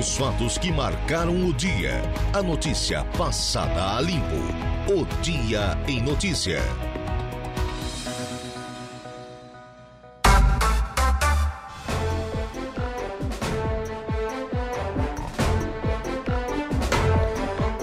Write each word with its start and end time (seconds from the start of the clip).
Os 0.00 0.16
fatos 0.16 0.56
que 0.56 0.72
marcaram 0.72 1.46
o 1.46 1.52
dia. 1.52 2.00
A 2.32 2.42
notícia 2.42 3.04
passada 3.18 3.98
a 3.98 4.00
limpo. 4.00 4.24
O 4.88 5.04
Dia 5.20 5.76
em 5.86 6.00
Notícia. 6.00 6.62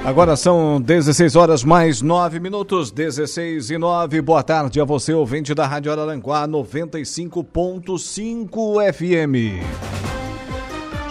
Agora 0.03 0.35
são 0.35 0.81
16 0.81 1.35
horas 1.35 1.63
mais 1.63 2.01
9 2.01 2.39
minutos, 2.39 2.89
16 2.89 3.69
e 3.69 3.77
9. 3.77 4.23
Boa 4.23 4.41
tarde 4.41 4.81
a 4.81 4.85
você, 4.85 5.13
ouvinte 5.13 5.53
da 5.53 5.67
Rádio 5.67 5.91
Araranguá 5.91 6.47
95.5 6.47 8.91
FM. 8.91 10.06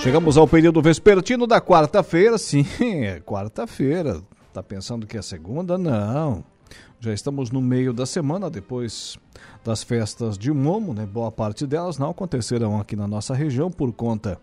Chegamos 0.07 0.37
ao 0.37 0.47
período 0.47 0.81
vespertino 0.81 1.49
da 1.49 1.61
quarta-feira. 1.61 2.39
Sim, 2.39 2.65
é 2.81 3.19
quarta-feira. 3.19 4.23
Tá 4.53 4.63
pensando 4.63 5.05
que 5.05 5.19
é 5.19 5.21
segunda? 5.21 5.77
Não. 5.77 6.45
Já 7.01 7.13
estamos 7.13 7.51
no 7.51 7.61
meio 7.61 7.93
da 7.93 8.07
semana, 8.07 8.49
depois 8.49 9.19
das 9.65 9.83
festas 9.83 10.39
de 10.39 10.53
Momo, 10.53 10.95
né? 10.95 11.05
Boa 11.05 11.33
parte 11.33 11.67
delas 11.67 11.99
não 11.99 12.11
acontecerão 12.11 12.79
aqui 12.79 12.95
na 12.95 13.09
nossa 13.09 13.35
região 13.35 13.69
por 13.69 13.93
conta 13.93 14.41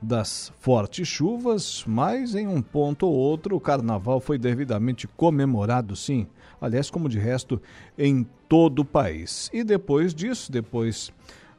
das 0.00 0.52
fortes 0.60 1.08
chuvas, 1.08 1.82
mas 1.88 2.36
em 2.36 2.46
um 2.46 2.62
ponto 2.62 3.04
ou 3.04 3.14
outro 3.14 3.56
o 3.56 3.60
carnaval 3.60 4.20
foi 4.20 4.38
devidamente 4.38 5.08
comemorado, 5.08 5.96
sim. 5.96 6.28
Aliás, 6.60 6.88
como 6.88 7.08
de 7.08 7.18
resto, 7.18 7.60
em 7.98 8.24
todo 8.48 8.78
o 8.78 8.84
país. 8.84 9.50
E 9.52 9.64
depois 9.64 10.14
disso, 10.14 10.52
depois 10.52 11.12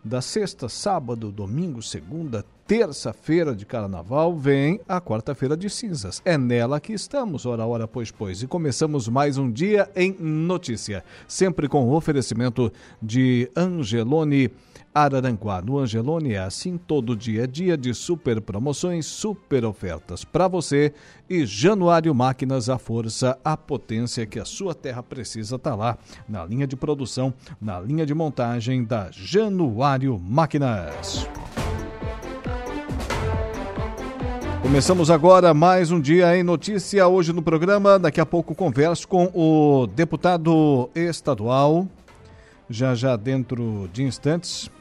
da 0.06 0.22
sexta, 0.22 0.70
sábado, 0.70 1.32
domingo, 1.32 1.82
segunda, 1.82 2.46
terça-feira 2.68 3.56
de 3.56 3.66
carnaval, 3.66 4.38
vem 4.38 4.80
a 4.88 5.02
quarta-feira 5.02 5.58
de 5.58 5.68
cinzas. 5.68 6.22
É 6.24 6.38
nela 6.38 6.80
que 6.80 6.94
estamos, 6.94 7.44
ora, 7.44 7.66
ora, 7.66 7.88
pois, 7.88 8.12
pois. 8.12 8.44
E 8.44 8.48
começamos 8.48 9.10
mais 9.10 9.40
um 9.40 9.52
dia 9.52 9.90
em 9.96 10.16
notícia, 10.20 11.04
sempre 11.28 11.68
com 11.68 11.86
o 11.86 11.96
oferecimento 11.96 12.72
de 13.02 13.50
Angelone 13.58 14.52
Araranguá. 14.96 15.62
No 15.62 15.78
Angelone 15.78 16.36
é 16.36 16.40
assim, 16.40 16.78
todo 16.78 17.18
dia 17.18 17.46
dia 17.46 17.76
de 17.76 17.94
super 17.94 18.40
promoções, 18.40 19.06
super 19.06 19.66
ofertas 19.66 20.24
para 20.24 20.48
você 20.48 20.94
e 21.30 21.46
Januário 21.46 22.16
Máquinas, 22.16 22.70
a 22.70 22.78
força, 22.78 23.38
a 23.44 23.58
potência 23.58 24.26
que 24.26 24.40
a 24.40 24.46
sua 24.46 24.74
terra 24.74 25.04
precisa 25.04 25.60
tá 25.60 25.76
lá, 25.76 25.98
na 26.30 26.46
linha 26.46 26.66
de 26.66 26.78
produção, 26.78 27.34
na 27.60 27.78
linha 27.78 28.06
de 28.06 28.14
montagem 28.14 28.86
da 28.86 29.10
Januário 29.12 30.18
Máquinas. 30.18 31.28
Começamos 34.62 35.12
agora 35.12 35.54
mais 35.54 35.92
um 35.92 36.00
dia 36.00 36.36
em 36.38 36.42
notícia 36.42 37.06
hoje 37.06 37.34
no 37.34 37.42
programa. 37.42 38.00
Daqui 38.00 38.22
a 38.22 38.26
pouco 38.26 38.56
converso 38.56 39.08
com 39.08 39.30
o 39.34 39.88
deputado 39.88 40.90
estadual, 40.96 41.86
já 42.70 42.96
já 42.96 43.16
dentro 43.16 43.90
de 43.94 44.02
instantes, 44.02 44.72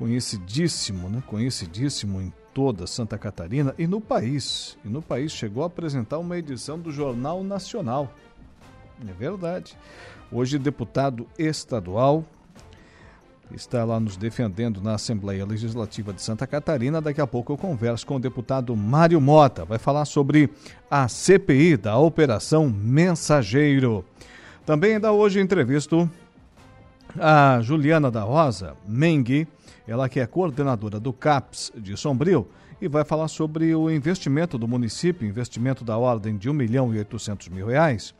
conhecidíssimo, 0.00 1.10
né? 1.10 1.22
Conhecidíssimo 1.26 2.22
em 2.22 2.32
toda 2.54 2.86
Santa 2.86 3.18
Catarina 3.18 3.74
e 3.78 3.86
no 3.86 4.00
país. 4.00 4.78
E 4.82 4.88
no 4.88 5.02
país 5.02 5.30
chegou 5.30 5.62
a 5.62 5.66
apresentar 5.66 6.16
uma 6.16 6.38
edição 6.38 6.78
do 6.78 6.90
Jornal 6.90 7.44
Nacional. 7.44 8.10
É 9.06 9.12
verdade. 9.12 9.76
Hoje 10.32 10.58
deputado 10.58 11.26
estadual 11.38 12.24
está 13.54 13.84
lá 13.84 14.00
nos 14.00 14.16
defendendo 14.16 14.80
na 14.80 14.94
Assembleia 14.94 15.44
Legislativa 15.44 16.14
de 16.14 16.22
Santa 16.22 16.46
Catarina. 16.46 17.02
Daqui 17.02 17.20
a 17.20 17.26
pouco 17.26 17.52
eu 17.52 17.58
converso 17.58 18.06
com 18.06 18.16
o 18.16 18.20
deputado 18.20 18.74
Mário 18.74 19.20
Mota. 19.20 19.66
Vai 19.66 19.78
falar 19.78 20.06
sobre 20.06 20.48
a 20.90 21.08
CPI 21.08 21.76
da 21.76 21.98
Operação 21.98 22.70
Mensageiro. 22.70 24.02
Também 24.64 24.94
ainda 24.94 25.12
hoje 25.12 25.40
entrevisto 25.40 26.08
a 27.18 27.60
Juliana 27.60 28.10
da 28.10 28.22
Rosa 28.22 28.76
Mengue, 28.86 29.48
ela 29.90 30.08
que 30.08 30.20
é 30.20 30.26
coordenadora 30.26 31.00
do 31.00 31.12
CAPS 31.12 31.72
de 31.76 31.96
Sombrio, 31.96 32.46
e 32.80 32.86
vai 32.86 33.04
falar 33.04 33.26
sobre 33.26 33.74
o 33.74 33.90
investimento 33.90 34.56
do 34.56 34.68
município, 34.68 35.26
investimento 35.26 35.84
da 35.84 35.98
ordem 35.98 36.36
de 36.36 36.48
1 36.48 36.52
milhão 36.52 36.94
e 36.94 36.98
800 36.98 37.48
mil 37.48 37.66
reais, 37.66 38.14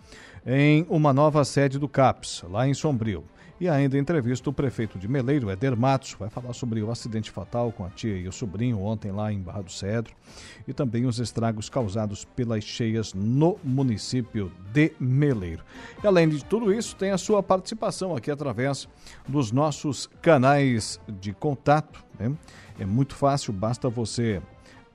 em 0.44 0.84
uma 0.90 1.12
nova 1.12 1.44
sede 1.44 1.78
do 1.78 1.88
CAPS, 1.88 2.42
lá 2.50 2.66
em 2.66 2.74
Sombrio. 2.74 3.24
E 3.60 3.68
ainda 3.68 3.98
entrevista 3.98 4.48
o 4.48 4.54
prefeito 4.54 4.98
de 4.98 5.06
Meleiro, 5.06 5.50
Eder 5.50 5.76
Matos, 5.76 6.16
vai 6.18 6.30
falar 6.30 6.54
sobre 6.54 6.82
o 6.82 6.90
acidente 6.90 7.30
fatal 7.30 7.70
com 7.70 7.84
a 7.84 7.90
tia 7.90 8.16
e 8.16 8.26
o 8.26 8.32
sobrinho 8.32 8.80
ontem 8.80 9.12
lá 9.12 9.30
em 9.30 9.38
Barra 9.38 9.60
do 9.60 9.70
Cedro 9.70 10.14
e 10.66 10.72
também 10.72 11.04
os 11.04 11.18
estragos 11.18 11.68
causados 11.68 12.24
pelas 12.24 12.64
cheias 12.64 13.12
no 13.12 13.58
município 13.62 14.50
de 14.72 14.94
Meleiro. 14.98 15.62
E 16.02 16.06
além 16.06 16.26
de 16.30 16.42
tudo 16.42 16.72
isso, 16.72 16.96
tem 16.96 17.10
a 17.10 17.18
sua 17.18 17.42
participação 17.42 18.16
aqui 18.16 18.30
através 18.30 18.88
dos 19.28 19.52
nossos 19.52 20.08
canais 20.22 20.98
de 21.06 21.34
contato. 21.34 22.02
Né? 22.18 22.32
É 22.78 22.86
muito 22.86 23.14
fácil, 23.14 23.52
basta 23.52 23.90
você 23.90 24.40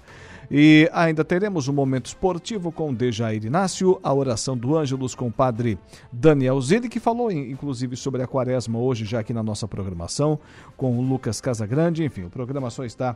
E 0.50 0.89
ainda 0.94 1.24
teremos 1.24 1.68
um 1.68 1.74
momento 1.74 2.07
esportivo 2.07 2.71
com 2.71 2.94
Dejair 2.94 3.44
Inácio, 3.45 4.00
a 4.03 4.13
oração 4.13 4.57
do 4.57 4.77
Ângelus 4.77 5.15
com 5.15 5.27
o 5.27 5.31
padre 5.31 5.77
Daniel 6.12 6.59
Zilli, 6.62 6.89
que 6.89 7.00
falou 7.00 7.31
inclusive 7.31 7.95
sobre 7.95 8.21
a 8.21 8.27
quaresma 8.27 8.80
hoje, 8.80 9.06
já 9.06 9.19
aqui 9.19 9.33
na 9.33 9.44
nossa 9.44 9.68
programação, 9.68 10.39
com 10.77 10.97
o 10.97 11.01
Lucas 11.01 11.42
Casagrande. 11.42 12.03
Enfim, 12.03 12.24
o 12.24 12.30
programa 12.30 12.69
só 12.69 12.83
está 12.83 13.15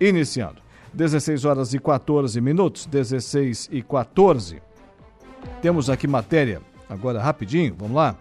iniciando. 0.00 0.62
16 0.92 1.44
horas 1.44 1.74
e 1.74 1.78
14 1.78 2.40
minutos, 2.40 2.86
16 2.86 3.68
e 3.72 3.82
14. 3.82 4.62
Temos 5.60 5.90
aqui 5.90 6.06
matéria, 6.06 6.60
agora 6.88 7.20
rapidinho, 7.20 7.74
vamos 7.76 7.96
lá. 7.96 8.16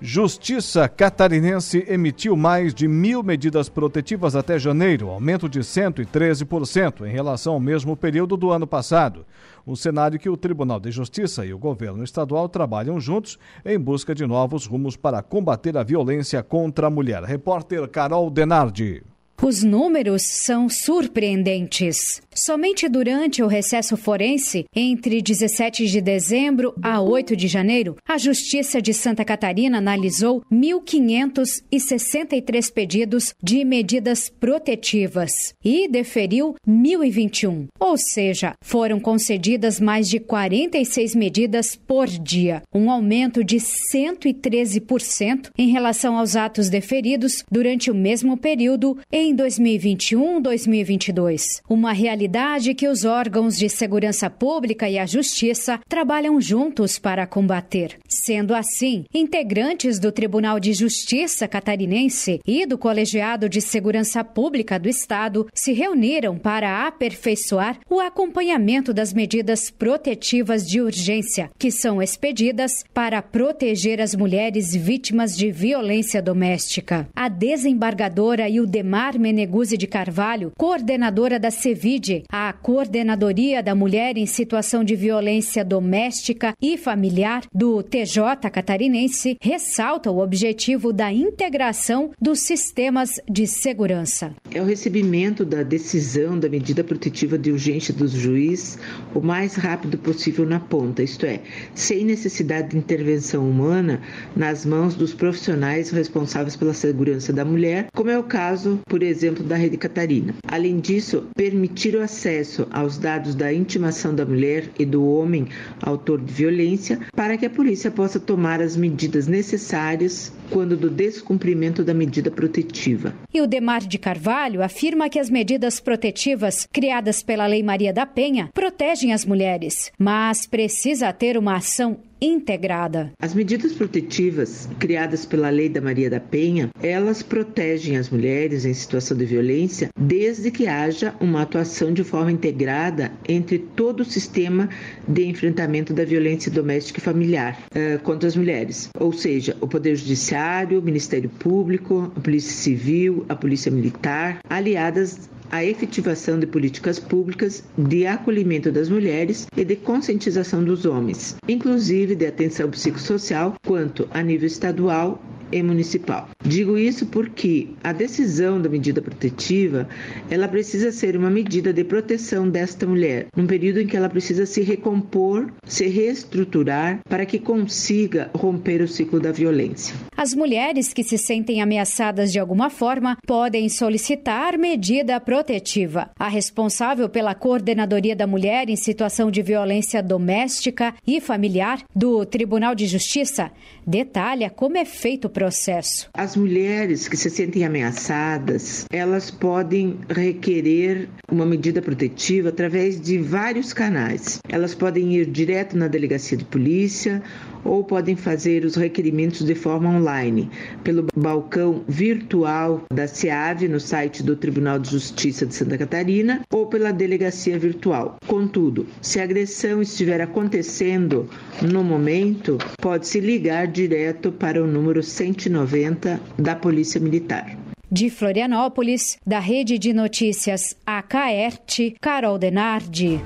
Justiça 0.00 0.88
catarinense 0.88 1.84
emitiu 1.88 2.36
mais 2.36 2.72
de 2.72 2.86
mil 2.86 3.20
medidas 3.20 3.68
protetivas 3.68 4.36
até 4.36 4.56
janeiro, 4.56 5.08
aumento 5.08 5.48
de 5.48 5.58
113% 5.58 7.04
em 7.04 7.10
relação 7.10 7.54
ao 7.54 7.60
mesmo 7.60 7.96
período 7.96 8.36
do 8.36 8.52
ano 8.52 8.64
passado. 8.64 9.26
Um 9.66 9.74
cenário 9.74 10.16
que 10.16 10.28
o 10.28 10.36
Tribunal 10.36 10.78
de 10.78 10.92
Justiça 10.92 11.44
e 11.44 11.52
o 11.52 11.58
governo 11.58 12.04
estadual 12.04 12.48
trabalham 12.48 13.00
juntos 13.00 13.40
em 13.64 13.76
busca 13.76 14.14
de 14.14 14.24
novos 14.24 14.66
rumos 14.66 14.96
para 14.96 15.20
combater 15.20 15.76
a 15.76 15.82
violência 15.82 16.44
contra 16.44 16.86
a 16.86 16.90
mulher. 16.90 17.24
Repórter 17.24 17.88
Carol 17.88 18.30
Denardi. 18.30 19.02
Os 19.40 19.62
números 19.62 20.22
são 20.22 20.68
surpreendentes. 20.68 22.20
Somente 22.34 22.88
durante 22.88 23.40
o 23.42 23.46
recesso 23.46 23.96
forense, 23.96 24.64
entre 24.74 25.22
17 25.22 25.86
de 25.86 26.00
dezembro 26.00 26.74
a 26.82 27.00
8 27.00 27.36
de 27.36 27.46
janeiro, 27.48 27.96
a 28.06 28.18
Justiça 28.18 28.82
de 28.82 28.94
Santa 28.94 29.24
Catarina 29.24 29.78
analisou 29.78 30.42
1.563 30.52 32.72
pedidos 32.72 33.34
de 33.42 33.64
medidas 33.64 34.28
protetivas 34.28 35.52
e 35.64 35.88
deferiu 35.88 36.54
1.021, 36.66 37.66
ou 37.80 37.96
seja, 37.96 38.52
foram 38.62 39.00
concedidas 39.00 39.80
mais 39.80 40.08
de 40.08 40.20
46 40.20 41.16
medidas 41.16 41.74
por 41.74 42.06
dia, 42.06 42.62
um 42.72 42.88
aumento 42.90 43.42
de 43.42 43.56
113% 43.56 45.50
em 45.58 45.70
relação 45.70 46.16
aos 46.16 46.36
atos 46.36 46.68
deferidos 46.68 47.42
durante 47.50 47.90
o 47.90 47.94
mesmo 47.94 48.36
período 48.36 48.96
em 49.10 49.27
em 49.28 49.36
2021-2022. 49.36 51.60
Uma 51.68 51.92
realidade 51.92 52.74
que 52.74 52.88
os 52.88 53.04
órgãos 53.04 53.58
de 53.58 53.68
segurança 53.68 54.30
pública 54.30 54.88
e 54.88 54.98
a 54.98 55.04
justiça 55.04 55.78
trabalham 55.86 56.40
juntos 56.40 56.98
para 56.98 57.26
combater. 57.26 57.98
Sendo 58.08 58.54
assim, 58.54 59.04
integrantes 59.12 59.98
do 59.98 60.10
Tribunal 60.10 60.58
de 60.58 60.72
Justiça 60.72 61.46
catarinense 61.46 62.40
e 62.46 62.64
do 62.64 62.78
Colegiado 62.78 63.50
de 63.50 63.60
Segurança 63.60 64.24
Pública 64.24 64.78
do 64.78 64.88
Estado 64.88 65.46
se 65.52 65.74
reuniram 65.74 66.38
para 66.38 66.86
aperfeiçoar 66.86 67.78
o 67.90 68.00
acompanhamento 68.00 68.94
das 68.94 69.12
medidas 69.12 69.70
protetivas 69.70 70.66
de 70.66 70.80
urgência 70.80 71.50
que 71.58 71.70
são 71.70 72.00
expedidas 72.00 72.82
para 72.94 73.20
proteger 73.20 74.00
as 74.00 74.14
mulheres 74.14 74.74
vítimas 74.74 75.36
de 75.36 75.50
violência 75.50 76.22
doméstica. 76.22 77.06
A 77.14 77.28
desembargadora 77.28 78.48
Ildemar 78.48 79.17
Meneguzzi 79.18 79.76
de 79.76 79.86
Carvalho, 79.86 80.52
coordenadora 80.56 81.38
da 81.38 81.50
CEVID, 81.50 82.24
a 82.30 82.52
Coordenadoria 82.52 83.62
da 83.62 83.74
Mulher 83.74 84.16
em 84.16 84.26
Situação 84.26 84.84
de 84.84 84.94
Violência 84.94 85.64
Doméstica 85.64 86.54
e 86.62 86.78
Familiar 86.78 87.42
do 87.52 87.82
TJ 87.82 88.48
Catarinense, 88.50 89.36
ressalta 89.42 90.10
o 90.10 90.20
objetivo 90.20 90.92
da 90.92 91.12
integração 91.12 92.10
dos 92.20 92.40
sistemas 92.40 93.20
de 93.28 93.46
segurança. 93.46 94.34
É 94.54 94.62
o 94.62 94.64
recebimento 94.64 95.44
da 95.44 95.62
decisão 95.62 96.38
da 96.38 96.48
medida 96.48 96.82
protetiva 96.84 97.36
de 97.36 97.50
urgência 97.50 97.92
do 97.92 98.06
juiz 98.08 98.78
o 99.14 99.20
mais 99.20 99.56
rápido 99.56 99.98
possível 99.98 100.46
na 100.46 100.60
ponta, 100.60 101.02
isto 101.02 101.26
é, 101.26 101.40
sem 101.74 102.04
necessidade 102.04 102.70
de 102.70 102.78
intervenção 102.78 103.48
humana 103.48 104.00
nas 104.34 104.64
mãos 104.64 104.94
dos 104.94 105.12
profissionais 105.12 105.90
responsáveis 105.90 106.56
pela 106.56 106.72
segurança 106.72 107.32
da 107.32 107.44
mulher, 107.44 107.88
como 107.94 108.10
é 108.10 108.18
o 108.18 108.22
caso, 108.22 108.80
por 108.86 109.02
exemplo, 109.02 109.07
da 109.44 109.56
Rede 109.56 109.76
Catarina. 109.76 110.34
Além 110.46 110.80
disso, 110.80 111.26
permitir 111.34 111.94
o 111.94 112.02
acesso 112.02 112.66
aos 112.70 112.98
dados 112.98 113.34
da 113.34 113.52
intimação 113.52 114.14
da 114.14 114.24
mulher 114.24 114.70
e 114.78 114.84
do 114.84 115.04
homem 115.06 115.48
autor 115.82 116.20
de 116.20 116.32
violência 116.32 117.00
para 117.14 117.36
que 117.36 117.46
a 117.46 117.50
polícia 117.50 117.90
possa 117.90 118.20
tomar 118.20 118.60
as 118.60 118.76
medidas 118.76 119.26
necessárias 119.26 120.32
quando 120.50 120.76
do 120.76 120.90
descumprimento 120.90 121.84
da 121.84 121.94
medida 121.94 122.30
protetiva. 122.30 123.14
E 123.32 123.40
o 123.40 123.46
Demar 123.46 123.80
de 123.80 123.98
Carvalho 123.98 124.62
afirma 124.62 125.08
que 125.08 125.18
as 125.18 125.30
medidas 125.30 125.80
protetivas 125.80 126.66
criadas 126.72 127.22
pela 127.22 127.46
Lei 127.46 127.62
Maria 127.62 127.92
da 127.92 128.06
Penha 128.06 128.48
protegem 128.52 129.12
as 129.12 129.24
mulheres, 129.24 129.92
mas 129.98 130.46
precisa 130.46 131.12
ter 131.12 131.36
uma 131.36 131.56
ação 131.56 131.98
integrada. 132.20 133.12
As 133.20 133.34
medidas 133.34 133.72
protetivas 133.72 134.68
criadas 134.78 135.24
pela 135.24 135.50
Lei 135.50 135.68
da 135.68 135.80
Maria 135.80 136.10
da 136.10 136.20
Penha, 136.20 136.68
elas 136.82 137.22
protegem 137.22 137.96
as 137.96 138.10
mulheres 138.10 138.64
em 138.64 138.74
situação 138.74 139.16
de 139.16 139.24
violência 139.24 139.88
desde 139.98 140.50
que 140.50 140.66
haja 140.66 141.14
uma 141.20 141.42
atuação 141.42 141.92
de 141.92 142.02
forma 142.04 142.32
integrada 142.32 143.12
entre 143.28 143.58
todo 143.58 144.00
o 144.00 144.04
sistema 144.04 144.68
de 145.06 145.26
enfrentamento 145.26 145.92
da 145.92 146.04
violência 146.04 146.50
doméstica 146.50 146.98
e 146.98 147.02
familiar 147.02 147.58
uh, 147.70 147.98
contra 148.00 148.28
as 148.28 148.36
mulheres, 148.36 148.88
ou 148.98 149.12
seja, 149.12 149.56
o 149.60 149.68
Poder 149.68 149.96
Judiciário, 149.96 150.78
o 150.78 150.82
Ministério 150.82 151.28
Público, 151.28 152.12
a 152.16 152.20
Polícia 152.20 152.52
Civil, 152.52 153.24
a 153.28 153.34
Polícia 153.34 153.70
Militar, 153.70 154.38
aliadas 154.48 155.28
a 155.50 155.64
efetivação 155.64 156.38
de 156.38 156.46
políticas 156.46 156.98
públicas 156.98 157.64
de 157.76 158.06
acolhimento 158.06 158.70
das 158.70 158.88
mulheres 158.88 159.46
e 159.56 159.64
de 159.64 159.76
conscientização 159.76 160.62
dos 160.62 160.84
homens, 160.84 161.36
inclusive 161.48 162.14
de 162.14 162.26
atenção 162.26 162.70
psicossocial, 162.70 163.54
quanto 163.66 164.08
a 164.10 164.22
nível 164.22 164.46
estadual 164.46 165.20
e 165.52 165.62
municipal. 165.62 166.28
Digo 166.44 166.76
isso 166.76 167.06
porque 167.06 167.68
a 167.82 167.92
decisão 167.92 168.60
da 168.60 168.68
medida 168.68 169.00
protetiva, 169.00 169.88
ela 170.30 170.48
precisa 170.48 170.92
ser 170.92 171.16
uma 171.16 171.30
medida 171.30 171.72
de 171.72 171.84
proteção 171.84 172.48
desta 172.48 172.86
mulher, 172.86 173.26
num 173.36 173.46
período 173.46 173.80
em 173.80 173.86
que 173.86 173.96
ela 173.96 174.08
precisa 174.08 174.46
se 174.46 174.62
recompor, 174.62 175.50
se 175.64 175.86
reestruturar 175.86 177.00
para 177.08 177.26
que 177.26 177.38
consiga 177.38 178.30
romper 178.34 178.80
o 178.82 178.88
ciclo 178.88 179.20
da 179.20 179.32
violência. 179.32 179.94
As 180.16 180.34
mulheres 180.34 180.92
que 180.92 181.04
se 181.04 181.16
sentem 181.16 181.62
ameaçadas 181.62 182.32
de 182.32 182.38
alguma 182.38 182.70
forma 182.70 183.16
podem 183.26 183.68
solicitar 183.68 184.58
medida 184.58 185.20
protetiva. 185.20 186.10
A 186.18 186.28
responsável 186.28 187.08
pela 187.08 187.34
Coordenadoria 187.34 188.16
da 188.16 188.26
Mulher 188.26 188.68
em 188.68 188.76
Situação 188.76 189.30
de 189.30 189.42
Violência 189.42 190.02
Doméstica 190.02 190.94
e 191.06 191.20
Familiar 191.20 191.82
do 191.94 192.24
Tribunal 192.26 192.74
de 192.74 192.86
Justiça 192.86 193.50
detalha 193.86 194.50
como 194.50 194.76
é 194.76 194.84
feito 194.84 195.28
processo. 195.38 196.08
As 196.14 196.34
mulheres 196.34 197.06
que 197.06 197.16
se 197.16 197.30
sentem 197.30 197.64
ameaçadas, 197.64 198.84
elas 198.90 199.30
podem 199.30 199.96
requerer 200.08 201.08
uma 201.30 201.46
medida 201.46 201.80
protetiva 201.80 202.48
através 202.48 203.00
de 203.00 203.18
vários 203.18 203.72
canais. 203.72 204.40
Elas 204.48 204.74
podem 204.74 205.14
ir 205.14 205.26
direto 205.26 205.78
na 205.78 205.86
delegacia 205.86 206.36
de 206.36 206.44
polícia 206.44 207.22
ou 207.64 207.84
podem 207.84 208.16
fazer 208.16 208.64
os 208.64 208.74
requerimentos 208.76 209.44
de 209.44 209.54
forma 209.54 209.88
online, 209.90 210.50
pelo 210.82 211.06
balcão 211.14 211.84
virtual 211.86 212.82
da 212.92 213.06
SEAV 213.06 213.68
no 213.68 213.78
site 213.78 214.22
do 214.22 214.34
Tribunal 214.34 214.78
de 214.78 214.90
Justiça 214.90 215.46
de 215.46 215.54
Santa 215.54 215.76
Catarina 215.78 216.40
ou 216.52 216.66
pela 216.66 216.92
delegacia 216.92 217.58
virtual. 217.58 218.16
Contudo, 218.26 218.86
se 219.00 219.20
a 219.20 219.24
agressão 219.24 219.82
estiver 219.82 220.20
acontecendo 220.20 221.28
no 221.62 221.84
momento, 221.84 222.58
pode-se 222.80 223.20
ligar 223.20 223.66
direto 223.66 224.32
para 224.32 224.62
o 224.62 224.66
número 224.66 225.02
190 225.32 226.20
da 226.38 226.56
Polícia 226.56 227.00
Militar. 227.00 227.56
De 227.90 228.10
Florianópolis, 228.10 229.18
da 229.26 229.38
Rede 229.38 229.78
de 229.78 229.92
Notícias 229.92 230.76
AKERT, 230.86 231.96
Carol 232.00 232.38
Denardi. 232.38 233.20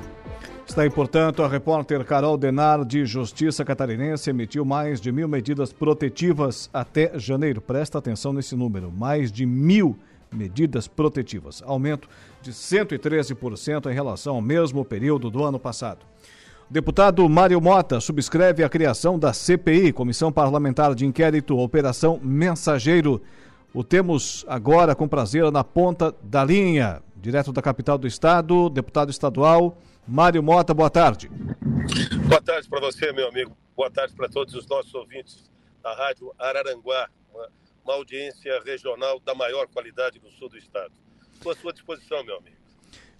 Está 0.65 0.83
aí, 0.83 0.89
portanto, 0.89 1.43
a 1.43 1.47
repórter 1.47 2.03
Carol 2.05 2.37
Denar, 2.37 2.85
de 2.85 3.05
Justiça 3.05 3.65
Catarinense, 3.65 4.29
emitiu 4.29 4.63
mais 4.63 5.01
de 5.01 5.11
mil 5.11 5.27
medidas 5.27 5.73
protetivas 5.73 6.69
até 6.73 7.11
janeiro. 7.19 7.61
Presta 7.61 7.97
atenção 7.97 8.31
nesse 8.31 8.55
número: 8.55 8.91
mais 8.91 9.31
de 9.31 9.45
mil 9.45 9.97
medidas 10.31 10.87
protetivas. 10.87 11.61
Aumento 11.65 12.07
de 12.41 12.51
113% 12.51 13.91
em 13.91 13.93
relação 13.93 14.35
ao 14.35 14.41
mesmo 14.41 14.83
período 14.83 15.29
do 15.29 15.43
ano 15.43 15.59
passado. 15.59 16.12
Deputado 16.73 17.29
Mário 17.29 17.61
Mota 17.61 18.01
subscreve 18.01 18.63
a 18.63 18.67
criação 18.67 19.19
da 19.19 19.31
CPI, 19.31 19.93
Comissão 19.93 20.31
Parlamentar 20.31 20.95
de 20.95 21.05
Inquérito 21.05 21.55
Operação 21.55 22.19
Mensageiro. 22.19 23.21
O 23.71 23.83
temos 23.83 24.43
agora 24.47 24.95
com 24.95 25.07
prazer 25.07 25.51
na 25.51 25.63
ponta 25.63 26.11
da 26.23 26.43
linha, 26.43 27.03
direto 27.15 27.53
da 27.53 27.61
capital 27.61 27.95
do 27.95 28.07
estado, 28.07 28.71
deputado 28.71 29.11
estadual. 29.11 29.77
Mário 30.07 30.41
Mota, 30.41 30.73
boa 30.73 30.89
tarde. 30.89 31.29
Boa 32.27 32.41
tarde 32.41 32.67
para 32.67 32.79
você, 32.79 33.11
meu 33.11 33.27
amigo. 33.27 33.55
Boa 33.77 33.91
tarde 33.91 34.15
para 34.15 34.27
todos 34.27 34.55
os 34.55 34.65
nossos 34.65 34.95
ouvintes 34.95 35.51
da 35.83 35.93
Rádio 35.93 36.33
Araranguá, 36.39 37.07
uma, 37.31 37.49
uma 37.85 37.93
audiência 37.93 38.59
regional 38.65 39.19
da 39.19 39.35
maior 39.35 39.67
qualidade 39.67 40.17
do 40.17 40.31
sul 40.31 40.49
do 40.49 40.57
estado. 40.57 40.91
Estou 41.33 41.51
à 41.51 41.55
sua 41.55 41.71
disposição, 41.71 42.23
meu 42.23 42.37
amigo. 42.37 42.62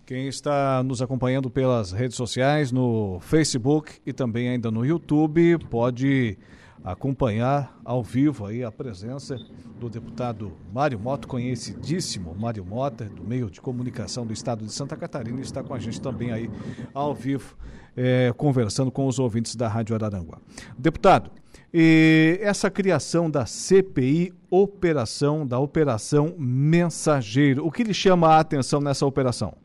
Quem 0.06 0.28
está 0.28 0.84
nos 0.84 1.02
acompanhando 1.02 1.50
pelas 1.50 1.94
redes 1.94 2.18
sociais, 2.18 2.74
no 2.74 3.22
Facebook 3.22 4.02
e 4.06 4.12
também 4.12 4.50
ainda 4.50 4.70
no 4.70 4.86
YouTube, 4.86 5.58
pode 5.70 6.38
acompanhar 6.84 7.80
ao 7.86 8.04
vivo 8.04 8.46
aí 8.46 8.66
a 8.66 8.72
presença 8.72 9.38
do 9.80 9.90
deputado 9.90 10.52
Mário 10.74 11.00
Mota, 11.00 11.26
conhecidíssimo 11.26 12.36
Mário 12.36 12.66
Mota, 12.66 13.06
do 13.06 13.24
meio 13.24 13.50
de 13.50 13.62
comunicação 13.62 14.26
do 14.28 14.34
estado 14.34 14.66
de 14.66 14.74
Santa 14.74 14.98
Catarina, 14.98 15.40
está 15.40 15.64
com 15.64 15.74
a 15.74 15.80
gente 15.80 16.02
também 16.02 16.34
aí 16.34 16.52
ao 16.94 17.16
vivo, 17.16 17.56
é, 17.96 18.34
conversando 18.36 18.92
com 18.92 19.08
os 19.08 19.20
ouvintes 19.20 19.56
da 19.56 19.70
Rádio 19.70 19.96
Araranguá. 19.96 20.38
Deputado, 20.78 21.32
e 21.74 22.40
essa 22.42 22.70
criação 22.70 23.32
da 23.32 23.46
CPI 23.46 24.34
Operação, 24.50 25.48
da 25.48 25.60
Operação 25.60 26.36
Mensageiro. 26.38 27.66
O 27.66 27.72
que 27.72 27.84
lhe 27.86 27.94
chama 27.94 28.28
a 28.28 28.40
atenção 28.42 28.82
nessa 28.82 29.06
operação? 29.06 29.63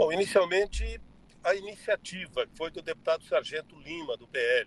Bom, 0.00 0.10
inicialmente 0.10 0.98
a 1.44 1.54
iniciativa 1.54 2.48
foi 2.54 2.70
do 2.70 2.80
deputado 2.80 3.22
Sargento 3.22 3.78
Lima, 3.80 4.16
do 4.16 4.26
PL. 4.26 4.66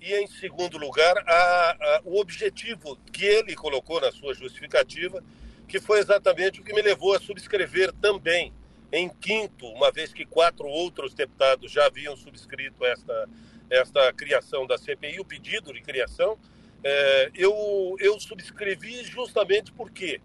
E, 0.00 0.14
em 0.14 0.26
segundo 0.26 0.76
lugar, 0.76 1.16
a, 1.16 1.70
a, 1.70 2.00
o 2.04 2.18
objetivo 2.18 2.96
que 3.12 3.24
ele 3.24 3.54
colocou 3.54 4.00
na 4.00 4.10
sua 4.10 4.34
justificativa, 4.34 5.22
que 5.68 5.78
foi 5.78 6.00
exatamente 6.00 6.60
o 6.60 6.64
que 6.64 6.74
me 6.74 6.82
levou 6.82 7.14
a 7.14 7.20
subscrever 7.20 7.92
também 8.02 8.52
em 8.90 9.08
quinto, 9.08 9.64
uma 9.68 9.92
vez 9.92 10.12
que 10.12 10.26
quatro 10.26 10.66
outros 10.66 11.14
deputados 11.14 11.70
já 11.70 11.86
haviam 11.86 12.16
subscrito 12.16 12.84
esta, 12.84 13.28
esta 13.70 14.12
criação 14.12 14.66
da 14.66 14.76
CPI, 14.76 15.20
o 15.20 15.24
pedido 15.24 15.72
de 15.72 15.80
criação, 15.80 16.36
é, 16.82 17.30
eu, 17.32 17.94
eu 18.00 18.18
subscrevi 18.18 19.04
justamente 19.04 19.70
por 19.70 19.92
quê? 19.92 20.20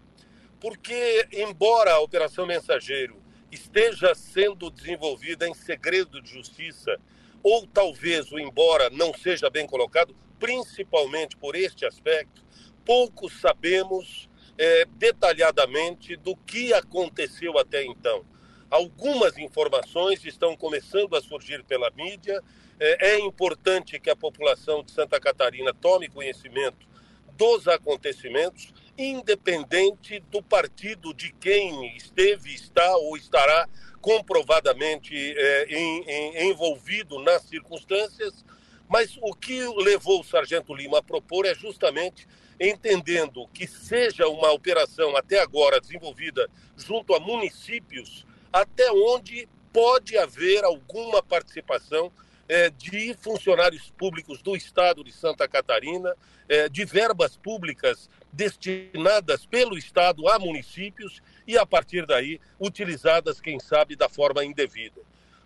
Porque, 0.58 1.28
embora 1.30 1.92
a 1.92 2.00
Operação 2.00 2.48
Mensageiro 2.48 3.27
esteja 3.50 4.14
sendo 4.14 4.70
desenvolvida 4.70 5.48
em 5.48 5.54
segredo 5.54 6.20
de 6.20 6.30
justiça, 6.30 6.98
ou 7.42 7.66
talvez 7.66 8.30
o 8.32 8.38
embora 8.38 8.90
não 8.90 9.14
seja 9.14 9.48
bem 9.48 9.66
colocado, 9.66 10.14
principalmente 10.38 11.36
por 11.36 11.54
este 11.54 11.86
aspecto, 11.86 12.44
pouco 12.84 13.28
sabemos 13.28 14.28
é, 14.56 14.84
detalhadamente 14.96 16.16
do 16.16 16.36
que 16.36 16.72
aconteceu 16.72 17.58
até 17.58 17.84
então. 17.84 18.24
Algumas 18.70 19.38
informações 19.38 20.24
estão 20.24 20.56
começando 20.56 21.16
a 21.16 21.22
surgir 21.22 21.64
pela 21.64 21.90
mídia. 21.90 22.42
É, 22.78 23.12
é 23.12 23.20
importante 23.20 23.98
que 23.98 24.10
a 24.10 24.16
população 24.16 24.82
de 24.82 24.90
Santa 24.90 25.18
Catarina 25.18 25.72
tome 25.72 26.08
conhecimento 26.08 26.86
dos 27.34 27.68
acontecimentos, 27.68 28.74
independente 28.98 30.18
do 30.28 30.42
partido 30.42 31.14
de 31.14 31.32
quem 31.34 31.96
esteve, 31.96 32.52
está 32.52 32.96
ou 32.96 33.16
estará 33.16 33.68
comprovadamente 34.00 35.14
é, 35.14 35.66
em, 35.70 36.04
em, 36.04 36.50
envolvido 36.50 37.22
nas 37.22 37.42
circunstâncias. 37.42 38.44
Mas 38.88 39.16
o 39.22 39.34
que 39.34 39.66
levou 39.82 40.20
o 40.20 40.24
Sargento 40.24 40.74
Lima 40.74 40.98
a 40.98 41.02
propor 41.02 41.46
é 41.46 41.54
justamente 41.54 42.26
entendendo 42.58 43.46
que 43.48 43.66
seja 43.66 44.26
uma 44.26 44.50
operação 44.50 45.16
até 45.16 45.40
agora 45.40 45.80
desenvolvida 45.80 46.50
junto 46.76 47.14
a 47.14 47.20
municípios 47.20 48.26
até 48.52 48.90
onde 48.90 49.48
pode 49.72 50.18
haver 50.18 50.64
alguma 50.64 51.22
participação 51.22 52.10
é, 52.48 52.70
de 52.70 53.14
funcionários 53.20 53.90
públicos 53.90 54.40
do 54.42 54.56
Estado 54.56 55.04
de 55.04 55.12
Santa 55.12 55.46
Catarina, 55.46 56.14
é, 56.48 56.68
de 56.68 56.84
verbas 56.84 57.36
públicas 57.36 58.08
destinadas 58.32 59.44
pelo 59.44 59.76
Estado 59.76 60.28
a 60.28 60.38
municípios 60.38 61.20
e, 61.46 61.58
a 61.58 61.66
partir 61.66 62.06
daí, 62.06 62.40
utilizadas, 62.58 63.40
quem 63.40 63.60
sabe, 63.60 63.94
da 63.94 64.08
forma 64.08 64.44
indevida. 64.44 65.00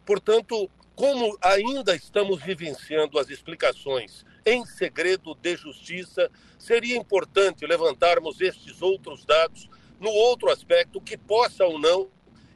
Portanto, 0.06 0.70
como 0.94 1.36
ainda 1.40 1.96
estamos 1.96 2.42
vivenciando 2.42 3.18
as 3.18 3.30
explicações 3.30 4.24
em 4.44 4.64
segredo 4.64 5.34
de 5.34 5.56
justiça, 5.56 6.30
seria 6.58 6.96
importante 6.96 7.66
levantarmos 7.66 8.40
estes 8.40 8.82
outros 8.82 9.24
dados 9.24 9.68
no 9.98 10.10
outro 10.10 10.50
aspecto 10.50 11.00
que 11.00 11.16
possa 11.16 11.64
ou 11.64 11.78
não 11.78 12.10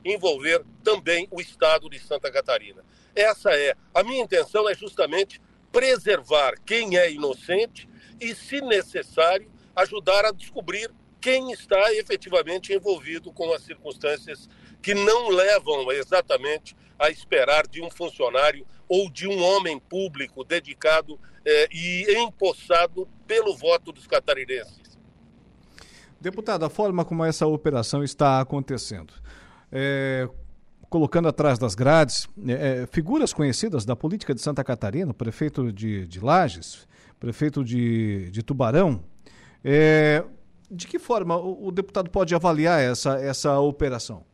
envolver 0.04 0.64
também 0.84 1.26
o 1.30 1.40
estado 1.40 1.88
de 1.88 1.98
Santa 1.98 2.30
Catarina. 2.30 2.84
Essa 3.16 3.50
é 3.50 3.74
a 3.94 4.04
minha 4.04 4.22
intenção 4.22 4.68
é 4.68 4.74
justamente 4.74 5.40
preservar 5.72 6.54
quem 6.64 6.98
é 6.98 7.10
inocente 7.10 7.88
e, 8.20 8.34
se 8.34 8.60
necessário, 8.60 9.50
ajudar 9.74 10.26
a 10.26 10.32
descobrir 10.32 10.90
quem 11.20 11.50
está 11.50 11.92
efetivamente 11.94 12.72
envolvido 12.72 13.32
com 13.32 13.52
as 13.52 13.62
circunstâncias 13.62 14.48
que 14.82 14.94
não 14.94 15.28
levam 15.30 15.90
exatamente 15.90 16.76
a 16.98 17.10
esperar 17.10 17.66
de 17.66 17.82
um 17.82 17.90
funcionário 17.90 18.66
ou 18.88 19.10
de 19.10 19.26
um 19.26 19.42
homem 19.42 19.78
público 19.78 20.44
dedicado 20.44 21.18
eh, 21.44 21.68
e 21.72 22.18
empossado 22.18 23.08
pelo 23.26 23.56
voto 23.56 23.92
dos 23.92 24.06
catarinenses. 24.06 24.98
Deputado, 26.20 26.64
a 26.64 26.70
forma 26.70 27.04
como 27.04 27.24
essa 27.24 27.46
operação 27.46 28.02
está 28.02 28.40
acontecendo, 28.40 29.12
é, 29.70 30.28
colocando 30.96 31.28
atrás 31.28 31.58
das 31.58 31.74
grades 31.74 32.26
é, 32.48 32.52
é, 32.52 32.86
figuras 32.86 33.30
conhecidas 33.30 33.84
da 33.84 33.94
política 33.94 34.34
de 34.34 34.40
Santa 34.40 34.64
Catarina, 34.64 35.12
prefeito 35.12 35.70
de, 35.70 36.06
de 36.06 36.20
Lages, 36.20 36.88
prefeito 37.20 37.62
de, 37.62 38.30
de 38.30 38.42
Tubarão. 38.42 39.04
É, 39.62 40.24
de 40.70 40.86
que 40.86 40.98
forma 40.98 41.36
o, 41.36 41.66
o, 41.66 41.70
deputado 41.70 42.08
pode 42.08 42.34
avaliar 42.34 42.80
essa, 42.80 43.18
essa 43.20 43.60
operação? 43.60 44.24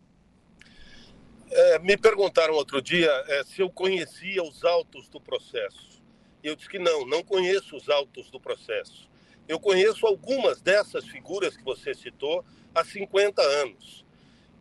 É, 1.50 1.81
me 1.81 1.97
perguntaram 1.97 2.54
outro 2.54 2.81
dia 2.81 3.11
é, 3.26 3.42
se 3.42 3.61
eu 3.61 3.69
conhecia 3.69 4.40
os 4.45 4.62
autos 4.62 5.09
do 5.09 5.21
processo. 5.21 6.00
Eu 6.45 6.54
disse 6.54 6.69
que 6.69 6.78
não, 6.78 7.04
não 7.04 7.25
conheço 7.25 7.75
os 7.75 7.88
autos 7.88 8.31
do 8.31 8.38
processo. 8.38 9.11
Eu 9.49 9.59
conheço 9.59 10.07
algumas 10.07 10.62
dessas 10.62 11.09
figuras 11.09 11.57
que 11.57 11.64
você 11.64 11.92
citou 11.92 12.45
há 12.73 12.85
50 12.85 13.42
anos. 13.42 14.01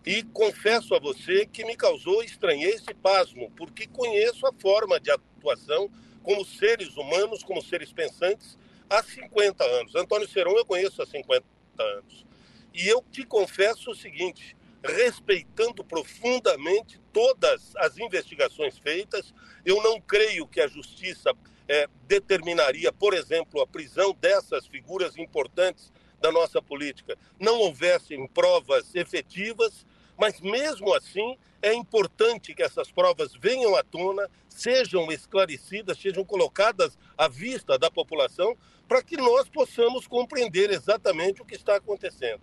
E 0.06 0.24
confesso 0.24 0.96
a 0.96 1.00
você 1.00 1.46
que 1.46 1.64
me 1.64 1.76
causou 1.76 2.24
estranheza 2.24 2.86
e 2.90 2.94
pasmo, 2.94 3.52
porque 3.56 3.86
conheço 3.86 4.48
a 4.48 4.54
forma 4.54 5.00
de 5.00 5.12
atuação 5.12 5.90
como 6.24 6.44
seres 6.44 6.98
humanos, 6.98 7.44
como 7.44 7.62
seres 7.62 7.92
pensantes, 7.94 8.58
há 8.90 9.04
50 9.04 9.64
anos. 9.64 9.96
Antônio 9.96 10.28
Seron 10.28 10.58
eu 10.58 10.66
conheço 10.66 11.02
há 11.02 11.06
50 11.06 11.46
anos. 11.80 12.26
E 12.74 12.88
eu 12.88 13.04
te 13.12 13.24
confesso 13.24 13.92
o 13.92 13.96
seguinte: 13.96 14.56
respeitando 14.84 15.84
profundamente 15.84 17.00
todas 17.14 17.76
as 17.76 17.98
investigações 18.00 18.78
feitas, 18.80 19.34
eu 19.64 19.82
não 19.84 20.02
creio 20.02 20.48
que 20.48 20.62
a 20.62 20.68
justiça 20.68 21.32
é, 21.68 21.88
determinaria, 22.08 22.92
por 22.92 23.14
exemplo, 23.14 23.62
a 23.62 23.68
prisão 23.68 24.16
dessas 24.20 24.66
figuras 24.66 25.16
importantes 25.16 25.92
da 26.20 26.32
nossa 26.32 26.62
política. 26.62 27.18
Não 27.40 27.60
houvessem 27.60 28.28
provas 28.28 28.94
efetivas 28.96 29.86
mas 30.22 30.40
mesmo 30.40 30.94
assim, 30.94 31.36
é 31.64 31.74
importante 31.74 32.54
que 32.54 32.62
essas 32.62 32.92
provas 32.92 33.34
venham 33.34 33.76
à 33.76 33.82
tona, 33.82 34.30
sejam 34.48 35.12
esclarecidas, 35.12 35.98
sejam 35.98 36.24
colocadas 36.24 36.96
à 37.18 37.28
vista 37.28 37.76
da 37.76 37.90
população, 37.90 38.56
para 38.88 39.02
que 39.02 39.18
nós 39.18 39.50
possamos 39.50 40.06
compreender 40.06 40.70
exatamente 40.70 41.42
o 41.42 41.46
que 41.46 41.56
está 41.56 41.78
acontecendo. 41.78 42.40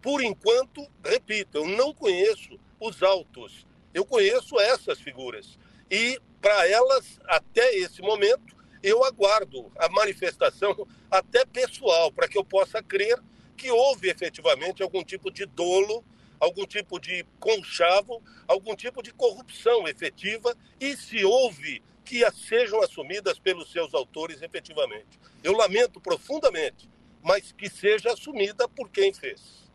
Por 0.00 0.22
enquanto, 0.22 0.90
repito, 1.04 1.58
eu 1.58 1.68
não 1.68 1.92
conheço 1.92 2.58
os 2.80 3.02
autos, 3.02 3.66
eu 3.92 4.06
conheço 4.06 4.58
essas 4.58 4.98
figuras. 4.98 5.58
E 5.90 6.18
para 6.40 6.66
elas, 6.66 7.20
até 7.26 7.76
esse 7.76 8.00
momento, 8.00 8.56
eu 8.82 9.04
aguardo 9.04 9.70
a 9.76 9.86
manifestação 9.90 10.88
até 11.10 11.44
pessoal, 11.44 12.10
para 12.10 12.26
que 12.26 12.38
eu 12.38 12.44
possa 12.44 12.82
crer 12.82 13.22
que 13.54 13.70
houve 13.70 14.08
efetivamente 14.08 14.82
algum 14.82 15.04
tipo 15.04 15.30
de 15.30 15.44
dolo 15.44 16.02
algum 16.40 16.66
tipo 16.66 16.98
de 16.98 17.24
conchavo, 17.38 18.22
algum 18.46 18.74
tipo 18.74 19.02
de 19.02 19.12
corrupção 19.12 19.86
efetiva 19.88 20.54
e 20.80 20.96
se 20.96 21.24
houve 21.24 21.82
que 22.04 22.28
sejam 22.32 22.82
assumidas 22.82 23.38
pelos 23.38 23.70
seus 23.70 23.92
autores 23.92 24.40
efetivamente. 24.40 25.20
Eu 25.42 25.52
lamento 25.52 26.00
profundamente, 26.00 26.88
mas 27.22 27.52
que 27.52 27.68
seja 27.68 28.12
assumida 28.12 28.68
por 28.68 28.88
quem 28.88 29.12
fez. 29.12 29.68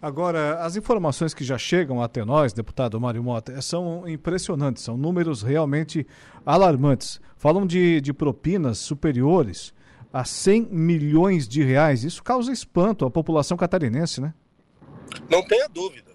Agora, 0.00 0.56
as 0.64 0.74
informações 0.76 1.32
que 1.32 1.44
já 1.44 1.56
chegam 1.56 2.02
até 2.02 2.24
nós, 2.24 2.52
deputado 2.52 3.00
Mário 3.00 3.22
Mota, 3.22 3.60
são 3.62 4.08
impressionantes, 4.08 4.82
são 4.82 4.96
números 4.96 5.42
realmente 5.42 6.04
alarmantes. 6.44 7.20
Falam 7.36 7.66
de, 7.66 8.00
de 8.00 8.12
propinas 8.12 8.78
superiores 8.78 9.72
a 10.12 10.24
100 10.24 10.68
milhões 10.70 11.48
de 11.48 11.62
reais. 11.62 12.04
Isso 12.04 12.22
causa 12.22 12.52
espanto 12.52 13.04
à 13.04 13.10
população 13.10 13.56
catarinense, 13.56 14.20
né? 14.20 14.34
Não 15.28 15.42
tenha 15.42 15.68
dúvida. 15.68 16.12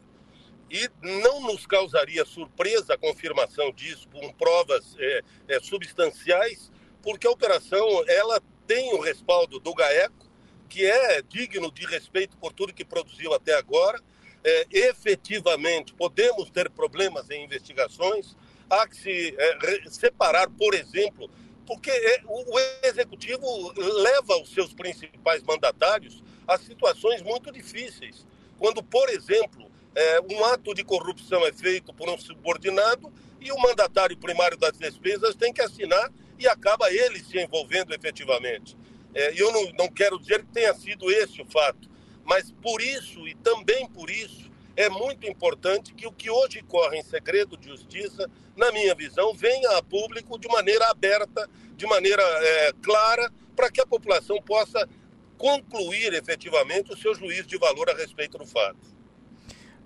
E 0.70 0.90
não 1.02 1.42
nos 1.42 1.66
causaria 1.66 2.26
surpresa 2.26 2.94
a 2.94 2.98
confirmação 2.98 3.72
disso 3.72 4.08
com 4.10 4.32
provas 4.34 4.96
é, 5.00 5.22
é, 5.48 5.60
substanciais, 5.60 6.72
porque 7.02 7.26
a 7.26 7.32
operação 7.32 7.86
ela 8.08 8.42
tem 8.66 8.94
o 8.94 9.00
respaldo 9.00 9.60
do 9.60 9.74
GAECO, 9.74 10.28
que 10.68 10.86
é 10.86 11.22
digno 11.22 11.72
de 11.72 11.86
respeito 11.86 12.36
por 12.38 12.52
tudo 12.52 12.74
que 12.74 12.84
produziu 12.84 13.34
até 13.34 13.54
agora. 13.54 14.02
É, 14.44 14.68
efetivamente, 14.72 15.94
podemos 15.94 16.50
ter 16.50 16.70
problemas 16.70 17.30
em 17.30 17.46
investigações. 17.46 18.36
Há 18.70 18.86
que 18.88 18.98
se 18.98 19.36
é, 19.38 19.90
separar, 19.90 20.50
por 20.50 20.74
exemplo, 20.74 21.30
porque 21.66 21.90
é, 21.90 22.22
o 22.26 22.60
executivo 22.84 23.74
leva 23.78 24.36
os 24.42 24.50
seus 24.54 24.74
principais 24.74 25.42
mandatários 25.44 26.22
a 26.46 26.58
situações 26.58 27.22
muito 27.22 27.52
difíceis 27.52 28.26
quando, 28.58 28.84
por 28.84 29.10
exemplo, 29.10 29.70
é, 29.96 30.22
um 30.32 30.46
ato 30.46 30.74
de 30.74 30.84
corrupção 30.84 31.46
é 31.46 31.52
feito 31.52 31.94
por 31.94 32.10
um 32.10 32.18
subordinado 32.18 33.12
e 33.40 33.52
o 33.52 33.60
mandatário 33.60 34.18
primário 34.18 34.58
das 34.58 34.78
despesas 34.78 35.36
tem 35.36 35.54
que 35.54 35.62
assinar 35.62 36.12
e 36.38 36.48
acaba 36.48 36.92
ele 36.92 37.20
se 37.20 37.40
envolvendo 37.40 37.94
efetivamente. 37.94 38.78
É, 39.14 39.34
eu 39.36 39.52
não, 39.52 39.72
não 39.74 39.88
quero 39.88 40.20
dizer 40.20 40.46
que 40.46 40.52
tenha 40.52 40.74
sido 40.74 41.10
esse 41.10 41.42
o 41.42 41.46
fato, 41.46 41.90
mas 42.24 42.52
por 42.62 42.82
isso 42.82 43.28
e 43.28 43.34
também 43.36 43.88
por 43.88 44.10
isso 44.10 44.48
é 44.76 44.90
muito 44.90 45.28
importante 45.28 45.94
que 45.96 46.06
o 46.06 46.12
que 46.12 46.30
hoje 46.30 46.62
corre 46.62 47.00
em 47.00 47.04
segredo 47.04 47.58
de 47.58 47.68
justiça, 47.68 48.30
na 48.56 48.72
minha 48.72 48.94
visão, 48.94 49.34
venha 49.34 49.78
a 49.78 49.82
público 49.82 50.38
de 50.38 50.48
maneira 50.48 50.88
aberta, 50.92 51.50
de 51.76 51.88
maneira 51.88 52.22
é, 52.22 52.74
clara, 52.84 53.32
para 53.56 53.72
que 53.72 53.82
a 53.82 53.88
população 53.88 54.40
possa 54.40 54.88
concluir 55.38 56.14
efetivamente 56.14 56.92
o 56.92 56.98
seu 56.98 57.14
juízo 57.16 57.48
de 57.48 57.58
valor 57.58 57.90
a 57.90 57.94
respeito 57.94 58.38
do 58.38 58.46
fato. 58.46 58.98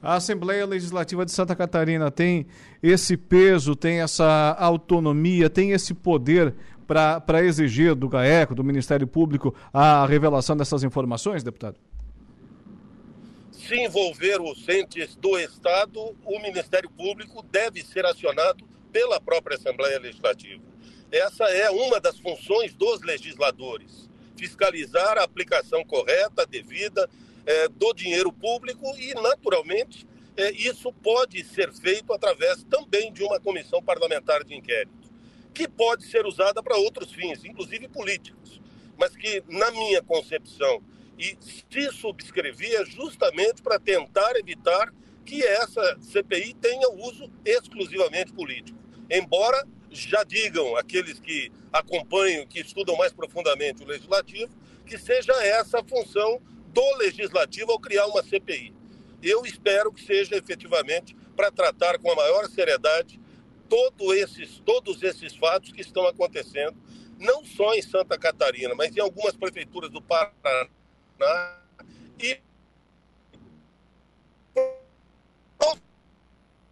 A 0.02 0.16
Assembleia 0.16 0.66
Legislativa 0.66 1.24
de 1.24 1.32
Santa 1.32 1.56
Catarina 1.56 2.10
tem 2.10 2.48
esse 2.82 3.16
peso, 3.16 3.76
tem 3.76 4.02
essa 4.02 4.56
autonomia, 4.58 5.48
tem 5.48 5.72
esse 5.72 5.94
poder 5.94 6.56
para 6.88 7.44
exigir 7.44 7.94
do 7.94 8.10
GAECO, 8.10 8.56
do 8.56 8.64
Ministério 8.64 9.06
Público, 9.06 9.56
a 9.72 10.06
revelação 10.06 10.58
dessas 10.58 10.84
informações, 10.84 11.44
deputado? 11.44 11.78
Se 13.52 13.76
envolver 13.76 14.42
os 14.42 14.68
entes 14.68 15.16
do 15.16 15.38
Estado, 15.38 16.00
o 16.26 16.40
Ministério 16.42 16.90
Público 16.90 17.46
deve 17.50 17.84
ser 17.84 18.06
acionado 18.06 18.66
pela 18.92 19.22
própria 19.22 19.56
Assembleia 19.56 20.00
Legislativa. 20.00 20.64
Essa 21.12 21.44
é 21.46 21.70
uma 21.70 22.00
das 22.00 22.20
funções 22.20 22.74
dos 22.74 23.02
legisladores: 23.02 24.10
fiscalizar 24.42 25.20
a 25.20 25.24
aplicação 25.24 25.84
correta, 25.84 26.48
devida 26.48 27.08
é, 27.46 27.68
do 27.68 27.94
dinheiro 27.94 28.34
público 28.34 28.92
e, 28.98 29.14
naturalmente, 29.14 30.08
é, 30.36 30.52
isso 30.52 30.92
pode 30.92 31.44
ser 31.44 31.72
feito 31.72 32.12
através 32.12 32.64
também 32.64 33.14
de 33.14 33.24
uma 33.24 33.40
comissão 33.40 33.84
parlamentar 33.84 34.44
de 34.44 34.56
inquérito, 34.56 35.12
que 35.54 35.68
pode 35.68 36.06
ser 36.06 36.26
usada 36.26 36.64
para 36.64 36.76
outros 36.76 37.12
fins, 37.12 37.46
inclusive 37.46 37.88
políticos, 37.88 38.60
mas 38.98 39.16
que, 39.16 39.44
na 39.48 39.70
minha 39.70 40.02
concepção, 40.02 40.82
e 41.20 41.38
se 41.40 41.92
subscrevia 41.92 42.84
justamente 42.84 43.62
para 43.62 43.80
tentar 43.80 44.36
evitar 44.38 44.92
que 45.24 45.44
essa 45.44 46.00
CPI 46.02 46.56
tenha 46.56 46.90
uso 46.90 47.32
exclusivamente 47.46 48.34
político. 48.34 48.80
Embora 49.08 49.68
já 49.92 50.24
digam 50.24 50.76
aqueles 50.78 51.20
que 51.20 51.52
acompanham, 51.72 52.46
que 52.46 52.60
estudam 52.60 52.96
mais 52.98 53.14
profundamente 53.14 53.84
o 53.84 53.88
legislativo, 53.88 54.52
que 54.86 54.98
seja 54.98 55.34
essa 55.44 55.80
a 55.80 55.84
função 55.84 56.42
do 56.68 56.98
legislativo 56.98 57.72
ao 57.72 57.80
criar 57.80 58.08
uma 58.08 58.24
CPI. 58.24 58.74
Eu 59.22 59.46
espero 59.46 59.92
que 59.92 60.04
seja 60.04 60.36
efetivamente 60.36 61.16
para 61.36 61.52
tratar 61.52 62.00
com 62.00 62.12
a 62.12 62.16
maior 62.16 62.50
seriedade 62.50 63.20
todo 63.70 64.14
esses, 64.14 64.60
todos 64.66 65.02
esses 65.02 65.36
fatos 65.36 65.72
que 65.72 65.82
estão 65.82 66.06
acontecendo, 66.08 66.76
não 67.18 67.46
só 67.46 67.74
em 67.74 67.82
Santa 67.82 68.18
Catarina, 68.18 68.76
mas 68.76 68.96
em 68.96 69.00
algumas 69.00 69.36
prefeituras 69.36 69.90
do 69.90 70.02
Paraná 70.02 70.68
e 72.20 72.40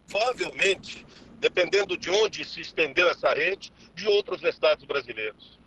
provavelmente, 0.06 1.06
dependendo 1.38 1.96
de 1.96 2.10
onde 2.10 2.44
se 2.44 2.60
estendeu 2.60 3.08
essa 3.08 3.32
rede, 3.32 3.72
de 4.00 4.08
outros 4.08 4.42
estados 4.42 4.84
brasileiros. 4.84 5.58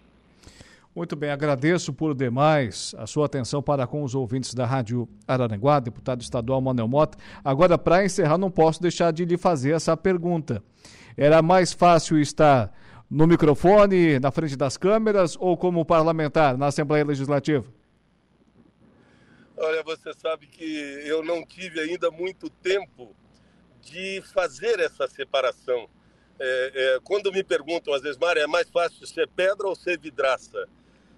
Muito 0.96 1.16
bem, 1.16 1.32
agradeço 1.32 1.92
por 1.92 2.13
demais 2.13 2.94
a 3.00 3.08
sua 3.08 3.25
atenção 3.25 3.63
para 3.63 3.88
com 3.88 4.04
os 4.04 4.13
ouvintes 4.13 4.54
da 4.54 4.66
Rádio 4.66 5.10
Araranguá, 5.28 5.80
deputado 5.80 6.22
estadual 6.22 6.62
Manuel 6.62 6.88
Mota. 6.88 7.18
Agora, 7.44 7.78
para 7.80 8.06
encerrar, 8.06 8.38
não 8.38 8.52
posso 8.52 8.80
deixar 8.80 9.12
de 9.12 9.25
lhe 9.25 9.36
fazer 9.36 9.72
essa 9.72 9.98
pergunta. 9.98 10.63
Era 11.18 11.42
mais 11.42 11.74
fácil 11.74 12.20
estar 12.20 12.72
no 13.10 13.25
microfone, 13.25 14.20
na 14.20 14.32
frente 14.32 14.56
das 14.56 14.78
câmeras 14.78 15.36
ou 15.40 15.58
como 15.58 15.84
parlamentar 15.84 16.58
na 16.58 16.68
Assembleia 16.68 17.06
Legislativa? 17.06 17.66
Olha, 19.58 19.84
você 19.84 20.13
sabe 20.13 20.48
que 20.48 20.63
eu 21.06 21.24
não 21.24 21.46
tive 21.46 21.80
ainda 21.80 22.12
muito 22.12 22.50
tempo 22.50 23.16
de 23.82 24.22
fazer 24.34 24.80
essa 24.80 25.08
separação. 25.08 25.88
É, 26.39 26.72
é, 26.74 27.00
quando 27.04 27.32
me 27.32 27.43
perguntam, 27.43 27.93
às 27.93 28.02
vezes, 28.02 28.17
Mário, 28.17 28.41
é 28.41 28.48
mais 28.48 28.69
fácil 28.69 29.06
ser 29.06 29.28
pedra 29.28 29.67
ou 29.67 29.76
ser 29.76 30.00
vidraça? 30.00 30.67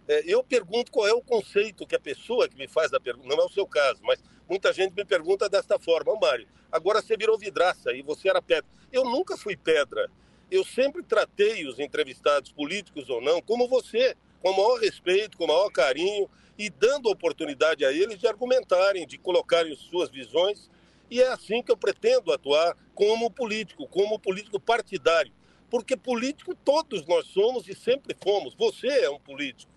É, 0.08 0.24
eu 0.26 0.44
pergunto 0.44 0.92
qual 0.92 1.08
é 1.08 1.14
o 1.14 1.22
conceito 1.22 1.88
que 1.88 1.96
a 1.96 2.00
pessoa 2.00 2.48
que 2.48 2.56
me 2.56 2.68
faz 2.68 2.94
a 2.94 3.00
pergunta, 3.00 3.28
não 3.28 3.44
é 3.44 3.46
o 3.46 3.50
seu 3.50 3.66
caso, 3.66 4.02
mas 4.04 4.24
muita 4.48 4.72
gente 4.72 4.94
me 4.94 5.04
pergunta 5.04 5.50
desta 5.50 5.80
forma, 5.80 6.12
oh, 6.12 6.20
Mário, 6.20 6.48
agora 6.72 7.02
você 7.02 7.18
virou 7.18 7.38
vidraça 7.38 7.92
e 7.92 8.02
você 8.02 8.30
era 8.30 8.42
pedra. 8.42 8.70
Eu 8.92 9.04
nunca 9.04 9.36
fui 9.36 9.58
pedra. 9.58 10.10
Eu 10.52 10.64
sempre 10.64 11.02
tratei 11.02 11.68
os 11.68 11.80
entrevistados, 11.80 12.52
políticos 12.52 13.10
ou 13.10 13.20
não, 13.20 13.42
como 13.42 13.68
você, 13.68 14.16
com 14.42 14.52
o 14.52 14.56
maior 14.56 14.80
respeito, 14.80 15.38
com 15.38 15.46
o 15.46 15.48
maior 15.48 15.72
carinho 15.72 16.30
e 16.58 16.70
dando 16.70 17.10
oportunidade 17.10 17.84
a 17.84 17.92
eles 17.92 18.20
de 18.20 18.28
argumentarem, 18.28 19.08
de 19.08 19.18
colocarem 19.18 19.76
suas 19.76 20.10
visões. 20.10 20.70
E 21.10 21.22
é 21.22 21.28
assim 21.28 21.62
que 21.62 21.72
eu 21.72 21.78
pretendo 21.78 22.32
atuar 22.32 22.76
como 22.94 23.30
político, 23.30 23.88
como 23.88 24.20
político 24.20 24.60
partidário. 24.60 25.32
Porque 25.70 25.98
político 25.98 26.56
todos 26.56 27.06
nós 27.06 27.28
somos 27.28 27.68
e 27.68 27.76
sempre 27.76 28.16
fomos. 28.22 28.54
Você 28.56 28.88
é 28.88 29.10
um 29.10 29.20
político. 29.20 29.72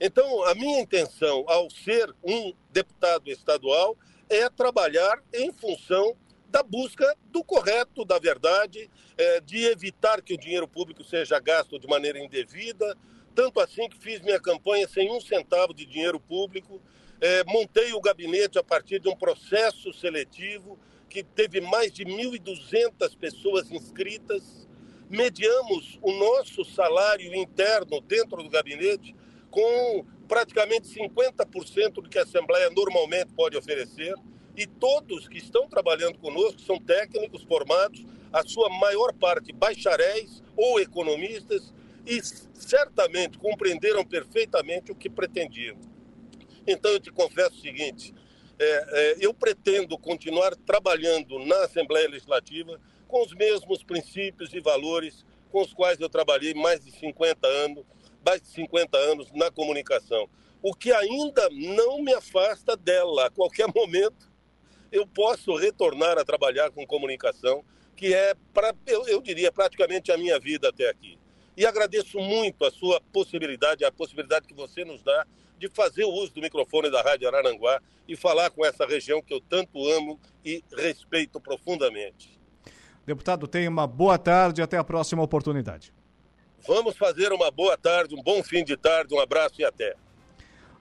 Então, 0.00 0.44
a 0.44 0.54
minha 0.54 0.80
intenção 0.80 1.44
ao 1.46 1.70
ser 1.70 2.14
um 2.22 2.52
deputado 2.70 3.30
estadual 3.30 3.96
é 4.28 4.48
trabalhar 4.50 5.22
em 5.32 5.52
função 5.52 6.14
da 6.48 6.62
busca 6.62 7.16
do 7.30 7.42
correto, 7.42 8.04
da 8.04 8.18
verdade, 8.18 8.90
é, 9.16 9.40
de 9.40 9.64
evitar 9.64 10.22
que 10.22 10.34
o 10.34 10.38
dinheiro 10.38 10.68
público 10.68 11.02
seja 11.02 11.40
gasto 11.40 11.78
de 11.78 11.86
maneira 11.86 12.18
indevida. 12.18 12.96
Tanto 13.34 13.60
assim 13.60 13.88
que 13.88 13.98
fiz 13.98 14.20
minha 14.20 14.40
campanha 14.40 14.86
sem 14.88 15.10
um 15.10 15.20
centavo 15.20 15.74
de 15.74 15.84
dinheiro 15.84 16.20
público. 16.20 16.80
É, 17.20 17.44
montei 17.44 17.92
o 17.92 18.00
gabinete 18.00 18.58
a 18.58 18.62
partir 18.62 19.00
de 19.00 19.08
um 19.08 19.16
processo 19.16 19.92
seletivo 19.92 20.78
que 21.08 21.22
teve 21.22 21.60
mais 21.60 21.92
de 21.92 22.04
1.200 22.04 23.16
pessoas 23.16 23.70
inscritas. 23.70 24.68
Mediamos 25.08 25.98
o 26.02 26.12
nosso 26.12 26.64
salário 26.64 27.34
interno 27.34 28.00
dentro 28.00 28.42
do 28.42 28.50
gabinete 28.50 29.14
com 29.50 30.04
praticamente 30.28 30.88
50% 30.88 31.92
do 31.94 32.08
que 32.08 32.18
a 32.18 32.22
Assembleia 32.22 32.68
normalmente 32.70 33.32
pode 33.32 33.56
oferecer. 33.56 34.14
E 34.56 34.66
todos 34.66 35.28
que 35.28 35.38
estão 35.38 35.68
trabalhando 35.68 36.18
conosco 36.18 36.60
são 36.60 36.78
técnicos 36.78 37.42
formados, 37.44 38.04
a 38.32 38.42
sua 38.42 38.68
maior 38.68 39.12
parte 39.14 39.52
bacharéis 39.52 40.42
ou 40.56 40.80
economistas, 40.80 41.72
e 42.06 42.20
certamente 42.22 43.38
compreenderam 43.38 44.04
perfeitamente 44.04 44.92
o 44.92 44.94
que 44.94 45.10
pretendiam. 45.10 45.76
Então 46.66 46.90
eu 46.90 47.00
te 47.00 47.10
confesso 47.10 47.56
o 47.56 47.60
seguinte: 47.60 48.14
é, 48.58 48.64
é, 48.64 49.16
eu 49.20 49.32
pretendo 49.32 49.96
continuar 49.98 50.54
trabalhando 50.56 51.38
na 51.40 51.64
Assembleia 51.64 52.08
Legislativa 52.08 52.80
com 53.06 53.22
os 53.22 53.32
mesmos 53.34 53.82
princípios 53.82 54.52
e 54.52 54.60
valores 54.60 55.24
com 55.50 55.62
os 55.62 55.72
quais 55.72 56.00
eu 56.00 56.08
trabalhei 56.08 56.54
mais 56.54 56.84
de 56.84 56.90
50 56.90 57.46
anos 57.46 57.84
mais 58.26 58.42
de 58.42 58.48
50 58.48 58.98
anos 58.98 59.30
na 59.32 59.52
comunicação, 59.52 60.28
o 60.60 60.74
que 60.74 60.92
ainda 60.92 61.48
não 61.50 62.02
me 62.02 62.12
afasta 62.12 62.76
dela. 62.76 63.26
A 63.26 63.30
qualquer 63.30 63.68
momento 63.72 64.28
eu 64.90 65.06
posso 65.06 65.54
retornar 65.54 66.18
a 66.18 66.24
trabalhar 66.24 66.72
com 66.72 66.84
comunicação, 66.84 67.64
que 67.94 68.12
é, 68.12 68.34
pra, 68.52 68.74
eu, 68.84 69.06
eu 69.06 69.22
diria, 69.22 69.52
praticamente 69.52 70.10
a 70.10 70.18
minha 70.18 70.40
vida 70.40 70.68
até 70.68 70.88
aqui. 70.88 71.16
E 71.56 71.64
agradeço 71.64 72.18
muito 72.18 72.64
a 72.64 72.70
sua 72.70 73.00
possibilidade, 73.12 73.84
a 73.84 73.92
possibilidade 73.92 74.48
que 74.48 74.54
você 74.54 74.84
nos 74.84 75.02
dá 75.04 75.24
de 75.58 75.68
fazer 75.68 76.04
o 76.04 76.10
uso 76.10 76.34
do 76.34 76.40
microfone 76.40 76.90
da 76.90 77.02
Rádio 77.02 77.28
Araranguá 77.28 77.80
e 78.08 78.16
falar 78.16 78.50
com 78.50 78.64
essa 78.64 78.86
região 78.86 79.22
que 79.22 79.32
eu 79.32 79.40
tanto 79.40 79.86
amo 79.88 80.20
e 80.44 80.62
respeito 80.76 81.40
profundamente. 81.40 82.38
Deputado, 83.04 83.46
tenha 83.46 83.70
uma 83.70 83.86
boa 83.86 84.18
tarde 84.18 84.60
e 84.60 84.64
até 84.64 84.76
a 84.76 84.84
próxima 84.84 85.22
oportunidade. 85.22 85.92
Vamos 86.66 86.96
fazer 86.96 87.32
uma 87.32 87.50
boa 87.50 87.76
tarde, 87.76 88.14
um 88.14 88.22
bom 88.22 88.42
fim 88.42 88.64
de 88.64 88.76
tarde, 88.76 89.14
um 89.14 89.20
abraço 89.20 89.60
e 89.60 89.64
até. 89.64 89.94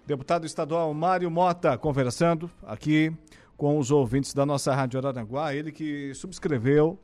Deputado 0.06 0.46
estadual 0.46 0.94
Mário 0.94 1.30
Mota 1.30 1.78
conversando 1.78 2.50
aqui 2.64 3.12
com 3.56 3.78
os 3.78 3.92
ouvintes 3.92 4.34
da 4.34 4.46
nossa 4.46 4.74
Rádio 4.74 5.00
Araranguá, 5.00 5.54
ele 5.54 5.72
que 5.72 6.14
subscreveu 6.14 7.00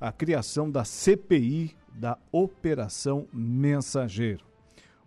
a 0.00 0.12
criação 0.12 0.70
da 0.70 0.84
CPI 0.84 1.74
da 1.88 2.18
Operação 2.30 3.26
Mensageiro. 3.32 4.44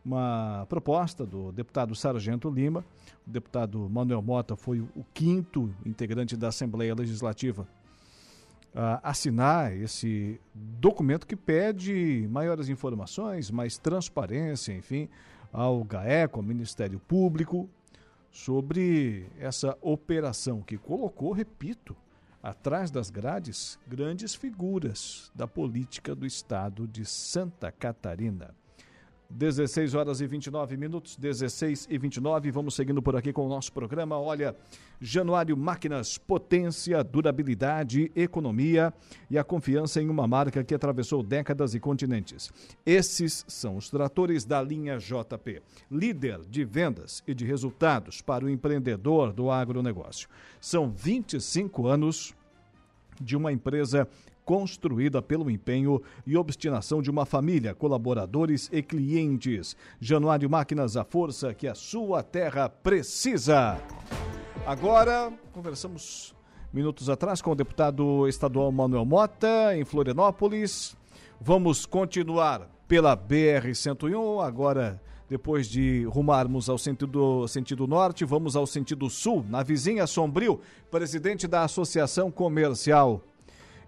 Uma 0.04 0.66
proposta 0.70 1.26
do 1.26 1.52
deputado 1.52 1.94
Sargento 1.96 2.50
Lima. 2.50 2.84
O 3.28 3.30
deputado 3.30 3.90
Manuel 3.90 4.22
Mota 4.22 4.56
foi 4.56 4.80
o 4.80 5.06
quinto 5.14 5.74
integrante 5.86 6.38
da 6.38 6.48
Assembleia 6.48 6.96
Legislativa 6.96 7.68
uh, 8.74 9.00
assinar 9.04 9.76
esse 9.76 10.40
documento 10.54 11.28
que 11.28 11.36
pede 11.36 12.28
maiores 12.30 12.70
informações, 12.70 13.52
mais 13.52 13.78
transparência, 13.78 14.74
enfim, 14.74 15.10
ao 15.52 15.84
GAECO, 15.84 16.40
ao 16.40 16.44
Ministério 16.44 17.00
Público, 17.00 17.70
sobre 18.32 19.28
essa 19.40 19.78
operação 19.82 20.62
que 20.62 20.78
colocou, 20.78 21.32
repito, 21.32 21.96
atrás 22.42 22.92
das 22.92 23.10
grades 23.10 23.80
grandes 23.88 24.36
figuras 24.36 25.32
da 25.36 25.48
política 25.48 26.16
do 26.16 26.26
estado 26.26 26.88
de 26.88 27.06
Santa 27.06 27.72
Catarina. 27.72 28.56
16 29.30 29.94
horas 29.94 30.22
e 30.22 30.28
29 30.28 30.76
minutos, 30.76 31.16
16 31.16 31.88
e 31.90 31.98
29. 32.00 32.50
Vamos 32.50 32.74
seguindo 32.74 33.00
por 33.00 33.16
aqui 33.16 33.32
com 33.32 33.46
o 33.46 33.50
nosso 33.50 33.72
programa. 33.72 34.18
Olha, 34.18 34.56
Januário 35.00 35.56
Máquinas, 35.56 36.18
potência, 36.18 37.04
durabilidade, 37.04 38.12
economia 38.16 38.92
e 39.30 39.38
a 39.38 39.44
confiança 39.44 40.02
em 40.02 40.10
uma 40.10 40.28
marca 40.28 40.64
que 40.64 40.74
atravessou 40.74 41.22
décadas 41.22 41.76
e 41.76 41.80
continentes. 41.80 42.52
Esses 42.84 43.46
são 43.48 43.78
os 43.78 43.88
tratores 43.88 44.46
da 44.46 44.64
linha 44.64 44.98
JP, 44.98 45.62
líder 45.92 46.42
de 46.50 46.66
vendas 46.66 47.24
e 47.28 47.36
de 47.36 47.46
resultados 47.46 48.22
para 48.22 48.44
o 48.44 48.50
empreendedor 48.50 49.32
do 49.32 49.52
agronegócio. 49.52 50.28
São 50.60 50.90
25 50.90 51.86
anos 51.86 52.34
de 53.22 53.38
uma 53.38 53.52
empresa 53.52 54.08
construída 54.50 55.22
pelo 55.22 55.48
empenho 55.48 56.02
e 56.26 56.36
obstinação 56.36 57.04
de 57.04 57.12
uma 57.12 57.24
família, 57.24 57.76
colaboradores 57.76 58.68
e 58.74 58.82
clientes. 58.82 59.76
Januário 60.02 60.50
Máquinas, 60.50 60.98
a 60.98 61.04
força 61.04 61.54
que 61.54 61.68
a 61.68 61.76
sua 61.76 62.24
terra 62.24 62.68
precisa. 62.68 63.80
Agora, 64.66 65.32
conversamos 65.54 66.34
minutos 66.74 67.12
atrás 67.12 67.44
com 67.44 67.52
o 67.52 67.56
deputado 67.56 68.28
estadual 68.28 68.72
Manuel 68.72 69.06
Mota, 69.06 69.78
em 69.78 69.86
Florianópolis. 69.86 70.98
Vamos 71.40 71.86
continuar 71.86 72.68
pela 72.88 73.16
BR-101, 73.16 74.44
agora 74.44 75.00
depois 75.30 75.68
de 75.68 76.06
rumarmos 76.06 76.68
ao 76.70 76.80
sentido, 76.80 77.48
sentido 77.48 77.86
norte, 77.86 78.26
vamos 78.26 78.56
ao 78.56 78.66
sentido 78.66 79.12
sul, 79.12 79.46
na 79.48 79.62
vizinha 79.62 80.08
Sombrio, 80.08 80.60
presidente 80.90 81.48
da 81.48 81.64
Associação 81.64 82.32
Comercial 82.32 83.24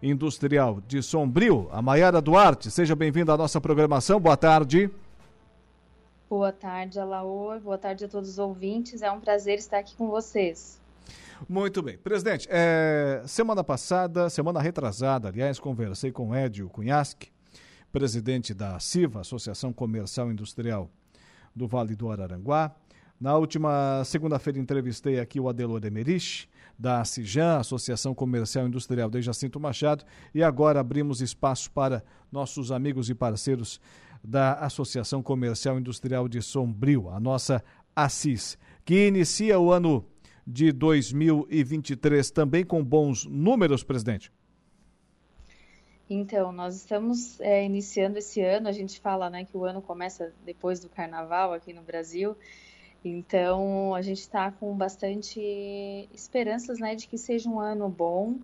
Industrial 0.01 0.81
de 0.87 1.03
Sombrio, 1.03 1.69
a 1.71 1.81
Maiara 1.81 2.21
Duarte. 2.21 2.71
Seja 2.71 2.95
bem-vinda 2.95 3.33
à 3.33 3.37
nossa 3.37 3.61
programação. 3.61 4.19
Boa 4.19 4.35
tarde. 4.35 4.89
Boa 6.29 6.51
tarde, 6.51 6.99
Alaor. 6.99 7.59
Boa 7.59 7.77
tarde 7.77 8.05
a 8.05 8.07
todos 8.07 8.29
os 8.29 8.39
ouvintes. 8.39 9.01
É 9.01 9.11
um 9.11 9.19
prazer 9.19 9.59
estar 9.59 9.77
aqui 9.77 9.95
com 9.95 10.09
vocês. 10.09 10.79
Muito 11.47 11.81
bem. 11.81 11.97
Presidente, 11.97 12.47
é, 12.49 13.21
semana 13.27 13.63
passada, 13.63 14.29
semana 14.29 14.61
retrasada, 14.61 15.27
aliás, 15.27 15.59
conversei 15.59 16.11
com 16.11 16.35
Edio 16.35 16.69
Cunhasque, 16.69 17.31
presidente 17.91 18.53
da 18.53 18.79
CIVA, 18.79 19.21
Associação 19.21 19.73
Comercial 19.73 20.31
Industrial 20.31 20.89
do 21.55 21.67
Vale 21.67 21.95
do 21.95 22.09
Araranguá. 22.09 22.73
Na 23.19 23.37
última 23.37 24.03
segunda-feira 24.05 24.57
entrevistei 24.57 25.19
aqui 25.19 25.39
o 25.39 25.49
Adelor 25.49 25.85
Emerich, 25.85 26.47
da 26.81 27.05
CIJAN, 27.05 27.59
Associação 27.59 28.15
Comercial 28.15 28.67
Industrial 28.67 29.07
de 29.07 29.21
Jacinto 29.21 29.59
Machado, 29.59 30.03
e 30.33 30.41
agora 30.41 30.79
abrimos 30.79 31.21
espaço 31.21 31.69
para 31.69 32.03
nossos 32.31 32.71
amigos 32.71 33.07
e 33.07 33.13
parceiros 33.13 33.79
da 34.23 34.53
Associação 34.55 35.21
Comercial 35.21 35.77
Industrial 35.77 36.27
de 36.27 36.41
Sombrio, 36.41 37.07
a 37.09 37.19
nossa 37.19 37.63
ACIS, 37.95 38.57
que 38.83 39.07
inicia 39.07 39.59
o 39.59 39.71
ano 39.71 40.03
de 40.45 40.71
2023 40.71 42.31
também 42.31 42.65
com 42.65 42.83
bons 42.83 43.25
números, 43.25 43.83
presidente. 43.83 44.31
Então, 46.09 46.51
nós 46.51 46.75
estamos 46.75 47.39
é, 47.39 47.63
iniciando 47.63 48.17
esse 48.17 48.41
ano, 48.41 48.67
a 48.67 48.71
gente 48.71 48.99
fala 48.99 49.29
né, 49.29 49.45
que 49.45 49.55
o 49.55 49.63
ano 49.63 49.83
começa 49.83 50.33
depois 50.43 50.79
do 50.79 50.89
carnaval 50.89 51.53
aqui 51.53 51.73
no 51.73 51.83
Brasil, 51.83 52.35
então, 53.03 53.95
a 53.95 54.01
gente 54.01 54.19
está 54.19 54.51
com 54.51 54.75
bastante 54.75 55.39
esperanças 56.13 56.79
né, 56.79 56.95
de 56.95 57.07
que 57.07 57.17
seja 57.17 57.49
um 57.49 57.59
ano 57.59 57.89
bom. 57.89 58.35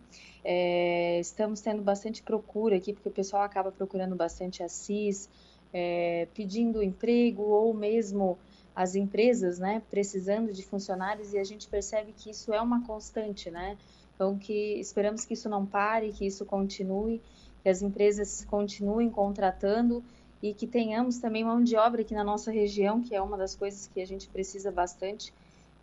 É, 0.44 1.20
estamos 1.20 1.62
tendo 1.62 1.84
bastante 1.84 2.24
procura 2.24 2.76
aqui, 2.76 2.92
porque 2.92 3.10
o 3.10 3.12
pessoal 3.12 3.44
acaba 3.44 3.72
procurando 3.72 4.16
bastante 4.16 4.64
assis, 4.64 5.30
é, 5.72 6.28
pedindo 6.34 6.82
emprego 6.82 7.44
ou 7.44 7.72
mesmo 7.74 8.38
as 8.76 8.96
empresas 8.96 9.60
né, 9.60 9.82
precisando 9.90 10.52
de 10.52 10.64
funcionários 10.64 11.34
e 11.34 11.38
a 11.38 11.44
gente 11.44 11.68
percebe 11.68 12.12
que 12.14 12.32
isso 12.32 12.54
é 12.54 12.62
uma 12.62 12.86
constante, 12.86 13.52
né? 13.52 13.78
Então, 14.16 14.38
que 14.38 14.80
esperamos 14.80 15.26
que 15.26 15.36
isso 15.36 15.48
não 15.50 15.66
pare, 15.66 16.12
que 16.12 16.26
isso 16.26 16.46
continue, 16.46 17.22
que 17.62 17.70
as 17.70 17.84
empresas 17.84 18.46
continuem 18.46 19.10
contratando 19.10 20.04
e 20.42 20.54
que 20.54 20.68
tenhamos 20.68 21.18
também 21.18 21.44
mão 21.44 21.64
de 21.64 21.76
obra 21.76 22.02
aqui 22.02 22.14
na 22.14 22.24
nossa 22.24 22.52
região, 22.52 23.02
que 23.02 23.16
é 23.16 23.22
uma 23.22 23.38
das 23.38 23.56
coisas 23.56 23.90
que 23.94 24.02
a 24.02 24.06
gente 24.06 24.28
precisa 24.28 24.72
bastante, 24.72 25.34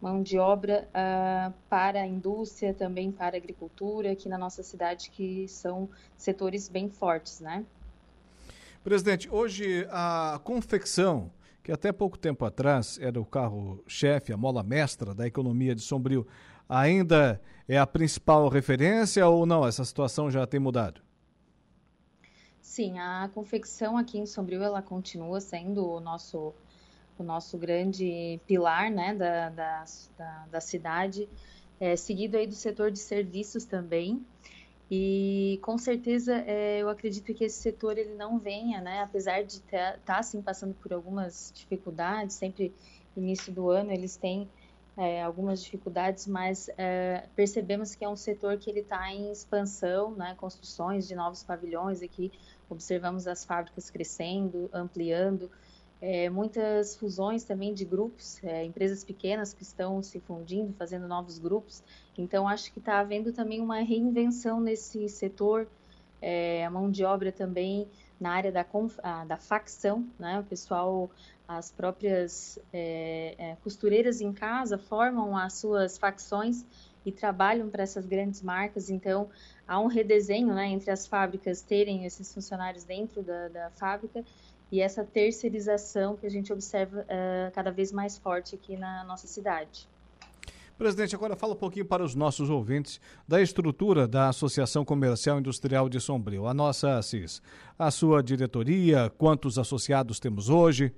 mão 0.01 0.23
de 0.23 0.39
obra 0.39 0.89
uh, 0.91 1.53
para 1.69 2.01
a 2.01 2.07
indústria, 2.07 2.75
também 2.75 3.11
para 3.11 3.37
a 3.37 3.39
agricultura, 3.39 4.13
aqui 4.13 4.29
na 4.29 4.39
nossa 4.39 4.63
cidade, 4.63 5.11
que 5.11 5.49
são 5.49 5.89
setores 6.17 6.69
bem 6.69 6.89
fortes, 6.89 7.41
né? 7.41 7.65
Presidente, 8.83 9.31
hoje 9.31 9.87
a 9.91 10.39
confecção, 10.45 11.31
que 11.63 11.73
até 11.73 11.91
pouco 11.91 12.19
tempo 12.19 12.45
atrás 12.45 12.99
era 13.01 13.19
o 13.19 13.25
carro-chefe, 13.25 14.33
a 14.33 14.37
mola 14.37 14.63
mestra 14.63 15.15
da 15.15 15.27
economia 15.27 15.75
de 15.75 15.81
Sombrio, 15.81 16.27
ainda 16.69 17.41
é 17.67 17.79
a 17.79 17.87
principal 17.87 18.49
referência 18.49 19.27
ou 19.27 19.47
não? 19.47 19.67
Essa 19.67 19.85
situação 19.85 20.31
já 20.31 20.47
tem 20.47 20.61
mudado? 20.61 21.04
Sim, 22.75 22.99
a 22.99 23.31
confecção 23.33 23.97
aqui 23.97 24.19
em 24.19 24.27
Sombrio 24.27 24.61
ela 24.61 24.83
continua 24.83 25.41
sendo 25.41 25.89
o 25.89 26.01
nosso 26.01 26.53
o 27.17 27.23
nosso 27.23 27.57
grande 27.57 28.41
pilar 28.49 28.91
né, 28.91 29.15
da, 29.15 29.49
da, 29.49 29.85
da, 30.19 30.47
da 30.47 30.61
cidade, 30.61 31.29
é, 31.79 31.95
seguido 31.95 32.37
aí 32.37 32.49
do 32.49 32.55
setor 32.57 32.91
de 32.91 32.99
serviços 32.99 33.65
também. 33.65 34.27
E 34.91 35.61
com 35.63 35.79
certeza 35.79 36.35
é, 36.49 36.81
eu 36.83 36.89
acredito 36.89 37.33
que 37.33 37.45
esse 37.45 37.63
setor 37.63 37.97
ele 37.97 38.17
não 38.17 38.41
venha, 38.41 38.81
né, 38.81 39.03
apesar 39.03 39.45
de 39.45 39.59
estar 39.59 40.01
tá, 40.05 40.19
assim 40.19 40.43
passando 40.43 40.75
por 40.75 40.93
algumas 40.93 41.53
dificuldades, 41.55 42.35
sempre 42.35 42.75
início 43.17 43.53
do 43.53 43.71
ano 43.71 43.93
eles 43.93 44.17
têm 44.17 44.51
é, 44.97 45.23
algumas 45.23 45.63
dificuldades, 45.63 46.27
mas 46.27 46.69
é, 46.77 47.29
percebemos 47.35 47.95
que 47.95 48.05
é 48.05 48.09
um 48.09 48.17
setor 48.17 48.59
que 48.59 48.71
ele 48.71 48.81
está 48.81 49.13
em 49.13 49.31
expansão, 49.31 50.13
né, 50.15 50.35
construções 50.37 51.07
de 51.07 51.15
novos 51.15 51.43
pavilhões 51.43 52.03
aqui 52.03 52.33
observamos 52.69 53.27
as 53.27 53.45
fábricas 53.45 53.91
crescendo, 53.91 54.69
ampliando, 54.73 55.51
é, 56.01 56.29
muitas 56.29 56.97
fusões 56.97 57.45
também 57.45 57.73
de 57.73 57.85
grupos, 57.85 58.43
é, 58.45 58.65
empresas 58.65 59.03
pequenas 59.03 59.55
que 59.55 59.63
estão 59.63 60.03
se 60.03 60.21
fundindo, 60.21 60.73
fazendo 60.75 61.09
novos 61.09 61.39
grupos. 61.39 61.83
Então, 62.19 62.47
acho 62.47 62.73
que 62.73 62.79
está 62.79 63.01
havendo 63.01 63.33
também 63.33 63.61
uma 63.61 63.81
reinvenção 63.81 64.61
nesse 64.61 65.09
setor, 65.09 65.67
é, 66.21 66.65
a 66.65 66.71
mão 66.71 66.91
de 66.91 67.05
obra 67.05 67.33
também 67.33 67.89
na 68.21 68.33
área 68.33 68.53
da, 68.53 68.67
da 69.27 69.37
facção, 69.37 70.07
né? 70.19 70.41
O 70.41 70.45
pessoal, 70.45 71.11
as 71.47 71.71
próprias 71.71 72.59
é, 72.73 73.35
é, 73.39 73.57
costureiras 73.63 74.21
em 74.21 74.33
casa 74.33 74.79
formam 74.79 75.37
as 75.37 75.55
suas 75.55 75.99
facções 75.99 76.65
e 77.05 77.13
trabalham 77.13 77.69
para 77.69 77.83
essas 77.83 78.07
grandes 78.07 78.43
marcas. 78.43 78.91
Então, 78.91 79.29
há 79.67 79.79
um 79.81 79.87
redesenho 79.87 80.55
né, 80.55 80.69
entre 80.69 80.91
as 80.91 81.07
fábricas 81.07 81.63
terem 81.63 82.05
esses 82.05 82.33
funcionários 82.33 82.85
dentro 82.85 83.23
da, 83.23 83.49
da 83.49 83.71
fábrica 83.71 84.25
e 84.71 84.81
essa 84.81 85.05
terceirização 85.05 86.17
que 86.17 86.27
a 86.27 86.31
gente 86.31 86.53
observa 86.53 87.03
uh, 87.03 87.53
cada 87.53 87.71
vez 87.71 87.93
mais 87.93 88.19
forte 88.19 88.55
aqui 88.55 88.77
na 88.77 89.05
nossa 89.05 89.27
cidade. 89.27 89.89
Presidente, 90.77 91.15
agora 91.15 91.37
fala 91.37 91.53
um 91.53 91.57
pouquinho 91.57 91.85
para 91.85 92.03
os 92.03 92.17
nossos 92.17 92.51
ouvintes 92.51 93.01
da 93.29 93.41
estrutura 93.41 94.09
da 94.09 94.29
Associação 94.29 94.85
Comercial 94.85 95.39
Industrial 95.39 95.89
de 95.89 96.01
Sombrio, 96.01 96.49
a 96.49 96.53
nossa 96.53 96.99
ACIS. 96.99 97.41
A 97.79 97.93
sua 97.93 98.21
diretoria, 98.21 99.09
quantos 99.17 99.57
associados 99.57 100.19
temos 100.19 100.49
hoje? 100.49 100.93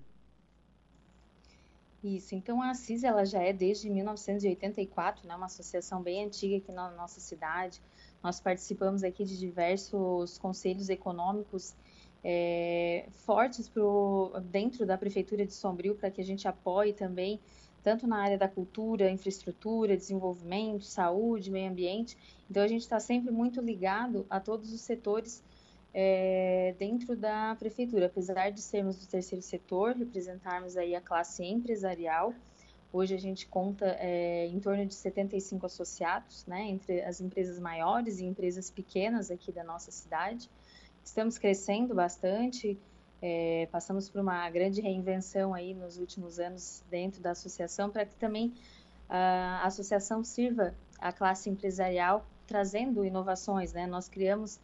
Isso, 2.07 2.37
então 2.37 2.63
a 2.63 2.71
ACIS 2.71 3.03
ela 3.03 3.25
já 3.25 3.43
é 3.43 3.53
desde 3.53 3.91
1984, 3.91 5.27
né, 5.27 5.35
uma 5.35 5.47
associação 5.47 6.01
bem 6.01 6.25
antiga 6.25 6.59
aqui 6.59 6.71
na 6.71 6.89
nossa 6.93 7.19
cidade. 7.19 7.83
Nós 8.23 8.39
participamos 8.39 9.03
aqui 9.03 9.25
de 9.25 9.37
diversos 9.37 10.39
conselhos 10.39 10.89
econômicos 10.89 11.75
é, 12.23 13.09
fortes 13.11 13.69
pro, 13.69 14.33
dentro 14.45 14.87
da 14.87 14.97
Prefeitura 14.97 15.45
de 15.45 15.53
Sombrio 15.53 15.97
para 15.97 16.09
que 16.09 16.21
a 16.21 16.25
gente 16.25 16.47
apoie 16.47 16.93
também, 16.93 17.41
tanto 17.83 18.07
na 18.07 18.19
área 18.19 18.39
da 18.39 18.47
cultura, 18.49 19.11
infraestrutura, 19.11 19.97
desenvolvimento, 19.97 20.85
saúde, 20.85 21.51
meio 21.51 21.69
ambiente. 21.69 22.17
Então 22.49 22.63
a 22.63 22.69
gente 22.69 22.83
está 22.83 23.01
sempre 23.01 23.33
muito 23.33 23.61
ligado 23.61 24.25
a 24.31 24.39
todos 24.39 24.73
os 24.73 24.81
setores 24.81 25.43
é, 25.99 26.75
dentro 26.79 27.17
da 27.17 27.57
Prefeitura. 27.59 28.05
Apesar 28.05 28.51
de 28.51 28.61
sermos 28.61 28.99
do 28.99 29.07
terceiro 29.07 29.43
setor, 29.43 29.97
representarmos 29.97 30.77
aí 30.77 30.95
a 30.95 31.01
classe 31.01 31.43
empresarial, 31.43 32.35
Hoje 32.93 33.15
a 33.15 33.19
gente 33.19 33.47
conta 33.49 33.85
é, 33.99 34.47
em 34.47 34.59
torno 34.59 34.87
de 34.87 34.95
75 34.95 35.67
associados, 35.67 36.47
né, 36.47 36.63
entre 36.63 37.03
as 37.03 37.21
empresas 37.21 37.59
maiores 37.59 38.21
e 38.21 38.25
empresas 38.25 38.71
pequenas 38.71 39.31
aqui 39.31 39.53
da 39.53 39.63
nossa 39.63 39.91
cidade. 39.91 40.49
Estamos 41.05 41.37
crescendo 41.37 41.95
bastante, 41.95 42.79
é, 43.21 43.69
passamos 43.71 44.09
por 44.09 44.23
uma 44.23 44.49
grande 44.49 44.81
reinvenção 44.81 45.53
aí 45.53 45.75
nos 45.75 45.99
últimos 45.99 46.39
anos 46.39 46.83
dentro 46.89 47.21
da 47.21 47.33
associação, 47.33 47.91
para 47.91 48.07
que 48.07 48.15
também 48.17 48.55
a 49.11 49.67
associação 49.67 50.25
sirva 50.25 50.75
a 50.99 51.13
classe 51.13 51.51
empresarial 51.51 52.25
trazendo 52.47 53.05
inovações, 53.05 53.73
né? 53.75 53.87
Nós 53.87 54.09
criamos 54.09 54.59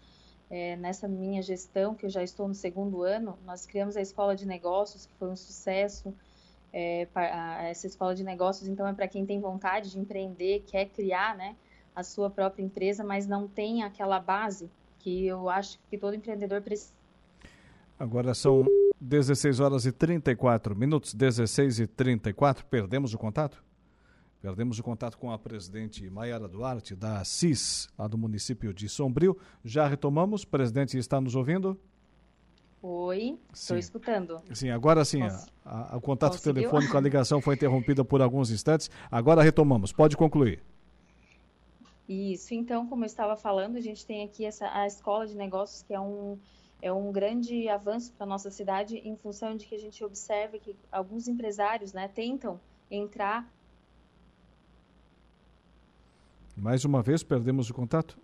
é, 0.53 0.77
nessa 0.77 1.09
minha 1.09 1.41
gestão, 1.41 1.95
que 1.95 2.05
eu 2.05 2.11
já 2.11 2.23
estou 2.23 2.47
no 2.47 2.55
segundo 2.55 3.03
ano, 3.03 3.39
nós 3.47 3.65
criamos 3.65 3.97
a 3.97 4.03
Escola 4.03 4.37
de 4.37 4.47
Negócios, 4.47 5.07
que 5.07 5.15
foi 5.15 5.29
um 5.29 5.37
sucesso. 5.37 6.15
É, 6.71 7.09
essa 7.71 7.87
escola 7.87 8.15
de 8.15 8.23
negócios, 8.23 8.69
então, 8.69 8.87
é 8.87 8.93
para 8.93 9.09
quem 9.09 9.25
tem 9.25 9.41
vontade 9.41 9.91
de 9.91 9.99
empreender, 9.99 10.63
quer 10.67 10.87
criar 10.87 11.35
né, 11.37 11.57
a 11.97 12.03
sua 12.03 12.29
própria 12.29 12.63
empresa, 12.63 13.03
mas 13.03 13.27
não 13.27 13.49
tem 13.49 13.83
aquela 13.83 14.21
base 14.21 14.71
que 14.99 15.27
eu 15.27 15.49
acho 15.49 15.79
que 15.89 15.97
todo 15.97 16.15
empreendedor 16.15 16.61
precisa. 16.61 16.93
Agora 17.99 18.35
são 18.35 18.65
16 19.01 19.59
horas 19.59 19.87
e 19.87 19.93
34 19.93 20.77
minutos, 20.77 21.15
16 21.15 21.81
e 21.81 21.87
34. 21.87 22.65
Perdemos 22.67 23.15
o 23.15 23.19
contato? 23.19 23.63
Perdemos 24.43 24.77
o 24.77 24.83
contato 24.83 25.17
com 25.17 25.31
a 25.31 25.39
presidente 25.39 26.11
Maiara 26.11 26.49
Duarte, 26.49 26.97
da 26.97 27.23
CIS, 27.23 27.89
lá 27.97 28.09
do 28.09 28.19
município 28.19 28.75
de 28.75 28.89
Sombrio. 28.89 29.39
Já 29.65 29.87
retomamos. 29.87 30.45
Presidente, 30.45 30.99
está 30.99 31.21
nos 31.21 31.37
ouvindo? 31.37 31.79
Oi, 32.83 33.39
estou 33.55 33.79
escutando. 33.79 34.43
Sim, 34.53 34.71
agora 34.71 35.05
sim. 35.05 35.23
A, 35.23 35.95
a, 35.95 35.97
o 35.97 36.01
contato 36.01 36.33
Conseguiu? 36.33 36.55
telefônico, 36.55 36.97
a 36.97 37.01
ligação 37.01 37.41
foi 37.41 37.55
interrompida 37.55 38.05
por 38.05 38.21
alguns 38.21 38.51
instantes. 38.51 38.91
Agora 39.09 39.43
retomamos. 39.43 39.93
Pode 39.93 40.17
concluir. 40.17 40.61
Isso, 42.09 42.53
então, 42.53 42.85
como 42.89 43.05
eu 43.05 43.07
estava 43.07 43.37
falando, 43.37 43.77
a 43.77 43.81
gente 43.81 44.05
tem 44.05 44.25
aqui 44.25 44.45
essa, 44.45 44.69
a 44.77 44.89
Escola 44.89 45.25
de 45.25 45.37
Negócios, 45.37 45.83
que 45.83 45.95
é 45.95 46.01
um, 46.01 46.37
é 46.83 46.93
um 46.93 47.13
grande 47.13 47.69
avanço 47.69 48.13
para 48.15 48.25
a 48.25 48.29
nossa 48.29 48.51
cidade, 48.51 48.97
em 49.05 49.15
função 49.15 49.57
de 49.57 49.67
que 49.67 49.77
a 49.77 49.79
gente 49.79 50.03
observa 50.05 50.59
que 50.59 50.75
alguns 50.91 51.29
empresários 51.29 51.93
né, 51.93 52.09
tentam 52.09 52.61
entrar 52.91 53.49
mais 56.63 56.85
uma 56.85 57.03
vez 57.03 57.25
perdemos 57.25 57.69
o 57.69 57.75
contato? 57.75 58.17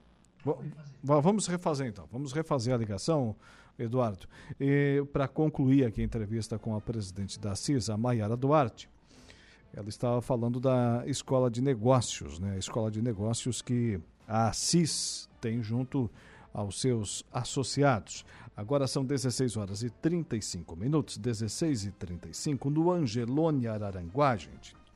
Vamos 1.02 1.48
refazer 1.48 1.88
então. 1.88 2.06
Vamos 2.12 2.32
refazer 2.32 2.72
a 2.72 2.76
ligação, 2.76 3.34
Eduardo. 3.76 4.28
Para 5.12 5.26
concluir 5.26 5.84
aqui 5.84 6.00
a 6.02 6.04
entrevista 6.04 6.56
com 6.56 6.76
a 6.76 6.80
presidente 6.80 7.36
da 7.40 7.56
CIS, 7.56 7.90
a 7.90 7.96
Maiara 7.96 8.36
Duarte, 8.36 8.88
ela 9.74 9.88
estava 9.88 10.22
falando 10.22 10.60
da 10.60 11.02
escola 11.04 11.50
de 11.50 11.60
negócios, 11.60 12.38
né? 12.38 12.52
A 12.52 12.58
escola 12.58 12.92
de 12.92 13.02
negócios 13.02 13.60
que 13.60 14.00
a 14.26 14.52
CIS 14.52 15.28
tem 15.40 15.60
junto 15.60 16.08
aos 16.54 16.80
seus 16.80 17.24
associados. 17.32 18.24
Agora 18.56 18.86
são 18.86 19.04
16 19.04 19.56
horas 19.56 19.82
e 19.82 19.90
35 19.90 20.76
minutos, 20.76 21.18
16 21.18 21.86
e 21.86 21.90
35 21.90 22.70
no 22.70 22.92
Angelone 22.92 23.66
Araranguá, 23.66 24.36
gente 24.36 24.77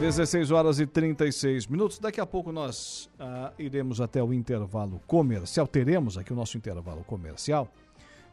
16 0.00 0.50
horas 0.50 0.80
e 0.80 0.86
36 0.86 1.68
minutos. 1.68 2.00
Daqui 2.00 2.20
a 2.20 2.26
pouco 2.26 2.50
nós 2.50 3.08
ah, 3.18 3.52
iremos 3.58 4.00
até 4.00 4.22
o 4.22 4.34
intervalo 4.34 5.00
comercial. 5.06 5.68
Teremos 5.68 6.18
aqui 6.18 6.32
o 6.32 6.36
nosso 6.36 6.56
intervalo 6.56 7.04
comercial. 7.04 7.72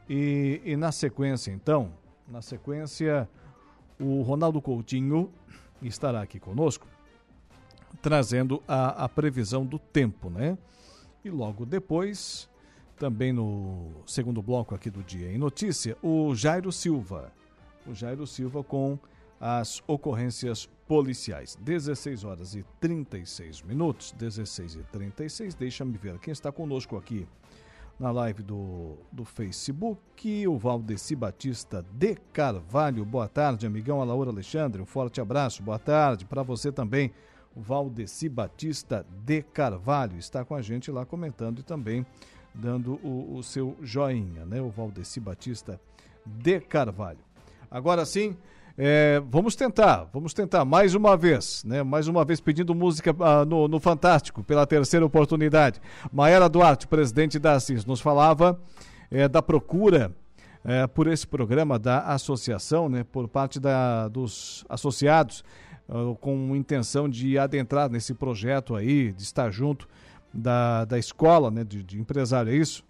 E, 0.10 0.60
e 0.66 0.76
na 0.76 0.92
sequência, 0.92 1.52
então, 1.52 1.94
na 2.28 2.42
sequência, 2.42 3.30
o 4.00 4.24
Ronaldo 4.24 4.60
Coutinho 4.60 5.32
estará 5.82 6.22
aqui 6.22 6.40
conosco, 6.40 6.88
trazendo 8.02 8.62
a, 8.68 9.06
a 9.06 9.10
previsão 9.10 9.64
do 9.64 9.78
tempo, 9.78 10.30
né? 10.32 10.58
E 11.24 11.30
logo 11.30 11.64
depois, 11.64 12.50
também 12.98 13.32
no 13.32 13.92
segundo 14.08 14.42
bloco 14.42 14.74
aqui 14.74 14.90
do 14.90 15.04
Dia 15.04 15.32
em 15.32 15.38
Notícia, 15.38 15.96
o 16.02 16.34
Jairo 16.34 16.72
Silva. 16.72 17.32
O 17.86 17.94
Jairo 17.94 18.26
Silva 18.26 18.64
com 18.64 18.98
as 19.42 19.82
ocorrências 19.88 20.70
policiais. 20.88 21.58
16 21.60 22.24
horas 22.24 22.54
e 22.54 22.64
36 22.80 23.64
minutos, 23.64 24.12
16 24.12 24.76
e 24.76 24.84
36. 24.84 25.56
Deixa-me 25.56 25.98
ver 25.98 26.20
quem 26.20 26.32
está 26.32 26.52
conosco 26.52 26.96
aqui 26.96 27.28
na 28.00 28.12
live 28.12 28.44
do, 28.44 28.98
do 29.12 29.26
Facebook. 29.26 30.48
O 30.48 30.60
Valdeci 30.60 31.16
Batista 31.16 31.84
de 31.92 32.16
Carvalho. 32.32 33.04
Boa 33.04 33.28
tarde, 33.28 33.66
amigão. 33.66 34.00
A 34.00 34.06
Laura 34.06 34.30
Alexandre, 34.30 34.80
um 34.80 34.86
forte 34.86 35.20
abraço. 35.20 35.64
Boa 35.64 35.80
tarde 35.80 36.24
para 36.24 36.44
você 36.44 36.72
também. 36.72 37.12
O 37.56 37.62
Valdeci 37.62 38.30
Batista 38.30 39.06
de 39.26 39.42
Carvalho 39.42 40.18
está 40.18 40.46
com 40.46 40.54
a 40.54 40.62
gente 40.62 40.92
lá 40.92 41.04
comentando 41.04 41.60
e 41.60 41.64
também 41.64 42.06
dando 42.54 43.00
o, 43.04 43.38
o 43.38 43.44
seu 43.44 43.76
joinha, 43.82 44.46
né? 44.46 44.62
O 44.62 44.70
Valdeci 44.70 45.20
Batista 45.20 45.82
de 46.26 46.60
Carvalho. 46.60 47.20
Agora 47.72 48.06
sim. 48.06 48.38
É, 48.78 49.22
vamos 49.28 49.56
tentar, 49.56 50.10
vamos 50.14 50.34
tentar 50.34 50.64
mais 50.64 50.96
uma 50.96 51.18
vez, 51.18 51.64
né? 51.66 51.84
Mais 51.84 52.08
uma 52.08 52.24
vez 52.24 52.40
pedindo 52.40 52.74
música 52.74 53.16
ah, 53.20 53.46
no, 53.46 53.68
no, 53.68 53.80
Fantástico 53.80 54.44
pela 54.44 54.66
terceira 54.66 55.06
oportunidade. 55.06 55.82
Maera 56.12 56.48
Duarte, 56.48 56.88
presidente 56.88 57.38
da 57.38 57.54
Assis, 57.54 57.86
nos 57.86 58.00
falava 58.00 58.60
é, 59.10 59.28
da 59.28 59.42
procura 59.42 60.16
é, 60.64 60.88
por 60.88 61.08
esse 61.08 61.28
programa 61.28 61.78
da 61.78 62.00
associação, 62.00 62.88
né? 62.88 63.04
Por 63.04 63.28
parte 63.28 63.60
da, 63.60 64.08
dos 64.08 64.64
associados, 64.70 65.44
ah, 65.90 66.16
com 66.20 66.56
intenção 66.56 67.10
de 67.10 67.38
adentrar 67.38 67.90
nesse 67.90 68.14
projeto 68.14 68.76
aí, 68.76 69.12
de 69.12 69.24
estar 69.24 69.52
junto 69.52 69.88
da, 70.34 70.86
da 70.86 70.98
escola, 70.98 71.52
né? 71.52 71.64
De, 71.64 71.84
de 71.84 72.00
empresário, 72.00 72.52
é 72.52 72.56
isso? 72.56 72.84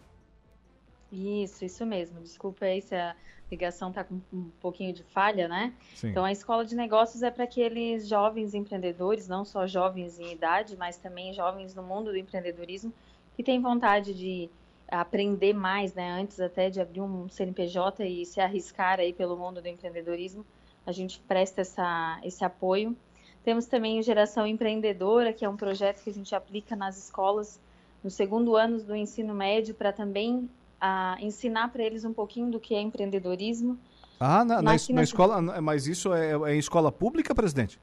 Isso, 1.12 1.66
isso 1.66 1.86
mesmo. 1.86 2.22
Desculpa 2.22 2.66
aí 2.66 2.82
se 2.82 2.96
a 2.96 3.16
ligação 3.52 3.90
está 3.90 4.04
com 4.04 4.22
um 4.34 4.50
pouquinho 4.62 4.94
de 4.94 5.04
falha, 5.04 5.48
né? 5.48 5.74
Sim. 5.94 6.10
Então, 6.10 6.24
a 6.24 6.32
escola 6.32 6.66
de 6.66 6.76
negócios 6.76 7.22
é 7.22 7.30
para 7.30 7.44
aqueles 7.44 8.08
jovens 8.08 8.54
empreendedores, 8.54 9.28
não 9.28 9.44
só 9.44 9.68
jovens 9.68 10.20
em 10.20 10.32
idade, 10.32 10.76
mas 10.78 10.98
também 10.98 11.34
jovens 11.34 11.76
no 11.76 11.84
mundo 11.84 12.12
do 12.12 12.18
empreendedorismo, 12.18 12.94
que 13.36 13.44
têm 13.44 13.62
vontade 13.62 14.14
de 14.14 14.50
aprender 14.88 15.54
mais, 15.54 15.94
né? 15.94 16.12
Antes 16.12 16.40
até 16.40 16.70
de 16.70 16.82
abrir 16.82 17.02
um 17.02 17.30
CNPJ 17.30 18.06
e 18.06 18.26
se 18.26 18.40
arriscar 18.40 19.00
aí 19.00 19.14
pelo 19.14 19.38
mundo 19.38 19.62
do 19.62 19.68
empreendedorismo, 19.68 20.46
a 20.86 20.92
gente 20.92 21.20
presta 21.20 21.62
essa, 21.62 22.20
esse 22.24 22.44
apoio. 22.44 22.96
Temos 23.44 23.66
também 23.66 24.00
o 24.00 24.04
Geração 24.04 24.46
Empreendedora, 24.46 25.34
que 25.34 25.44
é 25.44 25.50
um 25.50 25.58
projeto 25.58 26.04
que 26.04 26.10
a 26.10 26.14
gente 26.14 26.34
aplica 26.36 26.76
nas 26.76 26.98
escolas 26.98 27.60
no 28.04 28.10
segundo 28.10 28.56
ano 28.56 28.82
do 28.82 28.96
ensino 28.96 29.34
médio 29.34 29.76
para 29.76 29.92
também 29.92 30.50
a 30.82 31.16
ensinar 31.22 31.72
para 31.72 31.84
eles 31.84 32.04
um 32.04 32.12
pouquinho 32.12 32.50
do 32.50 32.60
que 32.60 32.74
é 32.74 32.82
empreendedorismo. 32.82 33.78
Ah, 34.20 34.44
na, 34.44 34.62
na, 34.62 34.76
na 34.90 35.04
escola, 35.04 35.42
mas 35.62 35.88
isso 35.88 36.14
é, 36.14 36.32
é 36.32 36.56
em 36.56 36.60
escola 36.60 36.92
pública, 36.92 37.34
presidente? 37.36 37.80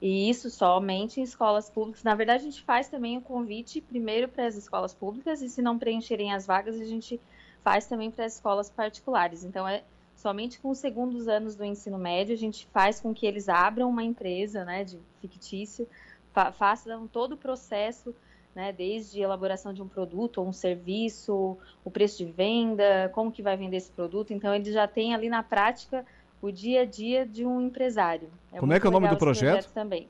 E 0.00 0.30
isso 0.30 0.48
somente 0.48 1.20
em 1.20 1.22
escolas 1.22 1.68
públicas. 1.68 2.02
Na 2.02 2.14
verdade, 2.14 2.42
a 2.42 2.50
gente 2.50 2.62
faz 2.62 2.88
também 2.88 3.18
o 3.18 3.20
convite 3.20 3.82
primeiro 3.82 4.28
para 4.28 4.46
as 4.46 4.56
escolas 4.56 4.94
públicas 4.94 5.42
e 5.42 5.48
se 5.50 5.60
não 5.60 5.78
preencherem 5.78 6.32
as 6.32 6.46
vagas, 6.46 6.80
a 6.80 6.84
gente 6.84 7.20
faz 7.62 7.86
também 7.86 8.10
para 8.10 8.24
as 8.24 8.34
escolas 8.34 8.70
particulares. 8.70 9.44
Então, 9.44 9.68
é 9.68 9.82
somente 10.16 10.58
com 10.58 10.70
os 10.70 10.78
segundos 10.78 11.28
anos 11.28 11.54
do 11.54 11.64
ensino 11.64 11.98
médio, 11.98 12.34
a 12.34 12.38
gente 12.38 12.66
faz 12.72 13.00
com 13.00 13.14
que 13.14 13.26
eles 13.26 13.48
abram 13.48 13.88
uma 13.88 14.02
empresa 14.02 14.64
né, 14.64 14.84
de 14.84 14.98
fictício, 15.20 15.86
fa 16.32 16.52
façam 16.52 17.06
todo 17.06 17.32
o 17.32 17.36
processo 17.36 18.14
né, 18.54 18.72
desde 18.72 19.20
elaboração 19.20 19.72
de 19.72 19.82
um 19.82 19.88
produto 19.88 20.38
ou 20.38 20.48
um 20.48 20.52
serviço, 20.52 21.56
o 21.84 21.90
preço 21.90 22.18
de 22.18 22.24
venda, 22.30 23.10
como 23.12 23.30
que 23.30 23.42
vai 23.42 23.56
vender 23.56 23.76
esse 23.76 23.90
produto. 23.90 24.32
Então, 24.32 24.54
ele 24.54 24.72
já 24.72 24.86
tem 24.88 25.14
ali 25.14 25.28
na 25.28 25.42
prática 25.42 26.04
o 26.42 26.50
dia 26.50 26.82
a 26.82 26.84
dia 26.84 27.26
de 27.26 27.44
um 27.44 27.60
empresário. 27.60 28.28
É 28.52 28.58
como 28.58 28.72
é 28.72 28.80
que 28.80 28.86
é 28.86 28.88
o 28.88 28.92
nome 28.92 29.08
do 29.08 29.16
projeto? 29.16 29.52
projeto? 29.52 29.72
Também. 29.72 30.08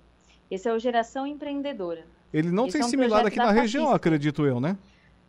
Esse 0.51 0.69
é 0.69 0.73
o 0.73 0.79
Geração 0.79 1.27
Empreendedora. 1.27 2.05
Ele 2.33 2.51
não 2.51 2.67
esse 2.67 2.75
tem 2.75 2.83
é 2.83 2.85
um 2.85 2.89
similar 2.89 3.27
aqui 3.27 3.37
na 3.37 3.51
região, 3.51 3.93
acredito 3.93 4.47
eu, 4.47 4.61
né? 4.61 4.77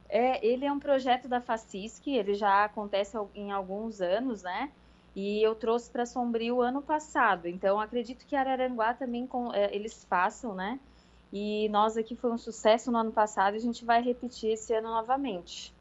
É, 0.07 0.45
ele 0.45 0.65
é 0.65 0.71
um 0.71 0.79
projeto 0.79 1.27
da 1.27 1.39
FACISC, 1.39 2.07
ele 2.07 2.33
já 2.33 2.65
acontece 2.65 3.17
em 3.33 3.51
alguns 3.51 4.01
anos, 4.01 4.43
né? 4.43 4.69
E 5.15 5.41
eu 5.41 5.55
trouxe 5.55 5.89
para 5.89 6.05
Sombrio 6.05 6.61
ano 6.61 6.81
passado. 6.81 7.47
Então, 7.47 7.79
acredito 7.79 8.25
que 8.25 8.35
Araranguá 8.35 8.93
também 8.93 9.25
com, 9.25 9.53
é, 9.53 9.73
eles 9.73 10.05
façam, 10.09 10.53
né? 10.53 10.79
E 11.31 11.69
nós 11.69 11.95
aqui 11.95 12.15
foi 12.15 12.31
um 12.31 12.37
sucesso 12.37 12.91
no 12.91 12.97
ano 12.97 13.11
passado 13.11 13.53
e 13.53 13.57
a 13.57 13.61
gente 13.61 13.85
vai 13.85 14.01
repetir 14.01 14.51
esse 14.51 14.73
ano 14.73 14.89
novamente. 14.89 15.73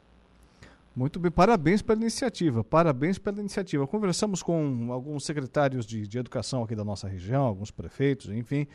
Muito 0.93 1.19
bem, 1.19 1.31
parabéns 1.31 1.81
pela 1.81 2.01
iniciativa, 2.01 2.65
parabéns 2.65 3.17
pela 3.17 3.39
iniciativa. 3.39 3.87
Conversamos 3.87 4.43
com 4.43 4.91
alguns 4.91 5.25
secretários 5.25 5.85
de, 5.85 6.05
de 6.05 6.19
educação 6.19 6.63
aqui 6.63 6.75
da 6.75 6.83
nossa 6.83 7.07
região, 7.07 7.43
alguns 7.43 7.71
prefeitos, 7.71 8.29
enfim, 8.29 8.67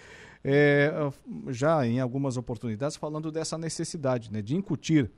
é, 0.43 0.91
já 1.49 1.87
em 1.87 2.01
algumas 2.01 2.39
oportunidades 2.39 2.97
falando 2.97 3.31
dessa 3.31 3.59
necessidade 3.59 4.33
né, 4.33 4.41
de 4.41 4.57
incutir 4.57 5.11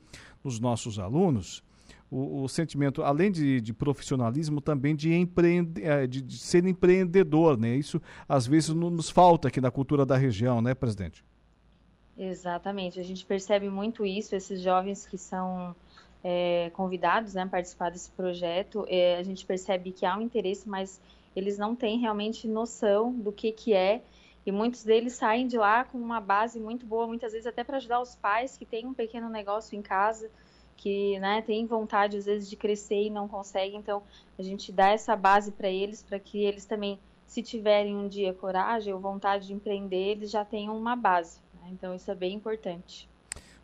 nos 0.43 0.59
nossos 0.59 0.99
alunos 0.99 1.63
o, 2.11 2.43
o 2.43 2.49
sentimento, 2.49 3.03
além 3.03 3.31
de, 3.31 3.61
de, 3.61 3.73
profissionalismo, 3.73 4.61
também 4.61 4.97
de, 4.97 5.15
empreende, 5.15 5.85
é, 5.85 6.07
de, 6.07 6.23
de, 6.23 6.39
ser 6.39 6.65
empreendedor, 6.67 7.59
né? 7.59 7.77
Isso 7.77 8.01
às 8.29 8.47
vezes 8.47 8.71
nos 8.71 9.11
falta 9.11 9.49
aqui 9.49 9.61
na 9.61 9.71
cultura 9.71 10.07
da 10.07 10.17
região, 10.17 10.61
né, 10.61 10.75
presidente? 10.75 11.25
Exatamente, 12.21 12.99
a 12.99 13.03
gente 13.05 13.25
percebe 13.25 13.71
muito 13.71 14.05
isso, 14.05 14.35
esses 14.35 14.61
jovens 14.61 15.07
que 15.07 15.17
são 15.17 15.75
é, 16.23 16.69
convidados 16.75 17.35
né, 17.35 17.43
a 17.43 17.47
participar 17.47 17.93
desse 17.93 18.11
projeto, 18.11 18.85
é, 18.89 19.17
a 19.19 19.23
gente 19.23 19.47
percebe 19.47 19.93
que 19.93 20.05
há 20.05 20.17
um 20.17 20.23
interesse, 20.23 20.69
mas 20.69 21.01
eles 21.37 21.57
não 21.57 21.77
têm 21.77 22.01
realmente 22.01 22.49
noção 22.49 23.13
do 23.13 23.31
que, 23.31 23.53
que 23.53 23.73
é, 23.73 24.03
e 24.45 24.51
muitos 24.51 24.83
deles 24.83 25.13
saem 25.13 25.47
de 25.47 25.57
lá 25.57 25.85
com 25.85 25.97
uma 25.97 26.21
base 26.21 26.59
muito 26.59 26.85
boa, 26.85 27.07
muitas 27.07 27.31
vezes 27.33 27.47
até 27.47 27.63
para 27.63 27.77
ajudar 27.77 28.01
os 28.01 28.17
pais 28.17 28.57
que 28.57 28.67
têm 28.67 28.85
um 28.85 28.95
pequeno 28.95 29.29
negócio 29.29 29.79
em 29.79 29.83
casa, 29.83 30.29
que 30.77 31.21
né, 31.21 31.41
têm 31.43 31.67
vontade 31.67 32.17
às 32.17 32.27
vezes 32.27 32.51
de 32.51 32.57
crescer 32.57 33.05
e 33.05 33.11
não 33.11 33.29
conseguem, 33.29 33.79
então 33.79 34.03
a 34.37 34.43
gente 34.43 34.73
dá 34.73 34.89
essa 34.89 35.15
base 35.15 35.53
para 35.53 35.69
eles, 35.69 36.03
para 36.03 36.19
que 36.19 36.45
eles 36.45 36.65
também, 36.65 36.99
se 37.29 37.45
tiverem 37.45 37.97
um 37.97 38.09
dia 38.09 38.35
coragem 38.35 38.93
ou 38.93 38.99
vontade 38.99 39.47
de 39.47 39.53
empreender, 39.53 40.17
eles 40.17 40.33
já 40.33 40.45
tenham 40.45 40.77
uma 40.77 40.97
base. 40.97 41.47
Então 41.73 41.95
isso 41.95 42.11
é 42.11 42.15
bem 42.15 42.35
importante. 42.35 43.09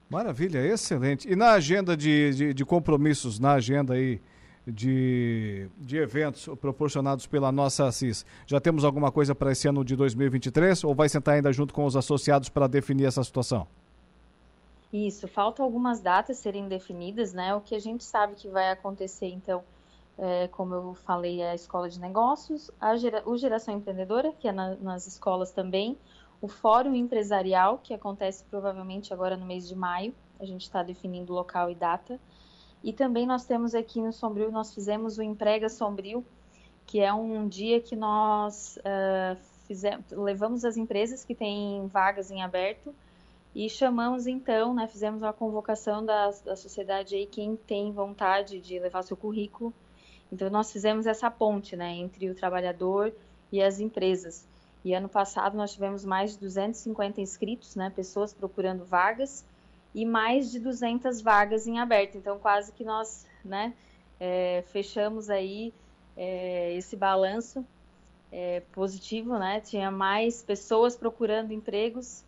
Maravilha, 0.09 0.65
excelente. 0.65 1.31
E 1.31 1.35
na 1.35 1.53
agenda 1.53 1.97
de, 1.97 2.33
de, 2.35 2.55
de 2.55 2.65
compromissos, 2.65 3.39
na 3.39 3.53
agenda 3.53 3.95
aí 3.95 4.21
de, 4.67 5.69
de 5.79 5.97
eventos 5.97 6.49
proporcionados 6.61 7.27
pela 7.27 7.53
nossa 7.53 7.87
Assis, 7.87 8.25
já 8.47 8.61
temos 8.61 8.85
alguma 8.85 9.11
coisa 9.11 9.35
para 9.35 9.53
esse 9.53 9.69
ano 9.69 9.85
de 9.85 9.97
2023 9.97 10.85
ou 10.85 10.95
vai 10.95 11.09
sentar 11.09 11.35
ainda 11.35 11.53
junto 11.53 11.75
com 11.75 11.85
os 11.85 11.97
associados 11.97 12.49
para 12.49 12.67
definir 12.67 13.07
essa 13.07 13.23
situação? 13.23 13.67
Isso, 14.93 15.27
faltam 15.27 15.65
algumas 15.65 16.01
datas 16.01 16.39
serem 16.39 16.69
definidas, 16.69 17.33
né? 17.33 17.55
O 17.55 17.61
que 17.61 17.75
a 17.75 17.81
gente 17.81 18.05
sabe 18.05 18.35
que 18.37 18.49
vai 18.49 18.71
acontecer, 18.71 19.27
então, 19.27 19.63
é, 20.17 20.47
como 20.49 20.73
eu 20.73 20.95
falei, 20.95 21.41
é 21.41 21.51
a 21.51 21.55
escola 21.55 21.89
de 21.89 21.99
negócios, 21.99 22.71
a 22.81 22.97
gera, 22.97 23.23
o 23.27 23.37
Geração 23.37 23.75
Empreendedora, 23.75 24.33
que 24.39 24.47
é 24.47 24.53
na, 24.53 24.77
nas 24.77 25.09
escolas 25.09 25.51
também, 25.51 25.99
o 26.45 26.49
Fórum 26.49 26.95
Empresarial, 26.95 27.81
que 27.83 27.95
acontece 27.95 28.45
provavelmente 28.51 29.15
agora 29.15 29.35
no 29.35 29.47
mês 29.47 29.67
de 29.67 29.75
maio, 29.75 30.15
a 30.39 30.45
gente 30.45 30.61
está 30.65 30.83
definindo 30.83 31.33
local 31.33 31.71
e 31.71 31.75
data. 31.75 32.21
E 32.83 32.93
também 32.93 33.27
nós 33.27 33.47
temos 33.47 33.75
aqui 33.75 33.99
no 34.03 34.13
Sombrio, 34.13 34.53
nós 34.53 34.75
fizemos 34.75 35.17
o 35.17 35.23
Emprega 35.23 35.71
Sombrio, 35.71 36.23
que 36.85 37.01
é 37.01 37.11
um 37.15 37.49
dia 37.49 37.81
que 37.81 37.97
nós 37.97 38.77
uh, 38.77 39.41
fizemos, 39.67 40.05
levamos 40.11 40.67
as 40.67 40.77
empresas 40.77 41.25
que 41.25 41.35
têm 41.35 41.87
vagas 41.87 42.31
em 42.31 42.43
aberto 42.43 42.95
e 43.55 43.71
chamamos 43.71 44.27
então, 44.27 44.75
né, 44.75 44.87
fizemos 44.87 45.23
uma 45.23 45.33
convocação 45.33 46.05
da, 46.05 46.31
da 46.45 46.57
sociedade 46.57 47.15
aí, 47.15 47.25
quem 47.25 47.57
tem 47.57 47.91
vontade 47.91 48.61
de 48.61 48.79
levar 48.79 49.01
seu 49.01 49.17
currículo. 49.17 49.73
Então 50.31 50.51
nós 50.51 50.71
fizemos 50.71 51.07
essa 51.07 51.31
ponte, 51.31 51.75
né, 51.75 51.95
entre 51.95 52.29
o 52.29 52.35
trabalhador 52.35 53.15
e 53.51 53.63
as 53.63 53.81
empresas. 53.81 54.47
E 54.85 54.93
ano 54.95 55.09
passado 55.09 55.57
nós 55.57 55.73
tivemos 55.73 56.05
mais 56.05 56.33
de 56.33 56.41
250 56.41 57.21
inscritos, 57.21 57.75
né, 57.75 57.91
pessoas 57.95 58.35
procurando 58.35 58.85
vagas 58.85 59.45
e 59.95 60.05
mais 60.05 60.51
de 60.51 60.59
200 60.59 61.21
vagas 61.23 61.67
em 61.67 61.79
aberto. 61.79 62.19
Então 62.19 62.39
quase 62.39 62.71
que 62.73 62.85
nós, 62.85 63.27
né, 63.45 63.73
é, 64.21 64.63
fechamos 64.69 65.31
aí 65.31 65.73
é, 66.17 66.75
esse 66.75 66.97
balanço 66.97 67.65
é, 68.31 68.61
positivo, 68.73 69.39
né? 69.39 69.61
Tinha 69.61 69.91
mais 69.91 70.43
pessoas 70.43 70.97
procurando 70.97 71.53
empregos 71.53 72.25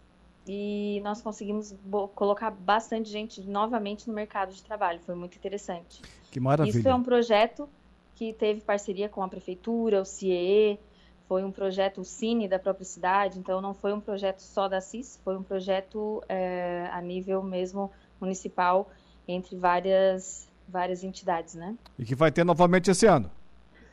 e 0.46 1.00
nós 1.02 1.20
conseguimos 1.20 1.74
colocar 2.14 2.50
bastante 2.50 3.08
gente 3.10 3.40
novamente 3.42 4.06
no 4.06 4.14
mercado 4.14 4.52
de 4.52 4.62
trabalho. 4.62 5.00
Foi 5.00 5.16
muito 5.16 5.36
interessante. 5.36 6.00
Que 6.30 6.38
maravilha! 6.38 6.78
Isso 6.78 6.88
é 6.88 6.94
um 6.94 7.02
projeto 7.02 7.68
que 8.14 8.32
teve 8.32 8.60
parceria 8.60 9.08
com 9.08 9.22
a 9.22 9.28
prefeitura, 9.28 10.00
o 10.00 10.04
CIE, 10.04 10.78
foi 11.28 11.44
um 11.44 11.50
projeto, 11.50 12.00
o 12.00 12.04
Cine 12.04 12.48
da 12.48 12.58
própria 12.58 12.84
cidade, 12.84 13.38
então 13.38 13.60
não 13.60 13.74
foi 13.74 13.92
um 13.92 14.00
projeto 14.00 14.40
só 14.40 14.68
da 14.68 14.80
CIS, 14.80 15.20
foi 15.24 15.36
um 15.36 15.42
projeto 15.42 16.22
é, 16.28 16.88
a 16.92 17.00
nível 17.00 17.42
mesmo 17.42 17.90
municipal 18.20 18.90
entre 19.26 19.56
várias, 19.56 20.48
várias 20.68 21.02
entidades, 21.02 21.54
né? 21.54 21.76
E 21.98 22.04
que 22.04 22.14
vai 22.14 22.30
ter 22.30 22.44
novamente 22.44 22.90
esse 22.90 23.06
ano? 23.06 23.30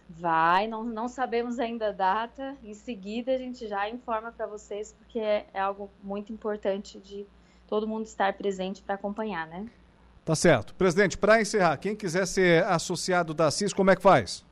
Vai, 0.07 0.67
não, 0.67 0.83
não 0.83 1.07
sabemos 1.07 1.57
ainda 1.57 1.89
a 1.89 1.91
data, 1.91 2.55
em 2.63 2.73
seguida 2.73 3.33
a 3.33 3.37
gente 3.37 3.67
já 3.67 3.89
informa 3.89 4.31
para 4.31 4.45
vocês, 4.45 4.93
porque 4.97 5.17
é, 5.17 5.47
é 5.53 5.59
algo 5.59 5.89
muito 6.03 6.31
importante 6.31 6.99
de 6.99 7.25
todo 7.67 7.87
mundo 7.87 8.05
estar 8.05 8.33
presente 8.33 8.83
para 8.83 8.95
acompanhar, 8.95 9.47
né? 9.47 9.65
Tá 10.23 10.35
certo. 10.35 10.75
Presidente, 10.75 11.17
para 11.17 11.41
encerrar, 11.41 11.77
quem 11.77 11.95
quiser 11.95 12.27
ser 12.27 12.63
associado 12.65 13.33
da 13.33 13.49
CIS, 13.49 13.73
como 13.73 13.89
é 13.89 13.95
que 13.95 14.01
faz? 14.01 14.45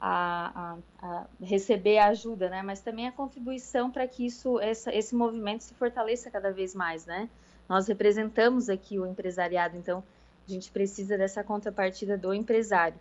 a, 0.00 0.78
a, 1.00 1.06
a, 1.06 1.26
receber 1.40 1.98
a 1.98 2.08
ajuda, 2.08 2.48
né? 2.48 2.62
Mas 2.62 2.80
também 2.80 3.06
a 3.08 3.12
contribuição 3.12 3.90
para 3.90 4.06
que 4.06 4.24
isso, 4.26 4.60
essa, 4.60 4.94
esse 4.94 5.14
movimento 5.14 5.64
se 5.64 5.74
fortaleça 5.74 6.30
cada 6.30 6.52
vez 6.52 6.74
mais, 6.74 7.04
né? 7.06 7.28
Nós 7.68 7.88
representamos 7.88 8.68
aqui 8.68 8.96
o 8.98 9.06
empresariado, 9.06 9.76
então 9.76 10.04
a 10.46 10.50
gente 10.50 10.70
precisa 10.70 11.18
dessa 11.18 11.42
contrapartida 11.42 12.16
do 12.16 12.32
empresário. 12.32 12.96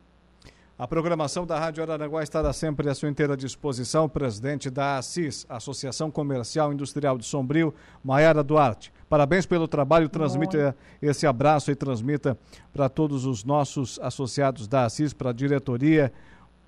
A 0.78 0.86
programação 0.86 1.46
da 1.46 1.58
Rádio 1.58 1.82
Araranguá 1.82 2.22
estará 2.22 2.52
sempre 2.52 2.90
à 2.90 2.94
sua 2.94 3.08
inteira 3.08 3.38
disposição. 3.38 4.10
Presidente 4.10 4.70
da 4.70 4.98
ASSIS, 4.98 5.46
Associação 5.48 6.12
Comercial 6.12 6.74
Industrial 6.74 7.18
de 7.18 7.26
Sombrio, 7.26 7.74
Maiara 8.04 8.44
Duarte. 8.44 8.92
Parabéns 9.08 9.46
pelo 9.46 9.70
trabalho, 9.70 10.10
transmita 10.10 10.76
esse 11.02 11.26
abraço 11.26 11.72
e 11.72 11.76
transmita 11.76 12.38
para 12.74 12.90
todos 12.90 13.26
os 13.26 13.46
nossos 13.46 13.98
associados 14.02 14.68
da 14.68 14.84
ASSIS, 14.84 15.14
para 15.14 15.30
a 15.30 15.34
diretoria. 15.34 16.12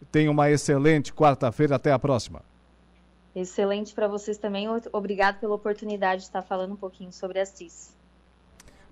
Tenha 0.10 0.32
uma 0.32 0.50
excelente 0.50 1.14
quarta-feira. 1.14 1.76
Até 1.76 1.92
a 1.92 2.00
próxima. 2.00 2.42
Excelente 3.40 3.94
para 3.94 4.08
vocês 4.08 4.40
também. 4.40 4.68
Obrigado 4.92 5.40
pela 5.40 5.54
oportunidade 5.54 6.22
de 6.22 6.28
estar 6.28 6.42
falando 6.42 6.74
um 6.74 6.76
pouquinho 6.76 7.12
sobre 7.12 7.40
a 7.40 7.46
CIS. 7.46 7.96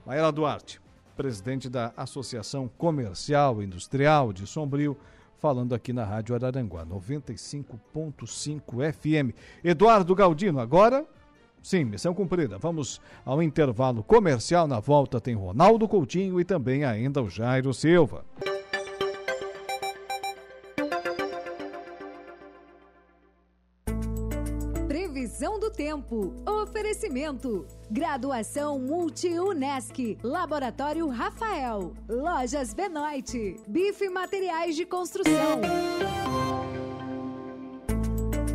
Maela 0.06 0.32
Duarte, 0.32 0.80
presidente 1.18 1.68
da 1.68 1.92
Associação 1.98 2.70
Comercial 2.78 3.64
Industrial 3.64 4.32
de 4.32 4.46
Sombrio, 4.46 4.96
falando 5.40 5.74
aqui 5.74 5.92
na 5.92 6.06
Rádio 6.06 6.36
Araranguá, 6.36 6.86
95.5 6.86 8.94
FM. 8.94 9.36
Eduardo 9.64 10.14
Galdino, 10.14 10.60
agora 10.60 11.04
sim, 11.60 11.84
missão 11.84 12.14
cumprida. 12.14 12.60
Vamos 12.60 13.02
ao 13.26 13.42
intervalo 13.42 14.04
comercial. 14.04 14.68
Na 14.68 14.80
volta 14.80 15.20
tem 15.20 15.34
Ronaldo 15.34 15.88
Coutinho 15.88 16.40
e 16.40 16.46
também 16.46 16.86
ainda 16.86 17.20
o 17.20 17.32
Jairo 17.32 17.74
Silva. 17.74 18.24
Tempo. 25.76 26.34
Oferecimento. 26.48 27.66
Graduação 27.92 28.80
Multi-UNESC. 28.80 30.18
Laboratório 30.24 31.08
Rafael. 31.10 31.94
Lojas 32.10 32.74
Benoit. 32.74 33.58
Bife 33.68 34.10
Materiais 34.10 34.76
de 34.76 34.86
Construção. 34.86 35.62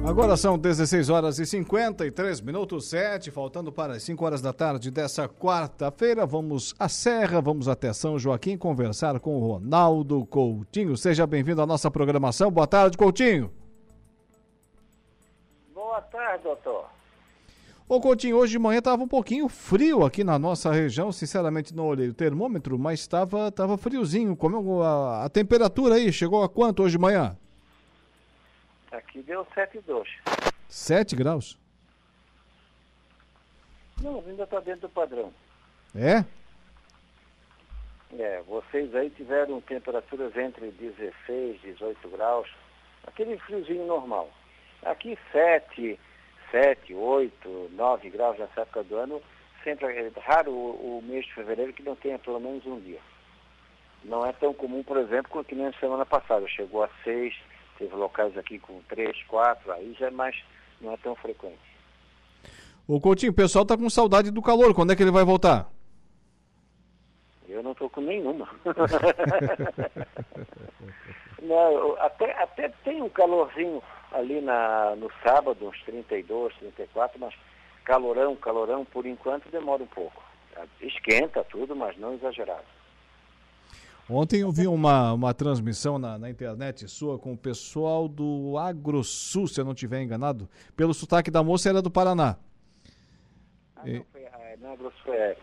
Agora 0.07 0.35
são 0.37 0.59
16 0.59 1.11
horas 1.11 1.39
e 1.39 1.47
53 1.47 2.41
minutos, 2.41 2.89
7, 2.89 3.31
faltando 3.31 3.71
para 3.71 3.93
as 3.93 4.03
5 4.03 4.25
horas 4.25 4.41
da 4.41 4.53
tarde 4.53 4.91
dessa 4.91 5.29
quarta-feira. 5.29 6.25
Vamos 6.27 6.75
à 6.79 6.89
Serra, 6.89 7.41
vamos 7.41 7.69
até 7.69 7.93
São 7.93 8.19
Joaquim 8.19 8.57
conversar 8.57 9.21
com 9.21 9.37
o 9.37 9.47
Ronaldo 9.47 10.25
Coutinho. 10.27 10.97
Seja 10.97 11.27
bem-vindo 11.27 11.61
à 11.61 11.67
nossa 11.67 11.91
programação. 11.91 12.51
Boa 12.51 12.67
tarde, 12.67 12.97
Coutinho. 12.97 13.53
Boa 15.73 16.01
tarde, 16.01 16.43
doutor. 16.45 16.90
Ô 17.91 18.01
Coutinho, 18.01 18.37
hoje 18.37 18.53
de 18.53 18.59
manhã 18.61 18.79
estava 18.79 19.03
um 19.03 19.09
pouquinho 19.09 19.49
frio 19.49 20.05
aqui 20.05 20.23
na 20.23 20.39
nossa 20.39 20.71
região, 20.71 21.11
sinceramente 21.11 21.75
não 21.75 21.89
olhei 21.89 22.09
o 22.09 22.15
termômetro, 22.15 22.79
mas 22.79 23.01
estava 23.01 23.51
tava 23.51 23.77
friozinho. 23.77 24.37
Como 24.37 24.81
a, 24.81 25.25
a 25.25 25.29
temperatura 25.29 25.97
aí 25.97 26.13
chegou 26.13 26.45
a 26.45 26.49
quanto 26.49 26.85
hoje 26.85 26.93
de 26.93 27.03
manhã? 27.03 27.37
Aqui 28.93 29.21
deu 29.23 29.45
7,2. 29.45 30.05
7 30.69 31.17
graus? 31.17 31.59
Não, 34.01 34.23
ainda 34.25 34.45
está 34.45 34.61
dentro 34.61 34.83
do 34.83 34.89
padrão. 34.89 35.33
É? 35.93 36.25
É, 38.17 38.41
vocês 38.43 38.95
aí 38.95 39.11
tiveram 39.11 39.61
temperaturas 39.63 40.37
entre 40.37 40.71
16 40.71 41.59
e 41.65 41.73
18 41.73 42.09
graus, 42.11 42.49
aquele 43.05 43.37
friozinho 43.39 43.85
normal. 43.85 44.31
Aqui 44.85 45.19
7, 45.33 45.99
7, 46.51 46.95
8, 46.95 47.71
9 47.73 48.11
graus 48.11 48.39
nessa 48.39 48.63
época 48.63 48.83
do 48.85 48.97
ano, 48.97 49.23
sempre 49.63 49.87
é 49.87 50.11
raro 50.21 50.51
o, 50.51 50.99
o, 50.99 51.03
mês 51.03 51.25
de 51.27 51.35
fevereiro 51.35 51.73
que 51.73 51.83
não 51.83 51.95
tenha 51.97 52.19
pelo 52.19 52.41
menos 52.41 52.65
um 52.67 52.81
dia. 52.81 53.01
Não 54.05 54.25
é 54.25 54.33
tão 54.33 54.55
comum, 54.55 54.83
por 54.83 54.97
exemplo, 54.97 55.45
que 55.45 55.55
nem 55.55 55.67
a 55.67 55.73
semana 55.75 56.07
passada, 56.07 56.47
chegou 56.49 56.83
a 56.83 56.89
6, 57.05 57.35
teve 57.79 57.95
locais 57.95 58.37
aqui 58.37 58.59
com 58.59 58.81
3, 58.89 59.23
4, 59.25 59.73
aí 59.73 59.95
já 59.99 60.07
é 60.07 60.11
mais, 60.11 60.37
não 60.81 60.93
é 60.93 60.97
tão 60.97 61.15
frequente. 61.15 61.59
O 62.89 63.01
Coutinho, 63.01 63.33
o 63.33 63.35
pessoal 63.35 63.65
tá 63.65 63.77
com 63.77 63.89
saudade 63.89 64.31
do 64.31 64.43
calor, 64.43 64.75
quando 64.75 64.93
é 64.93 64.97
que 64.97 65.03
ele 65.03 65.11
vai 65.11 65.25
voltar? 65.25 65.71
Eu 67.49 67.63
não 67.63 67.73
estou 67.73 67.91
com 67.91 68.01
nenhuma. 68.01 68.49
não, 71.43 71.97
até, 71.99 72.43
até 72.43 72.69
tem 72.85 73.03
um 73.03 73.09
calorzinho 73.09 73.83
ali 74.13 74.41
na, 74.41 74.95
no 74.97 75.11
sábado, 75.23 75.69
uns 75.69 75.81
32, 75.83 76.55
34, 76.57 77.19
mas 77.19 77.35
calorão, 77.85 78.37
calorão, 78.37 78.85
por 78.85 79.07
enquanto 79.07 79.51
demora 79.51 79.83
um 79.83 79.87
pouco. 79.87 80.23
Esquenta 80.81 81.45
tudo, 81.45 81.75
mas 81.75 81.97
não 81.97 82.15
exagerado. 82.15 82.65
Ontem 84.09 84.41
eu 84.41 84.51
vi 84.51 84.67
uma, 84.67 85.13
uma 85.13 85.33
transmissão 85.33 85.97
na, 85.97 86.19
na 86.19 86.29
internet 86.29 86.89
sua 86.89 87.17
com 87.17 87.33
o 87.33 87.39
pessoal 87.39 88.09
do 88.09 88.59
AgroSul, 88.59 89.47
se 89.47 89.61
eu 89.61 89.65
não 89.65 89.73
estiver 89.73 90.03
enganado. 90.03 90.49
Pelo 90.77 90.93
sotaque 90.93 91.31
da 91.31 91.45
moça, 91.45 91.69
era 91.69 91.81
do 91.81 91.91
Paraná. 91.91 92.37
Ah, 93.77 93.83
não, 93.87 94.05
foi, 94.13 94.23
é, 94.23 94.57
não, 94.61 94.73
AgroSul 94.73 95.15
é, 95.15 95.37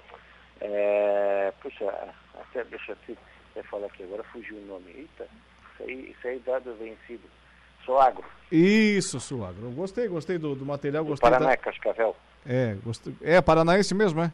é, 0.59 1.53
puxa, 1.61 2.13
até 2.33 2.63
deixa 2.65 2.97
eu 3.55 3.63
falar 3.63 3.87
aqui, 3.87 4.03
agora 4.03 4.23
fugiu 4.25 4.57
o 4.57 4.65
nome. 4.65 4.91
Eita, 4.91 5.29
isso 5.73 5.83
aí, 5.83 6.11
isso 6.11 6.27
aí 6.27 6.39
dado 6.39 6.75
vencido. 6.75 7.23
Suagro. 7.87 8.25
Isso, 8.51 9.17
Suagro. 9.17 9.67
Eu 9.67 9.71
gostei, 9.71 10.09
gostei 10.09 10.37
do, 10.37 10.53
do 10.53 10.65
material. 10.65 11.05
Do 11.05 11.11
gostei 11.11 11.29
Paraná, 11.29 11.51
da... 11.51 11.57
Cascavel. 11.57 12.15
É, 12.45 12.75
gostei. 12.83 13.15
É, 13.21 13.41
paranaense 13.41 13.95
mesmo, 13.95 14.21
é? 14.21 14.31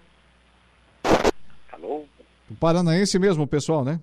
Alô? 1.72 2.06
O 2.50 2.56
paranaense 2.60 3.20
mesmo, 3.20 3.46
pessoal, 3.46 3.86
né? 3.86 4.00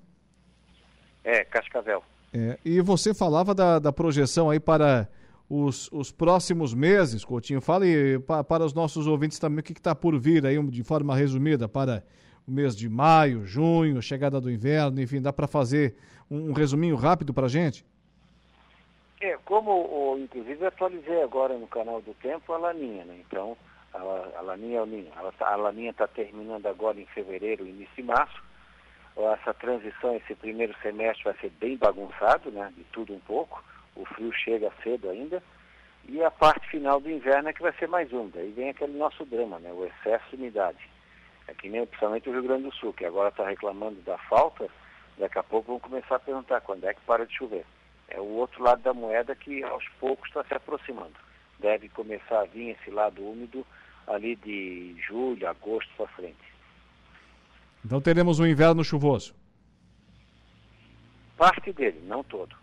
É, 1.25 1.45
Cascavel. 1.45 2.03
É, 2.33 2.59
e 2.65 2.81
você 2.81 3.13
falava 3.13 3.53
da, 3.53 3.81
da 3.81 3.93
projeção 3.93 4.49
aí 4.51 4.61
para 4.61 5.09
os, 5.49 5.91
os 5.91 6.13
próximos 6.13 6.73
meses, 6.73 7.25
Coutinho. 7.25 7.61
Fale 7.61 8.21
para, 8.21 8.45
para 8.45 8.65
os 8.65 8.73
nossos 8.73 9.09
ouvintes 9.09 9.41
também 9.41 9.59
o 9.59 9.63
que 9.65 9.73
está 9.73 9.97
por 9.97 10.17
vir 10.19 10.47
aí, 10.47 10.63
de 10.69 10.85
forma 10.85 11.17
resumida, 11.17 11.69
para 11.69 12.05
o 12.47 12.53
mês 12.53 12.77
de 12.77 12.89
maio, 12.89 13.45
junho, 13.45 14.01
chegada 14.01 14.41
do 14.41 14.49
inverno, 14.49 15.01
enfim, 15.01 15.21
dá 15.21 15.33
para 15.33 15.49
fazer 15.49 15.97
um, 16.31 16.51
um 16.51 16.53
resuminho 16.53 16.95
rápido 16.95 17.35
para 17.35 17.47
a 17.47 17.51
gente? 17.51 17.85
É, 19.23 19.37
como 19.45 19.71
o, 19.71 20.19
inclusive 20.19 20.65
atualizei 20.65 21.23
agora 21.23 21.53
no 21.59 21.67
canal 21.67 22.01
do 22.01 22.15
Tempo 22.15 22.55
a 22.55 22.57
Laninha, 22.57 23.05
né? 23.05 23.21
Então, 23.21 23.55
a, 23.93 23.99
a 23.99 24.41
Laninha 24.41 24.81
a 25.41 25.57
Laninha 25.57 25.91
está 25.91 26.09
terminando 26.09 26.65
agora 26.67 26.99
em 26.99 27.05
fevereiro, 27.05 27.67
início 27.67 27.95
de 27.95 28.03
março. 28.03 28.43
Essa 29.15 29.53
transição, 29.53 30.17
esse 30.17 30.35
primeiro 30.35 30.75
semestre 30.81 31.25
vai 31.25 31.35
ser 31.35 31.51
bem 31.61 31.77
bagunçado, 31.77 32.51
né? 32.51 32.73
De 32.75 32.83
tudo 32.85 33.13
um 33.13 33.21
pouco. 33.21 33.63
O 33.95 34.07
frio 34.07 34.33
chega 34.33 34.73
cedo 34.83 35.11
ainda. 35.11 35.43
E 36.09 36.25
a 36.25 36.31
parte 36.31 36.67
final 36.71 36.99
do 36.99 37.11
inverno 37.11 37.51
é 37.51 37.53
que 37.53 37.61
vai 37.61 37.73
ser 37.75 37.89
mais 37.89 38.11
úmida. 38.11 38.41
Aí 38.41 38.51
vem 38.53 38.71
aquele 38.71 38.97
nosso 38.97 39.27
drama, 39.27 39.59
né? 39.59 39.71
O 39.71 39.85
excesso 39.85 40.25
de 40.31 40.37
umidade. 40.37 40.89
É 41.47 41.53
que 41.53 41.69
nem 41.69 41.85
principalmente 41.85 42.27
o 42.31 42.33
Rio 42.33 42.45
Grande 42.45 42.63
do 42.63 42.73
Sul, 42.73 42.95
que 42.95 43.05
agora 43.05 43.29
está 43.29 43.47
reclamando 43.47 44.01
da 44.01 44.17
falta. 44.17 44.67
Daqui 45.19 45.39
a 45.39 45.43
pouco 45.43 45.73
vão 45.73 45.79
começar 45.79 46.17
a 46.17 46.21
perguntar 46.21 46.63
quando 46.63 46.85
é 46.87 46.95
que 46.95 47.01
para 47.03 47.27
de 47.27 47.37
chover 47.37 47.67
é 48.11 48.21
o 48.21 48.25
outro 48.25 48.63
lado 48.63 48.83
da 48.83 48.93
moeda 48.93 49.35
que 49.35 49.63
aos 49.63 49.85
poucos 49.99 50.29
está 50.29 50.45
se 50.45 50.55
aproximando. 50.55 51.15
Deve 51.59 51.89
começar 51.89 52.41
a 52.41 52.45
vir 52.45 52.71
esse 52.71 52.91
lado 52.91 53.23
úmido 53.23 53.67
ali 54.07 54.37
de 54.37 54.97
julho, 55.07 55.49
agosto 55.49 55.91
para 55.97 56.07
frente. 56.09 56.51
Então 57.85 58.01
teremos 58.01 58.39
um 58.39 58.47
inverno 58.47 58.85
chuvoso. 58.85 59.35
Parte 61.37 61.73
dele, 61.73 62.03
não 62.07 62.23
todo. 62.23 62.55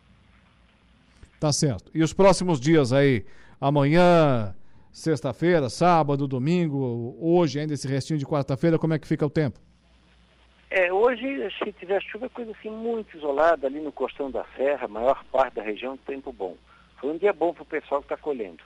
Tá 1.39 1.51
certo. 1.51 1.91
E 1.93 2.03
os 2.03 2.13
próximos 2.13 2.59
dias 2.59 2.91
aí, 2.91 3.25
amanhã, 3.59 4.55
sexta-feira, 4.91 5.69
sábado, 5.69 6.27
domingo, 6.27 7.15
hoje 7.19 7.59
ainda 7.59 7.73
esse 7.73 7.87
restinho 7.87 8.19
de 8.19 8.25
quarta-feira, 8.25 8.77
como 8.77 8.93
é 8.93 8.99
que 8.99 9.07
fica 9.07 9.25
o 9.25 9.29
tempo? 9.29 9.59
É, 10.69 10.91
hoje, 10.91 11.25
se 11.63 11.71
tiver 11.71 12.01
chuva, 12.01 12.25
é 12.25 12.29
coisa 12.29 12.51
assim 12.51 12.69
muito 12.69 13.15
isolada 13.15 13.67
ali 13.67 13.79
no 13.79 13.91
costão 13.91 14.29
da 14.29 14.43
serra, 14.57 14.85
maior 14.85 15.23
parte 15.31 15.53
da 15.53 15.61
região, 15.61 15.95
tempo 15.95 16.33
bom. 16.33 16.57
Foi 16.99 17.11
um 17.11 17.17
dia 17.17 17.31
bom 17.31 17.53
para 17.53 17.63
o 17.63 17.65
pessoal 17.65 18.01
que 18.01 18.13
está 18.13 18.17
colhendo. 18.17 18.61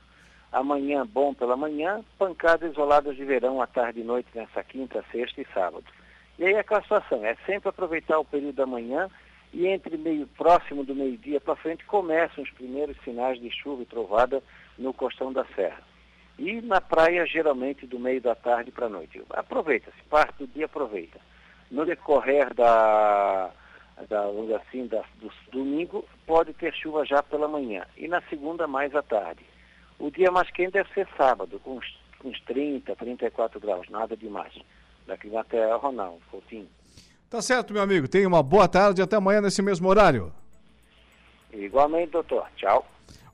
Amanhã, 0.52 1.06
bom 1.06 1.32
pela 1.32 1.56
manhã, 1.56 2.04
pancadas 2.18 2.72
isoladas 2.72 3.16
de 3.16 3.24
verão 3.24 3.62
à 3.62 3.68
tarde 3.68 4.00
e 4.00 4.04
noite 4.04 4.30
nessa 4.34 4.64
quinta, 4.64 5.06
sexta 5.12 5.42
e 5.42 5.48
sábado. 5.54 5.86
E 6.40 6.46
aí 6.46 6.58
aquela 6.58 6.82
situação, 6.82 7.24
é 7.24 7.36
sempre 7.46 7.70
aproveitar 7.70 8.18
o 8.18 8.26
período 8.26 8.56
da 8.56 8.66
manhã 8.66 9.08
e 9.54 9.68
entre 9.68 9.96
meio 9.96 10.26
próximo 10.26 10.84
do 10.84 10.96
meio-dia 10.96 11.40
para 11.40 11.56
frente 11.56 11.86
começam 11.86 12.44
os 12.44 12.50
primeiros 12.50 12.98
sinais 13.04 13.40
de 13.40 13.52
chuva 13.52 13.84
e 13.84 13.86
trovada 13.86 14.42
no 14.76 14.92
costão 14.92 15.32
da 15.32 15.46
serra. 15.56 15.84
E 16.40 16.62
na 16.62 16.82
praia, 16.82 17.28
geralmente, 17.28 17.86
do 17.86 18.00
meio 18.00 18.20
da 18.20 18.34
tarde 18.34 18.72
para 18.72 18.88
a 18.88 18.90
noite. 18.90 19.22
Aproveita-se, 19.30 20.02
parte 20.10 20.40
do 20.40 20.48
dia 20.48 20.66
aproveita 20.66 21.20
no 21.72 21.86
decorrer 21.86 22.54
da, 22.54 23.50
da 24.10 24.26
assim, 24.58 24.86
da, 24.88 25.04
do 25.20 25.32
domingo, 25.52 26.06
pode 26.28 26.54
ter 26.54 26.74
chuva 26.74 27.06
já 27.06 27.24
pela 27.24 27.48
manhã 27.48 27.86
e 27.98 28.08
na 28.08 28.22
segunda 28.24 28.68
mais 28.68 28.94
à 28.94 29.02
tarde. 29.02 29.44
O 29.98 30.12
dia 30.12 30.30
mais 30.30 30.52
quente 30.52 30.74
deve 30.74 30.92
ser 30.94 31.08
sábado, 31.16 31.60
com 31.60 31.78
uns, 31.78 31.98
uns 32.24 32.40
30, 32.42 32.96
34 32.96 33.60
graus, 33.60 33.88
nada 33.90 34.18
demais. 34.18 34.54
Daqui 35.08 35.36
até 35.36 35.74
Ronaldo, 35.74 36.22
Coutinho. 36.30 36.68
Tá 37.30 37.42
certo, 37.42 37.74
meu 37.74 37.82
amigo. 37.82 38.08
Tenha 38.08 38.28
uma 38.28 38.44
boa 38.44 38.68
tarde 38.68 39.02
e 39.02 39.04
até 39.04 39.16
amanhã 39.16 39.42
nesse 39.42 39.62
mesmo 39.62 39.88
horário. 39.88 40.34
Igualmente, 41.54 42.12
doutor. 42.12 42.48
Tchau. 42.56 42.86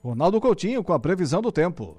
Ronaldo 0.04 0.40
Coutinho 0.40 0.84
com 0.84 0.94
a 0.94 1.00
previsão 1.00 1.42
do 1.42 1.52
tempo. 1.52 1.98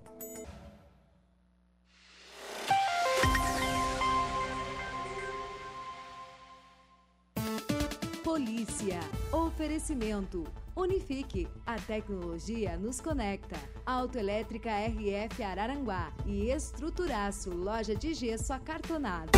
Oferecimento. 9.69 10.45
Unifique. 10.75 11.47
A 11.67 11.77
tecnologia 11.77 12.79
nos 12.79 13.03
conecta. 13.03 13.57
Autoelétrica 13.85 14.71
RF 14.71 15.43
Araranguá. 15.43 16.11
E 16.25 16.51
Estruturaço. 16.51 17.51
Loja 17.51 17.95
de 17.95 18.15
gesso 18.15 18.51
acartonado. 18.55 19.31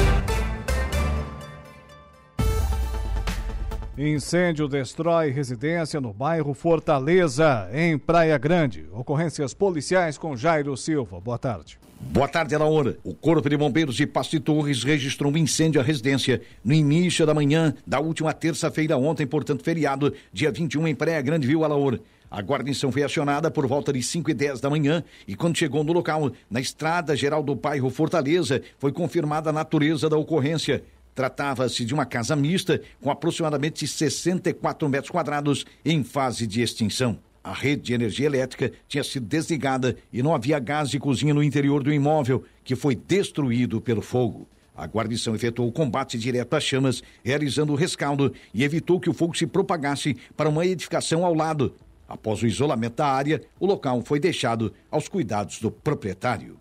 Incêndio 3.99 4.69
destrói 4.69 5.31
residência 5.31 6.01
no 6.01 6.13
bairro 6.13 6.55
Fortaleza, 6.55 7.69
em 7.73 7.99
Praia 7.99 8.39
Grande. 8.39 8.89
Ocorrências 8.93 9.53
policiais 9.53 10.17
com 10.17 10.37
Jairo 10.37 10.77
Silva. 10.77 11.21
Boa 11.21 11.39
tarde. 11.39 11.81
Boa 12.03 12.27
tarde, 12.27 12.55
Alaor. 12.55 12.97
O 13.05 13.15
Corpo 13.15 13.49
de 13.49 13.57
Bombeiros 13.57 13.95
de 13.95 14.07
Pasto 14.07 14.41
Torres 14.41 14.83
registrou 14.83 15.31
um 15.31 15.37
incêndio 15.37 15.81
à 15.81 15.85
residência 15.85 16.41
no 16.65 16.73
início 16.73 17.27
da 17.27 17.35
manhã 17.35 17.75
da 17.87 18.01
última 18.01 18.33
terça-feira, 18.33 18.97
ontem, 18.97 19.27
portanto, 19.27 19.63
feriado, 19.63 20.13
dia 20.33 20.51
21, 20.51 20.89
em 20.89 20.95
Praia 20.95 21.21
Grande, 21.21 21.47
viu, 21.47 21.63
Alaor? 21.63 22.01
A 22.31 22.41
guarnição 22.41 22.91
foi 22.91 23.03
acionada 23.03 23.51
por 23.51 23.67
volta 23.67 23.93
de 23.93 24.03
5 24.03 24.31
e 24.31 24.35
10 24.35 24.61
da 24.61 24.71
manhã 24.71 25.05
e, 25.29 25.35
quando 25.35 25.59
chegou 25.59 25.85
no 25.85 25.93
local, 25.93 26.33
na 26.51 26.61
estrada 26.61 27.15
geral 27.15 27.43
do 27.43 27.55
bairro 27.55 27.91
Fortaleza, 27.91 28.63
foi 28.79 28.93
confirmada 28.93 29.51
a 29.51 29.53
natureza 29.53 30.09
da 30.09 30.17
ocorrência. 30.17 30.83
Tratava-se 31.15 31.85
de 31.85 31.93
uma 31.93 32.07
casa 32.07 32.35
mista 32.35 32.81
com 33.01 33.11
aproximadamente 33.11 33.87
64 33.87 34.89
metros 34.89 35.11
quadrados 35.11 35.67
em 35.85 36.03
fase 36.03 36.47
de 36.47 36.63
extinção. 36.63 37.19
A 37.43 37.53
rede 37.53 37.83
de 37.83 37.95
energia 37.95 38.27
elétrica 38.27 38.71
tinha 38.87 39.03
sido 39.03 39.27
desligada 39.27 39.97
e 40.13 40.23
não 40.23 40.35
havia 40.35 40.59
gás 40.59 40.91
de 40.91 40.99
cozinha 40.99 41.33
no 41.33 41.43
interior 41.43 41.83
do 41.83 41.93
imóvel, 41.93 42.45
que 42.63 42.77
foi 42.77 42.95
destruído 42.95 43.81
pelo 43.81 44.03
fogo. 44.03 44.47
A 44.77 44.87
guarnição 44.87 45.35
efetuou 45.35 45.69
o 45.69 45.73
combate 45.73 46.19
direto 46.19 46.55
às 46.55 46.65
chamas, 46.65 47.03
realizando 47.25 47.73
o 47.73 47.77
rescaldo 47.77 48.33
e 48.53 48.63
evitou 48.63 49.01
que 49.01 49.11
o 49.11 49.15
fogo 49.15 49.37
se 49.37 49.47
propagasse 49.47 50.17
para 50.37 50.49
uma 50.49 50.65
edificação 50.67 51.25
ao 51.25 51.35
lado. 51.35 51.75
Após 52.09 52.43
o 52.43 52.47
isolamento 52.47 52.97
da 52.97 53.07
área, 53.07 53.43
o 53.59 53.67
local 53.67 54.03
foi 54.03 54.19
deixado 54.19 54.73
aos 54.91 55.09
cuidados 55.09 55.61
do 55.61 55.71
proprietário. 55.71 56.59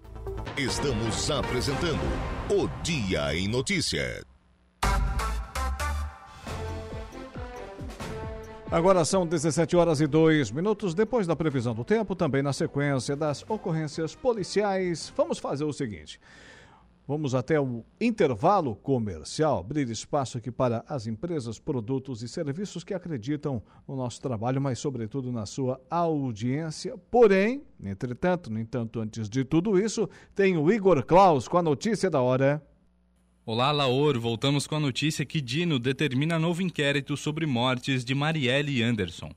Estamos 0.57 1.29
apresentando 1.29 2.01
o 2.49 2.67
Dia 2.83 3.35
em 3.35 3.47
Notícia. 3.47 4.21
Agora 8.71 9.03
são 9.03 9.25
17 9.25 9.75
horas 9.75 9.99
e 9.99 10.05
2 10.05 10.51
minutos. 10.51 10.93
Depois 10.93 11.25
da 11.25 11.35
previsão 11.35 11.73
do 11.73 11.83
tempo, 11.83 12.15
também 12.15 12.43
na 12.43 12.53
sequência 12.53 13.15
das 13.15 13.43
ocorrências 13.49 14.13
policiais, 14.13 15.11
vamos 15.17 15.39
fazer 15.39 15.63
o 15.63 15.73
seguinte. 15.73 16.19
Vamos 17.07 17.33
até 17.33 17.59
o 17.59 17.83
intervalo 17.99 18.75
comercial, 18.75 19.57
abrir 19.57 19.89
espaço 19.89 20.37
aqui 20.37 20.51
para 20.51 20.85
as 20.87 21.07
empresas, 21.07 21.57
produtos 21.57 22.21
e 22.21 22.27
serviços 22.27 22.83
que 22.83 22.93
acreditam 22.93 23.59
no 23.87 23.95
nosso 23.95 24.21
trabalho, 24.21 24.61
mas 24.61 24.77
sobretudo 24.77 25.31
na 25.31 25.47
sua 25.47 25.81
audiência. 25.89 26.95
Porém, 27.09 27.63
entretanto, 27.83 28.51
no 28.51 28.59
entanto, 28.59 28.99
antes 28.99 29.27
de 29.27 29.43
tudo 29.43 29.79
isso, 29.79 30.07
tem 30.35 30.55
o 30.55 30.71
Igor 30.71 31.03
Klaus 31.03 31.47
com 31.47 31.57
a 31.57 31.63
notícia 31.63 32.07
da 32.07 32.21
hora. 32.21 32.63
Olá, 33.45 33.71
Laor. 33.71 34.19
Voltamos 34.19 34.67
com 34.67 34.75
a 34.75 34.79
notícia 34.79 35.25
que 35.25 35.41
Dino 35.41 35.79
determina 35.79 36.37
novo 36.37 36.61
inquérito 36.61 37.17
sobre 37.17 37.45
mortes 37.45 38.05
de 38.05 38.13
Marielle 38.13 38.83
Anderson. 38.83 39.31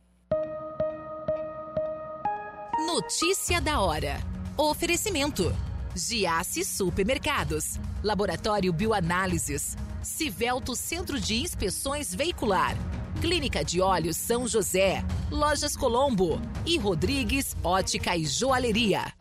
Notícia 2.87 3.61
da 3.61 3.81
hora. 3.81 4.21
Oferecimento. 4.57 5.55
Giasse 5.95 6.65
Supermercados, 6.65 7.79
Laboratório 8.03 8.73
Bioanálises, 8.73 9.77
Civelto 10.03 10.75
Centro 10.75 11.21
de 11.21 11.37
Inspeções 11.37 12.15
Veicular, 12.15 12.75
Clínica 13.21 13.63
de 13.63 13.81
Olhos 13.83 14.17
São 14.17 14.49
José, 14.49 15.05
Lojas 15.31 15.77
Colombo 15.77 16.41
e 16.65 16.79
Rodrigues 16.79 17.55
Ótica 17.63 18.17
e 18.17 18.25
Joalheria. 18.25 19.13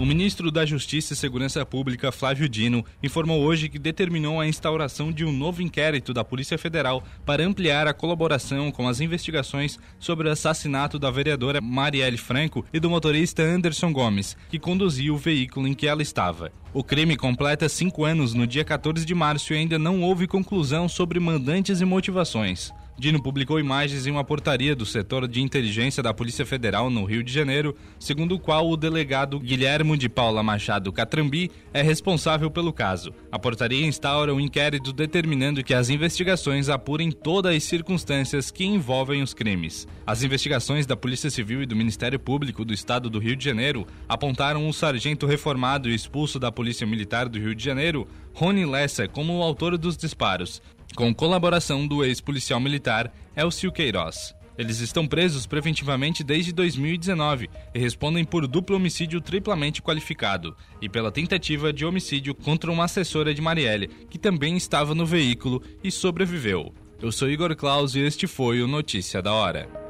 O 0.00 0.06
ministro 0.06 0.50
da 0.50 0.64
Justiça 0.64 1.12
e 1.12 1.16
Segurança 1.16 1.66
Pública, 1.66 2.10
Flávio 2.10 2.48
Dino, 2.48 2.82
informou 3.02 3.42
hoje 3.42 3.68
que 3.68 3.78
determinou 3.78 4.40
a 4.40 4.46
instauração 4.46 5.12
de 5.12 5.26
um 5.26 5.30
novo 5.30 5.60
inquérito 5.60 6.14
da 6.14 6.24
Polícia 6.24 6.56
Federal 6.56 7.04
para 7.26 7.44
ampliar 7.44 7.86
a 7.86 7.92
colaboração 7.92 8.72
com 8.72 8.88
as 8.88 9.02
investigações 9.02 9.78
sobre 9.98 10.26
o 10.26 10.32
assassinato 10.32 10.98
da 10.98 11.10
vereadora 11.10 11.60
Marielle 11.60 12.16
Franco 12.16 12.64
e 12.72 12.80
do 12.80 12.88
motorista 12.88 13.42
Anderson 13.42 13.92
Gomes, 13.92 14.38
que 14.48 14.58
conduzia 14.58 15.12
o 15.12 15.18
veículo 15.18 15.68
em 15.68 15.74
que 15.74 15.86
ela 15.86 16.00
estava. 16.00 16.50
O 16.72 16.82
crime 16.82 17.14
completa 17.14 17.68
cinco 17.68 18.02
anos 18.06 18.32
no 18.32 18.46
dia 18.46 18.64
14 18.64 19.04
de 19.04 19.14
março 19.14 19.52
e 19.52 19.56
ainda 19.58 19.78
não 19.78 20.00
houve 20.00 20.26
conclusão 20.26 20.88
sobre 20.88 21.20
mandantes 21.20 21.82
e 21.82 21.84
motivações. 21.84 22.72
Dino 23.00 23.22
publicou 23.22 23.58
imagens 23.58 24.06
em 24.06 24.10
uma 24.10 24.22
portaria 24.22 24.76
do 24.76 24.84
setor 24.84 25.26
de 25.26 25.40
inteligência 25.40 26.02
da 26.02 26.12
Polícia 26.12 26.44
Federal 26.44 26.90
no 26.90 27.06
Rio 27.06 27.24
de 27.24 27.32
Janeiro, 27.32 27.74
segundo 27.98 28.34
o 28.34 28.38
qual 28.38 28.68
o 28.68 28.76
delegado 28.76 29.40
Guilhermo 29.40 29.96
de 29.96 30.06
Paula 30.06 30.42
Machado 30.42 30.92
Catrambi 30.92 31.50
é 31.72 31.80
responsável 31.80 32.50
pelo 32.50 32.74
caso. 32.74 33.14
A 33.32 33.38
portaria 33.38 33.86
instaura 33.86 34.34
um 34.34 34.38
inquérito 34.38 34.92
determinando 34.92 35.64
que 35.64 35.72
as 35.72 35.88
investigações 35.88 36.68
apurem 36.68 37.10
todas 37.10 37.56
as 37.56 37.64
circunstâncias 37.64 38.50
que 38.50 38.66
envolvem 38.66 39.22
os 39.22 39.32
crimes. 39.32 39.88
As 40.06 40.22
investigações 40.22 40.84
da 40.84 40.94
Polícia 40.94 41.30
Civil 41.30 41.62
e 41.62 41.66
do 41.66 41.74
Ministério 41.74 42.20
Público 42.20 42.66
do 42.66 42.74
Estado 42.74 43.08
do 43.08 43.18
Rio 43.18 43.34
de 43.34 43.42
Janeiro 43.42 43.86
apontaram 44.06 44.68
um 44.68 44.74
sargento 44.74 45.26
reformado 45.26 45.88
e 45.88 45.94
expulso 45.94 46.38
da 46.38 46.52
Polícia 46.52 46.86
Militar 46.86 47.30
do 47.30 47.38
Rio 47.38 47.54
de 47.54 47.64
Janeiro, 47.64 48.06
Rony 48.34 48.66
Lessa, 48.66 49.08
como 49.08 49.38
o 49.38 49.42
autor 49.42 49.78
dos 49.78 49.96
disparos, 49.96 50.60
com 51.00 51.14
colaboração 51.14 51.86
do 51.86 52.04
ex-policial 52.04 52.60
militar 52.60 53.10
Elcio 53.34 53.72
Queiroz. 53.72 54.34
Eles 54.58 54.80
estão 54.80 55.06
presos 55.06 55.46
preventivamente 55.46 56.22
desde 56.22 56.52
2019 56.52 57.48
e 57.74 57.78
respondem 57.78 58.22
por 58.22 58.46
duplo 58.46 58.76
homicídio 58.76 59.18
triplamente 59.18 59.80
qualificado 59.80 60.54
e 60.78 60.90
pela 60.90 61.10
tentativa 61.10 61.72
de 61.72 61.86
homicídio 61.86 62.34
contra 62.34 62.70
uma 62.70 62.84
assessora 62.84 63.32
de 63.32 63.40
Marielle, 63.40 63.88
que 64.10 64.18
também 64.18 64.58
estava 64.58 64.94
no 64.94 65.06
veículo 65.06 65.62
e 65.82 65.90
sobreviveu. 65.90 66.74
Eu 67.00 67.10
sou 67.10 67.30
Igor 67.30 67.56
Claus 67.56 67.94
e 67.94 68.00
este 68.00 68.26
foi 68.26 68.60
o 68.60 68.68
Notícia 68.68 69.22
da 69.22 69.32
Hora. 69.32 69.89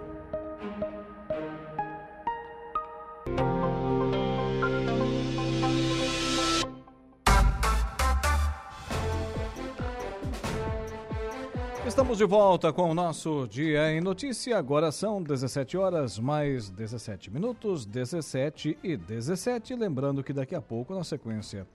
Estamos 11.90 12.18
de 12.18 12.24
volta 12.24 12.72
com 12.72 12.88
o 12.88 12.94
nosso 12.94 13.48
Dia 13.48 13.90
em 13.90 14.00
Notícia. 14.00 14.56
Agora 14.56 14.92
são 14.92 15.20
17 15.20 15.76
horas 15.76 16.20
mais 16.20 16.70
17 16.70 17.32
minutos, 17.32 17.84
17 17.84 18.78
e 18.80 18.96
17. 18.96 19.74
Lembrando 19.74 20.22
que 20.22 20.32
daqui 20.32 20.54
a 20.54 20.62
pouco, 20.62 20.94
na 20.94 21.02
sequência 21.02 21.66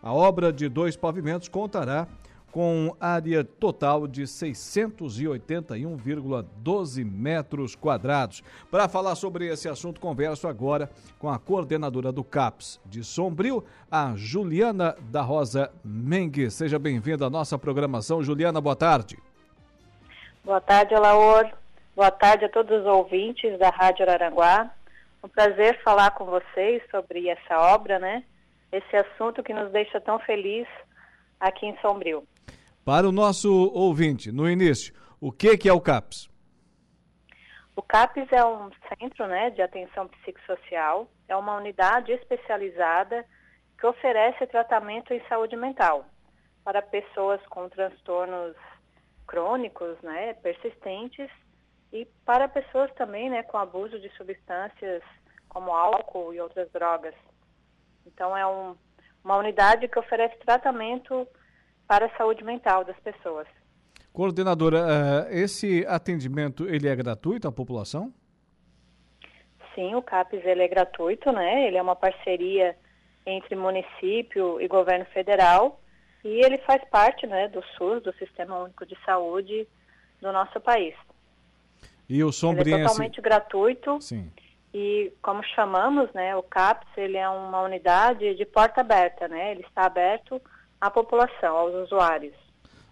A 0.03 0.13
obra 0.13 0.53
de 0.53 0.69
dois 0.69 0.95
pavimentos 0.95 1.47
contará 1.47 2.07
com 2.55 2.95
área 3.01 3.43
total 3.43 4.07
de 4.07 4.23
681,12 4.23 7.03
metros 7.03 7.75
quadrados. 7.75 8.41
Para 8.71 8.87
falar 8.87 9.15
sobre 9.15 9.47
esse 9.47 9.67
assunto, 9.67 9.99
converso 9.99 10.47
agora 10.47 10.89
com 11.19 11.29
a 11.29 11.37
coordenadora 11.37 12.13
do 12.13 12.23
CAPS 12.23 12.79
de 12.85 13.03
Sombrio, 13.03 13.61
a 13.91 14.13
Juliana 14.15 14.95
da 15.11 15.21
Rosa 15.21 15.69
Mengue. 15.83 16.49
Seja 16.49 16.79
bem-vinda 16.79 17.25
à 17.25 17.29
nossa 17.29 17.59
programação. 17.59 18.23
Juliana, 18.23 18.61
boa 18.61 18.77
tarde. 18.77 19.17
Boa 20.41 20.61
tarde, 20.61 20.95
Alaor. 20.95 21.51
Boa 21.93 22.09
tarde 22.09 22.45
a 22.45 22.49
todos 22.49 22.79
os 22.79 22.85
ouvintes 22.85 23.59
da 23.59 23.67
Rádio 23.67 24.07
Araranguá. 24.07 24.71
Um 25.21 25.27
prazer 25.27 25.83
falar 25.83 26.11
com 26.11 26.23
vocês 26.23 26.81
sobre 26.89 27.27
essa 27.27 27.59
obra, 27.59 27.99
né? 27.99 28.23
Esse 28.71 28.95
assunto 28.95 29.43
que 29.43 29.53
nos 29.53 29.73
deixa 29.73 29.99
tão 29.99 30.19
feliz 30.19 30.65
aqui 31.37 31.65
em 31.65 31.77
Sombrio. 31.81 32.25
Para 32.85 33.09
o 33.09 33.11
nosso 33.11 33.51
ouvinte, 33.73 34.31
no 34.31 34.47
início, 34.47 34.93
o 35.19 35.31
que, 35.31 35.57
que 35.57 35.67
é 35.67 35.73
o 35.73 35.81
CAPS? 35.81 36.29
O 37.75 37.81
CAPS 37.81 38.31
é 38.31 38.45
um 38.45 38.69
centro 38.87 39.25
né, 39.25 39.49
de 39.49 39.63
atenção 39.63 40.07
psicossocial, 40.07 41.09
é 41.27 41.35
uma 41.35 41.57
unidade 41.57 42.11
especializada 42.11 43.25
que 43.79 43.87
oferece 43.87 44.45
tratamento 44.45 45.15
em 45.15 45.27
saúde 45.27 45.55
mental 45.55 46.05
para 46.63 46.79
pessoas 46.79 47.41
com 47.47 47.67
transtornos 47.69 48.55
crônicos, 49.25 49.99
né, 50.03 50.35
persistentes, 50.35 51.31
e 51.91 52.05
para 52.23 52.47
pessoas 52.47 52.93
também 52.93 53.31
né, 53.31 53.41
com 53.41 53.57
abuso 53.57 53.99
de 53.99 54.09
substâncias 54.15 55.01
como 55.49 55.71
álcool 55.71 56.35
e 56.35 56.39
outras 56.39 56.71
drogas. 56.71 57.15
Então, 58.05 58.37
é 58.37 58.45
um, 58.45 58.75
uma 59.23 59.37
unidade 59.37 59.87
que 59.87 59.97
oferece 59.97 60.37
tratamento 60.37 61.27
para 61.87 62.07
a 62.07 62.17
saúde 62.17 62.43
mental 62.43 62.83
das 62.83 62.97
pessoas. 62.99 63.47
Coordenadora, 64.11 65.27
eh, 65.29 65.41
esse 65.41 65.85
atendimento 65.87 66.67
ele 66.67 66.87
é 66.87 66.95
gratuito 66.95 67.47
à 67.47 67.51
população? 67.51 68.13
Sim, 69.73 69.93
o 69.93 70.01
CAPES 70.01 70.45
ele 70.45 70.63
é 70.63 70.67
gratuito, 70.67 71.31
né? 71.31 71.67
Ele 71.67 71.77
é 71.77 71.81
uma 71.81 71.95
parceria 71.95 72.77
entre 73.25 73.55
município 73.55 74.61
e 74.61 74.67
governo 74.67 75.05
federal 75.05 75.81
e 76.23 76.43
ele 76.43 76.57
faz 76.59 76.81
parte, 76.89 77.27
né, 77.27 77.47
do 77.49 77.61
SUS, 77.77 78.01
do 78.01 78.13
Sistema 78.13 78.57
Único 78.57 78.85
de 78.85 78.97
Saúde 79.05 79.67
do 80.21 80.31
nosso 80.31 80.59
país. 80.61 80.95
E 82.07 82.23
o 82.23 82.31
sombriense... 82.31 82.71
Ele 82.71 82.83
é 82.83 82.87
totalmente 82.87 83.21
gratuito. 83.21 84.01
Sim. 84.01 84.31
E 84.73 85.11
como 85.21 85.43
chamamos, 85.43 86.11
né, 86.13 86.35
o 86.35 86.43
CAPS, 86.43 86.87
ele 86.97 87.17
é 87.17 87.27
uma 87.29 87.61
unidade 87.61 88.33
de 88.35 88.45
porta 88.45 88.81
aberta, 88.81 89.27
né? 89.27 89.51
Ele 89.51 89.61
está 89.61 89.85
aberto 89.85 90.41
à 90.79 90.89
população, 90.89 91.55
aos 91.55 91.73
usuários. 91.85 92.33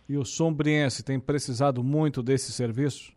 E 0.08 0.18
o 0.18 0.26
sombriense 0.26 1.04
tem 1.04 1.20
precisado 1.20 1.84
muito 1.84 2.22
desse 2.22 2.52
serviço? 2.52 3.14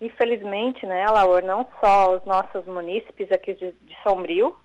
Infelizmente, 0.00 0.86
né, 0.86 1.06
Laura, 1.06 1.46
não 1.46 1.66
só 1.78 2.16
os 2.16 2.24
nossos 2.24 2.64
munícipes 2.66 3.30
aqui 3.30 3.54
de, 3.54 3.72
de 3.72 3.96
Sombrio, 4.02 4.56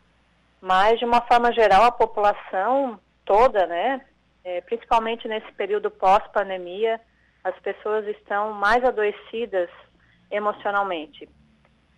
mas 0.62 0.98
de 0.98 1.06
uma 1.06 1.22
forma 1.22 1.52
geral 1.52 1.84
a 1.84 1.92
população 1.92 3.00
toda, 3.26 3.68
né, 3.68 4.06
é, 4.44 4.62
principalmente 4.62 5.28
nesse 5.28 5.52
período 5.54 5.92
pós-pandemia, 5.92 7.02
as 7.44 7.58
pessoas 7.60 8.08
estão 8.08 8.54
mais 8.54 8.84
adoecidas 8.84 9.70
emocionalmente. 10.32 11.28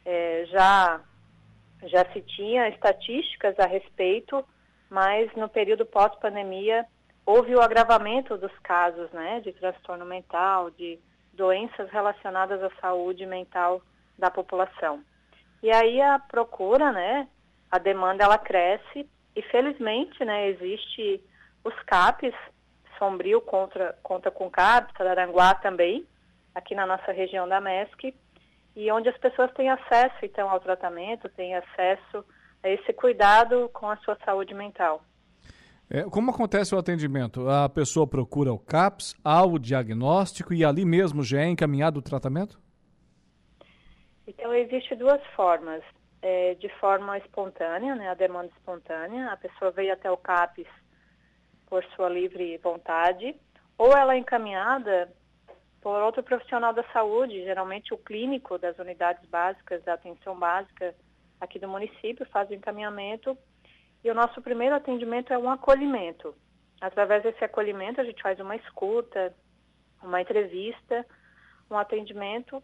É, 0.05 0.45
já, 0.49 1.01
já 1.83 2.05
se 2.11 2.21
tinha 2.21 2.69
estatísticas 2.69 3.57
a 3.59 3.67
respeito, 3.67 4.43
mas 4.89 5.33
no 5.35 5.49
período 5.49 5.85
pós-pandemia 5.85 6.85
houve 7.25 7.53
o 7.55 7.61
agravamento 7.61 8.37
dos 8.37 8.57
casos 8.59 9.11
né, 9.11 9.41
de 9.41 9.51
transtorno 9.51 10.05
mental, 10.05 10.71
de 10.71 10.97
doenças 11.33 11.89
relacionadas 11.91 12.63
à 12.63 12.69
saúde 12.81 13.25
mental 13.25 13.81
da 14.17 14.31
população. 14.31 15.03
E 15.61 15.71
aí 15.71 16.01
a 16.01 16.17
procura, 16.17 16.91
né, 16.91 17.27
a 17.69 17.77
demanda 17.77 18.23
ela 18.23 18.37
cresce 18.37 19.07
e 19.35 19.41
felizmente, 19.41 20.23
né, 20.23 20.47
existe 20.47 21.21
os 21.63 21.73
CAPs, 21.83 22.33
Sombrio 22.97 23.41
contra, 23.41 23.95
conta 24.01 24.31
com 24.31 24.49
CAPs, 24.49 24.99
Araranguá 24.99 25.53
também, 25.53 26.07
aqui 26.55 26.73
na 26.73 26.87
nossa 26.87 27.11
região 27.11 27.47
da 27.47 27.61
MESC, 27.61 28.15
e 28.75 28.91
onde 28.91 29.09
as 29.09 29.17
pessoas 29.17 29.51
têm 29.53 29.69
acesso 29.69 30.17
então 30.23 30.49
ao 30.49 30.59
tratamento, 30.59 31.29
têm 31.29 31.55
acesso 31.55 32.25
a 32.63 32.69
esse 32.69 32.91
cuidado 32.93 33.69
com 33.73 33.89
a 33.89 33.97
sua 33.97 34.17
saúde 34.25 34.53
mental. 34.53 35.03
É, 35.89 36.03
como 36.03 36.31
acontece 36.31 36.75
o 36.75 36.77
atendimento? 36.77 37.49
A 37.49 37.69
pessoa 37.69 38.05
procura 38.05 38.51
o 38.51 38.59
CAPS, 38.59 39.15
há 39.23 39.45
o 39.45 39.57
diagnóstico 39.57 40.53
e 40.53 40.65
ali 40.65 40.83
mesmo 40.83 41.23
já 41.23 41.41
é 41.41 41.45
encaminhado 41.45 41.99
o 41.99 42.03
tratamento? 42.03 42.59
Então, 44.27 44.53
existe 44.53 44.95
duas 44.95 45.21
formas. 45.27 45.81
É, 46.21 46.55
de 46.55 46.67
forma 46.79 47.17
espontânea, 47.19 47.95
né, 47.95 48.09
a 48.09 48.15
demanda 48.15 48.51
espontânea, 48.57 49.31
a 49.31 49.37
pessoa 49.37 49.69
veio 49.71 49.93
até 49.93 50.09
o 50.09 50.17
CAPS 50.17 50.67
por 51.67 51.85
sua 51.95 52.09
livre 52.09 52.57
vontade, 52.57 53.35
ou 53.77 53.95
ela 53.95 54.15
é 54.15 54.17
encaminhada 54.17 55.13
por 55.79 56.01
outro 56.01 56.23
profissional 56.23 56.73
da 56.73 56.83
saúde, 56.91 57.43
geralmente 57.43 57.93
o 57.93 57.97
clínico 57.97 58.57
das 58.57 58.77
unidades 58.79 59.23
básicas 59.29 59.83
da 59.83 59.93
atenção 59.93 60.37
básica 60.37 60.95
aqui 61.39 61.59
do 61.59 61.67
município, 61.67 62.25
faz 62.27 62.49
o 62.49 62.53
encaminhamento 62.53 63.37
e 64.03 64.09
o 64.09 64.15
nosso 64.15 64.41
primeiro 64.41 64.75
atendimento 64.75 65.33
é 65.33 65.37
um 65.37 65.49
acolhimento. 65.49 66.35
Através 66.79 67.23
desse 67.23 67.43
acolhimento, 67.43 67.99
a 67.99 68.03
gente 68.03 68.21
faz 68.21 68.39
uma 68.39 68.55
escuta, 68.55 69.35
uma 70.01 70.21
entrevista, 70.21 71.05
um 71.69 71.77
atendimento 71.77 72.61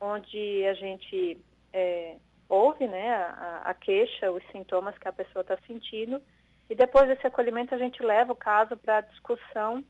onde 0.00 0.66
a 0.66 0.74
gente 0.74 1.40
é, 1.72 2.16
ouve 2.48 2.86
né, 2.86 3.14
a, 3.14 3.62
a, 3.64 3.74
queixa, 3.74 4.30
os 4.30 4.42
sintomas 4.52 4.96
que 4.98 5.08
a 5.08 5.12
pessoa 5.12 5.40
está 5.40 5.56
sentindo, 5.66 6.20
e 6.68 6.74
depois 6.74 7.08
desse 7.08 7.26
acolhimento 7.26 7.74
a 7.74 7.78
gente 7.78 8.02
leva 8.02 8.32
o 8.32 8.36
caso 8.36 8.76
para 8.76 8.98
a 8.98 9.02
discussão 9.02 9.84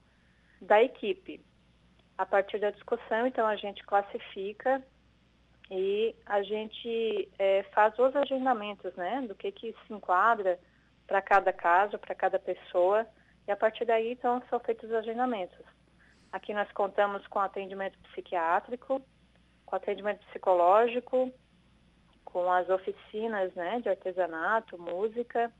da 0.61 0.83
equipe. 0.83 1.41
A 2.17 2.25
partir 2.25 2.59
da 2.59 2.71
discussão, 2.71 3.27
então, 3.27 3.47
a 3.47 3.57
gente 3.57 3.85
classifica 3.85 4.83
e 5.71 6.15
a 6.27 6.43
gente 6.43 7.29
é, 7.39 7.63
faz 7.75 7.99
os 7.99 8.15
agendamentos, 8.15 8.95
né, 8.95 9.23
do 9.27 9.35
que, 9.35 9.51
que 9.51 9.75
se 9.87 9.93
enquadra 9.93 10.59
para 11.07 11.23
cada 11.23 11.53
caso, 11.53 11.99
para 11.99 12.15
cada 12.15 12.39
pessoa, 12.39 13.07
e 13.47 13.53
a 13.53 13.57
partir 13.57 13.85
daí, 13.85 14.13
então, 14.13 14.43
são 14.49 14.59
feitos 14.61 14.89
os 14.89 14.97
agendamentos. 14.97 15.65
Aqui 16.33 16.53
nós 16.53 16.71
contamos 16.73 17.27
com 17.29 17.39
atendimento 17.39 17.99
psiquiátrico, 18.11 19.01
com 19.65 19.77
atendimento 19.77 20.25
psicológico, 20.27 21.33
com 22.25 22.51
as 22.51 22.69
oficinas 22.69 23.55
né, 23.55 23.81
de 23.81 23.89
artesanato, 23.89 24.79
música, 24.79 25.53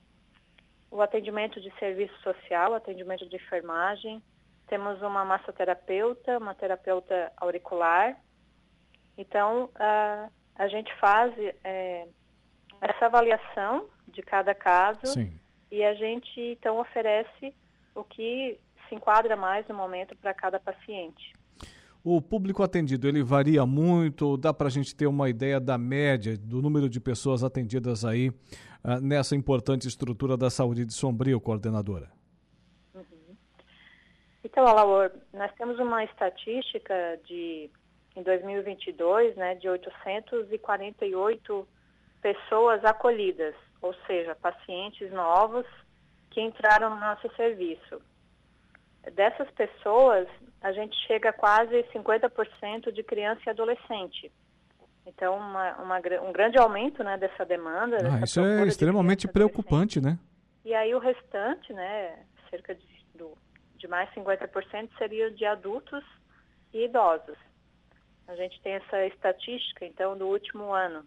o 0.91 1.03
atendimento 1.03 1.61
de 1.61 1.71
serviço 1.79 2.17
social, 2.23 2.75
atendimento 2.75 3.29
de 3.29 3.37
enfermagem, 3.37 4.23
temos 4.67 5.01
uma 5.03 5.25
massoterapeuta, 5.25 6.39
uma 6.39 6.55
terapeuta 6.55 7.33
auricular. 7.37 8.17
Então, 9.17 9.71
a, 9.77 10.29
a 10.57 10.69
gente 10.69 10.93
faz 10.99 11.33
é, 11.63 12.07
essa 12.81 13.07
avaliação 13.07 13.87
de 14.09 14.23
cada 14.23 14.55
caso 14.55 15.07
Sim. 15.07 15.33
e 15.71 15.83
a 15.85 15.95
gente 15.95 16.41
então 16.41 16.79
oferece 16.79 17.55
o 17.95 18.05
que 18.05 18.59
se 18.89 18.95
enquadra 18.95 19.37
mais 19.37 19.67
no 19.69 19.75
momento 19.75 20.17
para 20.17 20.35
cada 20.35 20.61
paciente. 20.61 21.33
O 22.03 22.21
público 22.21 22.63
atendido, 22.63 23.09
ele 23.09 23.23
varia 23.23 23.65
muito? 23.65 24.37
Dá 24.37 24.53
para 24.53 24.67
a 24.67 24.71
gente 24.71 24.95
ter 24.95 25.07
uma 25.07 25.31
ideia 25.31 25.59
da 25.59 25.79
média 25.79 26.37
do 26.37 26.61
número 26.61 26.87
de 26.87 27.01
pessoas 27.01 27.43
atendidas 27.43 28.05
aí 28.05 28.29
uh, 28.29 29.01
nessa 29.01 29.35
importante 29.35 29.89
estrutura 29.89 30.37
da 30.37 30.51
saúde 30.51 30.85
de 30.85 30.93
Sombrio, 30.93 31.41
coordenadora? 31.41 32.13
Uhum. 32.95 33.35
Então, 34.45 34.67
Alaor, 34.67 35.13
nós 35.33 35.51
temos 35.55 35.79
uma 35.79 36.05
estatística 36.05 36.95
de, 37.27 37.71
em 38.17 38.23
2022, 38.23 39.37
né, 39.37 39.55
de 39.57 39.69
848 39.69 41.69
pessoas 42.23 42.83
acolhidas, 42.85 43.55
ou 43.83 43.95
seja, 44.07 44.35
pacientes 44.35 45.13
novos 45.13 45.67
que 46.31 46.41
entraram 46.41 46.91
no 46.91 46.97
nosso 46.97 47.31
serviço. 47.37 48.01
Dessas 49.13 49.51
pessoas, 49.51 50.27
a 50.61 50.73
gente 50.73 50.97
chega 51.07 51.29
a 51.29 51.33
quase 51.33 51.83
50% 51.93 52.91
de 52.91 53.03
criança 53.03 53.43
e 53.47 53.51
adolescente. 53.51 54.33
Então, 55.07 55.37
uma, 55.37 55.77
uma, 55.77 55.99
um 56.23 56.33
grande 56.33 56.59
aumento 56.59 57.05
né, 57.05 57.19
dessa 57.19 57.45
demanda. 57.45 57.99
Ah, 57.99 58.21
dessa 58.21 58.25
isso 58.25 58.41
é 58.41 58.67
extremamente 58.67 59.29
preocupante, 59.29 60.01
né? 60.01 60.19
E 60.65 60.75
aí 60.75 60.95
o 60.95 60.99
restante, 60.99 61.75
né, 61.75 62.19
cerca 62.49 62.75
de, 62.75 62.87
do, 63.15 63.37
de 63.77 63.87
mais 63.87 64.09
50% 64.15 64.89
seria 64.97 65.31
de 65.31 65.45
adultos 65.45 66.03
e 66.73 66.87
idosos. 66.87 67.37
A 68.27 68.35
gente 68.37 68.61
tem 68.63 68.73
essa 68.73 69.07
estatística, 69.07 69.85
então, 69.85 70.17
do 70.17 70.27
último 70.27 70.73
ano. 70.73 71.05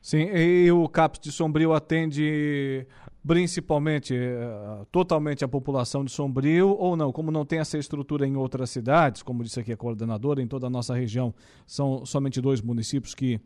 Sim, 0.00 0.30
e 0.34 0.70
o 0.70 0.88
CAPS 0.88 1.20
de 1.20 1.32
Sombrio 1.32 1.72
atende 1.72 2.86
principalmente, 3.26 4.14
uh, 4.14 4.86
totalmente 4.86 5.44
a 5.44 5.48
população 5.48 6.02
de 6.02 6.10
Sombrio 6.10 6.70
ou 6.78 6.96
não? 6.96 7.12
Como 7.12 7.30
não 7.30 7.44
tem 7.44 7.58
essa 7.58 7.76
estrutura 7.76 8.26
em 8.26 8.36
outras 8.36 8.70
cidades, 8.70 9.22
como 9.22 9.44
disse 9.44 9.60
aqui 9.60 9.70
a 9.70 9.76
coordenadora, 9.76 10.40
em 10.40 10.46
toda 10.46 10.66
a 10.66 10.70
nossa 10.70 10.94
região 10.94 11.34
são 11.66 12.06
somente 12.06 12.40
dois 12.40 12.62
municípios 12.62 13.14
que 13.14 13.38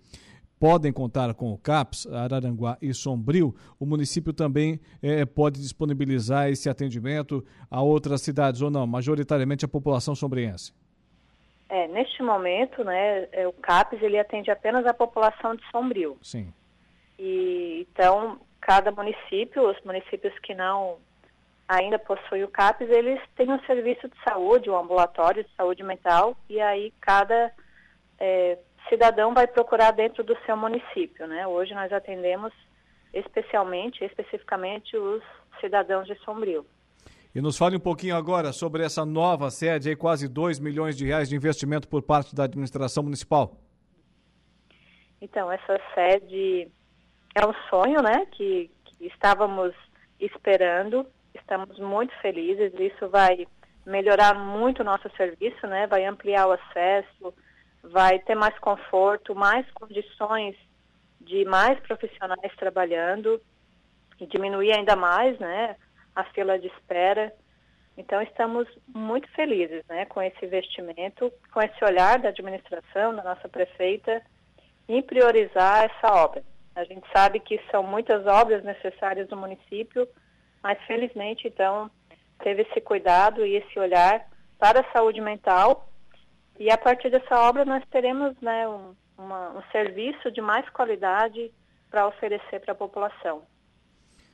podem 0.61 0.93
contar 0.93 1.35
com 1.35 1.53
o 1.53 1.59
CAPS, 1.59 2.07
Araranguá 2.07 2.79
e 2.81 2.95
Sombrio, 2.95 3.53
o 3.81 3.85
município 3.85 4.33
também 4.33 4.79
eh, 5.03 5.25
pode 5.25 5.61
disponibilizar 5.61 6.49
esse 6.49 6.69
atendimento 6.69 7.45
a 7.69 7.83
outras 7.83 8.23
cidades 8.23 8.63
ou 8.63 8.71
não, 8.71 8.87
majoritariamente 8.87 9.65
a 9.65 9.69
população 9.69 10.15
sombriense? 10.15 10.73
É, 11.73 11.89
neste 11.89 12.23
momento, 12.23 12.85
né, 12.85 13.27
é, 13.33 13.49
o 13.49 13.53
CAPES 13.55 14.03
ele 14.03 14.19
atende 14.19 14.51
apenas 14.51 14.85
a 14.85 14.93
população 14.93 15.57
de 15.57 15.63
Sombrio. 15.71 16.19
Sim. 16.21 16.53
E 17.19 17.87
então 17.91 18.39
cada 18.61 18.93
município, 18.93 19.71
os 19.71 19.81
municípios 19.83 20.39
que 20.41 20.55
não 20.55 20.99
ainda 21.67 21.99
possuem 21.99 22.45
o 22.45 22.49
CAPES, 22.49 22.91
eles 22.91 23.19
têm 23.37 23.51
um 23.51 23.59
serviço 23.61 24.07
de 24.07 24.15
saúde, 24.23 24.69
um 24.69 24.77
ambulatório 24.77 25.43
de 25.43 25.51
saúde 25.57 25.83
mental, 25.83 26.37
e 26.47 26.61
aí 26.61 26.93
cada 27.01 27.51
é, 28.21 28.59
cidadão 28.91 29.33
vai 29.33 29.47
procurar 29.47 29.93
dentro 29.93 30.23
do 30.23 30.37
seu 30.45 30.55
município, 30.55 31.27
né? 31.27 31.47
Hoje 31.47 31.73
nós 31.73 31.91
atendemos 31.91 32.53
especialmente, 33.15 34.05
especificamente 34.05 34.95
os 34.95 35.23
cidadãos 35.59 36.07
de 36.07 36.17
Sombrio. 36.17 36.67
E 37.35 37.41
nos 37.41 37.57
fale 37.57 37.77
um 37.77 37.81
pouquinho 37.81 38.15
agora 38.15 38.53
sobre 38.53 38.85
essa 38.85 39.07
nova 39.07 39.51
sede, 39.51 39.89
aí 39.89 39.97
quase 39.97 40.29
2 40.29 40.59
milhões 40.59 40.97
de 40.97 41.07
reais 41.07 41.31
de 41.31 41.37
investimento 41.37 41.89
por 41.89 42.03
parte 42.03 42.35
da 42.35 42.45
administração 42.45 43.03
municipal. 43.03 43.57
Então, 45.19 45.51
essa 45.51 45.81
sede 45.95 46.69
é 47.35 47.47
um 47.47 47.55
sonho, 47.71 48.03
né, 48.03 48.27
que, 48.33 48.71
que 48.85 49.07
estávamos 49.07 49.73
esperando, 50.21 51.07
estamos 51.35 51.79
muito 51.79 52.13
felizes, 52.21 52.73
isso 52.79 53.09
vai 53.09 53.47
melhorar 53.87 54.35
muito 54.35 54.81
o 54.81 54.85
nosso 54.85 55.09
serviço, 55.17 55.67
né, 55.67 55.87
vai 55.87 56.05
ampliar 56.05 56.47
o 56.47 56.53
acesso, 56.53 57.33
vai 57.83 58.19
ter 58.19 58.35
mais 58.35 58.59
conforto, 58.59 59.35
mais 59.35 59.69
condições 59.71 60.55
de 61.19 61.47
mais 61.47 61.81
profissionais 61.81 62.55
trabalhando 62.57 63.41
e 64.21 64.27
diminuir 64.27 64.73
ainda 64.73 64.95
mais, 64.97 65.39
né, 65.39 65.77
a 66.15 66.25
fila 66.25 66.59
de 66.59 66.67
espera. 66.69 67.33
Então, 67.97 68.23
estamos 68.23 68.67
muito 68.89 69.29
felizes 69.33 69.85
né, 69.87 70.07
com 70.07 70.23
esse 70.23 70.45
investimento, 70.45 71.33
com 71.53 71.61
esse 71.61 71.85
olhar 71.85 72.19
da 72.19 72.31
administração, 72.31 73.15
da 73.15 73.23
nossa 73.23 73.49
prefeita, 73.49 74.23
em 74.89 75.03
priorizar 75.03 75.85
essa 75.85 76.15
obra. 76.15 76.43
A 76.75 76.85
gente 76.85 77.07
sabe 77.15 77.39
que 77.39 77.61
são 77.71 77.83
muitas 77.83 78.27
obras 78.27 78.65
necessárias 78.65 79.29
no 79.29 79.37
município, 79.37 80.09
mas 80.63 80.81
felizmente, 80.87 81.47
então, 81.47 81.91
teve 82.43 82.63
esse 82.63 82.81
cuidado 82.81 83.45
e 83.45 83.57
esse 83.57 83.79
olhar 83.79 84.27
para 84.59 84.81
a 84.81 84.93
saúde 84.93 85.21
mental. 85.21 85.89
E 86.59 86.71
a 86.71 86.79
partir 86.79 87.11
dessa 87.11 87.41
obra, 87.41 87.65
nós 87.65 87.85
teremos 87.91 88.35
né, 88.41 88.67
um, 88.69 88.95
uma, 89.19 89.51
um 89.51 89.63
serviço 89.71 90.31
de 90.31 90.41
mais 90.41 90.69
qualidade 90.71 91.53
para 91.91 92.07
oferecer 92.07 92.61
para 92.61 92.73
a 92.73 92.77
população. 92.77 93.43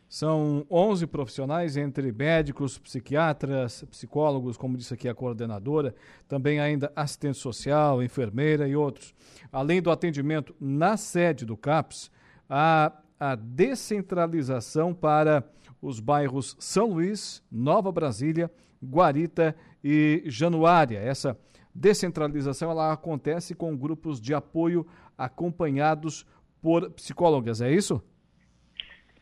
São 0.09 0.67
11 0.71 1.07
profissionais, 1.07 1.77
entre 1.77 2.11
médicos, 2.11 2.79
psiquiatras, 2.79 3.85
psicólogos, 3.91 4.57
como 4.57 4.79
disse 4.79 4.95
aqui 4.95 5.07
a 5.07 5.15
coordenadora, 5.15 5.95
também 6.27 6.59
ainda 6.61 6.91
assistente 6.97 7.37
social, 7.37 8.03
enfermeira 8.03 8.67
e 8.67 8.75
outros. 8.75 9.15
Além 9.53 9.83
do 9.83 9.91
atendimento 9.91 10.57
na 10.59 10.97
sede 10.97 11.45
do 11.45 11.59
CAPS, 11.59 12.11
há 12.49 12.91
a 13.21 13.35
descentralização 13.35 14.95
para 14.95 15.45
os 15.83 16.01
bairros 16.01 16.57
São 16.59 16.95
Luís, 16.95 17.43
Nova 17.53 17.93
Brasília, 17.93 18.51
Guarita 18.83 19.55
e 19.85 20.23
Januária. 20.25 21.01
Essa 21.01 21.39
descentralização 21.75 22.71
ela 22.71 22.93
acontece 22.93 23.55
com 23.55 23.77
grupos 23.77 24.21
de 24.21 24.33
apoio 24.33 24.87
acompanhados 25.19 26.25
por 26.63 26.91
psicólogas, 26.93 27.61
é 27.61 27.71
isso? 27.71 28.03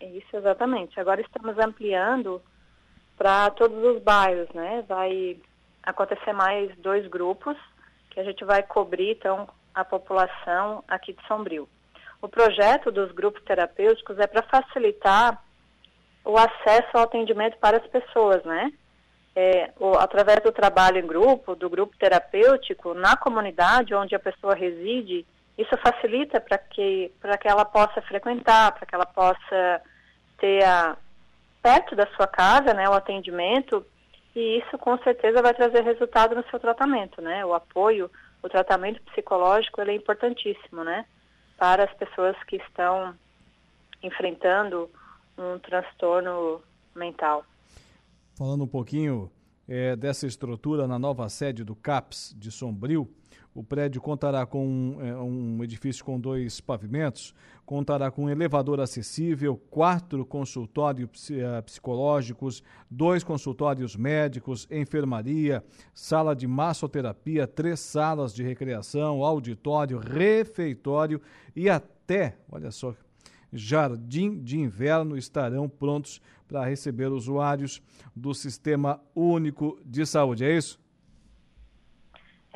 Isso, 0.00 0.36
exatamente. 0.36 0.98
Agora 1.00 1.20
estamos 1.20 1.58
ampliando 1.58 2.42
para 3.16 3.50
todos 3.50 3.82
os 3.82 4.02
bairros, 4.02 4.48
né? 4.50 4.84
Vai 4.88 5.38
acontecer 5.82 6.32
mais 6.32 6.76
dois 6.78 7.06
grupos 7.06 7.56
que 8.10 8.20
a 8.20 8.24
gente 8.24 8.44
vai 8.44 8.62
cobrir, 8.62 9.12
então, 9.12 9.48
a 9.74 9.84
população 9.84 10.82
aqui 10.88 11.12
de 11.12 11.26
Sombrio. 11.26 11.68
O 12.20 12.28
projeto 12.28 12.90
dos 12.90 13.12
grupos 13.12 13.42
terapêuticos 13.44 14.18
é 14.18 14.26
para 14.26 14.42
facilitar 14.42 15.42
o 16.24 16.36
acesso 16.36 16.88
ao 16.94 17.02
atendimento 17.02 17.56
para 17.58 17.76
as 17.76 17.86
pessoas, 17.86 18.42
né? 18.44 18.72
É, 19.34 19.70
o, 19.78 19.92
através 19.98 20.40
do 20.42 20.50
trabalho 20.50 20.98
em 20.98 21.06
grupo, 21.06 21.54
do 21.54 21.68
grupo 21.68 21.94
terapêutico, 21.98 22.94
na 22.94 23.16
comunidade 23.16 23.94
onde 23.94 24.14
a 24.14 24.18
pessoa 24.18 24.54
reside, 24.54 25.26
isso 25.56 25.76
facilita 25.78 26.40
para 26.40 26.58
que, 26.58 27.12
que 27.40 27.48
ela 27.48 27.64
possa 27.64 28.02
frequentar, 28.02 28.72
para 28.72 28.86
que 28.86 28.94
ela 28.94 29.06
possa 29.06 29.82
ter 30.38 30.62
a, 30.64 30.96
perto 31.62 31.96
da 31.96 32.06
sua 32.14 32.26
casa 32.26 32.74
né, 32.74 32.88
o 32.88 32.92
atendimento 32.92 33.84
e 34.36 34.58
isso 34.58 34.76
com 34.76 34.98
certeza 34.98 35.40
vai 35.40 35.54
trazer 35.54 35.82
resultado 35.82 36.34
no 36.34 36.44
seu 36.50 36.60
tratamento, 36.60 37.22
né? 37.22 37.42
O 37.46 37.54
apoio, 37.54 38.10
o 38.42 38.48
tratamento 38.50 39.00
psicológico 39.04 39.80
ele 39.80 39.92
é 39.92 39.94
importantíssimo, 39.94 40.84
né? 40.84 41.06
Para 41.56 41.84
as 41.84 41.92
pessoas 41.94 42.36
que 42.44 42.56
estão 42.56 43.14
enfrentando 44.02 44.90
um 45.38 45.58
transtorno 45.58 46.60
mental. 46.94 47.46
Falando 48.36 48.64
um 48.64 48.68
pouquinho 48.68 49.32
é, 49.66 49.96
dessa 49.96 50.26
estrutura 50.26 50.86
na 50.86 50.98
nova 50.98 51.26
sede 51.30 51.64
do 51.64 51.74
CAPS 51.74 52.34
de 52.36 52.50
Sombrio, 52.50 53.08
o 53.56 53.64
prédio 53.64 54.02
contará 54.02 54.44
com 54.44 54.66
um, 54.66 55.00
é, 55.00 55.16
um 55.16 55.64
edifício 55.64 56.04
com 56.04 56.20
dois 56.20 56.60
pavimentos, 56.60 57.34
contará 57.64 58.10
com 58.10 58.24
um 58.24 58.28
elevador 58.28 58.80
acessível, 58.80 59.56
quatro 59.70 60.26
consultórios 60.26 61.30
é, 61.30 61.62
psicológicos, 61.62 62.62
dois 62.90 63.24
consultórios 63.24 63.96
médicos, 63.96 64.68
enfermaria, 64.70 65.64
sala 65.94 66.36
de 66.36 66.46
massoterapia, 66.46 67.46
três 67.46 67.80
salas 67.80 68.34
de 68.34 68.42
recreação, 68.42 69.24
auditório, 69.24 69.98
refeitório 69.98 71.18
e 71.56 71.70
até, 71.70 72.36
olha 72.52 72.70
só, 72.70 72.94
jardim 73.50 74.38
de 74.38 74.58
inverno 74.58 75.16
estarão 75.16 75.66
prontos 75.66 76.20
para 76.46 76.66
receber 76.66 77.06
usuários 77.06 77.80
do 78.14 78.34
Sistema 78.34 79.00
Único 79.14 79.80
de 79.82 80.04
Saúde. 80.04 80.44
É 80.44 80.54
isso? 80.54 80.78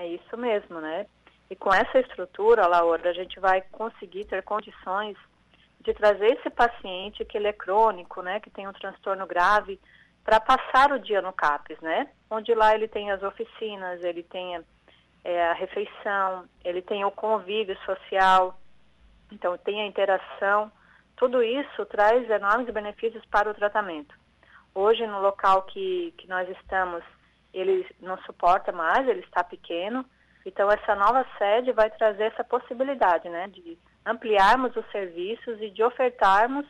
É 0.01 0.07
isso 0.07 0.35
mesmo, 0.35 0.81
né? 0.81 1.07
E 1.51 1.55
com 1.55 1.71
essa 1.71 1.99
estrutura, 1.99 2.67
Laura, 2.67 3.11
a 3.11 3.13
gente 3.13 3.39
vai 3.39 3.61
conseguir 3.71 4.25
ter 4.25 4.43
condições 4.43 5.15
de 5.79 5.93
trazer 5.93 6.39
esse 6.39 6.49
paciente 6.49 7.23
que 7.27 7.37
ele 7.37 7.49
é 7.49 7.53
crônico, 7.53 8.23
né, 8.23 8.41
que 8.41 8.49
tem 8.49 8.67
um 8.67 8.73
transtorno 8.73 9.27
grave, 9.27 9.79
para 10.25 10.41
passar 10.41 10.91
o 10.91 10.99
dia 10.99 11.21
no 11.21 11.35
CAPES, 11.35 11.79
né? 11.81 12.09
Onde 12.31 12.55
lá 12.55 12.75
ele 12.75 12.89
tem 12.89 13.11
as 13.11 13.23
oficinas, 13.23 14.03
ele 14.03 14.23
tem 14.23 14.65
é, 15.23 15.49
a 15.49 15.53
refeição, 15.53 16.47
ele 16.65 16.81
tem 16.81 17.05
o 17.05 17.11
convívio 17.11 17.77
social, 17.85 18.59
então 19.31 19.59
tem 19.59 19.83
a 19.83 19.87
interação. 19.87 20.73
Tudo 21.15 21.43
isso 21.43 21.85
traz 21.85 22.29
enormes 22.31 22.73
benefícios 22.73 23.25
para 23.27 23.51
o 23.51 23.55
tratamento. 23.55 24.15
Hoje, 24.75 25.07
no 25.07 25.21
local 25.21 25.63
que, 25.65 26.15
que 26.17 26.27
nós 26.27 26.49
estamos, 26.49 27.05
ele 27.53 27.87
não 28.01 28.17
suporta 28.23 28.73
mais, 28.73 29.07
ele 29.07 29.21
está 29.21 29.43
pequeno. 29.43 30.05
Então, 30.45 30.71
essa 30.71 30.95
nova 30.95 31.27
sede 31.37 31.73
vai 31.73 31.91
trazer 31.91 32.25
essa 32.25 32.45
possibilidade, 32.45 33.29
né, 33.29 33.49
de 33.49 33.79
ampliarmos 34.07 34.75
os 34.75 34.91
serviços 34.91 35.61
e 35.61 35.71
de 35.71 35.83
ofertarmos 35.83 36.67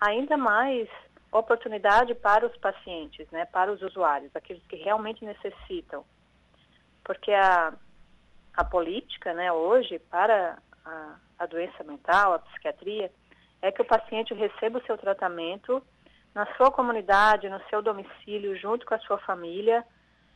ainda 0.00 0.36
mais 0.36 0.88
oportunidade 1.32 2.14
para 2.14 2.46
os 2.46 2.56
pacientes, 2.58 3.28
né, 3.30 3.46
para 3.46 3.72
os 3.72 3.80
usuários, 3.82 4.34
aqueles 4.34 4.64
que 4.66 4.76
realmente 4.76 5.24
necessitam. 5.24 6.04
Porque 7.04 7.32
a, 7.32 7.72
a 8.54 8.64
política, 8.64 9.32
né, 9.32 9.50
hoje, 9.52 9.98
para 9.98 10.58
a, 10.84 11.14
a 11.38 11.46
doença 11.46 11.82
mental, 11.84 12.34
a 12.34 12.38
psiquiatria, 12.38 13.10
é 13.62 13.72
que 13.72 13.82
o 13.82 13.86
paciente 13.86 14.34
receba 14.34 14.78
o 14.78 14.86
seu 14.86 14.98
tratamento 14.98 15.82
na 16.34 16.46
sua 16.56 16.70
comunidade, 16.70 17.48
no 17.48 17.60
seu 17.70 17.80
domicílio, 17.80 18.56
junto 18.56 18.84
com 18.84 18.94
a 18.94 18.98
sua 18.98 19.18
família, 19.18 19.84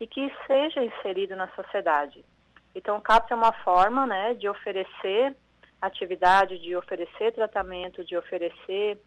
e 0.01 0.07
que 0.07 0.33
seja 0.47 0.83
inserido 0.83 1.37
na 1.37 1.47
sociedade. 1.49 2.25
Então, 2.75 2.97
o 2.97 3.01
CAPS 3.01 3.31
é 3.31 3.35
uma 3.35 3.53
forma 3.53 4.07
né, 4.07 4.35
de 4.35 4.49
oferecer 4.49 5.37
atividade, 5.81 6.59
de 6.59 6.75
oferecer 6.75 7.33
tratamento, 7.33 8.05
de 8.05 8.17
oferecer 8.17 8.99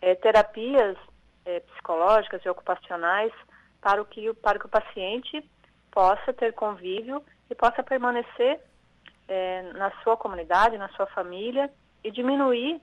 é, 0.00 0.14
terapias 0.14 0.96
é, 1.44 1.60
psicológicas 1.60 2.44
e 2.44 2.48
ocupacionais 2.48 3.32
para, 3.80 4.00
o 4.00 4.04
que, 4.04 4.32
para 4.34 4.58
que 4.58 4.66
o 4.66 4.70
paciente 4.70 5.42
possa 5.90 6.32
ter 6.32 6.52
convívio 6.52 7.22
e 7.50 7.54
possa 7.54 7.82
permanecer 7.82 8.60
é, 9.28 9.62
na 9.72 9.90
sua 10.02 10.16
comunidade, 10.16 10.78
na 10.78 10.88
sua 10.90 11.06
família 11.06 11.70
e 12.04 12.10
diminuir 12.10 12.80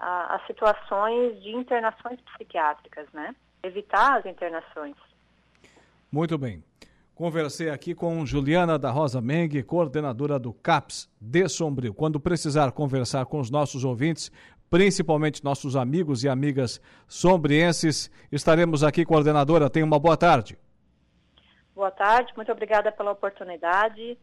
as 0.00 0.46
situações 0.46 1.42
de 1.42 1.50
internações 1.50 2.20
psiquiátricas, 2.20 3.06
né? 3.12 3.34
Evitar 3.62 4.18
as 4.18 4.26
internações. 4.26 4.96
Muito 6.14 6.38
bem. 6.38 6.62
Conversei 7.12 7.70
aqui 7.70 7.92
com 7.92 8.24
Juliana 8.24 8.78
da 8.78 8.88
Rosa 8.88 9.20
Mengue, 9.20 9.64
coordenadora 9.64 10.38
do 10.38 10.52
CAPS 10.52 11.10
de 11.20 11.48
Sombrio. 11.48 11.92
Quando 11.92 12.20
precisar 12.20 12.70
conversar 12.70 13.26
com 13.26 13.40
os 13.40 13.50
nossos 13.50 13.84
ouvintes, 13.84 14.30
principalmente 14.70 15.42
nossos 15.42 15.74
amigos 15.74 16.22
e 16.22 16.28
amigas 16.28 16.80
sombrienses, 17.08 18.12
estaremos 18.30 18.84
aqui, 18.84 19.04
coordenadora. 19.04 19.68
Tenha 19.68 19.84
uma 19.84 19.98
boa 19.98 20.16
tarde. 20.16 20.56
Boa 21.74 21.90
tarde, 21.90 22.32
muito 22.36 22.52
obrigada 22.52 22.92
pela 22.92 23.10
oportunidade 23.10 24.16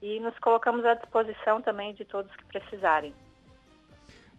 e 0.00 0.20
nos 0.20 0.38
colocamos 0.38 0.84
à 0.84 0.94
disposição 0.94 1.60
também 1.60 1.92
de 1.94 2.04
todos 2.04 2.30
que 2.36 2.44
precisarem. 2.44 3.12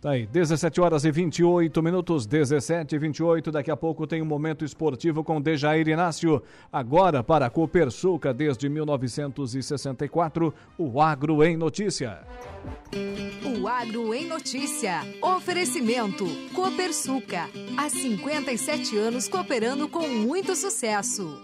Tá 0.03 0.11
aí, 0.11 0.25
17 0.25 0.81
horas 0.81 1.05
e 1.05 1.11
28 1.11 1.81
minutos, 1.81 2.25
17 2.25 2.93
e 2.93 2.99
28. 2.99 3.49
Daqui 3.53 3.71
a 3.71 3.77
pouco 3.77 4.05
tem 4.05 4.21
um 4.21 4.25
momento 4.25 4.65
esportivo 4.65 5.23
com 5.23 5.39
Dejair 5.39 5.87
Inácio. 5.87 6.43
Agora 6.69 7.23
para 7.23 7.45
a 7.45 7.49
Copersuca, 7.49 8.33
desde 8.33 8.67
1964, 8.67 10.53
o 10.77 10.99
Agro 10.99 11.41
em 11.41 11.55
Notícia. 11.55 12.19
O 13.45 13.65
Agro 13.65 14.13
em 14.13 14.27
Notícia. 14.27 14.99
Oferecimento. 15.21 16.25
Copersuca. 16.53 17.49
Há 17.77 17.89
57 17.89 18.97
anos 18.97 19.29
cooperando 19.29 19.87
com 19.87 20.05
muito 20.05 20.53
sucesso. 20.53 21.41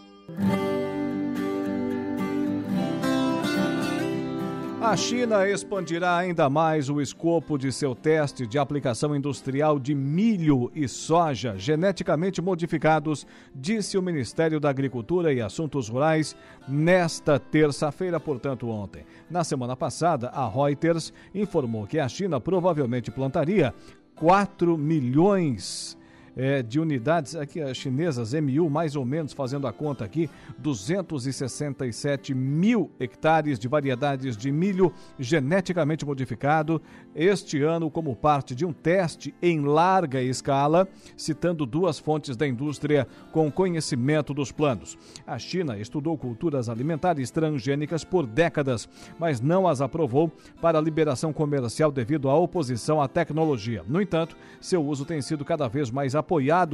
A 4.82 4.96
China 4.96 5.46
expandirá 5.46 6.16
ainda 6.16 6.50
mais 6.50 6.90
o 6.90 7.02
escopo 7.02 7.58
de 7.58 7.70
seu 7.70 7.94
teste 7.94 8.48
de 8.48 8.58
aplicação 8.58 9.14
industrial 9.14 9.78
de 9.78 9.94
milho 9.94 10.72
e 10.74 10.88
soja 10.88 11.58
geneticamente 11.58 12.42
modificados, 12.42 13.28
disse 13.54 13.98
o 13.98 14.02
Ministério 14.02 14.58
da 14.58 14.70
Agricultura 14.70 15.34
e 15.34 15.42
Assuntos 15.42 15.90
Rurais 15.90 16.34
nesta 16.66 17.38
terça-feira, 17.38 18.22
portanto, 18.22 18.70
ontem. 18.70 19.06
Na 19.30 19.44
semana 19.44 19.76
passada, 19.76 20.30
a 20.30 20.48
Reuters 20.48 21.12
informou 21.36 21.86
que 21.86 22.00
a 22.00 22.08
China 22.08 22.40
provavelmente 22.40 23.12
plantaria 23.12 23.74
4 24.16 24.78
milhões 24.78 25.99
é, 26.36 26.62
de 26.62 26.80
unidades, 26.80 27.36
aqui 27.36 27.62
as 27.62 27.78
chinesas, 27.78 28.34
MU, 28.34 28.70
mais 28.70 28.96
ou 28.96 29.06
menos, 29.06 29.34
fazendo 29.34 29.68
a 29.68 29.74
conta 29.74 30.06
aqui, 30.06 30.30
267 30.58 32.34
mil 32.34 32.92
hectares 33.00 33.60
de 33.60 33.68
variedades 33.68 34.36
de 34.36 34.52
milho 34.52 34.94
geneticamente 35.18 36.06
modificado 36.06 36.82
este 37.16 37.62
ano 37.64 37.90
como 37.90 38.16
parte 38.16 38.56
de 38.56 38.66
um 38.66 38.74
teste 38.74 39.34
em 39.42 39.62
larga 39.62 40.22
escala, 40.22 40.88
citando 41.18 41.66
duas 41.66 42.00
fontes 42.00 42.36
da 42.36 42.48
indústria 42.48 43.08
com 43.32 43.52
conhecimento 43.52 44.34
dos 44.34 44.52
planos. 44.52 44.98
A 45.26 45.38
China 45.38 45.78
estudou 45.78 46.18
culturas 46.18 46.70
alimentares 46.70 47.32
transgênicas 47.32 48.04
por 48.04 48.26
décadas, 48.26 48.88
mas 49.18 49.42
não 49.42 49.68
as 49.68 49.82
aprovou 49.82 50.32
para 50.62 50.80
liberação 50.82 51.34
comercial 51.34 51.92
devido 51.92 52.30
à 52.30 52.36
oposição 52.36 53.02
à 53.02 53.08
tecnologia. 53.08 53.84
No 53.88 54.02
entanto, 54.02 54.36
seu 54.60 54.84
uso 54.84 55.06
tem 55.06 55.22
sido 55.22 55.44
cada 55.44 55.68
vez 55.68 55.92
mais 55.92 56.16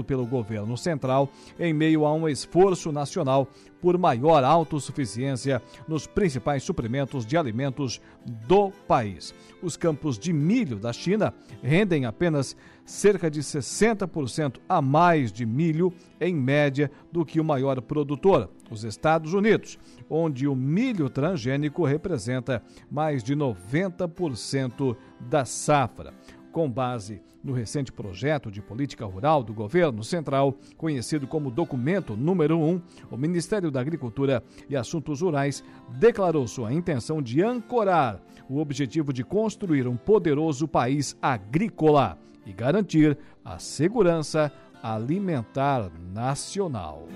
pelo 0.03 0.25
governo 0.25 0.75
central 0.75 1.29
em 1.57 1.73
meio 1.73 2.05
a 2.05 2.13
um 2.13 2.27
esforço 2.27 2.91
nacional 2.91 3.47
por 3.81 3.97
maior 3.97 4.43
autossuficiência 4.43 5.61
nos 5.87 6.07
principais 6.07 6.63
suprimentos 6.63 7.25
de 7.25 7.37
alimentos 7.37 8.01
do 8.47 8.71
país. 8.87 9.33
Os 9.61 9.77
campos 9.77 10.17
de 10.17 10.33
milho 10.33 10.77
da 10.77 10.91
China 10.91 11.33
rendem 11.61 12.05
apenas 12.05 12.55
cerca 12.83 13.29
de 13.29 13.41
60% 13.41 14.57
a 14.67 14.81
mais 14.81 15.31
de 15.31 15.45
milho, 15.45 15.93
em 16.19 16.35
média, 16.35 16.91
do 17.11 17.25
que 17.25 17.39
o 17.39 17.43
maior 17.43 17.81
produtor, 17.81 18.49
os 18.69 18.83
Estados 18.83 19.33
Unidos, 19.33 19.79
onde 20.09 20.47
o 20.47 20.55
milho 20.55 21.09
transgênico 21.09 21.85
representa 21.85 22.61
mais 22.89 23.23
de 23.23 23.35
90% 23.35 24.95
da 25.19 25.45
safra. 25.45 26.13
Com 26.51 26.69
base 26.69 27.21
no 27.45 27.53
recente 27.53 27.91
projeto 27.91 28.49
de 28.49 28.59
política 28.59 29.05
rural 29.05 29.43
do 29.43 29.53
governo 29.53 30.03
central, 30.03 30.55
conhecido 30.75 31.27
como 31.27 31.51
Documento 31.51 32.17
Número 32.17 32.57
1, 32.59 32.81
o 33.11 33.17
Ministério 33.17 33.69
da 33.69 33.79
Agricultura 33.79 34.43
e 34.67 34.75
Assuntos 34.75 35.21
Rurais 35.21 35.63
declarou 35.87 36.47
sua 36.47 36.73
intenção 36.73 37.21
de 37.21 37.43
ancorar 37.43 38.19
o 38.49 38.59
objetivo 38.59 39.13
de 39.13 39.23
construir 39.23 39.87
um 39.87 39.95
poderoso 39.95 40.67
país 40.67 41.15
agrícola 41.21 42.17
e 42.45 42.51
garantir 42.51 43.17
a 43.43 43.59
segurança 43.59 44.51
alimentar 44.81 45.91
nacional. 46.13 47.07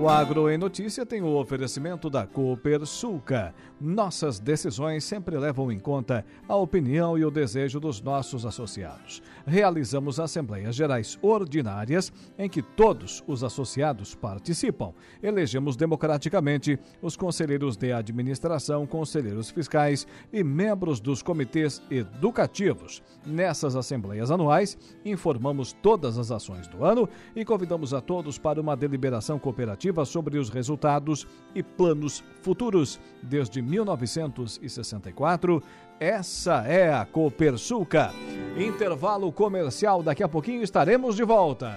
O 0.00 0.08
Agro 0.08 0.48
em 0.48 0.56
Notícia 0.56 1.04
tem 1.04 1.22
o 1.22 1.36
oferecimento 1.36 2.08
da 2.08 2.24
Copersuca. 2.24 3.52
Nossas 3.80 4.38
decisões 4.38 5.02
sempre 5.02 5.36
levam 5.36 5.72
em 5.72 5.78
conta 5.80 6.24
a 6.46 6.54
opinião 6.54 7.18
e 7.18 7.24
o 7.24 7.32
desejo 7.32 7.80
dos 7.80 8.00
nossos 8.00 8.46
associados. 8.46 9.20
Realizamos 9.44 10.20
assembleias 10.20 10.76
gerais 10.76 11.18
ordinárias 11.20 12.12
em 12.38 12.48
que 12.48 12.62
todos 12.62 13.24
os 13.26 13.42
associados 13.42 14.14
participam. 14.14 14.92
Elegemos 15.20 15.74
democraticamente 15.74 16.78
os 17.02 17.16
conselheiros 17.16 17.76
de 17.76 17.92
administração, 17.92 18.86
conselheiros 18.86 19.50
fiscais 19.50 20.06
e 20.32 20.44
membros 20.44 21.00
dos 21.00 21.24
comitês 21.24 21.82
educativos. 21.90 23.02
Nessas 23.26 23.74
assembleias 23.74 24.30
anuais, 24.30 24.78
informamos 25.04 25.72
todas 25.72 26.18
as 26.18 26.30
ações 26.30 26.68
do 26.68 26.84
ano 26.84 27.08
e 27.34 27.44
convidamos 27.44 27.92
a 27.92 28.00
todos 28.00 28.38
para 28.38 28.60
uma 28.60 28.76
deliberação 28.76 29.40
cooperativa 29.40 29.87
sobre 30.04 30.38
os 30.38 30.50
resultados 30.50 31.26
e 31.54 31.62
planos 31.62 32.22
futuros. 32.42 33.00
Desde 33.22 33.62
1964, 33.62 35.62
essa 36.00 36.64
é 36.66 36.92
a 36.92 37.04
Copersuca. 37.04 38.12
Intervalo 38.56 39.30
comercial, 39.32 40.00
daqui 40.02 40.22
a 40.22 40.28
pouquinho 40.28 40.62
estaremos 40.62 41.16
de 41.16 41.24
volta. 41.24 41.76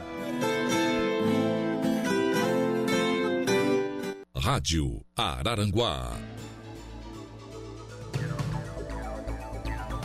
Rádio 4.36 5.02
Araranguá. 5.16 6.12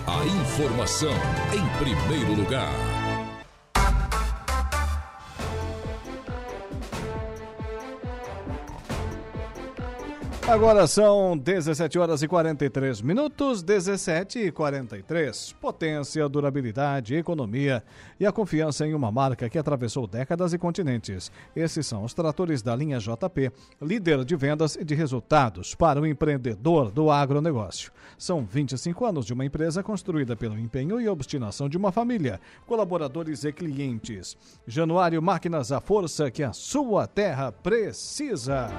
A 0.07 0.25
informação 0.25 1.13
em 1.53 1.67
primeiro 1.79 2.35
lugar. 2.41 2.96
Agora 10.49 10.87
são 10.87 11.37
17 11.37 11.99
horas 11.99 12.23
e 12.23 12.29
43 12.29 13.03
minutos, 13.03 13.65
17 13.65 14.39
e 14.39 14.53
43. 14.53 15.53
Potência, 15.61 16.29
durabilidade, 16.29 17.17
economia 17.17 17.83
e 18.19 18.25
a 18.25 18.31
confiança 18.31 18.87
em 18.87 18.95
uma 18.95 19.11
marca 19.11 19.49
que 19.49 19.59
atravessou 19.59 20.07
décadas 20.07 20.53
e 20.53 20.59
continentes. 20.59 21.33
Esses 21.55 21.85
são 21.85 22.05
os 22.05 22.15
tratores 22.15 22.63
da 22.63 22.77
linha 22.77 23.01
JP, 23.01 23.51
líder 23.83 24.25
de 24.25 24.37
vendas 24.37 24.77
e 24.77 24.85
de 24.85 24.95
resultados 24.95 25.75
para 25.75 26.01
o 26.01 26.07
empreendedor 26.07 26.93
do 26.93 27.11
agronegócio. 27.11 27.91
São 28.17 28.45
25 28.45 29.05
anos 29.05 29.27
de 29.27 29.33
uma 29.33 29.45
empresa 29.45 29.83
construída 29.83 30.37
pelo 30.37 30.57
empenho 30.57 31.01
e 31.01 31.09
obstinação 31.09 31.69
de 31.69 31.77
uma 31.77 31.91
família, 31.91 32.41
colaboradores 32.65 33.43
e 33.43 33.53
clientes. 33.53 34.37
Januário 34.65 35.21
Máquinas, 35.21 35.73
a 35.73 35.81
força 35.81 36.31
que 36.31 36.45
a 36.45 36.53
sua 36.53 37.09
terra 37.09 37.51
precisa. 37.51 38.71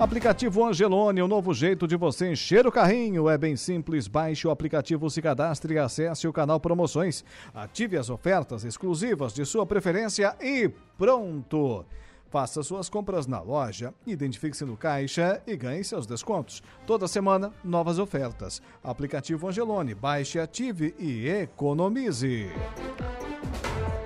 Aplicativo 0.00 0.64
Angelone, 0.64 1.20
o 1.20 1.28
novo 1.28 1.52
jeito 1.52 1.86
de 1.86 1.94
você 1.94 2.32
encher 2.32 2.66
o 2.66 2.72
carrinho. 2.72 3.28
É 3.28 3.36
bem 3.36 3.54
simples. 3.54 4.08
Baixe 4.08 4.48
o 4.48 4.50
aplicativo, 4.50 5.10
se 5.10 5.20
cadastre 5.20 5.74
e 5.74 5.78
acesse 5.78 6.26
o 6.26 6.32
canal 6.32 6.58
Promoções. 6.58 7.22
Ative 7.54 7.98
as 7.98 8.08
ofertas 8.08 8.64
exclusivas 8.64 9.34
de 9.34 9.44
sua 9.44 9.66
preferência 9.66 10.34
e 10.40 10.70
pronto! 10.96 11.84
Faça 12.30 12.62
suas 12.62 12.88
compras 12.88 13.26
na 13.26 13.42
loja, 13.42 13.92
identifique-se 14.06 14.64
no 14.64 14.74
caixa 14.74 15.42
e 15.46 15.54
ganhe 15.54 15.84
seus 15.84 16.06
descontos. 16.06 16.62
Toda 16.86 17.06
semana, 17.06 17.52
novas 17.62 17.98
ofertas. 17.98 18.62
Aplicativo 18.82 19.48
Angelone. 19.48 19.94
Baixe, 19.94 20.40
ative 20.40 20.94
e 20.98 21.28
economize. 21.28 22.48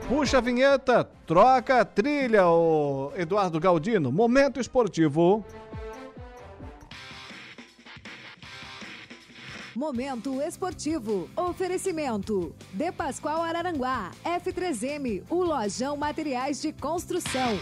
Puxa 0.09 0.39
a 0.39 0.41
vinheta, 0.41 1.05
troca 1.25 1.81
a 1.81 1.85
trilha, 1.85 2.49
o 2.49 3.13
Eduardo 3.17 3.61
Galdino. 3.61 4.11
Momento 4.11 4.59
esportivo. 4.59 5.45
Momento 9.77 10.41
esportivo. 10.41 11.29
Oferecimento. 11.37 12.55
De 12.73 12.93
Pascoal 12.93 13.43
Araranguá. 13.43 14.13
F3M. 14.25 15.25
O 15.29 15.43
Lojão 15.43 15.97
Materiais 15.97 16.63
de 16.63 16.73
Construção. 16.73 17.59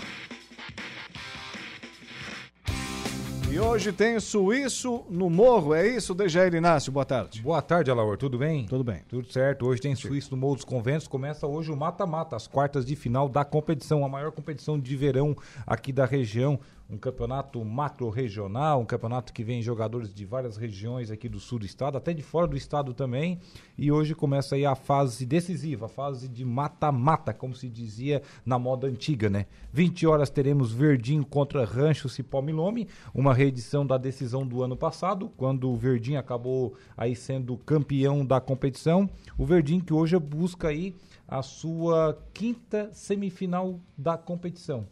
E 3.50 3.58
hoje 3.60 3.92
tem 3.92 4.18
Suíço 4.18 5.04
no 5.10 5.28
Morro, 5.28 5.74
é 5.74 5.86
isso, 5.86 6.14
Dejair 6.14 6.54
Inácio? 6.54 6.90
Boa 6.90 7.04
tarde. 7.04 7.42
Boa 7.42 7.60
tarde, 7.60 7.90
Alaor, 7.90 8.16
tudo 8.16 8.38
bem? 8.38 8.64
Tudo 8.64 8.82
bem. 8.82 9.02
Tudo 9.06 9.30
certo. 9.30 9.66
Hoje 9.66 9.78
tem 9.78 9.94
Suíço 9.94 10.30
no 10.30 10.38
Morro 10.38 10.56
dos 10.56 10.64
Conventos. 10.64 11.06
Começa 11.06 11.46
hoje 11.46 11.70
o 11.70 11.76
mata-mata, 11.76 12.34
as 12.34 12.46
quartas 12.46 12.86
de 12.86 12.96
final 12.96 13.28
da 13.28 13.44
competição, 13.44 14.06
a 14.06 14.08
maior 14.08 14.32
competição 14.32 14.80
de 14.80 14.96
verão 14.96 15.36
aqui 15.66 15.92
da 15.92 16.06
região 16.06 16.58
um 16.93 16.99
campeonato 16.99 17.64
macro-regional, 17.64 18.78
um 18.78 18.84
campeonato 18.84 19.32
que 19.32 19.43
vem 19.43 19.62
jogadores 19.62 20.12
de 20.12 20.26
várias 20.26 20.59
regiões 20.59 21.11
aqui 21.11 21.26
do 21.26 21.40
sul 21.40 21.59
do 21.59 21.64
estado, 21.64 21.97
até 21.97 22.12
de 22.12 22.22
fora 22.22 22.47
do 22.47 22.55
estado 22.55 22.93
também. 22.93 23.40
E 23.78 23.90
hoje 23.90 24.14
começa 24.14 24.57
aí 24.57 24.66
a 24.66 24.74
fase 24.74 25.24
decisiva, 25.24 25.86
a 25.86 25.88
fase 25.88 26.28
de 26.28 26.45
mata-mata, 26.45 27.32
como 27.32 27.55
se 27.55 27.70
dizia 27.70 28.20
na 28.45 28.59
moda 28.59 28.86
antiga, 28.86 29.30
né? 29.30 29.47
20 29.72 30.07
horas 30.07 30.28
teremos 30.28 30.70
Verdinho 30.70 31.24
contra 31.24 31.64
Rancho 31.64 32.11
Cipó 32.11 32.43
Milome, 32.43 32.86
uma 33.14 33.32
reedição 33.32 33.86
da 33.86 33.97
decisão 33.97 34.47
do 34.47 34.62
ano 34.62 34.76
passado, 34.76 35.32
quando 35.34 35.70
o 35.70 35.76
Verdinho 35.76 36.20
acabou 36.20 36.74
aí 36.95 37.16
sendo 37.16 37.57
campeão 37.57 38.24
da 38.24 38.38
competição. 38.38 39.09
O 39.38 39.47
Verdinho 39.47 39.82
que 39.82 39.95
hoje 39.95 40.18
busca 40.18 40.68
aí 40.68 40.95
a 41.26 41.40
sua 41.40 42.18
quinta 42.34 42.90
semifinal 42.93 43.80
da 43.97 44.18
competição. 44.18 44.86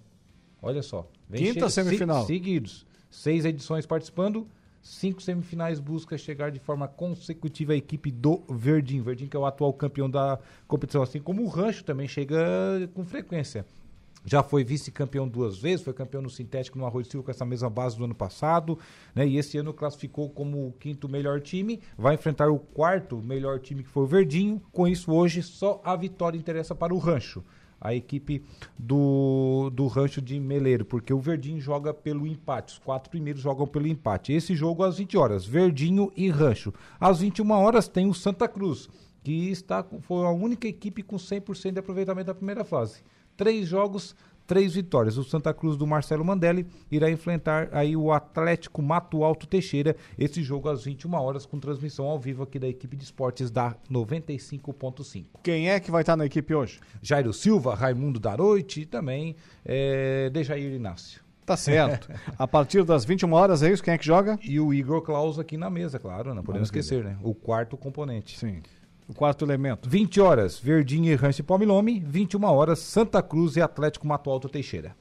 Olha 0.62 0.82
só. 0.82 1.06
Quinta 1.32 1.68
semifinal. 1.68 2.26
Seguidos. 2.26 2.86
Seis 3.10 3.44
edições 3.44 3.86
participando, 3.86 4.46
cinco 4.82 5.20
semifinais 5.20 5.80
busca 5.80 6.16
chegar 6.16 6.50
de 6.50 6.60
forma 6.60 6.86
consecutiva 6.86 7.72
a 7.72 7.76
equipe 7.76 8.10
do 8.10 8.42
Verdinho. 8.48 9.02
Verdinho 9.02 9.28
que 9.28 9.36
é 9.36 9.40
o 9.40 9.46
atual 9.46 9.72
campeão 9.72 10.08
da 10.08 10.38
competição, 10.68 11.02
assim 11.02 11.20
como 11.20 11.42
o 11.42 11.48
Rancho 11.48 11.84
também 11.84 12.06
chega 12.06 12.38
com 12.94 13.04
frequência. 13.04 13.66
Já 14.24 14.42
foi 14.42 14.62
vice-campeão 14.62 15.26
duas 15.26 15.58
vezes, 15.58 15.82
foi 15.82 15.94
campeão 15.94 16.20
no 16.20 16.28
sintético 16.28 16.78
no 16.78 16.84
Arroio 16.84 17.06
Silva 17.06 17.24
com 17.24 17.30
essa 17.30 17.44
mesma 17.44 17.70
base 17.70 17.96
do 17.96 18.04
ano 18.04 18.14
passado, 18.14 18.78
né? 19.14 19.26
E 19.26 19.38
esse 19.38 19.56
ano 19.56 19.72
classificou 19.72 20.28
como 20.28 20.68
o 20.68 20.72
quinto 20.72 21.08
melhor 21.08 21.40
time, 21.40 21.80
vai 21.96 22.16
enfrentar 22.16 22.50
o 22.50 22.58
quarto 22.58 23.16
melhor 23.16 23.58
time 23.60 23.82
que 23.82 23.88
foi 23.88 24.02
o 24.02 24.06
Verdinho. 24.06 24.60
Com 24.72 24.86
isso, 24.86 25.10
hoje 25.10 25.42
só 25.42 25.80
a 25.82 25.96
vitória 25.96 26.36
interessa 26.36 26.74
para 26.74 26.94
o 26.94 26.98
Rancho 26.98 27.42
a 27.80 27.94
equipe 27.94 28.44
do, 28.78 29.70
do 29.72 29.86
Rancho 29.86 30.20
de 30.20 30.38
Meleiro, 30.38 30.84
porque 30.84 31.12
o 31.12 31.18
Verdinho 31.18 31.60
joga 31.60 31.94
pelo 31.94 32.26
empate. 32.26 32.74
Os 32.74 32.78
quatro 32.78 33.10
primeiros 33.10 33.40
jogam 33.40 33.66
pelo 33.66 33.86
empate. 33.86 34.32
Esse 34.32 34.54
jogo 34.54 34.84
às 34.84 34.98
20 34.98 35.16
horas, 35.16 35.46
Verdinho 35.46 36.12
e 36.16 36.28
Rancho. 36.28 36.72
Às 36.98 37.20
21 37.20 37.50
horas 37.52 37.88
tem 37.88 38.06
o 38.06 38.14
Santa 38.14 38.46
Cruz 38.46 38.88
que 39.22 39.50
está, 39.50 39.84
foi 40.00 40.24
a 40.24 40.30
única 40.30 40.66
equipe 40.66 41.02
com 41.02 41.16
100% 41.16 41.72
de 41.72 41.78
aproveitamento 41.78 42.26
da 42.28 42.34
primeira 42.34 42.64
fase. 42.64 43.02
Três 43.36 43.68
jogos, 43.68 44.14
três 44.50 44.74
vitórias. 44.74 45.16
O 45.16 45.22
Santa 45.22 45.54
Cruz 45.54 45.76
do 45.76 45.86
Marcelo 45.86 46.24
Mandelli 46.24 46.66
irá 46.90 47.08
enfrentar 47.08 47.68
aí 47.70 47.96
o 47.96 48.10
Atlético 48.10 48.82
Mato 48.82 49.22
Alto 49.22 49.46
Teixeira. 49.46 49.94
Esse 50.18 50.42
jogo 50.42 50.68
às 50.68 50.82
21 50.82 51.14
horas 51.14 51.46
com 51.46 51.60
transmissão 51.60 52.06
ao 52.06 52.18
vivo 52.18 52.42
aqui 52.42 52.58
da 52.58 52.66
equipe 52.66 52.96
de 52.96 53.04
esportes 53.04 53.48
da 53.48 53.76
95.5. 53.88 55.24
Quem 55.40 55.70
é 55.70 55.78
que 55.78 55.88
vai 55.88 56.02
estar 56.02 56.16
na 56.16 56.26
equipe 56.26 56.52
hoje? 56.52 56.80
Jairo 57.00 57.32
Silva, 57.32 57.76
Raimundo 57.76 58.18
Daroite 58.18 58.80
e 58.80 58.86
também 58.86 59.36
é, 59.64 60.28
Dejair 60.30 60.74
Inácio. 60.74 61.22
Tá 61.46 61.56
certo. 61.56 62.10
A 62.36 62.48
partir 62.48 62.82
das 62.82 63.04
21 63.04 63.32
horas, 63.32 63.62
é 63.62 63.70
isso? 63.70 63.84
Quem 63.84 63.94
é 63.94 63.98
que 63.98 64.04
joga? 64.04 64.36
E 64.42 64.58
o 64.58 64.74
Igor 64.74 65.00
Klaus 65.02 65.38
aqui 65.38 65.56
na 65.56 65.70
mesa, 65.70 66.00
claro, 66.00 66.34
não 66.34 66.42
podemos 66.42 66.70
Maravilha. 66.70 66.80
esquecer, 66.80 67.04
né? 67.04 67.16
O 67.22 67.34
quarto 67.36 67.76
componente. 67.76 68.36
Sim. 68.36 68.62
O 69.10 69.12
quarto 69.12 69.44
elemento. 69.44 69.90
20 69.90 70.20
horas, 70.20 70.56
Verdinha 70.56 71.10
e 71.10 71.16
Rance 71.16 71.42
Palmilome. 71.42 71.98
21 72.06 72.44
horas, 72.44 72.78
Santa 72.78 73.20
Cruz 73.20 73.56
e 73.56 73.60
Atlético 73.60 74.06
Mato 74.06 74.30
Alto 74.30 74.48
Teixeira. 74.48 74.94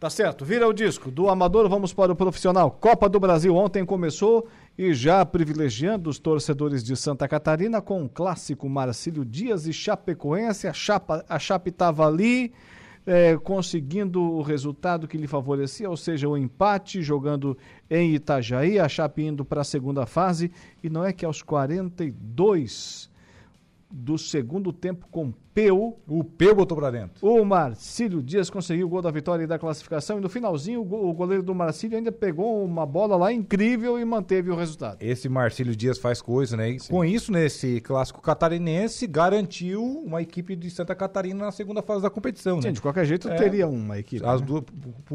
Tá 0.00 0.08
certo. 0.08 0.46
Vira 0.46 0.66
o 0.66 0.72
disco. 0.72 1.10
Do 1.10 1.28
amador, 1.28 1.68
vamos 1.68 1.92
para 1.92 2.10
o 2.10 2.16
profissional. 2.16 2.70
Copa 2.70 3.10
do 3.10 3.20
Brasil 3.20 3.54
ontem 3.54 3.84
começou 3.84 4.48
e 4.78 4.94
já 4.94 5.26
privilegiando 5.26 6.08
os 6.08 6.18
torcedores 6.18 6.82
de 6.82 6.96
Santa 6.96 7.28
Catarina 7.28 7.82
com 7.82 8.02
o 8.02 8.08
clássico 8.08 8.66
Marcílio 8.66 9.26
Dias 9.26 9.66
e 9.66 9.74
Chapecoense. 9.74 10.66
A, 10.66 10.72
chapa, 10.72 11.22
a 11.28 11.38
Chape 11.38 11.68
estava 11.68 12.06
ali 12.06 12.54
é, 13.06 13.36
conseguindo 13.36 14.22
o 14.22 14.42
resultado 14.42 15.08
que 15.08 15.18
lhe 15.18 15.26
favorecia, 15.26 15.90
ou 15.90 15.96
seja, 15.96 16.28
o 16.28 16.36
empate, 16.36 17.02
jogando 17.02 17.56
em 17.90 18.14
Itajaí, 18.14 18.78
a 18.78 18.88
Chape 18.88 19.22
indo 19.22 19.44
para 19.44 19.62
a 19.62 19.64
segunda 19.64 20.06
fase, 20.06 20.52
e 20.82 20.88
não 20.88 21.04
é 21.04 21.12
que 21.12 21.24
aos 21.24 21.42
42 21.42 23.10
do 23.90 24.16
segundo 24.16 24.72
tempo 24.72 25.06
com 25.10 25.32
Peu. 25.54 25.96
O 26.08 26.24
Peu 26.24 26.54
botou 26.54 26.76
pra 26.76 26.90
dentro. 26.90 27.26
O 27.26 27.44
Marcílio 27.44 28.22
Dias 28.22 28.48
conseguiu 28.48 28.86
o 28.86 28.88
gol 28.88 29.02
da 29.02 29.10
vitória 29.10 29.44
e 29.44 29.46
da 29.46 29.58
classificação. 29.58 30.18
E 30.18 30.20
no 30.20 30.28
finalzinho, 30.28 30.80
o 30.80 31.12
goleiro 31.12 31.42
do 31.42 31.54
Marcílio 31.54 31.96
ainda 31.96 32.10
pegou 32.10 32.64
uma 32.64 32.86
bola 32.86 33.16
lá 33.16 33.32
incrível 33.32 33.98
e 33.98 34.04
manteve 34.04 34.50
o 34.50 34.56
resultado. 34.56 34.96
Esse 35.00 35.28
Marcílio 35.28 35.76
Dias 35.76 35.98
faz 35.98 36.22
coisa, 36.22 36.56
né? 36.56 36.70
E 36.70 36.78
com 36.88 37.04
isso, 37.04 37.30
nesse 37.30 37.80
clássico 37.80 38.20
catarinense, 38.20 39.06
garantiu 39.06 39.82
uma 39.82 40.22
equipe 40.22 40.56
de 40.56 40.70
Santa 40.70 40.94
Catarina 40.94 41.44
na 41.44 41.52
segunda 41.52 41.82
fase 41.82 42.02
da 42.02 42.10
competição. 42.10 42.60
Sim, 42.60 42.68
né? 42.68 42.72
de 42.72 42.80
qualquer 42.80 43.04
jeito 43.04 43.28
é, 43.28 43.34
teria 43.34 43.66
uma 43.68 43.98
equipe. 43.98 44.24
As 44.24 44.40
né? 44.40 44.46
duas, 44.46 44.64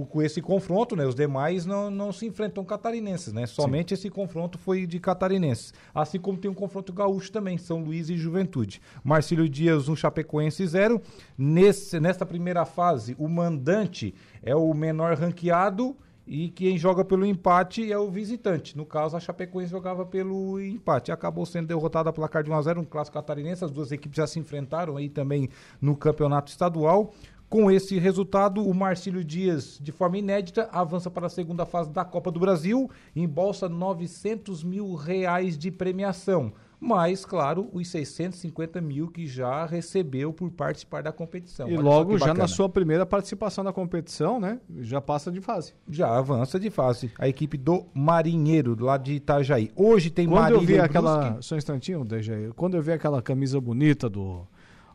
com 0.10 0.22
esse 0.22 0.42
confronto, 0.42 0.96
né? 0.96 1.06
Os 1.06 1.16
demais 1.16 1.66
não, 1.66 1.90
não 1.90 2.12
se 2.12 2.26
enfrentam 2.26 2.64
catarinenses, 2.64 3.34
né? 3.34 3.46
Somente 3.46 3.90
Sim. 3.90 3.94
esse 3.96 4.10
confronto 4.10 4.58
foi 4.58 4.86
de 4.86 5.00
catarinenses. 5.00 5.74
Assim 5.94 6.20
como 6.20 6.38
tem 6.38 6.50
um 6.50 6.54
confronto 6.54 6.94
gaúcho 6.94 7.32
também, 7.32 7.58
São 7.58 7.84
Luís 7.84 8.10
e 8.10 8.18
Juventude. 8.18 8.82
Marcílio 9.04 9.50
Dias, 9.50 9.90
um 9.90 9.96
Chapecoense 10.28 10.58
Chapecoense 10.58 10.68
0. 10.68 11.02
Nesse, 11.38 12.00
nesta 12.00 12.26
primeira 12.26 12.66
fase, 12.66 13.16
o 13.18 13.28
mandante 13.28 14.14
é 14.44 14.56
o 14.56 14.74
menor 14.74 15.16
ranqueado 15.16 15.96
e 16.26 16.50
quem 16.50 16.78
joga 16.78 17.06
pelo 17.06 17.26
empate 17.26 17.92
é 17.92 17.98
o 17.98 18.12
visitante. 18.12 18.76
No 18.76 18.86
caso, 18.86 19.16
a 19.16 19.20
Chapecoense 19.20 19.72
jogava 19.72 20.06
pelo 20.06 20.60
empate. 20.60 21.12
Acabou 21.12 21.46
sendo 21.46 21.68
derrotada 21.68 22.10
a 22.10 22.14
placar 22.14 22.44
de 22.44 22.52
1 22.52 22.54
a 22.54 22.62
0 22.62 22.82
um 22.82 22.86
clássico 22.86 23.16
catarinense. 23.16 23.64
As 23.64 23.72
duas 23.72 23.92
equipes 23.92 24.18
já 24.18 24.28
se 24.28 24.38
enfrentaram 24.38 24.98
aí 24.98 25.08
também 25.08 25.50
no 25.82 25.96
campeonato 25.96 26.52
estadual. 26.52 27.14
Com 27.50 27.72
esse 27.72 27.98
resultado, 27.98 28.62
o 28.62 28.74
Marcílio 28.74 29.24
Dias, 29.24 29.80
de 29.82 29.94
forma 29.94 30.18
inédita, 30.18 30.68
avança 30.70 31.10
para 31.10 31.28
a 31.28 31.30
segunda 31.30 31.66
fase 31.66 31.90
da 31.90 32.04
Copa 32.04 32.30
do 32.30 32.42
Brasil, 32.42 32.92
embolsa 33.16 33.70
900 33.70 34.66
mil 34.66 34.96
reais 34.96 35.58
de 35.58 35.72
premiação 35.72 36.52
mais, 36.80 37.26
claro, 37.26 37.70
os 37.74 37.88
650 37.88 38.80
mil 38.82 39.08
que 39.08 39.26
já 39.26 39.66
recebeu 39.66 40.32
por 40.32 40.52
participar 40.52 41.02
da 41.02 41.12
competição. 41.12 41.68
E 41.68 41.74
Olha 41.74 41.82
logo, 41.82 42.18
já 42.20 42.34
na 42.36 42.48
sua 42.48 42.70
primeira 42.70 43.04
participação 43.04 43.64
na 43.64 43.74
competição, 43.74 44.40
né? 44.40 44.60
Já 44.80 45.02
passa 45.02 45.32
de 45.32 45.42
fase. 45.42 45.74
Já 45.90 46.16
avança 46.16 46.60
de 46.60 46.70
fase. 46.70 47.12
A 47.18 47.28
equipe 47.28 47.58
do 47.58 47.86
Marinheiro, 47.96 48.78
lá 48.80 48.98
de 48.98 49.14
Itajaí. 49.14 49.72
Hoje 49.76 50.12
tem 50.12 50.28
Quando 50.28 50.52
eu 50.52 50.62
vi 50.62 50.80
aquela. 50.80 51.42
Só 51.42 51.56
um 51.56 51.58
instantinho, 51.58 52.06
Dejaí. 52.06 52.52
Quando 52.56 52.78
eu 52.78 52.82
vi 52.82 52.92
aquela 52.92 53.24
camisa 53.24 53.60
bonita 53.60 54.08
do, 54.08 54.46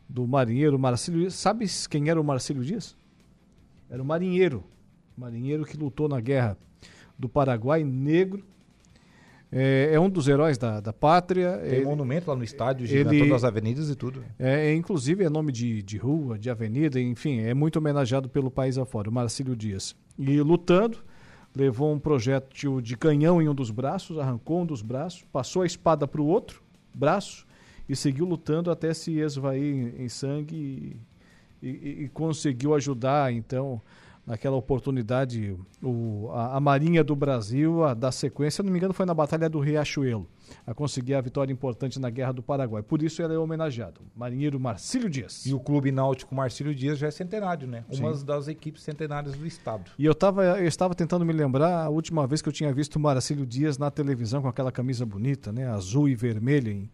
do 0.07 0.25
Marinheiro, 0.25 0.79
Marcílio 0.79 1.19
Dias, 1.19 1.33
sabe 1.33 1.65
quem 1.89 2.09
era 2.09 2.19
o 2.19 2.23
Marcílio 2.23 2.63
Dias? 2.63 2.95
Era 3.89 4.01
o 4.01 4.05
Marinheiro. 4.05 4.63
Marinheiro 5.17 5.65
que 5.65 5.75
lutou 5.75 6.07
na 6.07 6.21
guerra 6.21 6.57
do 7.19 7.27
Paraguai, 7.27 7.83
negro 7.83 8.43
é, 9.55 9.91
é, 9.93 9.99
um 9.99 10.09
dos 10.09 10.27
heróis 10.27 10.57
da, 10.57 10.79
da 10.79 10.91
pátria. 10.91 11.57
Tem 11.57 11.73
ele, 11.75 11.85
monumento 11.85 12.29
lá 12.29 12.35
no 12.35 12.43
estádio, 12.43 12.87
ele, 12.89 13.19
todas 13.19 13.35
as 13.35 13.43
avenidas 13.43 13.89
e 13.89 13.95
tudo. 13.95 14.23
É, 14.39 14.71
é, 14.71 14.75
inclusive 14.75 15.23
é 15.23 15.29
nome 15.29 15.51
de, 15.51 15.83
de 15.83 15.97
rua, 15.97 16.39
de 16.39 16.49
avenida, 16.49 16.99
enfim, 16.99 17.41
é 17.41 17.53
muito 17.53 17.77
homenageado 17.77 18.27
pelo 18.27 18.49
país 18.49 18.77
afora, 18.77 19.09
o 19.09 19.13
Marcílio 19.13 19.55
Dias. 19.55 19.95
E 20.17 20.41
lutando, 20.41 20.97
levou 21.55 21.93
um 21.93 21.99
projétil 21.99 22.81
de 22.81 22.97
canhão 22.97 23.41
em 23.41 23.47
um 23.47 23.53
dos 23.53 23.69
braços, 23.69 24.17
arrancou 24.17 24.61
um 24.61 24.65
dos 24.65 24.81
braços, 24.81 25.23
passou 25.31 25.61
a 25.61 25.65
espada 25.65 26.07
para 26.07 26.21
o 26.21 26.25
outro 26.25 26.63
braço 26.93 27.45
e 27.87 27.95
seguiu 27.95 28.25
lutando 28.25 28.71
até 28.71 28.93
se 28.93 29.19
esvair 29.19 29.63
em, 29.63 30.03
em 30.03 30.09
sangue 30.09 30.97
e, 31.61 31.67
e, 31.67 32.03
e 32.03 32.09
conseguiu 32.09 32.73
ajudar, 32.73 33.31
então, 33.31 33.81
naquela 34.25 34.55
oportunidade 34.55 35.55
o, 35.81 36.29
a, 36.31 36.57
a, 36.57 36.59
Marinha 36.59 37.03
do 37.03 37.15
Brasil 37.15 37.83
a 37.83 37.93
dar 37.93 38.11
sequência, 38.11 38.57
se 38.57 38.63
não 38.63 38.71
me 38.71 38.77
engano, 38.77 38.93
foi 38.93 39.05
na 39.05 39.13
Batalha 39.13 39.49
do 39.49 39.59
Riachuelo, 39.59 40.27
a 40.65 40.73
conseguir 40.73 41.13
a 41.15 41.21
vitória 41.21 41.51
importante 41.51 41.99
na 41.99 42.09
Guerra 42.09 42.31
do 42.31 42.41
Paraguai. 42.41 42.81
Por 42.81 43.03
isso 43.03 43.21
ele 43.21 43.33
é 43.33 43.37
homenageado. 43.37 44.01
Marinheiro 44.15 44.59
Marcílio 44.59 45.09
Dias. 45.09 45.45
E 45.45 45.53
o 45.53 45.59
Clube 45.59 45.91
Náutico 45.91 46.33
Marcílio 46.33 46.73
Dias 46.73 46.97
já 46.97 47.07
é 47.07 47.11
centenário, 47.11 47.67
né? 47.67 47.83
Sim. 47.91 48.01
Uma 48.01 48.13
das 48.13 48.47
equipes 48.47 48.81
centenárias 48.83 49.35
do 49.35 49.45
estado. 49.45 49.91
E 49.97 50.05
eu, 50.05 50.15
tava, 50.15 50.43
eu 50.59 50.67
estava 50.67 50.95
tentando 50.95 51.25
me 51.25 51.33
lembrar 51.33 51.83
a 51.83 51.89
última 51.89 52.25
vez 52.25 52.41
que 52.41 52.47
eu 52.47 52.53
tinha 52.53 52.73
visto 52.73 52.95
o 52.95 52.99
Marcílio 52.99 53.45
Dias 53.45 53.77
na 53.77 53.91
televisão 53.91 54.41
com 54.41 54.47
aquela 54.47 54.71
camisa 54.71 55.05
bonita, 55.05 55.51
né? 55.51 55.67
Azul 55.67 56.07
e 56.07 56.15
vermelha 56.15 56.71
em 56.71 56.89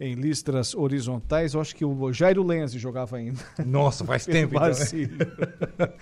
em 0.00 0.14
listras 0.14 0.74
horizontais. 0.74 1.52
Eu 1.52 1.60
acho 1.60 1.76
que 1.76 1.84
o 1.84 2.12
Jairo 2.12 2.42
Lenzi 2.42 2.78
jogava 2.78 3.18
ainda. 3.18 3.38
Nossa, 3.64 4.02
faz 4.04 4.24
tempo. 4.26 4.54
então, 4.54 4.68
né? 4.68 5.92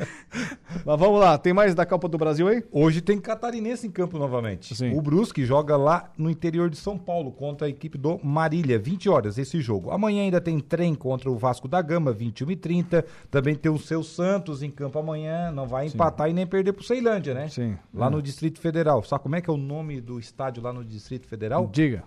Mas 0.86 1.00
vamos 1.00 1.18
lá, 1.18 1.36
tem 1.36 1.52
mais 1.52 1.74
da 1.74 1.84
Copa 1.84 2.08
do 2.08 2.16
Brasil 2.16 2.46
aí? 2.46 2.62
Hoje 2.70 3.00
tem 3.00 3.20
catarinense 3.20 3.86
em 3.86 3.90
campo 3.90 4.16
novamente. 4.16 4.74
Sim. 4.76 4.96
O 4.96 5.02
Brusque 5.02 5.44
joga 5.44 5.76
lá 5.76 6.12
no 6.16 6.30
interior 6.30 6.70
de 6.70 6.76
São 6.76 6.96
Paulo 6.96 7.32
contra 7.32 7.66
a 7.66 7.70
equipe 7.70 7.98
do 7.98 8.20
Marília, 8.22 8.78
20 8.78 9.08
horas 9.08 9.36
esse 9.36 9.60
jogo. 9.60 9.90
Amanhã 9.90 10.22
ainda 10.22 10.40
tem 10.40 10.60
trem 10.60 10.94
contra 10.94 11.28
o 11.28 11.36
Vasco 11.36 11.66
da 11.66 11.82
Gama, 11.82 12.12
21 12.12 12.52
e 12.52 12.56
30 12.56 13.04
Também 13.30 13.56
tem 13.56 13.70
o 13.70 13.78
seu 13.78 14.04
Santos 14.04 14.62
em 14.62 14.70
campo 14.70 14.98
amanhã. 14.98 15.50
Não 15.50 15.66
vai 15.66 15.86
empatar 15.86 16.28
Sim. 16.28 16.32
e 16.32 16.34
nem 16.34 16.46
perder 16.46 16.72
pro 16.72 16.84
Ceilândia, 16.84 17.34
né? 17.34 17.48
Sim. 17.48 17.76
Lá 17.92 18.06
é. 18.06 18.10
no 18.10 18.22
Distrito 18.22 18.60
Federal. 18.60 19.02
Sabe 19.02 19.22
como 19.22 19.34
é 19.34 19.40
que 19.40 19.50
é 19.50 19.52
o 19.52 19.56
nome 19.56 20.00
do 20.00 20.20
estádio 20.20 20.62
lá 20.62 20.72
no 20.72 20.84
Distrito 20.84 21.26
Federal? 21.26 21.68
Diga. 21.72 22.04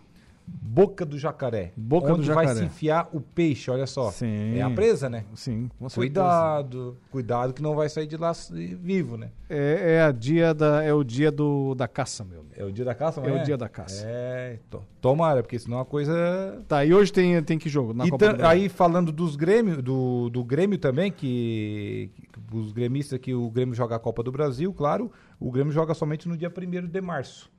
Boca 0.47 1.05
do 1.05 1.17
Jacaré. 1.17 1.73
Boca 1.75 2.13
onde 2.13 2.21
do 2.21 2.23
Jacaré. 2.23 2.47
vai 2.47 2.55
se 2.55 2.63
enfiar 2.63 3.09
o 3.11 3.19
peixe, 3.19 3.69
olha 3.69 3.85
só. 3.85 4.09
Sim. 4.11 4.57
É 4.57 4.61
a 4.61 4.69
presa, 4.69 5.09
né? 5.09 5.25
Sim, 5.35 5.69
com 5.77 5.87
Cuidado, 5.89 6.97
cuidado 7.09 7.53
que 7.53 7.61
não 7.61 7.75
vai 7.75 7.89
sair 7.89 8.07
de 8.07 8.15
lá 8.15 8.31
vivo, 8.79 9.17
né? 9.17 9.31
É, 9.49 9.95
é, 9.95 10.01
a 10.01 10.11
dia 10.11 10.53
da, 10.53 10.81
é 10.81 10.93
o 10.93 11.03
dia 11.03 11.31
do, 11.31 11.75
da 11.75 11.87
caça, 11.87 12.23
meu. 12.23 12.45
É 12.55 12.63
o 12.63 12.71
dia 12.71 12.85
da 12.85 12.95
caça, 12.95 13.19
É 13.21 13.41
o 13.41 13.43
dia 13.43 13.57
da 13.57 13.67
caça. 13.67 14.03
É, 14.05 14.59
to, 14.69 14.81
tomara, 15.01 15.41
porque 15.41 15.59
senão 15.59 15.79
a 15.79 15.85
coisa... 15.85 16.63
Tá, 16.67 16.85
e 16.85 16.93
hoje 16.93 17.11
tem, 17.11 17.41
tem 17.43 17.57
que 17.57 17.67
jogo 17.67 17.93
na 17.93 18.09
Copa 18.09 18.33
do 18.33 18.45
Aí 18.45 18.69
falando 18.69 19.11
dos 19.11 19.35
Grêmio, 19.35 19.81
do, 19.81 20.29
do 20.29 20.43
Grêmio 20.43 20.77
também, 20.77 21.11
que, 21.11 22.11
que 22.15 22.55
os 22.55 22.71
gremistas 22.71 23.19
que 23.19 23.33
o 23.33 23.49
Grêmio 23.49 23.75
joga 23.75 23.95
a 23.95 23.99
Copa 23.99 24.23
do 24.23 24.31
Brasil, 24.31 24.73
claro, 24.73 25.11
o 25.39 25.51
Grêmio 25.51 25.73
joga 25.73 25.93
somente 25.93 26.27
no 26.27 26.37
dia 26.37 26.49
1 26.49 26.87
de 26.87 27.01
março. 27.01 27.51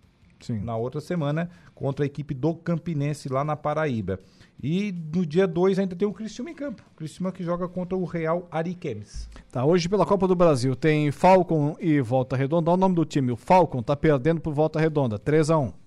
Sim. 0.43 0.61
na 0.61 0.76
outra 0.76 1.01
semana 1.01 1.49
contra 1.74 2.05
a 2.05 2.07
equipe 2.07 2.34
do 2.34 2.55
Campinense 2.55 3.28
lá 3.28 3.45
na 3.45 3.57
Paraíba. 3.57 4.18
E 4.62 4.95
no 5.14 5.26
dia 5.26 5.47
2 5.47 5.78
ainda 5.78 5.97
tem 5.97 6.07
o 6.07 6.12
Cristiúma 6.12 6.51
em 6.51 6.55
campo. 6.55 6.84
O 6.93 6.97
Cristiúma 6.97 7.32
que 7.32 7.43
joga 7.43 7.66
contra 7.66 7.97
o 7.97 8.05
Real 8.05 8.47
Ariquemes. 8.51 9.28
Tá, 9.51 9.64
hoje 9.64 9.88
pela 9.88 10.07
Copa 10.07 10.28
do 10.28 10.36
Brasil 10.36 10.76
tem 10.76 11.11
Falcon 11.11 11.76
e 11.80 12.01
Volta 12.01 12.36
Redonda. 12.36 12.70
Olha 12.70 12.76
o 12.76 12.80
nome 12.80 12.95
do 12.95 13.05
time. 13.05 13.32
O 13.32 13.36
Falcon 13.36 13.82
tá 13.82 13.97
perdendo 13.97 14.40
por 14.40 14.53
Volta 14.55 14.78
Redonda, 14.78 15.18
3 15.18 15.51
a 15.51 15.59
1 15.59 15.82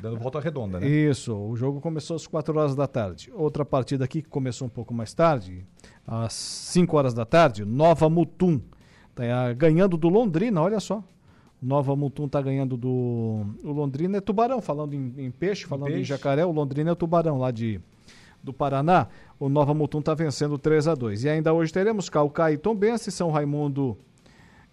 Dando 0.00 0.18
volta 0.18 0.40
redonda, 0.40 0.78
né? 0.78 0.86
Isso, 0.86 1.34
o 1.34 1.56
jogo 1.56 1.80
começou 1.80 2.16
às 2.16 2.26
4 2.26 2.58
horas 2.58 2.74
da 2.74 2.86
tarde. 2.86 3.32
Outra 3.34 3.64
partida 3.64 4.04
aqui 4.04 4.20
que 4.20 4.28
começou 4.28 4.66
um 4.66 4.70
pouco 4.70 4.92
mais 4.92 5.14
tarde, 5.14 5.64
às 6.06 6.34
5 6.34 6.96
horas 6.96 7.14
da 7.14 7.24
tarde, 7.24 7.64
Nova 7.64 8.08
Mutum. 8.08 8.60
Tá 9.14 9.52
ganhando 9.54 9.96
do 9.96 10.08
Londrina, 10.08 10.60
olha 10.60 10.80
só. 10.80 11.02
Nova 11.60 11.96
Mutum 11.96 12.26
está 12.26 12.40
ganhando 12.40 12.76
do 12.76 13.46
o 13.64 13.72
Londrina 13.72 14.18
é 14.18 14.20
Tubarão, 14.20 14.60
falando 14.60 14.94
em, 14.94 15.12
em 15.16 15.30
peixe, 15.30 15.66
falando 15.66 15.86
peixe. 15.86 16.00
em 16.00 16.04
jacaré, 16.04 16.44
o 16.44 16.52
Londrina 16.52 16.90
é 16.90 16.92
o 16.92 16.96
Tubarão 16.96 17.38
lá 17.38 17.50
de 17.50 17.80
do 18.46 18.52
Paraná. 18.52 19.08
O 19.38 19.48
Nova 19.48 19.74
Mutum 19.74 19.98
está 19.98 20.14
vencendo 20.14 20.56
3 20.56 20.88
a 20.88 20.94
2 20.94 21.24
E 21.24 21.28
ainda 21.28 21.52
hoje 21.52 21.72
teremos 21.72 22.08
Calcaia 22.08 22.54
e 22.54 22.56
Tombense, 22.56 23.10
São 23.10 23.30
Raimundo 23.30 23.98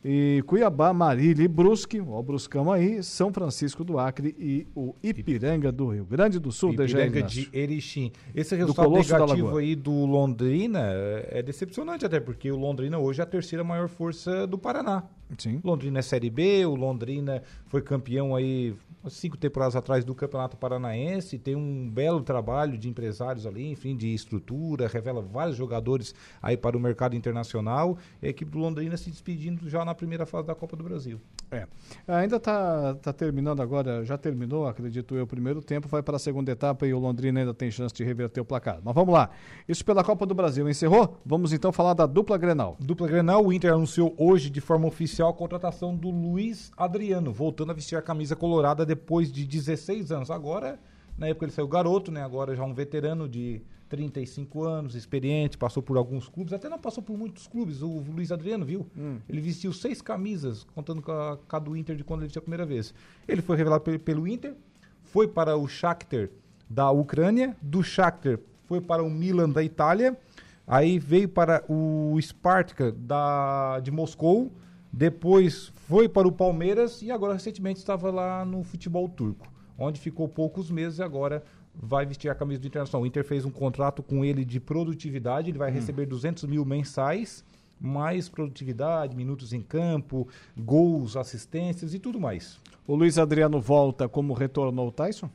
E 0.06 0.44
Cuiabá, 0.46 0.94
Marília 0.94 1.44
e 1.44 1.48
Brusque, 1.48 2.00
ó, 2.00 2.20
o 2.20 2.24
Bruscão 2.24 2.72
aí, 2.72 3.02
São 3.02 3.34
Francisco 3.34 3.84
do 3.84 3.98
Acre 3.98 4.36
e 4.38 4.68
o 4.76 4.94
Ipiranga 5.02 5.72
do 5.72 5.90
Rio 5.90 6.06
Grande 6.06 6.40
do 6.40 6.52
Sul, 6.52 6.74
Ipiranga 6.74 7.24
de 7.24 7.50
Erechim. 7.52 8.12
Esse 8.36 8.56
Do 8.56 8.60
resultado 8.60 8.92
negativo 8.92 9.58
aí 9.58 9.76
do 9.76 10.06
Londrina 10.06 10.80
é 10.92 11.40
é 11.40 11.42
decepcionante 11.42 12.06
até, 12.06 12.20
porque 12.20 12.52
o 12.52 12.58
Londrina 12.58 13.00
hoje 13.00 13.22
é 13.22 13.24
a 13.24 13.28
terceira 13.28 13.64
maior 13.64 13.90
força 13.90 14.46
do 14.46 14.58
Paraná. 14.58 15.04
Sim. 15.38 15.61
Londrina 15.63 15.99
é 15.99 16.01
Série 16.01 16.30
B, 16.30 16.65
o 16.65 16.76
Londrina 16.76 17.41
foi 17.67 17.82
campeão 17.82 18.36
aí 18.36 18.76
cinco 19.09 19.36
temporadas 19.36 19.76
atrás 19.76 20.05
do 20.05 20.15
Campeonato 20.15 20.55
Paranaense, 20.55 21.38
tem 21.38 21.55
um 21.55 21.89
belo 21.89 22.21
trabalho 22.21 22.78
de 22.78 22.88
empresários 22.88 23.45
ali, 23.45 23.69
enfim, 23.71 23.95
de 23.95 24.13
estrutura, 24.13 24.88
revela 24.88 25.21
vários 25.21 25.57
jogadores 25.57 26.13
aí 26.41 26.55
para 26.55 26.78
o 26.78 26.80
mercado 26.80 27.15
internacional, 27.15 27.97
e 28.21 28.28
a 28.28 28.30
equipe 28.30 28.51
do 28.51 28.59
Londrina 28.59 28.95
se 28.95 29.09
despedindo 29.09 29.69
já 29.69 29.84
na 29.84 29.93
primeira 29.93 30.26
fase 30.26 30.47
da 30.47 30.55
Copa 30.55 30.76
do 30.76 30.84
Brasil. 30.84 31.19
É. 31.51 31.67
Ainda 32.07 32.38
está 32.38 32.95
tá 32.95 33.13
terminando 33.13 33.61
agora, 33.61 34.03
já 34.05 34.17
terminou, 34.17 34.67
acredito 34.67 35.15
eu, 35.15 35.24
o 35.24 35.28
primeiro 35.28 35.61
tempo, 35.61 35.88
vai 35.88 36.01
para 36.01 36.15
a 36.15 36.19
segunda 36.19 36.51
etapa 36.51 36.88
e 36.88 36.93
o 36.93 36.99
Londrina 36.99 37.41
ainda 37.41 37.53
tem 37.53 37.69
chance 37.69 37.93
de 37.93 38.03
reverter 38.03 38.41
o 38.41 38.45
placar. 38.45 38.80
Mas 38.84 38.95
vamos 38.95 39.13
lá. 39.13 39.30
Isso 39.67 39.84
pela 39.84 40.03
Copa 40.03 40.26
do 40.26 40.34
Brasil 40.34 40.67
encerrou? 40.69 41.19
Vamos 41.26 41.53
então 41.53 41.71
falar 41.71 41.93
da 41.93 42.05
dupla 42.05 42.38
Grenal. 42.38 42.78
Dupla 42.80 43.07
Grenal, 43.07 43.45
o 43.45 43.53
Inter 43.53 43.74
anunciou 43.74 44.15
hoje 44.17 44.49
de 44.49 44.61
forma 44.61 44.88
oficial 44.88 45.22
a 45.30 45.34
contratação 45.34 45.95
do 45.95 46.09
Luiz 46.09 46.71
Adriano, 46.78 47.32
voltando 47.32 47.71
a 47.71 47.74
vestir 47.74 47.97
a 47.97 48.01
camisa 48.01 48.36
colorada 48.36 48.86
depois 48.86 49.32
de 49.32 49.45
16 49.45 50.11
anos. 50.11 50.32
Agora, 50.32 50.80
na 51.17 51.28
época 51.28 51.45
ele 51.45 51.51
saiu 51.51 51.67
garoto, 51.67 52.11
né? 52.11 52.24
Agora 52.24 52.55
já 52.55 52.63
um 52.63 52.74
veterano 52.74 53.28
de 53.28 53.61
35 53.89 54.63
anos, 54.63 54.95
experiente, 54.95 55.57
passou 55.57 55.84
por 55.84 55.97
alguns 55.97 56.28
clubes, 56.28 56.51
até 56.51 56.67
não 56.67 56.80
passou 56.80 57.03
por 57.03 57.15
muitos 57.15 57.45
clubes, 57.45 57.82
o 57.82 58.03
Luiz 58.09 58.32
Adriano, 58.32 58.65
viu? 58.65 58.88
Ele 59.30 59.39
vestiu 59.39 59.71
seis 59.71 60.01
camisas, 60.01 60.63
contando 60.74 61.01
com 61.01 61.11
a, 61.11 61.38
com 61.38 61.55
a 61.55 61.59
do 61.59 61.78
Inter 61.78 61.95
de 61.95 62.03
quando 62.03 62.21
ele 62.21 62.28
vestiu 62.28 62.39
a 62.39 62.43
primeira 62.43 62.65
vez. 62.65 62.93
Ele 63.28 63.41
foi 63.41 63.55
revelado 63.55 63.84
pelo, 63.84 63.99
pelo 63.99 64.28
Inter, 64.28 64.55
foi 65.03 65.28
para 65.28 65.55
o 65.55 65.67
Shakhtar 65.67 66.30
da 66.67 66.89
Ucrânia, 66.89 67.55
do 67.61 67.84
Shakhtar 67.84 68.39
foi 68.65 68.82
para 68.82 69.03
o 69.03 69.09
Milan 69.09 69.49
da 69.49 69.63
Itália, 69.63 70.17
aí 70.65 70.97
veio 70.97 71.30
para 71.30 71.63
o 71.69 72.17
Spartak 72.19 72.91
da, 72.93 73.80
de 73.80 73.91
Moscou, 73.91 74.51
depois 74.96 75.72
foi 75.88 76.08
para 76.08 76.28
o 76.28 76.32
Palmeiras 76.32 77.02
e 77.02 77.10
agora 77.10 77.34
recentemente 77.34 77.80
estava 77.80 78.12
lá 78.12 78.46
no 78.46 78.64
futebol 78.64 79.10
turco, 79.10 79.52
onde 79.76 80.00
ficou 80.00 80.30
poucos 80.30 80.70
meses 80.70 81.00
e 81.00 81.04
agora 81.04 81.44
vai 81.74 82.06
vestir 82.06 82.30
a 82.30 82.36
camisa 82.36 82.62
do 82.62 82.68
Internacional. 82.68 83.02
O 83.02 83.08
Inter 83.08 83.26
fez 83.26 83.44
um 83.44 83.50
contrato 83.50 84.04
com 84.04 84.24
ele 84.24 84.46
de 84.46 84.60
produtividade, 84.60 85.50
ele 85.50 85.58
vai 85.58 85.72
receber 85.72 86.06
200 86.06 86.44
mil 86.44 86.64
mensais, 86.64 87.44
mais 87.82 88.30
produtividade, 88.30 89.16
minutos 89.16 89.52
em 89.52 89.62
campo, 89.62 90.28
gols, 90.56 91.18
assistências 91.18 91.96
e 91.96 92.00
tudo 92.00 92.20
mais. 92.20 92.60
O 92.86 92.96
Luiz 92.96 93.18
Adriano 93.18 93.60
volta 93.60 94.08
como 94.08 94.32
retornou 94.34 94.89
o 94.89 94.91
Tyson? 94.91 95.28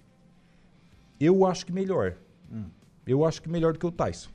Eu 1.19 1.45
acho 1.45 1.67
que 1.67 1.73
melhor. 1.73 2.15
Eu 3.05 3.25
acho 3.25 3.43
que 3.43 3.49
melhor 3.49 3.73
do 3.73 3.79
que 3.81 3.87
o 3.87 3.91
Tyson. 3.91 4.31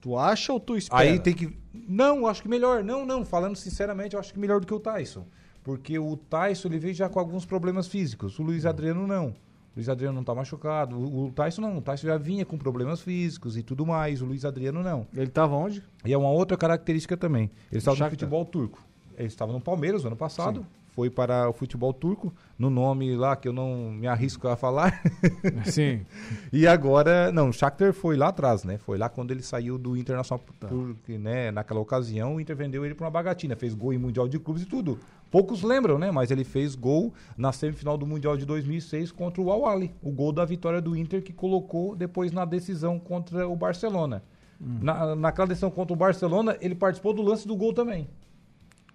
Tu 0.00 0.16
acha 0.16 0.54
ou 0.54 0.58
tu 0.58 0.74
espera? 0.74 1.02
Aí 1.02 1.18
tem 1.18 1.34
que. 1.34 1.59
Não, 1.72 2.26
acho 2.26 2.42
que 2.42 2.48
melhor. 2.48 2.82
Não, 2.82 3.06
não. 3.06 3.24
Falando 3.24 3.56
sinceramente, 3.56 4.14
eu 4.14 4.20
acho 4.20 4.32
que 4.32 4.38
melhor 4.38 4.60
do 4.60 4.66
que 4.66 4.74
o 4.74 4.80
Tyson. 4.80 5.26
Porque 5.62 5.98
o 5.98 6.16
Tyson 6.16 6.68
ele 6.68 6.78
veio 6.78 6.94
já 6.94 7.08
com 7.08 7.18
alguns 7.18 7.44
problemas 7.44 7.86
físicos. 7.86 8.38
O 8.38 8.42
Luiz 8.42 8.66
Adriano 8.66 9.06
não. 9.06 9.28
O 9.28 9.34
Luiz 9.76 9.88
Adriano 9.88 10.16
não 10.16 10.24
tá 10.24 10.34
machucado. 10.34 10.96
O, 10.96 11.26
o 11.26 11.32
Tyson 11.32 11.62
não. 11.62 11.78
O 11.78 11.80
Tyson 11.82 12.06
já 12.06 12.16
vinha 12.16 12.44
com 12.44 12.58
problemas 12.58 13.00
físicos 13.00 13.56
e 13.56 13.62
tudo 13.62 13.86
mais. 13.86 14.20
O 14.22 14.26
Luiz 14.26 14.44
Adriano 14.44 14.82
não. 14.82 15.06
Ele 15.12 15.26
estava 15.26 15.54
onde? 15.54 15.82
E 16.04 16.12
é 16.12 16.18
uma 16.18 16.30
outra 16.30 16.56
característica 16.56 17.16
também. 17.16 17.50
Ele 17.70 17.78
estava 17.78 17.96
no 17.96 18.10
futebol 18.10 18.44
turco. 18.44 18.82
Ele 19.16 19.28
estava 19.28 19.52
no 19.52 19.60
Palmeiras 19.60 20.02
no 20.02 20.08
ano 20.08 20.16
passado. 20.16 20.66
Foi 20.92 21.08
para 21.08 21.48
o 21.48 21.52
futebol 21.52 21.92
turco, 21.92 22.32
no 22.58 22.68
nome 22.68 23.14
lá 23.14 23.36
que 23.36 23.46
eu 23.46 23.52
não 23.52 23.90
me 23.92 24.06
arrisco 24.06 24.48
a 24.48 24.56
falar. 24.56 25.00
Sim. 25.64 26.04
E 26.52 26.66
agora, 26.66 27.30
não, 27.30 27.50
o 27.50 27.52
Shakhtar 27.52 27.92
foi 27.92 28.16
lá 28.16 28.28
atrás, 28.28 28.64
né? 28.64 28.76
Foi 28.76 28.98
lá 28.98 29.08
quando 29.08 29.30
ele 29.30 29.42
saiu 29.42 29.78
do 29.78 29.96
Internacional, 29.96 30.44
Tá. 30.58 30.66
porque, 30.68 31.16
né, 31.16 31.50
naquela 31.50 31.80
ocasião 31.80 32.34
o 32.36 32.40
Inter 32.40 32.56
vendeu 32.56 32.84
ele 32.84 32.94
para 32.94 33.04
uma 33.04 33.10
bagatina, 33.10 33.54
fez 33.54 33.72
gol 33.72 33.92
em 33.92 33.98
Mundial 33.98 34.26
de 34.28 34.38
Clubes 34.38 34.64
e 34.64 34.66
tudo. 34.66 34.98
Poucos 35.30 35.62
lembram, 35.62 35.96
né? 35.98 36.10
Mas 36.10 36.30
ele 36.32 36.42
fez 36.42 36.74
gol 36.74 37.14
na 37.36 37.52
semifinal 37.52 37.96
do 37.96 38.04
Mundial 38.04 38.36
de 38.36 38.44
2006 38.44 39.12
contra 39.12 39.40
o 39.40 39.50
Al-Ahly, 39.50 39.94
o 40.02 40.10
gol 40.10 40.32
da 40.32 40.44
vitória 40.44 40.80
do 40.80 40.96
Inter 40.96 41.22
que 41.22 41.32
colocou 41.32 41.94
depois 41.94 42.32
na 42.32 42.44
decisão 42.44 42.98
contra 42.98 43.46
o 43.48 43.54
Barcelona. 43.54 44.22
Hum. 44.60 44.78
Na, 44.82 45.14
naquela 45.14 45.46
decisão 45.46 45.70
contra 45.70 45.94
o 45.94 45.96
Barcelona, 45.96 46.56
ele 46.60 46.74
participou 46.74 47.14
do 47.14 47.22
lance 47.22 47.46
do 47.46 47.56
gol 47.56 47.72
também. 47.72 48.08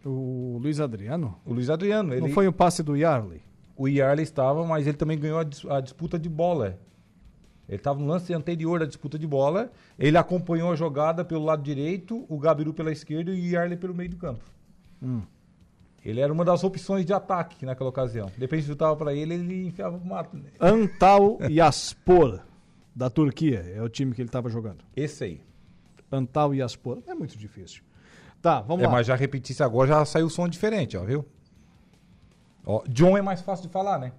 O 0.05 0.59
Luiz 0.61 0.79
Adriano? 0.79 1.39
O 1.43 1.53
Luiz 1.53 1.69
Adriano. 1.69 2.13
Ele, 2.13 2.21
Não 2.21 2.29
foi 2.29 2.47
o 2.47 2.53
passe 2.53 2.83
do 2.83 2.95
Yarley? 2.95 3.41
O 3.75 3.87
Yarley 3.87 4.23
estava, 4.23 4.63
mas 4.65 4.85
ele 4.87 4.95
também 4.97 5.17
ganhou 5.17 5.39
a, 5.39 5.77
a 5.77 5.81
disputa 5.81 6.17
de 6.19 6.29
bola. 6.29 6.79
Ele 7.67 7.77
estava 7.77 7.99
no 7.99 8.05
lance 8.05 8.31
anterior 8.33 8.79
da 8.79 8.85
disputa 8.85 9.17
de 9.17 9.25
bola. 9.25 9.71
Ele 9.97 10.17
acompanhou 10.17 10.71
a 10.71 10.75
jogada 10.75 11.25
pelo 11.25 11.43
lado 11.43 11.63
direito, 11.63 12.23
o 12.29 12.37
Gabiru 12.37 12.73
pela 12.73 12.91
esquerda 12.91 13.31
e 13.31 13.33
o 13.33 13.51
Yarley 13.53 13.77
pelo 13.77 13.95
meio 13.95 14.09
do 14.11 14.17
campo. 14.17 14.43
Hum. 15.01 15.21
Ele 16.05 16.19
era 16.21 16.31
uma 16.31 16.45
das 16.45 16.63
opções 16.63 17.03
de 17.03 17.11
ataque 17.11 17.65
naquela 17.65 17.89
ocasião. 17.89 18.31
Depende 18.37 18.61
se 18.61 18.69
chutava 18.69 18.95
para 18.95 19.11
ele, 19.11 19.33
ele 19.33 19.65
enfiava 19.65 19.97
pro 19.97 20.07
mato. 20.07 20.37
né? 20.37 20.51
Antal 20.59 21.39
Yaspor, 21.49 22.41
da 22.95 23.09
Turquia, 23.09 23.61
é 23.75 23.81
o 23.81 23.89
time 23.89 24.13
que 24.13 24.21
ele 24.21 24.29
estava 24.29 24.47
jogando. 24.47 24.85
Esse 24.95 25.23
aí. 25.23 25.41
Antal 26.11 26.53
Yaspor. 26.53 26.99
É 27.07 27.15
muito 27.15 27.35
difícil. 27.35 27.81
Tá, 28.45 28.61
vamos 28.61 28.83
É, 28.83 28.85
lá. 28.85 28.93
mas 28.93 29.07
já 29.07 29.15
repetisse 29.15 29.63
agora, 29.63 29.87
já 29.87 30.05
saiu 30.05 30.27
o 30.27 30.29
som 30.29 30.47
diferente, 30.47 30.95
ó, 30.95 31.03
viu? 31.03 31.25
Ó, 32.63 32.83
John 32.87 33.17
é 33.17 33.21
mais 33.23 33.41
fácil 33.41 33.65
de 33.65 33.73
falar, 33.73 33.97
né? 33.97 34.11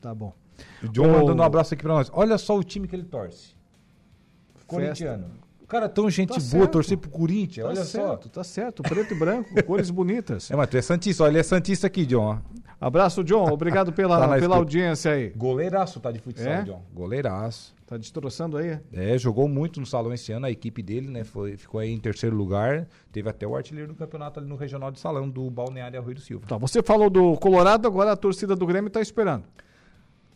Tá 0.00 0.14
bom. 0.14 0.32
O 0.80 0.86
John 0.86 1.08
Ô- 1.08 1.12
mandando 1.18 1.42
um 1.42 1.44
abraço 1.44 1.74
aqui 1.74 1.82
pra 1.82 1.92
nós. 1.92 2.08
Olha 2.14 2.38
só 2.38 2.56
o 2.56 2.62
time 2.62 2.86
que 2.86 2.94
ele 2.94 3.02
torce. 3.02 3.56
Corintiano. 4.64 5.26
O 5.60 5.66
cara 5.66 5.86
é 5.86 5.88
tão 5.88 6.08
gente 6.08 6.28
Tá 6.34 6.38
boa, 6.56 6.68
torcer 6.68 6.96
pro 6.98 7.10
Corinthians, 7.10 7.64
Tá 7.64 7.70
olha 7.72 7.84
certo, 7.84 8.24
só. 8.24 8.30
tá 8.30 8.44
certo. 8.44 8.82
Preto 8.84 9.12
e 9.12 9.18
branco, 9.18 9.48
cores 9.66 9.90
bonitas. 9.90 10.48
É, 10.48 10.54
mas 10.54 10.68
tu 10.68 10.76
é 10.76 10.82
Santista, 10.82 11.24
olha, 11.24 11.32
ele 11.32 11.38
é 11.40 11.42
Santista 11.42 11.88
aqui, 11.88 12.06
John. 12.06 12.38
Abraço, 12.80 13.24
John. 13.24 13.50
Obrigado 13.50 13.92
pela, 13.92 14.18
Tá 14.18 14.24
pela 14.24 14.38
escuta. 14.38 14.54
audiência 14.56 15.10
aí. 15.12 15.30
Goleiraço 15.30 15.98
tá 15.98 16.12
de 16.12 16.20
futsal, 16.20 16.46
É? 16.52 16.62
John. 16.62 16.82
Goleiraço. 16.94 17.74
Tá 17.92 17.98
destroçando 17.98 18.56
aí? 18.56 18.80
É, 18.90 19.18
jogou 19.18 19.46
muito 19.46 19.78
no 19.78 19.84
salão 19.84 20.14
esse 20.14 20.32
ano, 20.32 20.46
a 20.46 20.50
equipe 20.50 20.82
dele, 20.82 21.10
né? 21.10 21.24
Foi, 21.24 21.58
ficou 21.58 21.78
aí 21.78 21.92
em 21.92 22.00
terceiro 22.00 22.34
lugar. 22.34 22.88
Teve 23.12 23.28
até 23.28 23.46
o 23.46 23.54
artilheiro 23.54 23.92
do 23.92 23.94
campeonato 23.94 24.40
ali 24.40 24.48
no 24.48 24.56
regional 24.56 24.90
de 24.90 24.98
salão 24.98 25.28
do 25.28 25.50
Balneário 25.50 26.00
Arroio 26.00 26.14
do 26.14 26.20
Silva. 26.22 26.46
Tá, 26.46 26.56
você 26.56 26.82
falou 26.82 27.10
do 27.10 27.36
Colorado, 27.36 27.86
agora 27.86 28.12
a 28.12 28.16
torcida 28.16 28.56
do 28.56 28.64
Grêmio 28.66 28.88
tá 28.88 29.02
esperando. 29.02 29.44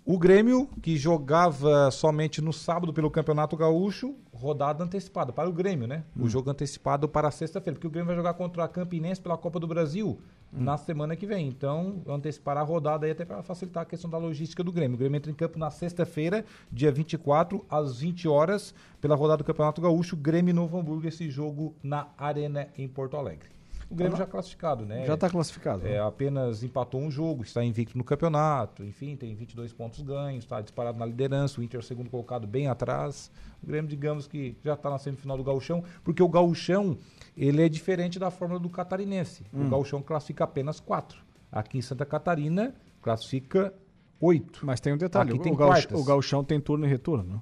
O 0.04 0.18
Grêmio, 0.18 0.68
que 0.82 0.98
jogava 0.98 1.90
somente 1.90 2.42
no 2.42 2.52
sábado 2.52 2.92
pelo 2.92 3.10
Campeonato 3.10 3.56
Gaúcho, 3.56 4.14
rodada 4.34 4.84
antecipada 4.84 5.32
para 5.32 5.48
o 5.48 5.52
Grêmio, 5.52 5.88
né? 5.88 6.04
O 6.14 6.28
jogo 6.28 6.50
antecipado 6.50 7.08
para 7.08 7.30
sexta-feira, 7.30 7.74
porque 7.74 7.86
o 7.86 7.90
Grêmio 7.90 8.08
vai 8.08 8.16
jogar 8.16 8.34
contra 8.34 8.64
a 8.64 8.68
Campinense 8.68 9.18
pela 9.18 9.38
Copa 9.38 9.58
do 9.58 9.66
Brasil 9.66 10.20
na 10.52 10.76
semana 10.76 11.16
que 11.16 11.26
vem. 11.26 11.48
Então, 11.48 12.02
antecipar 12.06 12.56
a 12.56 12.62
rodada 12.62 13.06
aí 13.06 13.12
até 13.12 13.24
para 13.24 13.42
facilitar 13.42 13.82
a 13.82 13.86
questão 13.86 14.08
da 14.08 14.18
logística 14.18 14.62
do 14.62 14.72
Grêmio. 14.72 14.94
O 14.94 14.98
Grêmio 14.98 15.16
entra 15.16 15.30
em 15.30 15.34
campo 15.34 15.58
na 15.58 15.70
sexta-feira, 15.70 16.44
dia 16.70 16.90
24, 16.90 17.64
às 17.68 17.98
20 18.00 18.28
horas, 18.28 18.74
pela 19.00 19.14
rodada 19.14 19.38
do 19.38 19.44
Campeonato 19.44 19.80
Gaúcho, 19.80 20.16
Grêmio 20.16 20.54
Novo 20.54 20.78
Hamburgo, 20.78 21.06
esse 21.08 21.30
jogo 21.30 21.74
na 21.82 22.08
Arena 22.16 22.68
em 22.76 22.88
Porto 22.88 23.16
Alegre. 23.16 23.55
O 23.88 23.94
Grêmio 23.94 24.16
já 24.16 24.26
classificado, 24.26 24.84
né? 24.84 25.06
Já 25.06 25.14
está 25.14 25.30
classificado. 25.30 25.86
É, 25.86 25.92
né? 25.92 26.00
apenas 26.00 26.62
empatou 26.64 27.00
um 27.00 27.10
jogo, 27.10 27.42
está 27.44 27.64
invicto 27.64 27.96
no 27.96 28.02
campeonato, 28.02 28.84
enfim, 28.84 29.14
tem 29.16 29.34
22 29.34 29.72
pontos 29.72 30.02
ganhos, 30.02 30.44
está 30.44 30.60
disparado 30.60 30.98
na 30.98 31.06
liderança, 31.06 31.60
o 31.60 31.64
Inter 31.64 31.78
é 31.78 31.82
segundo 31.82 32.10
colocado 32.10 32.46
bem 32.46 32.66
atrás. 32.66 33.30
O 33.62 33.66
Grêmio, 33.66 33.88
digamos 33.88 34.26
que 34.26 34.56
já 34.64 34.74
está 34.74 34.90
na 34.90 34.98
semifinal 34.98 35.36
do 35.36 35.44
Gauchão, 35.44 35.84
porque 36.02 36.22
o 36.22 36.28
Gauchão, 36.28 36.98
ele 37.36 37.62
é 37.62 37.68
diferente 37.68 38.18
da 38.18 38.30
fórmula 38.30 38.58
do 38.58 38.68
catarinense. 38.68 39.44
Hum. 39.54 39.66
O 39.66 39.70
Gauchão 39.70 40.02
classifica 40.02 40.44
apenas 40.44 40.80
quatro. 40.80 41.24
Aqui 41.50 41.78
em 41.78 41.82
Santa 41.82 42.04
Catarina, 42.04 42.74
classifica 43.00 43.72
oito. 44.20 44.66
Mas 44.66 44.80
tem 44.80 44.92
um 44.92 44.98
detalhe, 44.98 45.30
Aqui 45.30 45.38
o, 45.38 45.42
tem 45.42 45.52
o, 45.52 45.56
gauch- 45.56 45.94
o 45.94 46.04
Gauchão 46.04 46.42
tem 46.42 46.60
turno 46.60 46.84
e 46.86 46.88
retorno. 46.88 47.40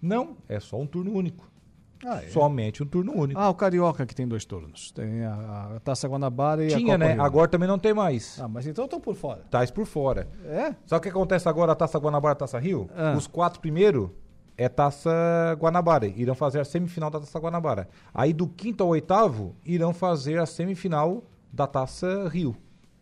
Não, 0.00 0.36
é 0.46 0.60
só 0.60 0.78
um 0.78 0.86
turno 0.86 1.12
único. 1.12 1.50
Ah, 2.04 2.22
é? 2.22 2.28
Somente 2.28 2.82
um 2.82 2.86
turno 2.86 3.12
único. 3.12 3.40
Ah, 3.40 3.48
o 3.48 3.54
Carioca 3.54 4.04
que 4.04 4.14
tem 4.14 4.26
dois 4.26 4.44
turnos. 4.44 4.90
Tem 4.92 5.24
a, 5.24 5.76
a 5.76 5.80
Taça 5.80 6.06
Guanabara 6.08 6.64
e 6.64 6.72
a 6.72 6.76
Tinha, 6.76 6.94
Copa 6.94 6.98
né? 6.98 7.12
Rio. 7.14 7.22
Agora 7.22 7.48
também 7.48 7.68
não 7.68 7.78
tem 7.78 7.94
mais. 7.94 8.38
Ah, 8.40 8.48
mas 8.48 8.66
então 8.66 8.84
estão 8.84 9.00
por 9.00 9.14
fora. 9.14 9.42
Tais 9.50 9.70
por 9.70 9.86
fora. 9.86 10.28
É? 10.44 10.74
Sabe 10.86 10.98
o 10.98 11.00
que 11.00 11.08
acontece 11.08 11.48
agora, 11.48 11.72
a 11.72 11.74
Taça 11.74 11.98
Guanabara 11.98 12.32
e 12.32 12.34
a 12.34 12.36
Taça 12.36 12.58
Rio? 12.58 12.88
Ah. 12.96 13.14
Os 13.16 13.26
quatro 13.26 13.60
primeiros 13.60 14.10
é 14.56 14.68
Taça 14.68 15.10
Guanabara, 15.58 16.06
irão 16.06 16.34
fazer 16.34 16.60
a 16.60 16.64
semifinal 16.64 17.10
da 17.10 17.20
Taça 17.20 17.38
Guanabara. 17.38 17.88
Aí 18.14 18.32
do 18.32 18.46
quinto 18.46 18.82
ao 18.82 18.90
oitavo, 18.90 19.54
irão 19.64 19.92
fazer 19.92 20.38
a 20.38 20.46
semifinal 20.46 21.24
da 21.52 21.66
Taça 21.66 22.28
Rio. 22.28 22.56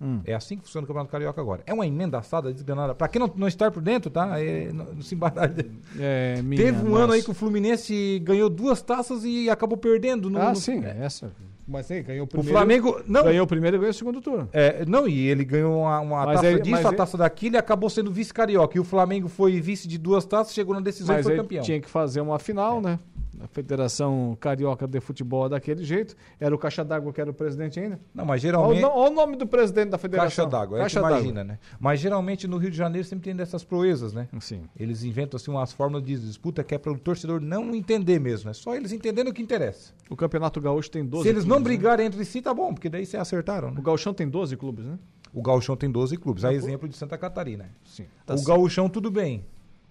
Hum. 0.04 0.20
É 0.26 0.34
assim 0.34 0.56
que 0.58 0.64
funciona 0.64 0.84
o 0.84 0.86
Campeonato 0.88 1.10
Carioca 1.10 1.40
agora. 1.40 1.62
É 1.66 1.72
uma 1.72 1.86
emenda 1.86 2.18
assada, 2.18 2.52
desganada. 2.52 2.94
Pra 2.94 3.08
quem 3.08 3.18
não, 3.18 3.30
não 3.34 3.48
estar 3.48 3.70
por 3.70 3.82
dentro, 3.82 4.10
tá? 4.10 4.38
É, 4.38 4.70
não, 4.72 4.84
não 4.92 5.00
se 5.02 5.14
embaralhe. 5.14 5.70
É, 5.98 6.42
minha 6.42 6.62
Teve 6.62 6.84
um 6.86 6.90
nossa. 6.90 7.02
ano 7.04 7.12
aí 7.14 7.22
que 7.22 7.30
o 7.30 7.34
Fluminense 7.34 8.18
ganhou 8.22 8.50
duas 8.50 8.82
taças 8.82 9.24
e 9.24 9.48
acabou 9.48 9.78
perdendo. 9.78 10.28
No, 10.28 10.38
Ah, 10.40 10.50
no- 10.50 10.56
sim, 10.56 10.82
essa. 10.84 11.32
Mas 11.66 11.90
aí, 11.90 12.02
ganhou 12.02 12.24
o 12.24 12.24
O 12.24 12.28
primeiro. 12.28 12.52
Flamengo. 12.52 13.00
Não, 13.06 13.22
Ganhou 13.24 13.44
o 13.44 13.48
primeiro 13.48 13.76
e 13.76 13.80
ganhou 13.80 13.90
o 13.90 13.94
segundo 13.94 14.20
turno. 14.20 14.46
É, 14.52 14.84
não, 14.84 15.08
e 15.08 15.18
ele 15.28 15.44
ganhou 15.46 15.80
uma, 15.80 15.98
uma 16.00 16.26
Mas 16.26 16.34
taça 16.36 16.46
ele- 16.48 16.60
disso, 16.60 16.70
mas 16.72 16.84
a 16.84 16.88
ele- 16.88 16.96
taça 16.98 17.16
daquilo 17.16 17.56
e 17.56 17.58
acabou 17.58 17.88
sendo 17.88 18.12
vice-carioca. 18.12 18.76
E 18.76 18.80
o 18.80 18.84
Flamengo 18.84 19.28
foi 19.28 19.58
vice 19.62 19.88
de 19.88 19.96
duas 19.96 20.26
taças, 20.26 20.52
chegou 20.52 20.74
na 20.74 20.80
decisão 20.82 21.14
Mas 21.16 21.24
e 21.24 21.24
foi 21.24 21.32
ele 21.32 21.40
campeão. 21.42 21.62
tinha 21.62 21.80
que 21.80 21.88
fazer 21.88 22.20
uma 22.20 22.38
final, 22.38 22.82
né? 22.82 22.98
A 23.40 23.46
Federação 23.46 24.36
Carioca 24.40 24.86
de 24.86 25.00
Futebol 25.00 25.46
é 25.46 25.48
daquele 25.50 25.84
jeito. 25.84 26.16
Era 26.38 26.54
o 26.54 26.58
Caixa 26.58 26.84
d'Água 26.84 27.12
que 27.12 27.20
era 27.20 27.30
o 27.30 27.34
presidente 27.34 27.78
ainda. 27.80 28.00
Não, 28.14 28.24
mas 28.24 28.40
geralmente. 28.40 28.84
olha 28.84 29.10
o 29.10 29.14
nome 29.14 29.36
do 29.36 29.46
presidente 29.46 29.90
da 29.90 29.98
Caixa 29.98 30.02
federação. 30.02 30.48
d'água, 30.48 30.78
é 30.78 30.80
Caixa 30.82 31.00
d'Água. 31.00 31.18
imagina, 31.18 31.44
né? 31.44 31.58
Mas 31.78 32.00
geralmente 32.00 32.46
no 32.46 32.56
Rio 32.56 32.70
de 32.70 32.76
Janeiro 32.76 33.06
sempre 33.06 33.24
tem 33.24 33.36
dessas 33.36 33.64
proezas, 33.64 34.12
né? 34.12 34.28
Sim. 34.40 34.62
Eles 34.78 35.04
inventam 35.04 35.36
assim 35.36 35.50
umas 35.50 35.72
fórmulas 35.72 36.04
de 36.04 36.18
disputa 36.18 36.62
que 36.62 36.74
é 36.74 36.78
para 36.78 36.92
o 36.92 36.98
torcedor 36.98 37.40
não 37.40 37.74
entender 37.74 38.18
mesmo, 38.18 38.50
é 38.50 38.52
só 38.52 38.74
eles 38.74 38.92
entendendo 38.92 39.28
o 39.28 39.32
que 39.32 39.42
interessa. 39.42 39.92
O 40.08 40.16
Campeonato 40.16 40.60
Gaúcho 40.60 40.90
tem 40.90 41.04
12 41.04 41.22
Se 41.24 41.28
eles 41.28 41.44
não 41.44 41.58
né? 41.58 41.64
brigarem 41.64 42.06
entre 42.06 42.24
si, 42.24 42.40
tá 42.42 42.52
bom, 42.52 42.72
porque 42.72 42.88
daí 42.88 43.04
vocês 43.06 43.20
acertaram, 43.20 43.70
né? 43.70 43.78
O 43.78 43.82
Gauchão 43.82 44.12
tem 44.14 44.28
12 44.28 44.56
clubes, 44.56 44.86
né? 44.86 44.98
O 45.32 45.42
Gauchão 45.42 45.76
tem 45.76 45.90
12 45.90 46.16
clubes, 46.16 46.44
a 46.44 46.52
exemplo 46.52 46.88
de 46.88 46.96
Santa 46.96 47.18
Catarina. 47.18 47.68
Sim. 47.84 48.06
o 48.28 48.42
Gauchão 48.44 48.88
tudo 48.88 49.10
bem, 49.10 49.44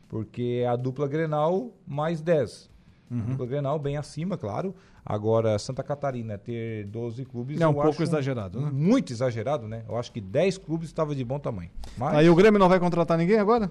porque 0.07 0.61
é 0.63 0.67
a 0.67 0.75
dupla 0.75 1.07
Grenal 1.07 1.73
mais 1.85 2.21
10. 2.21 2.71
Uhum. 3.13 3.25
Dupla 3.31 3.45
Grenal 3.45 3.79
bem 3.79 3.97
acima, 3.97 4.37
claro. 4.37 4.73
Agora, 5.05 5.59
Santa 5.59 5.83
Catarina 5.83 6.37
ter 6.37 6.85
12 6.87 7.25
clubes... 7.25 7.59
É 7.59 7.67
um 7.67 7.73
pouco 7.73 8.01
exagerado, 8.01 8.59
né? 8.59 8.69
Muito 8.73 9.11
exagerado, 9.11 9.67
né? 9.67 9.83
Eu 9.87 9.97
acho 9.97 10.11
que 10.11 10.21
10 10.21 10.57
clubes 10.57 10.89
estava 10.89 11.13
de 11.13 11.23
bom 11.23 11.39
tamanho. 11.39 11.69
Mas 11.97 12.15
Aí 12.15 12.29
o 12.29 12.35
Grêmio 12.35 12.59
não 12.59 12.69
vai 12.69 12.79
contratar 12.79 13.17
ninguém 13.17 13.37
agora? 13.37 13.69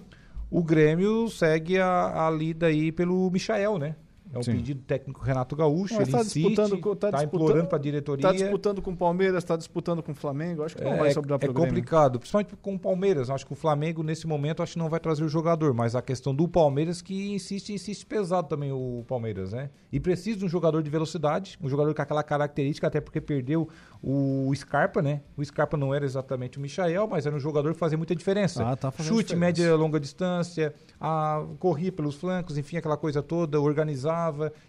o 0.52 0.62
Grêmio 0.62 1.31
segue 1.31 1.78
a, 1.78 2.27
a 2.27 2.31
lida 2.31 2.66
aí 2.66 2.93
pelo 2.93 3.31
Michael, 3.31 3.78
né? 3.78 3.97
É 4.34 4.38
um 4.38 4.42
Sim. 4.42 4.52
pedido 4.52 4.80
do 4.80 4.84
técnico 4.84 5.22
Renato 5.22 5.54
Gaúcho, 5.54 5.94
Mas 5.94 6.09
ele 6.09 6.16
tá 6.16 6.20
insiste, 6.22 6.40
disputando, 6.48 6.80
com- 6.80 6.96
tá 6.96 7.10
tá 7.10 7.18
disputando, 7.18 7.42
implorando 7.42 7.68
para 7.68 7.78
a 7.78 7.80
diretoria. 7.80 8.22
Tá 8.22 8.32
disputando 8.32 8.80
com 8.80 8.90
o 8.92 8.96
Palmeiras, 8.96 9.44
tá 9.44 9.56
disputando 9.56 10.02
com 10.02 10.12
o 10.12 10.14
Flamengo. 10.14 10.62
Acho 10.64 10.74
que 10.76 10.82
não 10.82 10.96
vai 10.96 11.12
sobrar 11.12 11.36
é 11.36 11.44
pro 11.44 11.52
Grêmio. 11.52 11.68
complicado, 11.70 12.18
principalmente 12.18 12.56
com 12.56 12.74
o 12.74 12.78
Palmeiras. 12.78 13.28
Acho 13.28 13.46
que 13.46 13.52
o 13.52 13.56
Flamengo, 13.56 14.02
nesse 14.02 14.26
momento, 14.26 14.62
acho 14.62 14.72
que 14.72 14.78
não 14.78 14.88
vai 14.88 15.00
trazer 15.00 15.22
o 15.22 15.28
jogador, 15.28 15.74
mas 15.74 15.94
a 15.94 16.00
questão 16.00 16.34
do 16.34 16.48
Palmeiras 16.48 17.02
que 17.02 17.32
insiste, 17.34 17.74
insiste 17.74 18.06
pesado 18.06 18.48
também 18.48 18.72
o 18.72 19.04
Palmeiras, 19.06 19.52
né? 19.52 19.68
E 19.92 20.00
precisa 20.00 20.38
de 20.38 20.44
um 20.46 20.48
jogador 20.48 20.82
de 20.82 20.88
velocidade, 20.88 21.59
um 21.62 21.68
jogador 21.68 21.94
com 21.94 22.00
aquela 22.00 22.22
característica, 22.22 22.86
até 22.86 23.00
porque 23.02 23.20
perdeu 23.20 23.68
o 24.02 24.50
Scarpa, 24.54 25.02
né? 25.02 25.20
O 25.36 25.44
Scarpa 25.44 25.76
não 25.76 25.94
era 25.94 26.04
exatamente 26.04 26.59
o 26.59 26.60
Michael, 26.60 27.06
mas 27.06 27.26
era 27.26 27.36
um 27.36 27.38
jogador 27.38 27.72
que 27.72 27.78
fazia 27.78 27.96
muita 27.98 28.16
diferença. 28.16 28.66
Ah, 28.66 28.74
tá 28.76 28.90
fazendo 28.90 29.12
Chute, 29.12 29.34
diferença. 29.34 29.46
média, 29.62 29.76
longa 29.76 30.00
distância, 30.00 30.74
a, 31.00 31.44
corria 31.59 31.92
pelos 31.92 32.14
flancos, 32.16 32.56
enfim, 32.59 32.76
aquela 32.78 32.96
coisa 32.96 33.22
toda, 33.22 33.60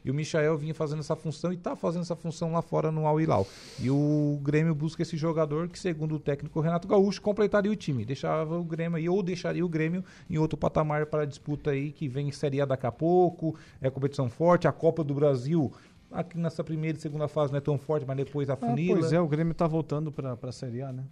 E 0.03 0.09
o 0.09 0.13
Michael 0.13 0.57
vinha 0.57 0.73
fazendo 0.73 0.99
essa 0.99 1.15
função 1.15 1.51
e 1.53 1.57
tá 1.57 1.75
fazendo 1.75 2.01
essa 2.01 2.15
função 2.15 2.51
lá 2.53 2.61
fora 2.61 2.91
no 2.91 3.05
Al 3.05 3.19
Hilal. 3.19 3.45
E 3.79 3.89
o 3.89 4.39
Grêmio 4.41 4.73
busca 4.73 5.01
esse 5.01 5.15
jogador 5.17 5.67
que, 5.67 5.77
segundo 5.77 6.15
o 6.15 6.19
técnico 6.19 6.59
Renato 6.61 6.87
Gaúcho, 6.87 7.21
completaria 7.21 7.71
o 7.71 7.75
time. 7.75 8.05
Deixava 8.05 8.57
o 8.57 8.63
Grêmio 8.63 8.97
aí, 8.97 9.07
ou 9.09 9.21
deixaria 9.21 9.65
o 9.65 9.69
Grêmio 9.69 10.03
em 10.29 10.37
outro 10.37 10.57
patamar 10.57 11.05
para 11.05 11.23
a 11.23 11.25
disputa 11.25 11.71
aí 11.71 11.91
que 11.91 12.07
vem 12.07 12.31
Série 12.31 12.61
A 12.61 12.65
daqui 12.65 12.85
a 12.85 12.91
pouco, 12.91 13.55
é 13.81 13.89
competição 13.89 14.29
forte, 14.29 14.67
a 14.67 14.71
Copa 14.71 15.03
do 15.03 15.13
Brasil. 15.13 15.71
Aqui 16.11 16.37
nessa 16.37 16.63
primeira 16.63 16.97
e 16.97 17.01
segunda 17.01 17.27
fase 17.27 17.51
não 17.51 17.57
é 17.57 17.61
tão 17.61 17.77
forte, 17.77 18.05
mas 18.05 18.15
depois 18.17 18.49
a 18.49 18.53
Ah, 18.53 18.57
funila. 18.57 18.99
pois 18.99 19.11
é, 19.11 19.19
o 19.19 19.27
Grêmio 19.27 19.53
tá 19.53 19.65
voltando 19.65 20.11
pra, 20.11 20.37
pra 20.37 20.51
Série 20.51 20.81
A, 20.83 20.91
né? 20.93 21.03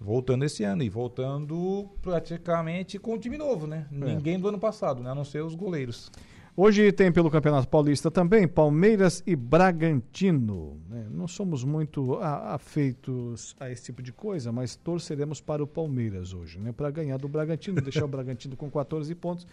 Voltando 0.00 0.44
esse 0.44 0.62
ano 0.62 0.84
e 0.84 0.88
voltando 0.88 1.88
praticamente 2.00 3.00
com 3.00 3.14
o 3.14 3.18
time 3.18 3.36
novo, 3.36 3.66
né? 3.66 3.86
É. 3.90 3.94
Ninguém 3.96 4.38
do 4.38 4.46
ano 4.46 4.58
passado, 4.58 5.02
né? 5.02 5.10
A 5.10 5.14
não 5.14 5.24
ser 5.24 5.42
os 5.42 5.56
goleiros. 5.56 6.08
Hoje 6.60 6.90
tem 6.90 7.12
pelo 7.12 7.30
Campeonato 7.30 7.68
Paulista 7.68 8.10
também 8.10 8.48
Palmeiras 8.48 9.22
e 9.24 9.36
Bragantino. 9.36 10.76
né? 10.90 11.06
Não 11.08 11.28
somos 11.28 11.62
muito 11.62 12.18
afeitos 12.20 13.54
a 13.60 13.70
esse 13.70 13.84
tipo 13.84 14.02
de 14.02 14.12
coisa, 14.12 14.50
mas 14.50 14.74
torceremos 14.74 15.40
para 15.40 15.62
o 15.62 15.68
Palmeiras 15.68 16.34
hoje, 16.34 16.58
né? 16.58 16.72
Para 16.72 16.90
ganhar 16.90 17.16
do 17.16 17.28
Bragantino, 17.28 17.80
deixar 17.80 18.04
o 18.04 18.08
Bragantino 18.10 18.56
com 18.56 18.68
14 18.68 19.14
pontos 19.14 19.46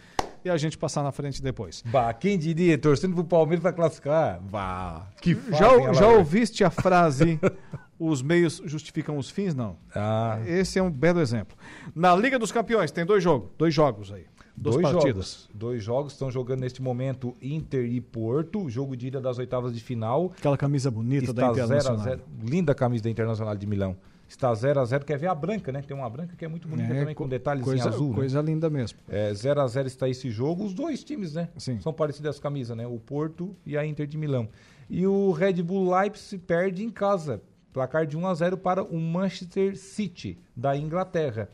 e 0.44 0.50
a 0.50 0.58
gente 0.58 0.80
passar 0.80 1.04
na 1.04 1.12
frente 1.12 1.44
depois. 1.44 1.84
Bah, 1.86 2.12
quem 2.12 2.40
diria? 2.40 2.76
Torcendo 2.76 3.14
pro 3.14 3.24
Palmeiras 3.24 3.62
pra 3.62 3.72
classificar? 3.72 4.42
Bah, 4.42 5.08
que 5.22 5.36
Já, 5.52 5.94
já 5.94 6.08
ouviste 6.08 6.64
a 6.64 6.72
frase 6.72 7.40
os 8.00 8.24
meios 8.24 8.64
justificam 8.66 9.20
os 9.20 9.30
fins? 9.30 9.54
Não. 9.54 9.78
Ah, 9.94 10.40
Esse 10.48 10.80
é 10.80 10.82
um 10.82 10.90
belo 10.90 11.22
exemplo. 11.22 11.56
Na 11.94 12.16
Liga 12.16 12.40
dos 12.40 12.52
Campeões 12.52 12.90
tem 12.90 13.06
dois 13.06 13.24
jogos, 13.24 13.52
dois 13.60 13.72
jogos 13.76 14.12
aí. 14.12 14.26
Duas 14.58 14.76
dois 14.76 14.84
partidas. 14.94 15.14
jogos. 15.14 15.50
Dois 15.54 15.84
jogos 15.84 16.14
estão 16.14 16.32
jogando 16.32 16.62
neste 16.62 16.82
momento 16.82 17.36
Inter 17.42 17.86
e 17.86 18.00
Porto, 18.00 18.70
jogo 18.70 18.96
de 18.96 19.08
ida 19.08 19.20
das 19.20 19.38
oitavas 19.38 19.74
de 19.74 19.82
final. 19.82 20.32
Aquela 20.38 20.58
camisa 20.58 20.90
bonita 20.90 21.34
da 21.34 21.44
Está 21.52 21.54
0 21.54 21.62
a 21.62 21.76
Internacional. 21.76 22.04
0 22.06 22.22
Linda 22.44 22.74
camisa 22.76 23.04
da 23.04 23.10
Internacional 23.10 23.56
de 23.56 23.68
Milão. 23.68 23.96
Está 24.28 24.52
0 24.56 24.80
a 24.80 24.86
0 24.86 25.06
Quer 25.06 25.20
ver 25.20 25.28
a 25.28 25.36
branca, 25.36 25.72
né? 25.72 25.82
Tem 25.84 25.96
uma 25.96 26.10
branca 26.10 26.36
que 26.36 26.44
é 26.44 26.48
muito 26.48 26.68
bonita 26.68 26.92
É, 26.94 27.00
também, 27.00 27.14
com 27.14 27.26
co- 27.26 27.30
detalhes 27.30 27.64
coisa, 27.64 27.84
em 27.86 27.88
azul. 27.88 28.10
né? 28.10 28.16
Coisa 28.16 28.42
linda 28.42 28.70
mesmo. 28.70 28.98
É, 29.08 29.32
0 29.34 29.62
a 29.62 29.68
0 29.68 29.88
está 29.88 30.10
esse 30.10 30.32
jogo. 30.32 30.64
Os 30.66 30.74
dois 30.74 31.04
times, 31.04 31.34
né? 31.36 31.50
Sim. 31.58 31.80
São 31.80 31.94
parecidas 31.94 32.36
as 32.36 32.40
camisas, 32.40 32.76
né? 32.76 32.88
O 32.88 32.98
Porto 32.98 33.56
e 33.66 33.78
a 33.78 33.86
Inter 33.86 34.08
de 34.08 34.18
Milão. 34.18 34.48
E 34.90 35.06
o 35.06 35.32
Red 35.32 35.62
Bull 35.62 35.94
Leipzig 35.96 36.42
perde 36.42 36.84
em 36.84 36.90
casa. 36.90 37.40
Placar 37.72 38.08
de 38.08 38.16
1 38.18 38.26
a 38.26 38.34
0 38.34 38.58
para 38.58 38.82
o 38.84 38.98
Manchester 39.00 39.78
City, 39.78 40.40
da 40.56 40.76
Inglaterra. 40.78 41.50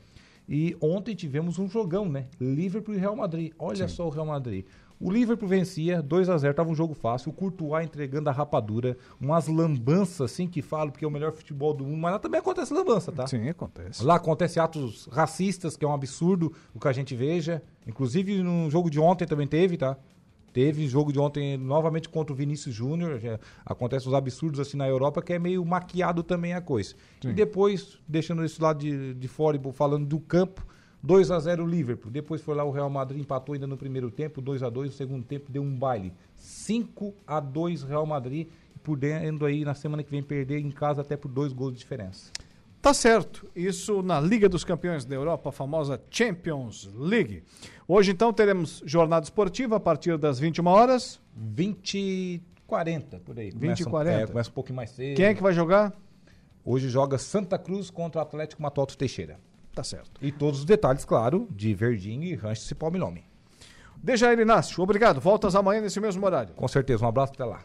E 0.53 0.75
ontem 0.81 1.15
tivemos 1.15 1.57
um 1.57 1.69
jogão, 1.69 2.09
né? 2.09 2.25
Liverpool 2.37 2.93
e 2.93 2.97
Real 2.97 3.15
Madrid. 3.15 3.53
Olha 3.57 3.87
só 3.87 4.05
o 4.05 4.09
Real 4.09 4.25
Madrid. 4.25 4.65
O 4.99 5.09
Liverpool 5.09 5.47
vencia 5.47 6.01
2 6.01 6.29
a 6.29 6.37
0 6.37 6.53
tava 6.53 6.69
um 6.69 6.75
jogo 6.75 6.93
fácil. 6.93 7.31
O 7.31 7.33
Courtois 7.33 7.85
entregando 7.85 8.29
a 8.29 8.33
rapadura. 8.33 8.97
Umas 9.19 9.47
lambanças, 9.47 10.29
assim 10.29 10.47
que 10.47 10.61
falo, 10.61 10.91
porque 10.91 11.05
é 11.05 11.07
o 11.07 11.11
melhor 11.11 11.31
futebol 11.31 11.73
do 11.73 11.85
mundo. 11.85 11.97
Mas 11.97 12.11
lá 12.11 12.19
também 12.19 12.41
acontece 12.41 12.73
lambança, 12.73 13.13
tá? 13.13 13.25
Sim, 13.27 13.47
acontece. 13.47 14.03
Lá 14.03 14.15
acontece 14.15 14.59
atos 14.59 15.07
racistas, 15.09 15.77
que 15.77 15.85
é 15.85 15.87
um 15.87 15.93
absurdo 15.93 16.53
o 16.75 16.79
que 16.81 16.87
a 16.89 16.91
gente 16.91 17.15
veja. 17.15 17.63
Inclusive 17.87 18.43
no 18.43 18.69
jogo 18.69 18.89
de 18.89 18.99
ontem 18.99 19.25
também 19.25 19.47
teve, 19.47 19.77
tá? 19.77 19.97
Teve 20.53 20.87
jogo 20.87 21.13
de 21.13 21.19
ontem 21.19 21.57
novamente 21.57 22.09
contra 22.09 22.33
o 22.33 22.35
Vinícius 22.35 22.75
Júnior. 22.75 23.19
Acontece 23.65 24.07
os 24.07 24.13
absurdos 24.13 24.59
assim 24.59 24.77
na 24.77 24.87
Europa, 24.87 25.21
que 25.21 25.33
é 25.33 25.39
meio 25.39 25.63
maquiado 25.63 26.23
também 26.23 26.53
a 26.53 26.61
coisa. 26.61 26.95
E 27.23 27.33
depois, 27.33 27.97
deixando 28.07 28.43
esse 28.43 28.61
lado 28.61 28.79
de, 28.79 29.13
de 29.13 29.27
fora 29.27 29.57
e 29.57 29.73
falando 29.73 30.05
do 30.05 30.19
campo, 30.19 30.65
2 31.03 31.31
a 31.31 31.39
0 31.39 31.63
o 31.63 31.67
Liverpool. 31.67 32.11
Depois 32.11 32.41
foi 32.41 32.53
lá 32.53 32.63
o 32.63 32.71
Real 32.71 32.89
Madrid, 32.89 33.21
empatou 33.21 33.53
ainda 33.53 33.65
no 33.65 33.77
primeiro 33.77 34.11
tempo, 34.11 34.41
2 34.41 34.61
a 34.61 34.69
2 34.69 34.91
No 34.91 34.95
segundo 34.95 35.23
tempo 35.23 35.51
deu 35.51 35.63
um 35.63 35.75
baile. 35.75 36.13
5 36.35 37.13
a 37.25 37.39
2 37.39 37.83
Real 37.83 38.05
Madrid, 38.05 38.47
podendo 38.83 39.45
aí 39.45 39.63
na 39.63 39.73
semana 39.73 40.03
que 40.03 40.11
vem 40.11 40.21
perder 40.21 40.59
em 40.59 40.71
casa 40.71 41.01
até 41.01 41.17
por 41.17 41.29
dois 41.29 41.53
gols 41.53 41.73
de 41.73 41.79
diferença. 41.79 42.31
Tá 42.81 42.93
certo. 42.93 43.47
Isso 43.55 44.01
na 44.01 44.19
Liga 44.19 44.49
dos 44.49 44.63
Campeões 44.63 45.05
da 45.05 45.13
Europa, 45.15 45.49
a 45.49 45.51
famosa 45.51 46.01
Champions 46.09 46.89
League. 46.95 47.43
Hoje, 47.87 48.11
então, 48.11 48.33
teremos 48.33 48.81
jornada 48.85 49.23
esportiva 49.23 49.75
a 49.75 49.79
partir 49.79 50.17
das 50.17 50.39
21 50.39 50.65
horas. 50.67 51.19
20 51.35 51.97
e 51.97 52.41
40, 52.65 53.19
por 53.19 53.37
aí. 53.37 53.51
20 53.51 53.55
e 53.55 53.59
Começa- 53.83 53.89
40. 53.89 54.21
É, 54.23 54.27
começa 54.27 54.49
um 54.49 54.53
pouquinho 54.53 54.75
mais 54.77 54.89
cedo. 54.89 55.15
Quem 55.15 55.25
é 55.25 55.33
que 55.35 55.43
vai 55.43 55.53
jogar? 55.53 55.93
Hoje 56.65 56.89
joga 56.89 57.17
Santa 57.17 57.57
Cruz 57.59 57.89
contra 57.91 58.19
o 58.19 58.21
Atlético 58.23 58.61
Matoto 58.61 58.97
Teixeira. 58.97 59.39
Tá 59.75 59.83
certo. 59.83 60.11
E 60.21 60.31
todos 60.31 60.59
os 60.59 60.65
detalhes, 60.65 61.05
claro, 61.05 61.47
de 61.51 61.73
Verdinho 61.73 62.23
e 62.23 62.35
Rancho 62.35 62.71
e 62.71 62.75
Palmilome. 62.75 63.23
Dejair 64.03 64.39
Inácio, 64.39 64.81
obrigado. 64.83 65.21
Voltas 65.21 65.55
amanhã 65.55 65.81
nesse 65.81 65.99
mesmo 65.99 66.25
horário. 66.25 66.53
Com 66.55 66.67
certeza, 66.67 67.05
um 67.05 67.07
abraço 67.07 67.33
até 67.33 67.45
lá. 67.45 67.63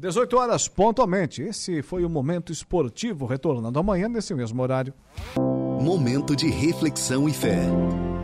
18 0.00 0.34
horas 0.34 0.66
pontualmente. 0.66 1.42
Esse 1.42 1.82
foi 1.82 2.06
o 2.06 2.08
Momento 2.08 2.50
Esportivo, 2.50 3.26
retornando 3.26 3.78
amanhã 3.78 4.08
nesse 4.08 4.34
mesmo 4.34 4.62
horário. 4.62 4.94
Momento 5.36 6.34
de 6.34 6.48
reflexão 6.48 7.28
e 7.28 7.34
fé. 7.34 7.58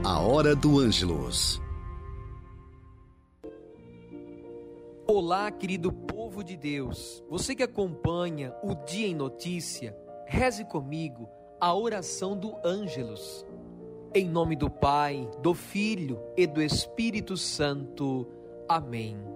A 0.03 0.19
hora 0.21 0.57
do 0.57 0.79
Ângelos. 0.79 1.61
Olá, 5.07 5.51
querido 5.51 5.93
povo 5.93 6.43
de 6.43 6.57
Deus. 6.57 7.23
Você 7.29 7.55
que 7.55 7.63
acompanha 7.63 8.55
o 8.63 8.75
Dia 8.75 9.09
em 9.09 9.15
Notícia, 9.15 9.95
reze 10.27 10.65
comigo 10.65 11.29
a 11.61 11.75
oração 11.75 12.39
do 12.39 12.55
Ângelos. 12.65 13.45
Em 14.15 14.27
nome 14.27 14.57
do 14.57 14.71
Pai, 14.71 15.29
do 15.43 15.53
Filho 15.53 16.19
e 16.39 16.47
do 16.47 16.63
Espírito 16.63 17.37
Santo. 17.37 18.27
Amém. 18.67 19.36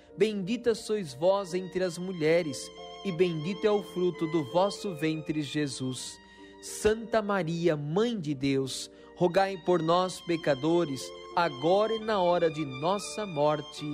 Bendita 0.17 0.75
sois 0.75 1.13
vós 1.13 1.53
entre 1.53 1.83
as 1.83 1.97
mulheres, 1.97 2.69
e 3.03 3.11
bendito 3.11 3.65
é 3.65 3.71
o 3.71 3.81
fruto 3.81 4.27
do 4.27 4.43
vosso 4.51 4.93
ventre, 4.95 5.41
Jesus. 5.41 6.19
Santa 6.61 7.21
Maria, 7.21 7.75
Mãe 7.75 8.19
de 8.19 8.35
Deus, 8.35 8.91
rogai 9.15 9.57
por 9.65 9.81
nós, 9.81 10.21
pecadores, 10.21 11.01
agora 11.35 11.93
e 11.93 11.99
na 11.99 12.21
hora 12.21 12.51
de 12.51 12.63
nossa 12.63 13.25
morte. 13.25 13.85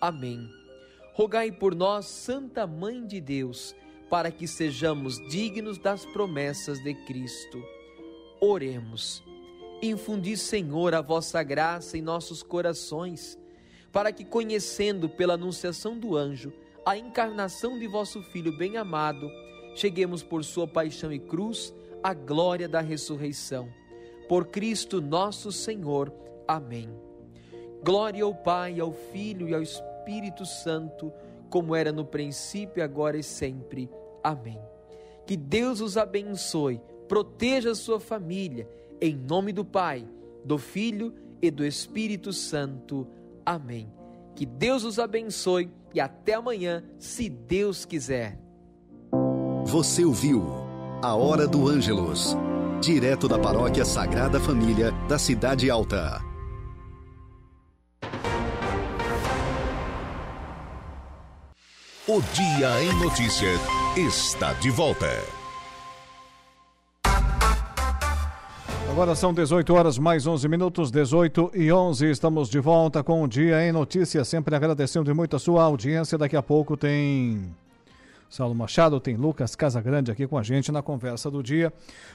Amém. 0.00 0.48
Rogai 1.14 1.52
por 1.52 1.74
nós, 1.74 2.06
Santa 2.06 2.66
Mãe 2.66 3.06
de 3.06 3.20
Deus, 3.20 3.74
para 4.10 4.30
que 4.30 4.46
sejamos 4.48 5.18
dignos 5.28 5.78
das 5.78 6.04
promessas 6.06 6.82
de 6.82 6.94
Cristo. 7.06 7.62
Oremos. 8.40 9.22
Infundi, 9.82 10.36
Senhor, 10.36 10.94
a 10.94 11.00
vossa 11.00 11.42
graça 11.42 11.96
em 11.96 12.02
nossos 12.02 12.42
corações, 12.42 13.38
para 13.96 14.12
que, 14.12 14.26
conhecendo 14.26 15.08
pela 15.08 15.32
anunciação 15.32 15.98
do 15.98 16.18
anjo 16.18 16.52
a 16.84 16.98
encarnação 16.98 17.78
de 17.78 17.86
vosso 17.86 18.20
Filho 18.24 18.54
bem-amado, 18.54 19.30
cheguemos 19.74 20.22
por 20.22 20.44
sua 20.44 20.68
paixão 20.68 21.10
e 21.10 21.18
cruz 21.18 21.74
a 22.02 22.12
glória 22.12 22.68
da 22.68 22.82
ressurreição. 22.82 23.70
Por 24.28 24.48
Cristo 24.48 25.00
nosso 25.00 25.50
Senhor. 25.50 26.12
Amém. 26.46 26.90
Glória 27.82 28.22
ao 28.22 28.34
Pai, 28.34 28.78
ao 28.80 28.92
Filho 28.92 29.48
e 29.48 29.54
ao 29.54 29.62
Espírito 29.62 30.44
Santo, 30.44 31.10
como 31.48 31.74
era 31.74 31.90
no 31.90 32.04
princípio, 32.04 32.84
agora 32.84 33.16
e 33.16 33.22
sempre. 33.22 33.88
Amém. 34.22 34.60
Que 35.26 35.38
Deus 35.38 35.80
os 35.80 35.96
abençoe, 35.96 36.82
proteja 37.08 37.70
a 37.70 37.74
sua 37.74 37.98
família, 37.98 38.68
em 39.00 39.16
nome 39.16 39.54
do 39.54 39.64
Pai, 39.64 40.06
do 40.44 40.58
Filho 40.58 41.14
e 41.40 41.50
do 41.50 41.64
Espírito 41.64 42.30
Santo. 42.30 43.06
Amém. 43.46 43.92
Que 44.34 44.44
Deus 44.44 44.82
os 44.82 44.98
abençoe 44.98 45.70
e 45.94 46.00
até 46.00 46.34
amanhã, 46.34 46.82
se 46.98 47.28
Deus 47.28 47.84
quiser. 47.84 48.38
Você 49.64 50.04
ouviu 50.04 50.44
a 51.00 51.14
Hora 51.14 51.46
do 51.46 51.68
Ângelos. 51.68 52.36
Direto 52.82 53.26
da 53.26 53.38
Paróquia 53.38 53.84
Sagrada 53.84 54.38
Família, 54.38 54.92
da 55.08 55.18
Cidade 55.18 55.70
Alta. 55.70 56.20
O 62.08 62.20
Dia 62.32 62.82
em 62.82 62.92
Notícias 63.00 63.60
está 63.96 64.52
de 64.54 64.70
volta. 64.70 65.35
Agora 68.96 69.14
são 69.14 69.34
18 69.34 69.74
horas 69.74 69.98
mais 69.98 70.26
11 70.26 70.48
minutos, 70.48 70.90
18 70.90 71.50
e 71.52 71.70
11. 71.70 72.10
Estamos 72.10 72.48
de 72.48 72.58
volta 72.58 73.04
com 73.04 73.22
o 73.22 73.28
Dia 73.28 73.62
em 73.62 73.70
Notícias. 73.70 74.26
Sempre 74.26 74.56
agradecendo 74.56 75.14
muito 75.14 75.36
a 75.36 75.38
sua 75.38 75.64
audiência. 75.64 76.16
Daqui 76.16 76.34
a 76.34 76.42
pouco 76.42 76.78
tem 76.78 77.54
Saulo 78.30 78.54
Machado, 78.54 78.98
tem 78.98 79.14
Lucas 79.14 79.54
Casagrande 79.54 80.10
aqui 80.10 80.26
com 80.26 80.38
a 80.38 80.42
gente 80.42 80.72
na 80.72 80.80
conversa 80.80 81.30
do 81.30 81.42
dia. 81.42 81.70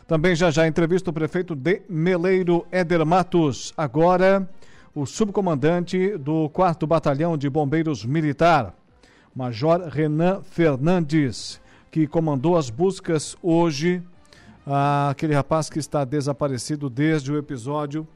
Também 0.07 0.35
já 0.35 0.49
já 0.49 0.67
entrevista 0.67 1.11
o 1.11 1.13
prefeito 1.13 1.53
de 1.53 1.83
Meleiro, 1.87 2.65
Éder 2.71 3.05
Matos. 3.05 3.75
Agora, 3.77 4.49
o 4.95 5.05
subcomandante 5.05 6.17
do 6.17 6.49
4 6.49 6.87
Batalhão 6.87 7.37
de 7.37 7.47
Bombeiros 7.47 8.03
Militar, 8.03 8.73
Major 9.35 9.81
Renan 9.81 10.41
Fernandes, 10.41 11.61
que 11.91 12.07
comandou 12.07 12.57
as 12.57 12.71
buscas 12.71 13.37
hoje 13.43 14.01
aquele 14.65 15.33
rapaz 15.33 15.69
que 15.69 15.79
está 15.79 16.03
desaparecido 16.05 16.89
desde 16.89 17.31
o 17.31 17.37
episódio 17.37 18.07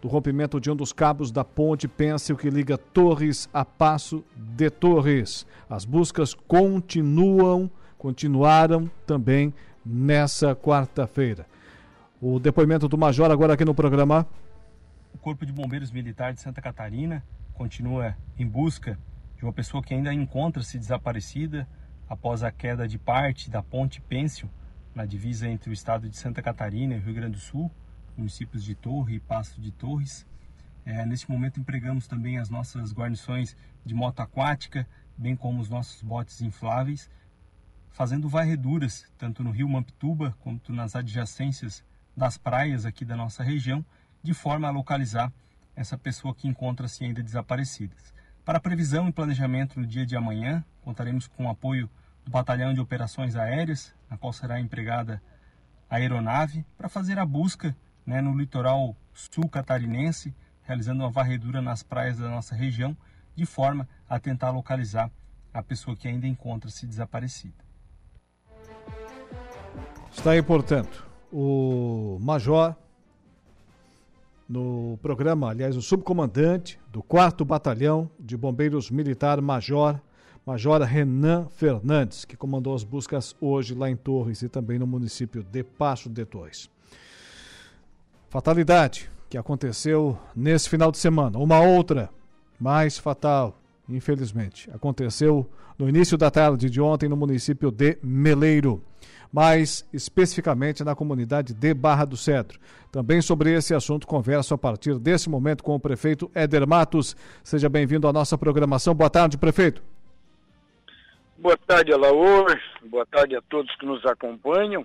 do 0.00 0.06
rompimento 0.06 0.60
de 0.60 0.70
um 0.70 0.76
dos 0.76 0.92
cabos 0.92 1.32
da 1.32 1.44
ponte 1.44 1.88
Pêncil 1.88 2.36
que 2.36 2.48
liga 2.50 2.78
Torres 2.78 3.48
a 3.52 3.64
Passo 3.64 4.24
de 4.36 4.70
Torres. 4.70 5.44
As 5.68 5.84
buscas 5.84 6.34
continuam, 6.34 7.68
continuaram 7.96 8.88
também 9.06 9.52
nessa 9.84 10.54
quarta-feira. 10.54 11.46
O 12.20 12.38
depoimento 12.38 12.88
do 12.88 12.96
Major 12.96 13.30
agora 13.30 13.54
aqui 13.54 13.64
no 13.64 13.74
programa. 13.74 14.26
O 15.12 15.18
Corpo 15.18 15.44
de 15.44 15.52
Bombeiros 15.52 15.90
Militar 15.90 16.32
de 16.32 16.40
Santa 16.40 16.60
Catarina 16.60 17.24
continua 17.54 18.16
em 18.38 18.46
busca 18.46 18.98
de 19.36 19.44
uma 19.44 19.52
pessoa 19.52 19.82
que 19.82 19.94
ainda 19.94 20.14
encontra-se 20.14 20.78
desaparecida 20.78 21.68
após 22.08 22.42
a 22.42 22.52
queda 22.52 22.86
de 22.86 22.98
parte 22.98 23.50
da 23.50 23.62
ponte 23.62 24.00
Pêncil 24.00 24.48
na 24.98 25.06
divisa 25.06 25.48
entre 25.48 25.70
o 25.70 25.72
estado 25.72 26.08
de 26.08 26.16
Santa 26.16 26.42
Catarina 26.42 26.94
e 26.94 26.98
o 26.98 27.00
Rio 27.00 27.14
Grande 27.14 27.36
do 27.36 27.40
Sul, 27.40 27.70
municípios 28.16 28.64
de 28.64 28.74
Torre 28.74 29.14
e 29.14 29.20
Passo 29.20 29.60
de 29.60 29.70
Torres. 29.70 30.26
É, 30.84 31.06
neste 31.06 31.30
momento 31.30 31.60
empregamos 31.60 32.08
também 32.08 32.36
as 32.36 32.50
nossas 32.50 32.92
guarnições 32.92 33.56
de 33.86 33.94
moto 33.94 34.18
aquática 34.18 34.84
bem 35.16 35.36
como 35.36 35.60
os 35.60 35.68
nossos 35.68 36.02
botes 36.02 36.40
infláveis, 36.40 37.08
fazendo 37.90 38.28
varreduras 38.28 39.06
tanto 39.16 39.44
no 39.44 39.52
rio 39.52 39.68
Mampituba 39.68 40.36
quanto 40.40 40.72
nas 40.72 40.96
adjacências 40.96 41.84
das 42.16 42.36
praias 42.36 42.84
aqui 42.84 43.04
da 43.04 43.16
nossa 43.16 43.44
região, 43.44 43.86
de 44.20 44.34
forma 44.34 44.66
a 44.66 44.72
localizar 44.72 45.32
essa 45.76 45.96
pessoa 45.96 46.34
que 46.34 46.48
encontra-se 46.48 47.04
ainda 47.04 47.22
desaparecida. 47.22 47.94
Para 48.44 48.58
previsão 48.58 49.08
e 49.08 49.12
planejamento 49.12 49.78
no 49.78 49.86
dia 49.86 50.04
de 50.04 50.16
amanhã, 50.16 50.64
contaremos 50.82 51.28
com 51.28 51.46
o 51.46 51.50
apoio 51.50 51.88
do 52.24 52.32
Batalhão 52.32 52.74
de 52.74 52.80
Operações 52.80 53.36
Aéreas, 53.36 53.94
na 54.10 54.16
qual 54.16 54.32
será 54.32 54.60
empregada 54.60 55.22
a 55.88 55.96
aeronave, 55.96 56.64
para 56.76 56.88
fazer 56.88 57.18
a 57.18 57.24
busca 57.24 57.76
né, 58.06 58.20
no 58.20 58.36
litoral 58.36 58.96
sul 59.12 59.48
catarinense, 59.48 60.34
realizando 60.62 61.02
uma 61.02 61.10
varredura 61.10 61.62
nas 61.62 61.82
praias 61.82 62.18
da 62.18 62.28
nossa 62.28 62.54
região 62.54 62.96
de 63.34 63.46
forma 63.46 63.88
a 64.08 64.18
tentar 64.18 64.50
localizar 64.50 65.10
a 65.52 65.62
pessoa 65.62 65.96
que 65.96 66.08
ainda 66.08 66.26
encontra-se 66.26 66.86
desaparecida. 66.86 67.64
Está 70.10 70.32
aí, 70.32 70.42
portanto, 70.42 71.06
o 71.32 72.18
Major 72.20 72.74
no 74.48 74.98
programa, 75.02 75.50
aliás, 75.50 75.76
o 75.76 75.82
subcomandante 75.82 76.80
do 76.90 77.02
4 77.02 77.44
Batalhão 77.44 78.10
de 78.18 78.36
Bombeiros 78.36 78.90
Militar 78.90 79.40
Major, 79.42 80.00
Major 80.48 80.80
Renan 80.80 81.46
Fernandes, 81.50 82.24
que 82.24 82.34
comandou 82.34 82.74
as 82.74 82.82
buscas 82.82 83.36
hoje 83.38 83.74
lá 83.74 83.90
em 83.90 83.94
Torres 83.94 84.40
e 84.40 84.48
também 84.48 84.78
no 84.78 84.86
município 84.86 85.42
de 85.42 85.62
Passo 85.62 86.08
de 86.08 86.24
Torres. 86.24 86.70
Fatalidade 88.30 89.10
que 89.28 89.36
aconteceu 89.36 90.18
nesse 90.34 90.70
final 90.70 90.90
de 90.90 90.96
semana. 90.96 91.38
Uma 91.38 91.60
outra 91.60 92.08
mais 92.58 92.96
fatal, 92.96 93.60
infelizmente, 93.86 94.70
aconteceu 94.70 95.46
no 95.78 95.86
início 95.86 96.16
da 96.16 96.30
tarde 96.30 96.70
de 96.70 96.80
ontem 96.80 97.10
no 97.10 97.16
município 97.16 97.70
de 97.70 97.98
Meleiro, 98.02 98.82
mais 99.30 99.84
especificamente 99.92 100.82
na 100.82 100.94
comunidade 100.94 101.52
de 101.52 101.74
Barra 101.74 102.06
do 102.06 102.16
Cedro. 102.16 102.58
Também 102.90 103.20
sobre 103.20 103.52
esse 103.52 103.74
assunto 103.74 104.06
converso 104.06 104.54
a 104.54 104.58
partir 104.58 104.98
desse 104.98 105.28
momento 105.28 105.62
com 105.62 105.74
o 105.74 105.80
prefeito 105.80 106.30
Éder 106.34 106.66
Matos. 106.66 107.14
Seja 107.44 107.68
bem-vindo 107.68 108.08
à 108.08 108.14
nossa 108.14 108.38
programação. 108.38 108.94
Boa 108.94 109.10
tarde, 109.10 109.36
prefeito. 109.36 109.82
Boa 111.38 111.56
tarde, 111.56 111.92
Alaor. 111.92 112.46
Boa 112.90 113.06
tarde 113.06 113.36
a 113.36 113.42
todos 113.42 113.72
que 113.76 113.86
nos 113.86 114.04
acompanham. 114.04 114.84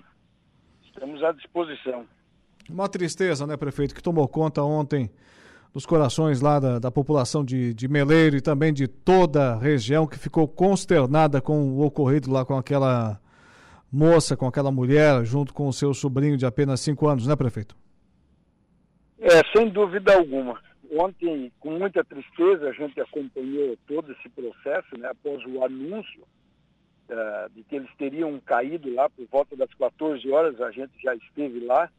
Estamos 0.84 1.20
à 1.24 1.32
disposição. 1.32 2.06
Uma 2.70 2.88
tristeza, 2.88 3.44
né, 3.44 3.56
prefeito, 3.56 3.92
que 3.92 4.02
tomou 4.02 4.28
conta 4.28 4.62
ontem 4.62 5.10
dos 5.72 5.84
corações 5.84 6.40
lá 6.40 6.60
da, 6.60 6.78
da 6.78 6.92
população 6.92 7.44
de, 7.44 7.74
de 7.74 7.88
Meleiro 7.88 8.36
e 8.36 8.40
também 8.40 8.72
de 8.72 8.86
toda 8.86 9.54
a 9.54 9.58
região 9.58 10.06
que 10.06 10.16
ficou 10.16 10.46
consternada 10.46 11.40
com 11.40 11.72
o 11.72 11.84
ocorrido 11.84 12.30
lá 12.30 12.44
com 12.44 12.56
aquela 12.56 13.20
moça, 13.90 14.36
com 14.36 14.46
aquela 14.46 14.70
mulher, 14.70 15.24
junto 15.24 15.52
com 15.52 15.66
o 15.66 15.72
seu 15.72 15.92
sobrinho 15.92 16.36
de 16.36 16.46
apenas 16.46 16.78
cinco 16.80 17.08
anos, 17.08 17.26
né, 17.26 17.34
prefeito? 17.34 17.76
É, 19.18 19.40
sem 19.56 19.68
dúvida 19.70 20.14
alguma. 20.14 20.60
Ontem, 20.92 21.50
com 21.58 21.72
muita 21.72 22.04
tristeza, 22.04 22.68
a 22.68 22.72
gente 22.72 23.00
acompanhou 23.00 23.76
todo 23.88 24.12
esse 24.12 24.28
processo, 24.28 24.96
né, 24.96 25.08
após 25.08 25.44
o 25.46 25.64
anúncio 25.64 26.22
de 27.52 27.62
que 27.64 27.76
eles 27.76 27.90
teriam 27.96 28.40
caído 28.40 28.92
lá 28.92 29.10
por 29.10 29.26
volta 29.26 29.56
das 29.56 29.72
14 29.74 30.30
horas, 30.30 30.60
a 30.60 30.70
gente 30.70 30.92
já 31.02 31.14
esteve 31.14 31.60
lá 31.60 31.90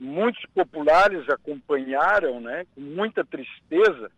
muitos 0.00 0.44
populares 0.54 1.28
acompanharam, 1.28 2.40
né, 2.40 2.64
com 2.74 2.80
muita 2.80 3.24
tristeza, 3.24 4.10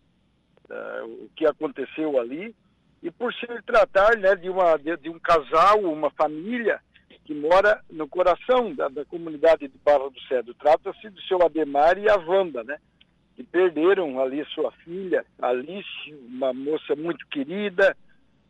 uh, 0.69 1.05
o 1.25 1.31
que 1.35 1.47
aconteceu 1.47 2.21
ali, 2.21 2.55
e 3.03 3.11
por 3.11 3.33
se 3.33 3.47
tratar, 3.63 4.17
né, 4.19 4.37
de, 4.37 4.51
uma, 4.51 4.77
de, 4.77 4.97
de, 4.99 5.09
um 5.09 5.19
casal, 5.19 5.81
uma 5.81 6.11
família 6.11 6.81
que 7.25 7.35
mora 7.35 7.81
no 7.91 8.07
coração 8.07 8.75
da, 8.75 8.89
da 8.89 9.05
comunidade 9.05 9.69
de 9.69 9.79
Barra 9.79 10.11
do 10.11 10.21
Cedro. 10.23 10.55
Trata-se 10.55 11.09
do 11.09 11.21
seu 11.23 11.43
Ademar 11.43 11.97
e 11.97 12.11
a 12.11 12.17
Wanda, 12.17 12.65
né? 12.65 12.77
Que 13.37 13.45
perderam 13.45 14.21
ali 14.21 14.45
sua 14.47 14.73
filha, 14.73 15.25
Alice, 15.41 16.15
uma 16.29 16.53
moça 16.53 16.95
muito 16.97 17.27
querida. 17.29 17.97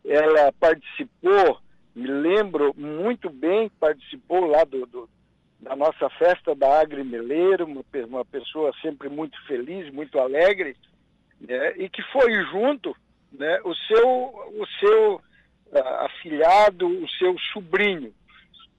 Ela 0.05 0.51
participou, 0.53 1.59
me 1.95 2.07
lembro 2.07 2.73
muito 2.75 3.29
bem, 3.29 3.69
participou 3.79 4.45
lá 4.45 4.63
do, 4.63 4.85
do 4.85 5.09
da 5.61 5.75
nossa 5.75 6.09
festa 6.11 6.55
da 6.55 6.81
Agri 6.81 7.03
Meleiro, 7.03 7.65
uma, 7.65 7.83
uma 8.07 8.25
pessoa 8.25 8.73
sempre 8.81 9.07
muito 9.09 9.39
feliz, 9.45 9.93
muito 9.93 10.19
alegre, 10.19 10.75
né? 11.39 11.73
e 11.77 11.87
que 11.87 12.01
foi 12.11 12.33
junto 12.45 12.95
né, 13.31 13.61
o 13.63 13.73
seu, 13.75 14.07
o 14.07 14.65
seu 14.79 15.15
uh, 15.15 15.87
afilhado, 15.99 16.87
o 16.87 17.07
seu 17.11 17.37
sobrinho. 17.53 18.11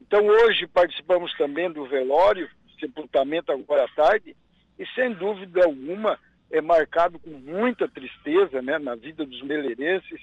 Então 0.00 0.26
hoje 0.26 0.66
participamos 0.66 1.32
também 1.38 1.70
do 1.70 1.86
velório, 1.86 2.50
sepultamento 2.80 3.52
agora 3.52 3.84
à 3.84 3.88
tarde, 3.88 4.36
e 4.76 4.84
sem 4.88 5.12
dúvida 5.12 5.64
alguma 5.64 6.18
é 6.50 6.60
marcado 6.60 7.18
com 7.18 7.30
muita 7.30 7.88
tristeza 7.88 8.60
né, 8.60 8.78
na 8.78 8.96
vida 8.96 9.24
dos 9.24 9.40
meleirenses, 9.42 10.20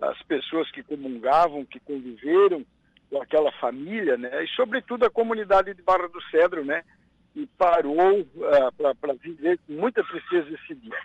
as 0.00 0.20
pessoas 0.22 0.70
que 0.70 0.82
comungavam, 0.82 1.64
que 1.64 1.80
conviveram, 1.80 2.64
com 3.10 3.20
aquela 3.20 3.52
família, 3.52 4.16
né? 4.16 4.44
E 4.44 4.48
sobretudo 4.48 5.04
a 5.04 5.10
comunidade 5.10 5.74
de 5.74 5.82
Barra 5.82 6.08
do 6.08 6.22
Cedro, 6.30 6.64
né? 6.64 6.82
E 7.36 7.46
parou 7.58 8.20
uh, 8.20 8.94
para 9.00 9.14
viver 9.14 9.58
com 9.66 9.74
muita 9.74 10.02
tristeza 10.04 10.48
esse 10.54 10.74
dia. 10.74 10.98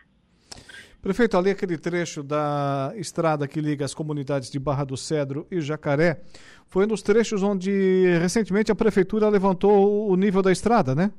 Prefeito, 1.01 1.37
ali 1.37 1.51
aquele 1.51 1.77
trecho 1.77 2.23
da 2.23 2.91
estrada 2.95 3.47
que 3.47 3.61
liga 3.61 3.85
as 3.85 3.93
comunidades 3.93 4.49
de 4.49 4.59
Barra 4.59 4.83
do 4.83 4.97
Cedro 4.97 5.45
e 5.51 5.61
Jacaré, 5.61 6.21
foi 6.67 6.85
um 6.85 6.87
dos 6.87 7.01
trechos 7.01 7.43
onde 7.43 8.17
recentemente 8.19 8.71
a 8.71 8.75
prefeitura 8.75 9.29
levantou 9.29 10.09
o 10.09 10.15
nível 10.15 10.41
da 10.41 10.51
estrada, 10.51 10.95
né? 10.95 11.11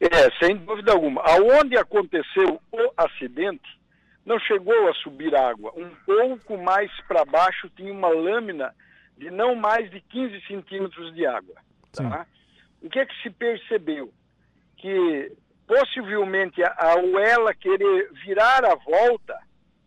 É, 0.00 0.30
sem 0.38 0.56
dúvida 0.56 0.92
alguma. 0.92 1.22
Aonde 1.22 1.76
aconteceu 1.76 2.60
o 2.72 2.92
acidente, 2.96 3.79
não 4.30 4.38
chegou 4.38 4.88
a 4.88 4.94
subir 4.94 5.34
água. 5.34 5.72
Um 5.76 5.90
pouco 6.06 6.56
mais 6.56 6.88
para 7.08 7.24
baixo 7.24 7.68
tinha 7.70 7.92
uma 7.92 8.08
lâmina 8.08 8.72
de 9.16 9.28
não 9.28 9.56
mais 9.56 9.90
de 9.90 10.00
15 10.00 10.40
centímetros 10.46 11.12
de 11.14 11.26
água. 11.26 11.56
Tá? 11.92 12.24
O 12.80 12.88
que 12.88 13.00
é 13.00 13.06
que 13.06 13.22
se 13.22 13.30
percebeu? 13.30 14.12
Que 14.76 15.32
possivelmente 15.66 16.62
ao 16.62 17.18
ela 17.18 17.52
querer 17.52 18.10
virar 18.24 18.64
a 18.64 18.76
volta, 18.76 19.36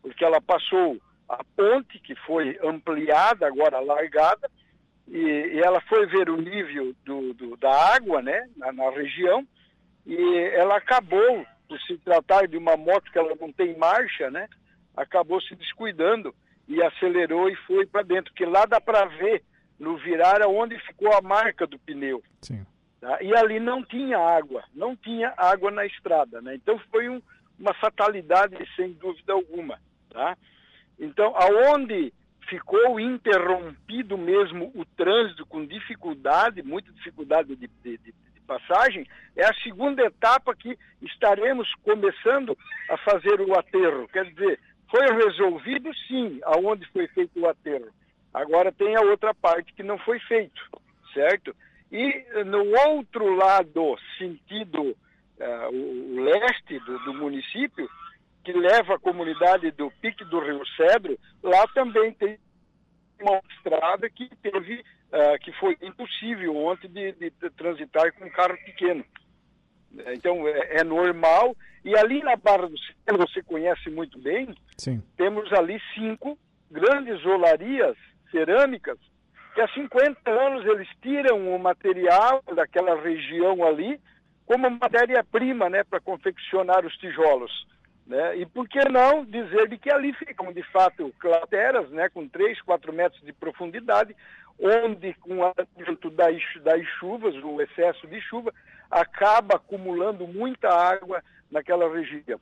porque 0.02 0.26
ela 0.26 0.42
passou 0.42 0.98
a 1.30 1.42
ponte 1.56 1.98
que 2.00 2.14
foi 2.16 2.60
ampliada, 2.62 3.48
agora 3.48 3.80
largada, 3.80 4.52
e, 5.08 5.18
e 5.18 5.60
ela 5.60 5.80
foi 5.82 6.06
ver 6.08 6.30
o 6.30 6.36
nível 6.36 6.94
do, 7.06 7.34
do 7.34 7.56
da 7.56 7.96
água 7.96 8.22
né, 8.22 8.46
na, 8.58 8.74
na, 8.74 8.90
região, 8.92 9.48
e 10.06 10.18
ela 10.54 10.78
acabou, 10.78 11.46
por 11.74 11.82
se 11.82 11.98
tratar 11.98 12.48
de 12.48 12.56
uma 12.56 12.78
moto 12.78 13.12
que 13.12 13.18
ela 13.18 13.36
não 13.42 13.52
tem 13.52 13.76
marcha, 13.76 14.30
né, 14.30 14.48
acabou 14.96 15.42
se 15.42 15.56
descuidando 15.56 16.34
e 16.68 16.80
acelerou 16.84 17.50
e 17.50 17.56
foi 17.66 17.84
para 17.88 18.04
dentro, 18.04 18.32
porque 18.32 18.46
lá 18.46 18.66
dá 18.66 18.80
para 18.80 19.06
ver 19.06 19.44
no 19.80 19.98
virar 19.98 20.44
aonde 20.44 20.78
ficou 20.82 21.12
a 21.12 21.22
marca 21.22 21.66
do 21.66 21.80
pneu. 21.80 22.22
Sim. 22.42 22.64
Tá? 23.02 23.18
E 23.24 23.36
ali 23.36 23.60
não 23.60 23.84
tinha 23.84 24.20
água, 24.20 24.64
não 24.72 24.96
tinha 24.96 25.34
água 25.36 25.72
na 25.72 25.84
estrada, 25.84 26.42
né? 26.44 26.54
Então 26.54 26.80
foi 26.92 27.10
um, 27.10 27.20
uma 27.58 27.74
fatalidade 27.74 28.56
sem 28.76 28.94
dúvida 28.94 29.34
alguma, 29.34 29.80
tá? 30.12 30.38
Então, 31.00 31.34
aonde 31.36 32.14
ficou 32.48 33.00
interrompido 33.00 34.16
mesmo 34.16 34.72
o 34.76 34.86
trânsito 34.86 35.44
com 35.48 35.66
dificuldade, 35.66 36.62
muita 36.62 36.92
dificuldade 36.92 37.56
de, 37.56 37.68
de, 37.68 37.98
de, 37.98 38.14
de 38.14 38.33
passagem, 38.44 39.08
é 39.36 39.46
a 39.46 39.54
segunda 39.56 40.04
etapa 40.04 40.56
que 40.56 40.78
estaremos 41.02 41.68
começando 41.84 42.58
a 42.90 42.98
fazer 42.98 43.42
o 43.42 43.58
aterro. 43.58 44.08
Quer 44.10 44.26
dizer, 44.26 44.60
foi 44.90 45.06
resolvido 45.12 45.90
sim, 46.08 46.40
aonde 46.44 46.86
foi 46.92 47.08
feito 47.08 47.40
o 47.40 47.48
aterro. 47.48 47.90
Agora 48.34 48.72
tem 48.72 48.96
a 48.96 49.02
outra 49.02 49.34
parte 49.34 49.74
que 49.74 49.84
não 49.84 49.98
foi 50.00 50.20
feito, 50.20 50.62
certo? 51.14 51.56
E 51.92 52.26
no 52.46 52.66
outro 52.90 53.36
lado, 53.36 53.96
sentido 54.18 54.82
uh, 54.82 55.70
o, 55.72 56.24
leste 56.24 56.80
do, 56.80 56.98
do, 57.06 57.14
município, 57.14 57.88
que 58.44 58.52
leva 58.52 58.96
a 58.96 59.00
comunidade 59.00 59.70
do 59.72 59.92
Pique 60.02 60.26
do 60.26 60.40
Rio 60.40 60.66
Cedro, 60.76 61.18
lá 61.44 61.68
também 61.68 62.12
tem 62.14 62.40
uma 63.22 63.40
estrada 63.56 64.10
que 64.10 64.28
teve, 64.42 64.84
uh, 65.14 65.40
que 65.40 65.52
foi 65.54 65.78
impossível 65.82 66.58
ontem 66.58 66.90
de, 66.90 67.12
de, 67.14 67.30
de 67.30 67.50
transitar 67.52 68.12
com 68.14 68.26
um 68.26 68.30
carro 68.30 68.58
pequeno. 68.66 69.06
Então 70.14 70.48
é, 70.48 70.80
é, 70.80 70.84
normal. 70.84 71.56
E 71.86 71.96
ali 71.96 72.24
na 72.24 72.36
Barra 72.36 72.68
do 72.68 72.78
Cedro, 72.78 73.28
você 73.28 73.44
conhece 73.44 73.90
muito 73.90 74.18
bem, 74.20 74.56
Sim. 74.78 75.04
temos 75.16 75.52
ali 75.54 75.80
cinco 75.94 76.38
grandes 76.72 77.24
olarias 77.26 77.96
cerâmicas 78.32 78.98
que 79.54 79.62
há 79.62 79.68
50 79.68 80.30
anos 80.32 80.66
eles 80.66 80.88
tiram 81.02 81.56
o 81.56 81.60
material 81.60 82.42
daquela 82.56 83.00
região 83.00 83.64
ali 83.64 84.00
como 84.46 84.70
matéria-prima 84.70 85.70
né, 85.70 85.84
para 85.84 86.00
confeccionar 86.00 86.86
os 86.86 86.96
tijolos. 86.98 87.52
Né? 88.06 88.38
E 88.38 88.46
por 88.46 88.68
que 88.68 88.84
não 88.90 89.24
dizer 89.24 89.70
de 89.70 89.78
que 89.78 89.92
ali 89.92 90.12
ficam, 90.14 90.52
de 90.52 90.64
fato, 90.64 91.14
crateras 91.20 91.90
né, 91.92 92.10
com 92.10 92.28
3, 92.28 92.62
4 92.62 92.92
metros 92.92 93.22
de 93.22 93.32
profundidade, 93.32 94.16
onde, 94.60 95.14
com 95.16 95.40
o 95.40 95.44
advento 95.44 96.10
das, 96.10 96.42
das 96.64 96.86
chuvas, 97.00 97.36
o 97.44 97.62
excesso 97.62 98.08
de 98.08 98.20
chuva, 98.22 98.54
acaba 98.90 99.56
acumulando 99.56 100.28
muita 100.28 100.70
água 100.70 101.24
naquela 101.52 101.92
região. 101.94 102.40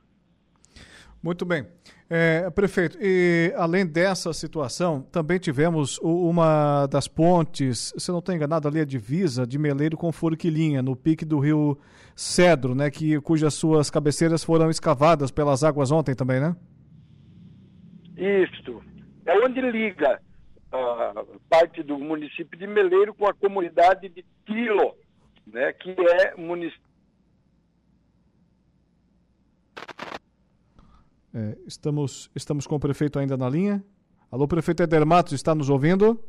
Muito 1.22 1.44
bem. 1.44 1.66
É, 2.10 2.50
prefeito, 2.50 2.98
e 3.00 3.54
além 3.56 3.86
dessa 3.86 4.32
situação, 4.34 5.00
também 5.00 5.38
tivemos 5.38 5.98
uma 6.02 6.86
das 6.86 7.08
pontes, 7.08 7.94
se 7.96 8.10
não 8.10 8.18
estou 8.18 8.34
enganado, 8.34 8.68
ali 8.68 8.80
a 8.80 8.84
divisa 8.84 9.46
de 9.46 9.58
Meleiro 9.58 9.96
com 9.96 10.12
Forquilinha, 10.12 10.82
no 10.82 10.94
pique 10.94 11.24
do 11.24 11.38
rio 11.38 11.78
Cedro, 12.14 12.74
né, 12.74 12.90
que, 12.90 13.18
cujas 13.22 13.54
suas 13.54 13.88
cabeceiras 13.88 14.44
foram 14.44 14.68
escavadas 14.68 15.30
pelas 15.30 15.64
águas 15.64 15.90
ontem 15.90 16.14
também, 16.14 16.38
né? 16.38 16.54
Isso. 18.16 18.82
É 19.24 19.38
onde 19.38 19.60
liga 19.60 20.20
a 20.72 21.24
parte 21.48 21.82
do 21.82 21.98
município 21.98 22.58
de 22.58 22.66
Meleiro 22.66 23.14
com 23.14 23.26
a 23.26 23.34
comunidade 23.34 24.08
de 24.08 24.24
Tilo, 24.46 24.94
né, 25.46 25.72
que 25.72 25.90
é 25.90 26.34
município. 26.36 26.92
É, 31.34 31.56
estamos, 31.66 32.30
estamos 32.34 32.66
com 32.66 32.76
o 32.76 32.80
prefeito 32.80 33.18
ainda 33.18 33.36
na 33.36 33.48
linha. 33.48 33.82
Alô, 34.30 34.46
prefeito 34.48 34.82
Eder 34.82 35.04
Matos, 35.04 35.32
está 35.32 35.54
nos 35.54 35.70
ouvindo? 35.70 36.22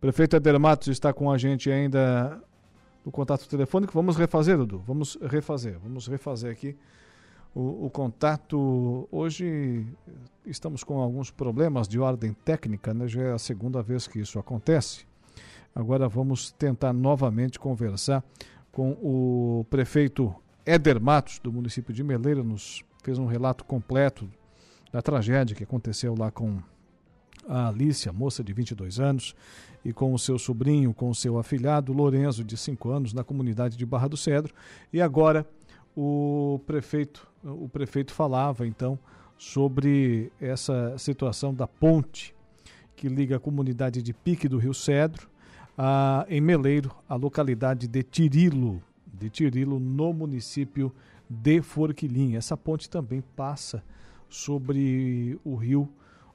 Prefeito 0.00 0.36
Eder 0.36 0.58
Matos 0.58 0.88
está 0.88 1.12
com 1.12 1.30
a 1.30 1.38
gente 1.38 1.70
ainda 1.70 2.42
no 3.04 3.10
contato 3.10 3.48
telefônico. 3.48 3.92
Vamos 3.92 4.16
refazer, 4.16 4.56
Dudu. 4.56 4.78
Vamos 4.78 5.16
refazer. 5.20 5.78
Vamos 5.78 6.06
refazer 6.06 6.52
aqui 6.52 6.76
o, 7.56 7.86
o, 7.86 7.90
contato. 7.90 9.08
Hoje 9.10 9.86
estamos 10.44 10.84
com 10.84 11.00
alguns 11.00 11.30
problemas 11.30 11.88
de 11.88 11.98
ordem 11.98 12.34
técnica, 12.44 12.92
né? 12.92 13.08
Já 13.08 13.22
é 13.22 13.32
a 13.32 13.38
segunda 13.38 13.82
vez 13.82 14.06
que 14.06 14.20
isso 14.20 14.38
acontece. 14.38 15.06
Agora 15.74 16.06
vamos 16.06 16.52
tentar 16.52 16.92
novamente 16.92 17.58
conversar 17.58 18.22
com 18.70 18.90
o 19.02 19.64
prefeito 19.70 20.34
Éder 20.66 21.00
Matos, 21.00 21.38
do 21.38 21.50
município 21.50 21.94
de 21.94 22.04
Meleira, 22.04 22.42
nos 22.42 22.84
fez 23.02 23.18
um 23.18 23.24
relato 23.24 23.64
completo 23.64 24.28
da 24.92 25.00
tragédia 25.00 25.56
que 25.56 25.64
aconteceu 25.64 26.14
lá 26.14 26.30
com 26.30 26.58
a 27.48 27.68
Alicia, 27.68 28.12
moça 28.12 28.44
de 28.44 28.52
22 28.52 29.00
anos, 29.00 29.34
e 29.82 29.94
com 29.94 30.12
o 30.12 30.18
seu 30.18 30.38
sobrinho, 30.38 30.92
com 30.92 31.08
o 31.08 31.14
seu 31.14 31.38
afilhado 31.38 31.92
Lorenzo, 31.92 32.44
de 32.44 32.56
5 32.56 32.90
anos, 32.90 33.14
na 33.14 33.24
comunidade 33.24 33.78
de 33.78 33.86
Barra 33.86 34.08
do 34.08 34.16
Cedro. 34.16 34.52
E 34.92 35.00
agora 35.00 35.46
o 35.96 36.60
prefeito, 36.66 37.26
o 37.42 37.68
prefeito 37.68 38.12
falava 38.12 38.66
então 38.66 38.98
sobre 39.38 40.30
essa 40.40 40.96
situação 40.98 41.54
da 41.54 41.66
ponte 41.66 42.34
que 42.94 43.08
liga 43.08 43.36
a 43.36 43.40
comunidade 43.40 44.02
de 44.02 44.12
Pique 44.12 44.48
do 44.48 44.58
Rio 44.58 44.74
Cedro 44.74 45.28
a, 45.76 46.26
em 46.28 46.40
Meleiro, 46.40 46.94
a 47.08 47.14
localidade 47.14 47.86
de 47.86 48.02
Tirilo, 48.02 48.82
de 49.06 49.28
Tirilo, 49.28 49.78
no 49.78 50.12
município 50.12 50.92
de 51.28 51.60
Forquilinha. 51.60 52.38
Essa 52.38 52.56
ponte 52.56 52.88
também 52.88 53.22
passa 53.34 53.82
sobre 54.28 55.38
o 55.44 55.54
rio 55.54 55.88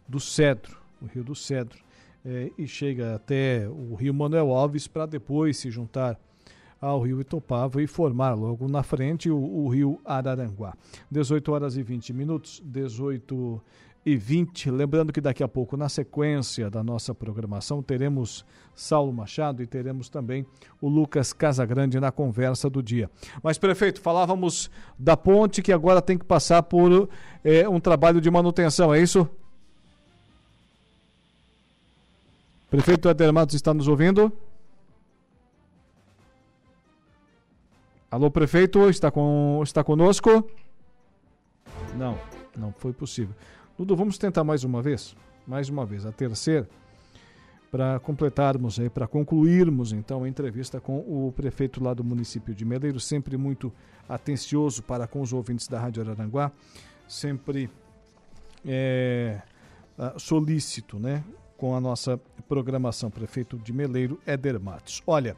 do 0.08 0.20
Cedro, 0.20 0.78
o 1.02 1.06
rio 1.06 1.24
do 1.24 1.36
Cedro, 1.36 1.80
é, 2.24 2.52
e 2.58 2.68
chega 2.68 3.16
até 3.16 3.68
o 3.68 3.96
rio 3.96 4.14
Manuel 4.14 4.52
Alves 4.52 4.88
para 4.88 5.06
depois 5.06 5.58
se 5.58 5.72
juntar 5.72 6.20
ao 6.82 7.00
rio 7.00 7.22
Itopava 7.22 7.82
e 7.82 7.86
formar 7.86 8.34
logo 8.34 8.68
na 8.68 8.82
frente 8.82 9.30
o, 9.30 9.38
o 9.38 9.70
rio 9.70 10.02
Araranguá. 10.04 10.74
18 11.12 11.52
horas 11.52 11.78
e 11.78 11.84
20 11.84 12.12
minutos, 12.12 12.62
18 12.66 13.62
e 14.06 14.16
20. 14.18 14.72
Lembrando 14.72 15.14
que 15.14 15.22
daqui 15.22 15.44
a 15.44 15.48
pouco, 15.48 15.78
na 15.78 15.88
sequência 15.88 16.70
da 16.70 16.84
nossa 16.84 17.14
programação, 17.14 17.84
teremos 17.84 18.44
Saulo 18.76 19.14
Machado 19.14 19.62
e 19.62 19.68
teremos 19.68 20.10
também 20.10 20.46
o 20.82 20.90
Lucas 20.90 21.32
Casagrande 21.34 22.00
na 22.00 22.12
conversa 22.12 22.70
do 22.70 22.82
dia. 22.82 23.10
Mas, 23.44 23.58
prefeito, 23.60 24.02
falávamos 24.02 24.72
da 24.98 25.16
ponte 25.16 25.62
que 25.62 25.72
agora 25.72 26.02
tem 26.02 26.18
que 26.18 26.26
passar 26.26 26.64
por 26.64 27.08
é, 27.44 27.70
um 27.70 27.80
trabalho 27.80 28.20
de 28.20 28.32
manutenção, 28.32 28.94
é 28.94 29.00
isso? 29.00 29.30
Prefeito 32.72 33.10
Éder 33.10 33.34
Matos 33.34 33.54
está 33.54 33.74
nos 33.74 33.88
ouvindo? 33.88 34.32
Alô, 38.12 38.30
prefeito, 38.30 38.90
está, 38.90 39.10
com, 39.10 39.62
está 39.64 39.86
conosco? 39.86 40.46
Não, 41.96 42.20
não 42.58 42.74
foi 42.74 42.92
possível. 42.92 43.34
Dudu, 43.78 43.96
vamos 43.96 44.18
tentar 44.18 44.44
mais 44.44 44.66
uma 44.66 44.82
vez? 44.82 45.16
Mais 45.48 45.70
uma 45.70 45.86
vez, 45.86 46.06
a 46.06 46.12
terceira, 46.12 46.68
para 47.72 48.02
completarmos 48.02 48.78
aí, 48.82 48.90
para 48.90 49.08
concluirmos 49.08 49.94
então 49.94 50.26
a 50.26 50.28
entrevista 50.28 50.82
com 50.82 50.98
o 50.98 51.32
prefeito 51.34 51.82
lá 51.82 51.94
do 51.94 52.04
município 52.04 52.54
de 52.54 52.66
Meleiro, 52.66 53.00
sempre 53.00 53.38
muito 53.38 53.72
atencioso 54.10 54.84
para 54.84 55.08
com 55.08 55.22
os 55.22 55.32
ouvintes 55.32 55.70
da 55.70 55.80
Rádio 55.80 56.04
Araranguá, 56.04 56.52
sempre 57.08 57.70
é, 58.66 59.42
solícito, 60.18 61.00
né? 61.00 61.24
Com 61.56 61.78
a 61.78 61.80
nossa 61.80 62.20
programação, 62.50 63.10
prefeito 63.10 63.58
de 63.58 63.72
Meleiro, 63.72 64.20
Éder 64.26 64.60
Matos. 64.60 65.02
Olha, 65.08 65.38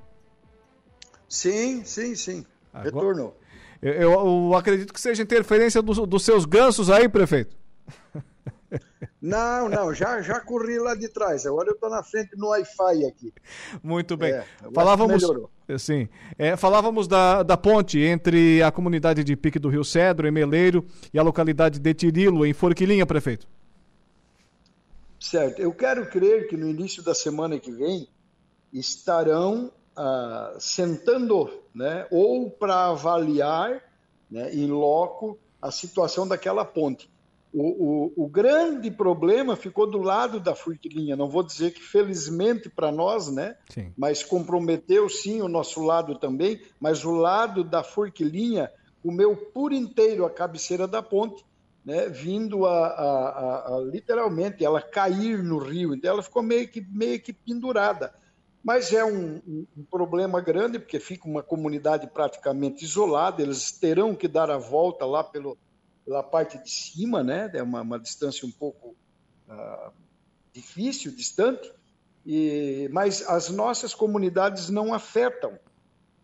Sim, 1.31 1.85
sim, 1.85 2.13
sim. 2.13 2.45
Agora, 2.73 2.91
Retornou. 2.93 3.37
Eu, 3.81 3.93
eu, 3.93 4.11
eu, 4.11 4.53
acredito 4.53 4.93
que 4.93 4.99
seja 4.99 5.23
interferência 5.23 5.81
do, 5.81 6.05
dos 6.05 6.25
seus 6.25 6.43
gansos 6.43 6.89
aí, 6.89 7.07
prefeito. 7.07 7.55
Não, 9.21 9.69
não, 9.69 9.93
já, 9.93 10.21
já 10.21 10.41
corri 10.41 10.77
lá 10.77 10.93
de 10.93 11.07
trás. 11.07 11.45
Agora 11.45 11.69
eu 11.69 11.75
estou 11.75 11.89
na 11.89 12.03
frente 12.03 12.35
no 12.35 12.49
Wi-Fi 12.49 13.05
aqui. 13.05 13.33
Muito 13.81 14.17
bem. 14.17 14.33
É, 14.33 14.45
falávamos, 14.73 15.23
sim, 15.77 16.09
é, 16.37 16.57
falávamos 16.57 17.07
da, 17.07 17.43
da 17.43 17.55
ponte 17.55 17.99
entre 17.99 18.61
a 18.61 18.69
comunidade 18.69 19.23
de 19.23 19.35
Pique 19.37 19.59
do 19.59 19.69
Rio 19.69 19.85
Cedro, 19.85 20.27
em 20.27 20.31
Meleiro, 20.31 20.85
e 21.13 21.19
a 21.19 21.23
localidade 21.23 21.79
de 21.79 21.93
Tirilo, 21.93 22.45
em 22.45 22.51
Forquilinha, 22.51 23.05
prefeito. 23.05 23.47
Certo. 25.17 25.61
Eu 25.61 25.71
quero 25.71 26.05
crer 26.07 26.49
que 26.49 26.57
no 26.57 26.67
início 26.67 27.01
da 27.01 27.13
semana 27.13 27.57
que 27.57 27.71
vem 27.71 28.09
estarão 28.73 29.71
ah, 29.95 30.55
sentando, 30.59 31.49
né, 31.73 32.07
ou 32.11 32.49
para 32.49 32.87
avaliar 32.87 33.81
né, 34.29 34.53
em 34.53 34.67
loco 34.67 35.37
a 35.61 35.69
situação 35.69 36.27
daquela 36.27 36.63
ponte. 36.63 37.11
O, 37.53 38.13
o, 38.15 38.23
o, 38.23 38.27
grande 38.29 38.89
problema 38.89 39.57
ficou 39.57 39.85
do 39.85 39.97
lado 39.97 40.39
da 40.39 40.55
Furquilinha. 40.55 41.17
Não 41.17 41.27
vou 41.27 41.43
dizer 41.43 41.71
que 41.71 41.83
felizmente 41.83 42.69
para 42.69 42.93
nós, 42.93 43.29
né? 43.29 43.57
Sim. 43.69 43.91
Mas 43.97 44.23
comprometeu 44.23 45.09
sim 45.09 45.41
o 45.41 45.49
nosso 45.49 45.81
lado 45.83 46.17
também. 46.17 46.61
Mas 46.79 47.03
o 47.03 47.11
lado 47.11 47.61
da 47.61 47.83
Furquilinha 47.83 48.71
comeu 49.03 49.35
por 49.35 49.73
inteiro 49.73 50.25
a 50.25 50.29
cabeceira 50.29 50.87
da 50.87 51.03
ponte, 51.03 51.43
né? 51.83 52.07
Vindo 52.07 52.65
a, 52.65 52.87
a, 52.87 53.29
a, 53.29 53.75
a 53.75 53.81
literalmente 53.81 54.63
ela 54.63 54.81
cair 54.81 55.43
no 55.43 55.57
rio. 55.57 55.93
Então 55.93 56.11
ela 56.11 56.23
ficou 56.23 56.41
meio 56.41 56.69
que 56.69 56.79
meio 56.89 57.19
que 57.19 57.33
pendurada. 57.33 58.13
Mas 58.63 58.93
é 58.93 59.03
um, 59.03 59.41
um, 59.47 59.65
um, 59.77 59.83
problema 59.83 60.39
grande, 60.39 60.77
porque 60.77 60.99
fica 60.99 61.27
uma 61.27 61.41
comunidade 61.41 62.07
praticamente 62.07 62.85
isolada, 62.85 63.41
eles 63.41 63.71
terão 63.71 64.15
que 64.15 64.27
dar 64.27 64.51
a 64.51 64.57
volta 64.57 65.03
lá 65.05 65.23
pelo, 65.23 65.57
pela 66.05 66.21
parte 66.21 66.61
de 66.61 66.69
cima, 66.69 67.23
né? 67.23 67.49
é 67.53 67.63
uma, 67.63 67.81
uma 67.81 67.99
distância 67.99 68.47
um 68.47 68.51
pouco 68.51 68.95
uh, 69.49 69.91
difícil, 70.53 71.11
distante, 71.11 71.71
e, 72.23 72.87
mas 72.91 73.27
as 73.27 73.49
nossas 73.49 73.95
comunidades 73.95 74.69
não 74.69 74.93
afetam, 74.93 75.57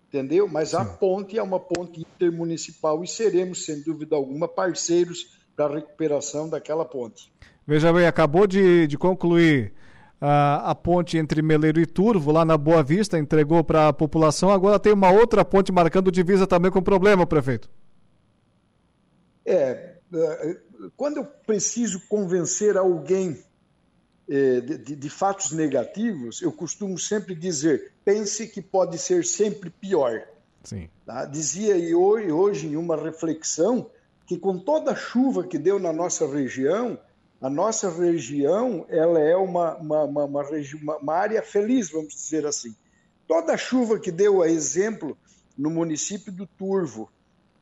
entendeu? 0.08 0.48
Mas 0.48 0.70
Sim. 0.70 0.78
a 0.78 0.86
ponte 0.86 1.40
é 1.40 1.42
uma 1.42 1.60
ponte 1.60 2.02
intermunicipal 2.02 3.04
e 3.04 3.08
seremos, 3.08 3.66
sem 3.66 3.82
dúvida 3.82 4.16
alguma, 4.16 4.48
parceiros 4.48 5.38
para 5.56 5.66
a 5.66 5.76
recuperação 5.76 6.48
daquela 6.48 6.86
ponte. 6.86 7.34
Veja 7.66 7.92
bem, 7.92 8.06
acabou 8.06 8.46
de, 8.46 8.86
de 8.86 8.96
concluir 8.96 9.74
a, 10.20 10.72
a 10.72 10.76
ponte 10.76 11.18
entre 11.18 11.42
Meleiro 11.42 11.80
e 11.80 11.86
Turvo, 11.86 12.32
lá 12.32 12.44
na 12.44 12.58
Boa 12.58 12.84
Vista, 12.84 13.18
entregou 13.18 13.64
para 13.64 13.90
a 13.90 13.94
população. 13.94 14.50
Agora 14.50 14.80
tem 14.80 14.94
uma 14.94 15.12
outra 15.12 15.46
ponte 15.46 15.72
marcando 15.72 16.12
divisa 16.12 16.48
também 16.48 16.72
com 16.72 16.82
problema, 16.82 17.26
prefeito. 17.26 17.70
É, 19.46 19.96
é 20.14 20.58
quando 20.96 21.18
eu 21.18 21.26
preciso 21.26 22.02
convencer 22.08 22.78
alguém 22.78 23.38
é, 24.30 24.60
de, 24.60 24.96
de, 24.96 25.10
fatos 25.10 25.52
negativos, 25.52 26.42
eu 26.42 26.52
costumo 26.52 26.98
sempre 26.98 27.34
dizer: 27.34 27.94
pense 28.04 28.48
que 28.48 28.62
pode 28.62 28.98
ser 28.98 29.24
sempre 29.26 29.70
pior. 29.70 30.22
Sim. 30.64 30.90
Tá? 31.06 31.26
Dizia 31.26 31.78
e 31.78 31.96
hoje, 31.96 32.32
hoje 32.32 32.68
em 32.68 32.76
uma 32.76 32.96
reflexão 32.96 33.90
que 34.26 34.38
com 34.38 34.60
toda 34.60 34.92
a 34.92 34.96
chuva 34.96 35.48
que 35.48 35.58
deu 35.58 35.80
na 35.80 35.94
nossa 35.94 36.28
região, 36.28 37.00
a 37.42 37.50
nossa 37.50 37.90
região 37.90 38.86
ela 38.90 39.20
é 39.20 39.36
uma, 39.36 39.76
uma, 39.76 40.04
uma, 40.04 40.26
uma, 40.26 40.98
uma 40.98 41.14
área 41.14 41.42
feliz, 41.42 41.92
vamos 41.92 42.14
dizer 42.14 42.46
assim. 42.46 42.76
Toda 43.28 43.54
a 43.54 43.58
chuva 43.58 44.00
que 44.00 44.12
deu 44.12 44.42
a 44.42 44.50
exemplo 44.50 45.18
no 45.58 45.70
município 45.70 46.32
do 46.32 46.48
Turvo, 46.48 47.10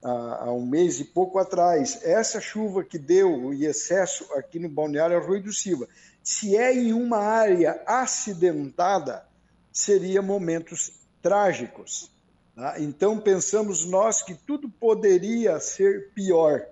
há, 0.02 0.52
um 0.52 0.66
mês 0.66 1.00
e 1.00 1.04
pouco 1.04 1.40
atrás, 1.40 2.00
essa 2.04 2.40
chuva 2.40 2.84
que 2.84 2.98
deu 2.98 3.54
e 3.54 3.66
excesso 3.66 4.26
aqui 4.34 4.60
no 4.60 4.70
Balneário 4.70 5.18
Arroio 5.18 5.44
do 5.44 5.54
Silva, 5.54 5.88
se 6.24 6.56
é 6.56 6.74
em 6.74 6.94
uma 6.94 7.18
área 7.18 7.82
acidentada, 7.86 9.26
seria 9.72 10.22
momentos 10.22 10.94
trágicos. 11.22 12.12
Tá? 12.56 12.80
Então 12.80 13.20
pensamos 13.20 13.86
nós 13.86 14.22
que 14.22 14.34
tudo 14.34 14.70
poderia 14.70 15.60
ser 15.60 16.14
pior. 16.14 16.66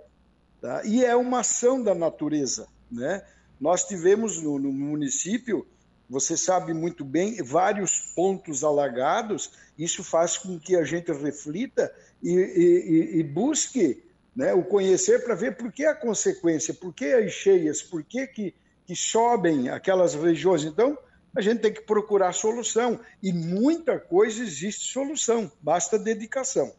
Tá? 0.62 0.84
E 0.86 1.04
é 1.04 1.16
uma 1.16 1.42
ação 1.42 1.82
da 1.82 1.94
natureza. 1.94 2.68
Né? 2.94 3.24
Nós 3.60 3.84
tivemos 3.86 4.42
no, 4.42 4.60
no 4.60 4.72
município, 4.72 5.66
você 6.10 6.38
sabe 6.38 6.74
muito 6.74 7.04
bem, 7.04 7.42
vários 7.42 8.00
pontos 8.16 8.64
alagados. 8.64 9.52
Isso 9.78 10.04
faz 10.04 10.38
com 10.38 10.60
que 10.60 10.76
a 10.76 10.84
gente 10.84 11.12
reflita 11.12 11.94
e, 12.22 12.32
e, 12.32 13.20
e 13.20 13.24
busque 13.24 14.04
né, 14.36 14.54
o 14.54 14.64
conhecer 14.64 15.24
para 15.24 15.36
ver 15.36 15.56
por 15.58 15.72
que 15.72 15.86
a 15.86 15.96
consequência, 15.96 16.74
por 16.74 16.94
que 16.94 17.06
as 17.06 17.32
cheias, 17.32 17.82
por 17.82 18.04
que, 18.04 18.28
que, 18.28 18.54
que 18.86 18.96
sobem 18.96 19.70
aquelas 19.70 20.14
regiões. 20.14 20.64
Então, 20.64 20.98
a 21.36 21.42
gente 21.42 21.62
tem 21.62 21.74
que 21.74 21.82
procurar 21.82 22.32
solução. 22.34 23.00
E 23.22 23.32
muita 23.34 24.00
coisa 24.00 24.44
existe 24.44 24.92
solução, 24.92 25.52
basta 25.62 25.98
dedicação. 25.98 26.74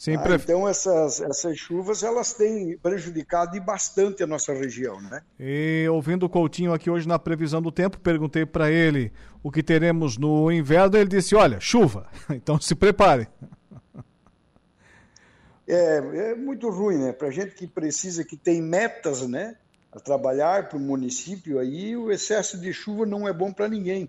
Sim, 0.00 0.14
ah, 0.16 0.34
Então 0.34 0.66
essas, 0.66 1.20
essas 1.20 1.58
chuvas 1.58 2.02
elas 2.02 2.32
têm 2.32 2.74
prejudicado 2.78 3.60
bastante 3.60 4.22
a 4.22 4.26
nossa 4.26 4.54
região, 4.54 4.98
né? 4.98 5.20
E 5.38 5.86
ouvindo 5.90 6.24
o 6.24 6.28
Coutinho 6.28 6.72
aqui 6.72 6.88
hoje 6.88 7.06
na 7.06 7.18
previsão 7.18 7.60
do 7.60 7.70
tempo, 7.70 8.00
perguntei 8.00 8.46
para 8.46 8.70
ele 8.70 9.12
o 9.42 9.50
que 9.50 9.62
teremos 9.62 10.16
no 10.16 10.50
inverno, 10.50 10.96
ele 10.96 11.10
disse: 11.10 11.34
"Olha, 11.34 11.60
chuva". 11.60 12.08
Então 12.32 12.58
se 12.58 12.74
prepare. 12.74 13.28
É, 15.68 15.98
é 15.98 16.34
muito 16.34 16.70
ruim, 16.70 16.96
né? 16.96 17.12
Para 17.12 17.30
gente 17.30 17.54
que 17.54 17.66
precisa, 17.66 18.24
que 18.24 18.38
tem 18.38 18.62
metas, 18.62 19.28
né? 19.28 19.54
A 19.92 20.00
trabalhar 20.00 20.70
para 20.70 20.78
o 20.78 20.80
município 20.80 21.58
aí, 21.58 21.94
o 21.94 22.10
excesso 22.10 22.58
de 22.58 22.72
chuva 22.72 23.04
não 23.04 23.28
é 23.28 23.34
bom 23.34 23.52
para 23.52 23.68
ninguém, 23.68 24.08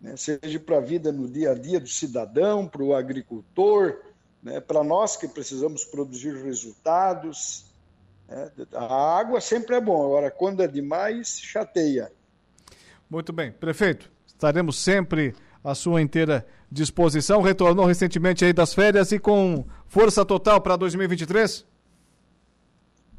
né? 0.00 0.16
Seja 0.16 0.58
para 0.58 0.78
a 0.78 0.80
vida 0.80 1.12
no 1.12 1.28
dia 1.28 1.52
a 1.52 1.54
dia 1.54 1.78
do 1.78 1.88
cidadão, 1.88 2.66
para 2.66 2.82
o 2.82 2.92
agricultor 2.92 4.10
né, 4.42 4.60
para 4.60 4.82
nós 4.82 5.16
que 5.16 5.28
precisamos 5.28 5.84
produzir 5.84 6.34
resultados. 6.42 7.66
Né, 8.28 8.50
a 8.74 9.18
água 9.18 9.40
sempre 9.40 9.76
é 9.76 9.80
bom, 9.80 10.04
agora 10.04 10.30
quando 10.30 10.62
é 10.62 10.66
demais, 10.66 11.38
chateia. 11.40 12.10
Muito 13.08 13.32
bem. 13.32 13.52
Prefeito, 13.52 14.10
estaremos 14.26 14.78
sempre 14.78 15.34
à 15.62 15.74
sua 15.74 16.00
inteira 16.00 16.46
disposição. 16.70 17.42
Retornou 17.42 17.84
recentemente 17.84 18.44
aí 18.44 18.52
das 18.52 18.74
férias 18.74 19.12
e 19.12 19.18
com 19.18 19.64
força 19.86 20.24
total 20.24 20.60
para 20.60 20.76
2023? 20.76 21.66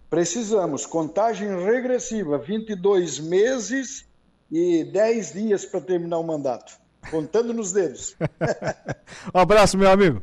Precisamos. 0.10 0.86
Contagem 0.86 1.48
regressiva, 1.64 2.38
22 2.38 3.20
meses 3.20 4.06
e 4.52 4.84
10 4.84 5.34
dias 5.34 5.66
para 5.66 5.82
terminar 5.82 6.20
o 6.20 6.24
mandato, 6.24 6.80
contando 7.10 7.54
nos 7.54 7.72
dedos. 7.72 8.16
um 9.34 9.40
abraço, 9.40 9.78
meu 9.78 9.90
amigo. 9.90 10.22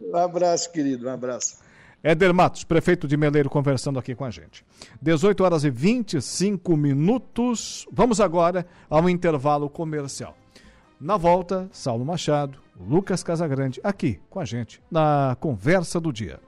Um 0.00 0.16
abraço, 0.16 0.70
querido, 0.72 1.06
um 1.06 1.10
abraço. 1.10 1.58
Éder 2.02 2.32
Matos, 2.32 2.62
prefeito 2.62 3.08
de 3.08 3.16
Meleiro, 3.16 3.50
conversando 3.50 3.98
aqui 3.98 4.14
com 4.14 4.24
a 4.24 4.30
gente. 4.30 4.64
18 5.02 5.42
horas 5.42 5.64
e 5.64 5.70
25 5.70 6.76
minutos. 6.76 7.86
Vamos 7.92 8.20
agora 8.20 8.66
ao 8.88 9.08
intervalo 9.08 9.68
comercial. 9.68 10.36
Na 11.00 11.16
volta, 11.16 11.68
Saulo 11.72 12.04
Machado, 12.04 12.58
Lucas 12.78 13.22
Casagrande, 13.22 13.80
aqui 13.82 14.20
com 14.30 14.38
a 14.38 14.44
gente 14.44 14.80
na 14.90 15.36
Conversa 15.40 16.00
do 16.00 16.12
Dia. 16.12 16.40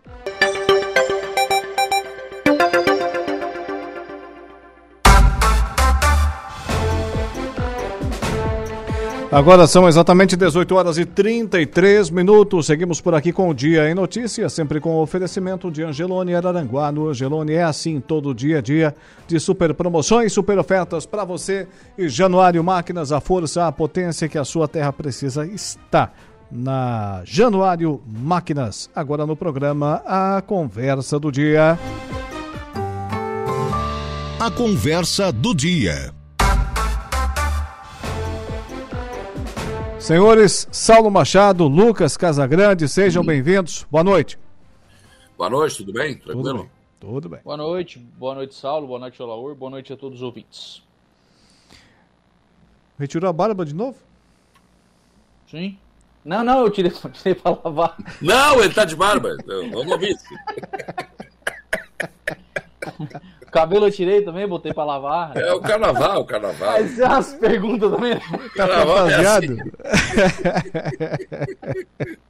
Agora 9.32 9.64
são 9.68 9.86
exatamente 9.86 10.36
18 10.36 10.74
horas 10.74 10.98
e 10.98 11.04
33 11.04 12.10
minutos. 12.10 12.66
Seguimos 12.66 13.00
por 13.00 13.14
aqui 13.14 13.32
com 13.32 13.48
o 13.48 13.54
Dia 13.54 13.88
em 13.88 13.94
Notícias, 13.94 14.52
sempre 14.52 14.80
com 14.80 14.96
o 14.96 15.02
oferecimento 15.02 15.70
de 15.70 15.84
Angelone 15.84 16.34
Araranguá. 16.34 16.90
No 16.90 17.08
Angelone 17.08 17.52
é 17.52 17.62
assim 17.62 18.00
todo 18.00 18.34
dia 18.34 18.58
a 18.58 18.60
dia 18.60 18.92
de 19.28 19.38
super 19.38 19.72
promoções, 19.72 20.32
super 20.32 20.58
ofertas 20.58 21.06
para 21.06 21.24
você. 21.24 21.68
E 21.96 22.08
Januário 22.08 22.64
Máquinas, 22.64 23.12
a 23.12 23.20
força, 23.20 23.68
a 23.68 23.72
potência 23.72 24.28
que 24.28 24.36
a 24.36 24.44
sua 24.44 24.66
terra 24.66 24.92
precisa 24.92 25.46
está 25.46 26.10
na 26.50 27.22
Januário 27.24 28.02
Máquinas. 28.04 28.90
Agora 28.96 29.24
no 29.24 29.36
programa 29.36 30.02
A 30.06 30.42
Conversa 30.44 31.20
do 31.20 31.30
Dia. 31.30 31.78
A 34.40 34.50
Conversa 34.50 35.30
do 35.30 35.54
Dia. 35.54 36.19
Senhores 40.10 40.66
Saulo 40.72 41.08
Machado, 41.08 41.68
Lucas 41.68 42.16
Casagrande, 42.16 42.88
sejam 42.88 43.24
bem-vindos. 43.24 43.86
Boa 43.88 44.02
noite. 44.02 44.36
Boa 45.38 45.48
noite, 45.48 45.76
tudo 45.76 45.92
bem? 45.92 46.16
Tranquilo? 46.16 46.42
Tudo 46.42 46.58
bem. 46.58 46.70
Tudo 46.98 47.28
bem. 47.28 47.40
Boa 47.44 47.56
noite, 47.56 47.98
boa 48.18 48.34
noite, 48.34 48.56
Saulo, 48.56 48.88
boa 48.88 48.98
noite, 48.98 49.22
Olaur, 49.22 49.54
boa 49.54 49.70
noite 49.70 49.92
a 49.92 49.96
todos 49.96 50.18
os 50.18 50.22
ouvintes. 50.24 50.82
Retirou 52.98 53.30
a 53.30 53.32
barba 53.32 53.64
de 53.64 53.72
novo? 53.72 53.98
Sim. 55.48 55.78
Não, 56.24 56.42
não, 56.42 56.62
eu 56.62 56.70
tirei, 56.72 56.90
tirei 56.90 57.36
pra 57.36 57.56
lavar. 57.64 57.96
Não, 58.20 58.60
ele 58.60 58.74
tá 58.74 58.84
de 58.84 58.96
barba. 58.96 59.36
Eu 59.46 59.84
não 59.84 59.96
vi 59.96 60.10
isso. 60.10 60.24
Cabelo 63.50 63.86
eu 63.86 63.92
tirei 63.92 64.22
também, 64.22 64.46
botei 64.46 64.72
pra 64.72 64.84
lavar. 64.84 65.36
É 65.36 65.52
o 65.52 65.60
carnaval, 65.60 66.20
o 66.20 66.24
carnaval. 66.24 66.72
Mas 66.72 66.98
é 66.98 67.06
umas 67.06 67.34
perguntas 67.34 67.90
também. 67.90 68.14
Tá 68.56 68.68
fantasiado? 68.68 69.56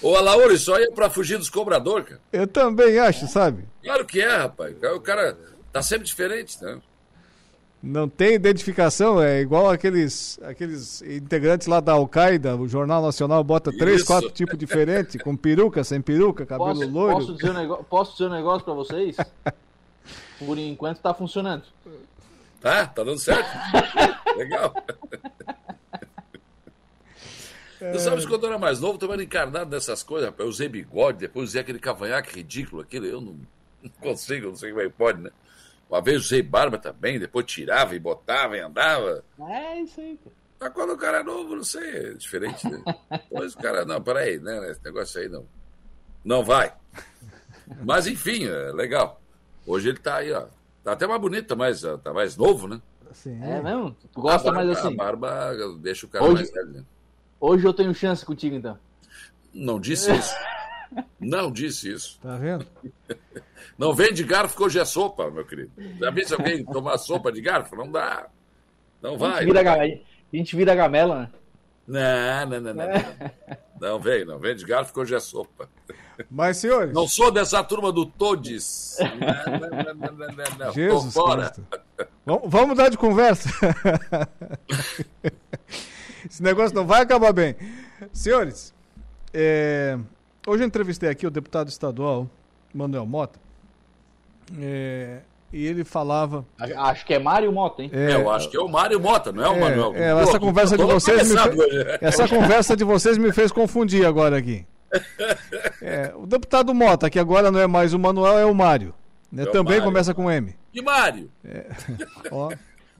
Ô, 0.00 0.14
Alauro, 0.14 0.54
isso 0.54 0.72
aí 0.72 0.84
é 0.84 0.90
pra 0.92 1.10
fugir 1.10 1.38
dos 1.38 1.50
cobradores, 1.50 2.06
cara. 2.08 2.20
Eu 2.32 2.46
também 2.46 2.98
acho, 3.00 3.26
sabe? 3.26 3.64
Claro 3.82 4.06
que 4.06 4.20
é, 4.20 4.36
rapaz. 4.36 4.76
O 4.94 5.00
cara 5.00 5.36
tá 5.72 5.82
sempre 5.82 6.06
diferente, 6.06 6.62
né? 6.62 6.78
Não 7.82 8.08
tem 8.08 8.34
identificação, 8.34 9.22
é 9.22 9.40
igual 9.40 9.70
aqueles, 9.70 10.38
aqueles 10.42 11.00
integrantes 11.02 11.68
lá 11.68 11.78
da 11.78 11.92
Al-Qaeda, 11.92 12.56
o 12.56 12.66
Jornal 12.66 13.00
Nacional 13.00 13.42
bota 13.44 13.70
três, 13.70 13.98
Isso. 13.98 14.06
quatro 14.06 14.30
tipos 14.30 14.58
diferentes, 14.58 15.20
com 15.22 15.36
peruca, 15.36 15.84
sem 15.84 16.00
peruca, 16.00 16.44
cabelo 16.44 16.74
Posso, 16.74 16.90
loiro. 16.90 17.14
posso, 17.14 17.34
dizer 17.34 17.50
um 17.50 17.54
negócio, 17.54 17.84
posso 17.84 18.12
dizer 18.12 18.26
um 18.26 18.34
negócio 18.34 18.64
pra 18.64 18.74
vocês? 18.74 19.16
Por 20.38 20.58
enquanto 20.58 21.00
tá 21.00 21.12
funcionando. 21.12 21.64
Tá, 22.60 22.86
tá 22.86 23.04
dando 23.04 23.18
certo. 23.18 23.48
Legal. 24.36 24.74
Tu 27.78 27.98
sabes 28.00 28.26
quando 28.26 28.44
eu 28.44 28.50
era 28.50 28.58
mais 28.58 28.80
novo, 28.80 28.98
também 28.98 29.14
era 29.14 29.22
encarnado 29.22 29.70
nessas 29.70 30.02
coisas, 30.02 30.28
rapaz. 30.28 30.44
Eu 30.44 30.50
usei 30.50 30.68
bigode, 30.68 31.18
depois 31.18 31.50
usei 31.50 31.60
aquele 31.60 31.78
cavanhaque 31.78 32.34
ridículo, 32.34 32.82
aquele 32.82 33.08
eu 33.08 33.20
não, 33.20 33.38
não 33.82 33.90
consigo, 34.00 34.48
não 34.48 34.56
sei 34.56 34.70
como 34.70 34.82
é 34.82 34.86
que 34.86 34.94
pode, 34.96 35.20
né? 35.20 35.30
Uma 35.88 36.02
vez 36.02 36.24
usei 36.24 36.42
barba 36.42 36.76
também, 36.76 37.18
depois 37.18 37.46
tirava 37.46 37.94
e 37.94 37.98
botava 37.98 38.56
e 38.56 38.60
andava. 38.60 39.24
É 39.48 39.80
isso 39.80 40.00
aí. 40.00 40.18
pô. 40.22 40.30
Mas 40.60 40.72
quando 40.72 40.92
o 40.92 40.98
cara 40.98 41.20
é 41.20 41.22
novo, 41.22 41.54
não 41.54 41.64
sei, 41.64 41.88
é 41.88 42.12
diferente, 42.14 42.68
né? 42.68 42.82
Depois 43.10 43.54
o 43.54 43.58
cara, 43.58 43.84
não, 43.84 44.02
peraí, 44.02 44.38
né? 44.40 44.70
Esse 44.70 44.84
negócio 44.84 45.20
aí 45.20 45.28
não. 45.28 45.46
Não 46.24 46.42
vai. 46.42 46.74
Mas 47.84 48.06
enfim, 48.08 48.46
é 48.46 48.72
legal. 48.72 49.20
Hoje 49.68 49.90
ele 49.90 49.98
tá 49.98 50.16
aí, 50.16 50.32
ó. 50.32 50.46
Tá 50.82 50.92
até 50.92 51.06
mais 51.06 51.20
bonito, 51.20 51.46
tá 51.46 51.54
mais, 51.56 51.82
tá 52.02 52.12
mais 52.14 52.36
novo, 52.36 52.66
né? 52.66 52.80
Sim. 53.12 53.38
É 53.42 53.60
mesmo? 53.62 53.94
Tu 54.12 54.20
gosta 54.20 54.48
a 54.48 54.52
barba, 54.52 54.66
mais 54.66 54.78
assim? 54.78 54.94
A 54.94 54.96
barba 54.96 55.54
deixa 55.80 56.06
o 56.06 56.08
cara 56.08 56.24
Hoje- 56.24 56.34
mais 56.36 56.50
velho, 56.52 56.68
né? 56.70 56.84
Hoje 57.40 57.64
eu 57.66 57.72
tenho 57.74 57.94
chance 57.94 58.24
contigo, 58.24 58.56
então. 58.56 58.78
Não 59.52 59.78
disse 59.78 60.10
isso. 60.14 60.34
Não 61.20 61.50
disse 61.52 61.92
isso. 61.92 62.18
Tá 62.22 62.36
vendo? 62.36 62.66
Não 63.76 63.94
vem 63.94 64.12
de 64.12 64.24
garfo 64.24 64.56
que 64.56 64.62
hoje 64.62 64.78
é 64.80 64.84
sopa, 64.84 65.30
meu 65.30 65.44
querido. 65.44 65.70
Já 66.00 66.10
viu 66.10 66.26
se 66.26 66.34
alguém 66.34 66.64
tomar 66.64 66.96
sopa 66.98 67.30
de 67.30 67.40
garfo? 67.40 67.76
Não 67.76 67.90
dá. 67.90 68.26
Não 69.02 69.14
A 69.14 69.16
vai. 69.18 69.44
gente 69.44 69.52
vira, 69.52 69.72
a 69.74 70.36
gente 70.36 70.56
vira 70.56 70.74
gamela, 70.74 71.20
né? 71.20 71.30
Não, 71.88 72.46
não, 72.46 72.60
não, 72.60 72.74
não. 72.74 72.86
Não, 72.86 72.92
não 73.80 73.98
vem, 73.98 74.24
não 74.24 74.38
vem 74.38 74.54
de 74.54 74.64
garfo 74.64 74.92
que 74.92 75.00
hoje 75.00 75.14
é 75.14 75.20
sopa. 75.20 75.68
Mas, 76.30 76.58
senhores. 76.58 76.92
Não 76.92 77.08
sou 77.08 77.30
dessa 77.30 77.64
turma 77.64 77.90
do 77.90 78.04
Todes. 78.04 78.96
Não, 79.00 79.58
não, 79.58 79.94
não, 79.94 80.12
não, 80.12 80.58
não. 80.66 80.72
Jesus 80.72 81.14
Tô 81.14 81.22
fora. 81.22 81.54
Vamos, 82.26 82.42
vamos 82.50 82.68
mudar 82.68 82.90
de 82.90 82.98
conversa. 82.98 83.48
Esse 86.28 86.42
negócio 86.42 86.74
não 86.74 86.86
vai 86.86 87.00
acabar 87.02 87.32
bem. 87.32 87.56
Senhores, 88.12 88.74
é, 89.32 89.98
hoje 90.46 90.62
eu 90.62 90.66
entrevistei 90.66 91.08
aqui 91.08 91.26
o 91.26 91.30
deputado 91.30 91.68
estadual 91.68 92.28
Manuel 92.74 93.06
Mota. 93.06 93.38
é, 94.60 95.20
e 95.52 95.66
ele 95.66 95.84
falava. 95.84 96.44
Acho 96.58 97.04
que 97.06 97.14
é 97.14 97.18
Mário 97.18 97.50
Mota, 97.52 97.82
hein? 97.82 97.90
É, 97.92 98.14
eu 98.14 98.30
acho 98.30 98.48
que 98.50 98.56
é 98.56 98.60
o 98.60 98.68
Mário 98.68 99.00
Mota, 99.00 99.32
não 99.32 99.44
é 99.44 99.48
o 99.48 99.52
É, 99.54 99.60
Manuel. 99.60 99.92
é, 99.94 100.12
Pô, 100.14 100.20
essa 100.20 100.38
conversa 100.40 100.76
de 100.76 100.84
vocês 100.84 101.30
me 101.30 101.38
hoje. 101.38 101.86
essa 102.00 102.28
conversa 102.28 102.76
de 102.76 102.84
vocês 102.84 103.16
me 103.18 103.32
fez 103.32 103.50
confundir 103.52 104.04
agora 104.06 104.36
aqui. 104.36 104.66
É, 105.82 106.12
o 106.16 106.26
deputado 106.26 106.74
Mota, 106.74 107.08
que 107.10 107.18
agora 107.18 107.50
não 107.52 107.60
é 107.60 107.66
mais 107.66 107.92
o 107.94 107.98
Manuel, 107.98 108.38
é 108.38 108.44
o 108.44 108.54
Mário. 108.54 108.92
né? 109.30 109.44
É 109.44 109.48
o 109.48 109.52
Também 109.52 109.74
Mário. 109.78 109.84
começa 109.84 110.12
com 110.14 110.30
M. 110.30 110.54
E 110.74 110.82
Mário? 110.82 111.30
Ó, 112.30 112.50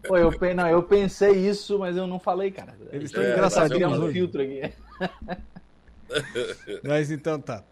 Pô, 0.07 0.16
eu, 0.16 0.31
pe- 0.39 0.55
não, 0.55 0.69
eu 0.69 0.83
pensei 0.83 1.33
isso, 1.33 1.79
mas 1.79 1.97
eu 1.97 2.07
não 2.07 2.19
falei, 2.20 2.51
cara. 2.53 2.75
Eles 2.93 3.07
estão 3.11 3.23
É, 3.23 3.33
engraçadinhos 3.33 3.99
um 3.99 4.12
filtro 4.12 4.41
aqui. 4.43 4.73
Mas 6.85 7.11
então 7.11 7.39
tá. 7.41 7.62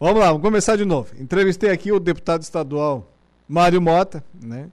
Vamos 0.00 0.18
lá, 0.20 0.26
vamos 0.28 0.42
começar 0.42 0.76
de 0.76 0.84
novo. 0.84 1.12
Entrevistei 1.18 1.70
aqui 1.70 1.92
o 1.92 2.00
deputado 2.00 2.42
estadual 2.42 3.12
Mário 3.48 3.80
Mota, 3.80 4.24
né? 4.42 4.70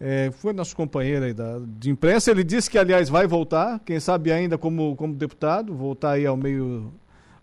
É, 0.00 0.30
foi 0.30 0.52
nosso 0.52 0.76
companheiro 0.76 1.24
aí 1.24 1.34
da, 1.34 1.58
de 1.78 1.90
imprensa. 1.90 2.30
Ele 2.30 2.44
disse 2.44 2.70
que, 2.70 2.78
aliás, 2.78 3.08
vai 3.08 3.26
voltar, 3.26 3.80
quem 3.80 3.98
sabe 3.98 4.30
ainda 4.30 4.56
como, 4.56 4.94
como 4.94 5.14
deputado, 5.14 5.74
voltar 5.74 6.12
aí 6.12 6.24
ao 6.24 6.36
meio 6.36 6.92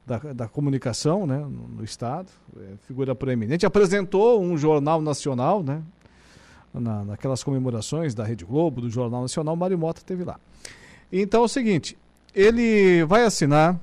da, 0.06 0.18
da 0.34 0.48
comunicação, 0.48 1.28
né? 1.28 1.38
No, 1.38 1.68
no 1.68 1.84
Estado. 1.84 2.30
É, 2.58 2.78
figura 2.88 3.14
proeminente. 3.14 3.66
Apresentou 3.66 4.42
um 4.42 4.58
jornal 4.58 5.02
nacional, 5.02 5.62
né? 5.62 5.82
Na, 6.74 7.04
naquelas 7.04 7.44
comemorações 7.44 8.14
da 8.14 8.24
Rede 8.24 8.46
Globo, 8.46 8.82
do 8.82 8.90
Jornal 8.90 9.22
Nacional, 9.22 9.56
Mário 9.56 9.78
Mota 9.78 10.00
esteve 10.00 10.24
lá. 10.24 10.38
Então 11.12 11.42
é 11.42 11.46
o 11.46 11.48
seguinte, 11.48 11.98
ele 12.34 13.06
vai 13.06 13.24
assinar 13.24 13.80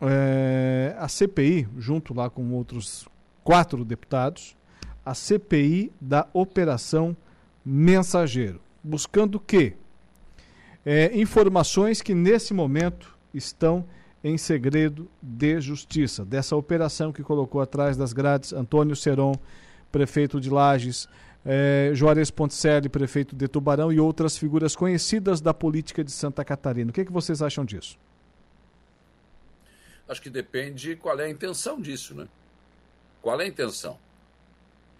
é, 0.00 0.94
a 0.98 1.08
CPI, 1.08 1.66
junto 1.78 2.14
lá 2.14 2.30
com 2.30 2.52
outros 2.52 3.08
quatro 3.42 3.84
deputados, 3.84 4.56
a 5.06 5.14
CPI 5.14 5.92
da 6.00 6.26
Operação 6.32 7.16
Mensageiro, 7.64 8.60
buscando 8.82 9.36
o 9.36 9.40
quê? 9.40 9.74
É, 10.84 11.16
informações 11.16 12.02
que 12.02 12.12
nesse 12.12 12.52
momento 12.52 13.16
estão 13.32 13.84
em 14.22 14.36
segredo 14.36 15.08
de 15.22 15.60
justiça, 15.60 16.24
dessa 16.24 16.56
operação 16.56 17.12
que 17.12 17.22
colocou 17.22 17.60
atrás 17.60 17.96
das 17.96 18.12
grades 18.12 18.52
Antônio 18.52 18.96
Seron, 18.96 19.34
prefeito 19.92 20.40
de 20.40 20.50
Lages, 20.50 21.08
é, 21.44 21.90
Juarez 21.94 22.28
Ponticelli, 22.28 22.88
prefeito 22.88 23.36
de 23.36 23.46
Tubarão 23.46 23.92
e 23.92 24.00
outras 24.00 24.36
figuras 24.36 24.74
conhecidas 24.74 25.40
da 25.40 25.54
política 25.54 26.02
de 26.02 26.10
Santa 26.10 26.44
Catarina. 26.44 26.90
O 26.90 26.92
que, 26.92 27.04
que 27.04 27.12
vocês 27.12 27.40
acham 27.40 27.64
disso? 27.64 27.96
Acho 30.08 30.20
que 30.20 30.30
depende 30.30 30.96
qual 30.96 31.18
é 31.20 31.24
a 31.24 31.30
intenção 31.30 31.80
disso, 31.80 32.14
né? 32.14 32.26
Qual 33.22 33.40
é 33.40 33.44
a 33.44 33.48
intenção? 33.48 33.98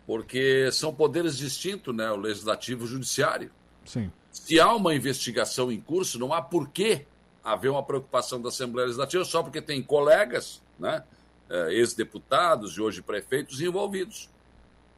Porque 0.06 0.70
são 0.72 0.94
poderes 0.94 1.36
distintos, 1.36 1.94
né? 1.94 2.10
O 2.10 2.16
legislativo 2.16 2.82
e 2.82 2.84
o 2.84 2.88
judiciário. 2.88 3.50
Sim. 3.84 4.10
Se 4.30 4.60
há 4.60 4.72
uma 4.72 4.94
investigação 4.94 5.72
em 5.72 5.80
curso, 5.80 6.18
não 6.18 6.32
há 6.32 6.40
por 6.40 6.68
que 6.68 7.06
haver 7.42 7.70
uma 7.70 7.82
preocupação 7.82 8.40
da 8.40 8.48
Assembleia 8.48 8.86
Legislativa 8.86 9.24
só 9.24 9.42
porque 9.42 9.60
tem 9.62 9.82
colegas, 9.82 10.62
né? 10.78 11.02
eh, 11.48 11.74
ex-deputados 11.74 12.76
e 12.76 12.80
hoje 12.80 13.02
prefeitos 13.02 13.60
envolvidos. 13.60 14.28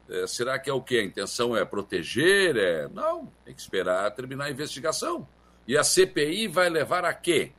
É, 0.09 0.27
será 0.27 0.59
que 0.59 0.71
é 0.71 0.73
o 0.73 0.81
quê? 0.81 0.99
A 0.99 1.05
intenção 1.05 1.55
é 1.55 1.65
proteger? 1.65 2.57
É... 2.57 2.89
Não, 2.89 3.31
tem 3.45 3.55
que 3.55 3.61
esperar 3.61 4.11
terminar 4.13 4.47
a 4.47 4.51
investigação. 4.51 5.29
E 5.67 5.77
a 5.77 5.85
CPI 5.85 6.49
vai 6.49 6.71
levar 6.71 7.05
a 7.05 7.13
quê? 7.13 7.53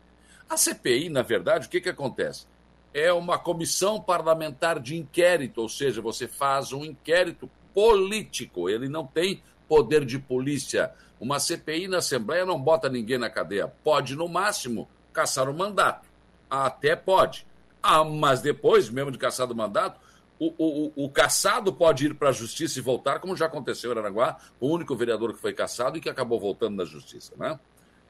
A 0.49 0.57
CPI, 0.57 1.09
na 1.09 1.21
verdade, 1.21 1.67
o 1.67 1.69
que, 1.69 1.79
que 1.79 1.89
acontece? 1.89 2.47
É 2.93 3.13
uma 3.13 3.37
comissão 3.37 4.01
parlamentar 4.01 4.79
de 4.79 4.97
inquérito, 4.97 5.61
ou 5.61 5.69
seja, 5.69 6.01
você 6.01 6.27
faz 6.27 6.73
um 6.73 6.83
inquérito 6.83 7.49
político, 7.73 8.69
ele 8.69 8.89
não 8.89 9.05
tem 9.05 9.43
poder 9.67 10.03
de 10.03 10.17
polícia. 10.17 10.91
Uma 11.19 11.39
CPI 11.39 11.87
na 11.87 11.97
Assembleia 11.97 12.45
não 12.45 12.59
bota 12.59 12.89
ninguém 12.89 13.17
na 13.17 13.29
cadeia. 13.29 13.67
Pode, 13.83 14.15
no 14.15 14.27
máximo, 14.27 14.89
caçar 15.13 15.49
o 15.49 15.53
mandato. 15.53 16.07
Até 16.49 16.95
pode. 16.95 17.45
Ah, 17.83 18.03
mas 18.03 18.41
depois, 18.41 18.89
mesmo 18.89 19.11
de 19.11 19.17
caçar 19.17 19.51
o 19.51 19.55
mandato, 19.55 19.99
o, 20.39 20.53
o, 20.57 21.05
o 21.05 21.09
caçado 21.09 21.73
pode 21.73 22.05
ir 22.05 22.15
para 22.15 22.29
a 22.29 22.33
justiça 22.33 22.79
e 22.79 22.81
voltar, 22.81 23.19
como 23.19 23.35
já 23.35 23.45
aconteceu 23.45 23.91
em 23.91 23.93
Aranaguá, 23.93 24.37
o 24.59 24.67
único 24.67 24.95
vereador 24.95 25.33
que 25.33 25.41
foi 25.41 25.53
caçado 25.53 25.97
e 25.97 26.01
que 26.01 26.09
acabou 26.09 26.39
voltando 26.39 26.77
na 26.77 26.85
justiça. 26.85 27.33
Né? 27.37 27.59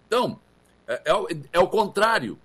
Então, 0.05 0.39
é, 0.87 1.01
é, 1.05 1.37
é 1.53 1.59
o 1.59 1.67
contrário. 1.67 2.37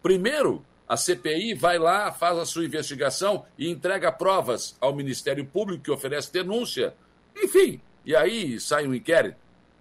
Primeiro, 0.00 0.64
a 0.88 0.96
CPI 0.96 1.54
vai 1.54 1.78
lá, 1.78 2.12
faz 2.12 2.38
a 2.38 2.44
sua 2.44 2.64
investigação 2.64 3.44
e 3.58 3.70
entrega 3.70 4.12
provas 4.12 4.76
ao 4.80 4.94
Ministério 4.94 5.44
Público, 5.44 5.84
que 5.84 5.90
oferece 5.90 6.32
denúncia. 6.32 6.94
Enfim, 7.36 7.80
e 8.04 8.14
aí 8.14 8.60
sai 8.60 8.86
um 8.86 8.94
inquérito. 8.94 9.36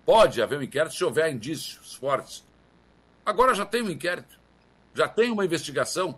Pode 0.05 0.41
haver 0.41 0.59
um 0.59 0.63
inquérito 0.63 0.95
se 0.95 1.03
houver 1.03 1.31
indícios 1.31 1.95
fortes. 1.95 2.43
Agora 3.25 3.53
já 3.53 3.65
tem 3.65 3.81
um 3.81 3.89
inquérito, 3.89 4.39
já 4.93 5.07
tem 5.07 5.31
uma 5.31 5.45
investigação. 5.45 6.17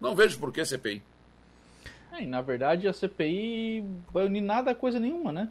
Não 0.00 0.14
vejo 0.14 0.38
por 0.38 0.52
que 0.52 0.64
CPI. 0.64 1.02
É, 2.12 2.26
na 2.26 2.42
verdade, 2.42 2.86
a 2.86 2.92
CPI 2.92 3.84
vai 4.12 4.26
unir 4.26 4.40
nada 4.40 4.72
a 4.72 4.74
coisa 4.74 5.00
nenhuma, 5.00 5.32
né? 5.32 5.48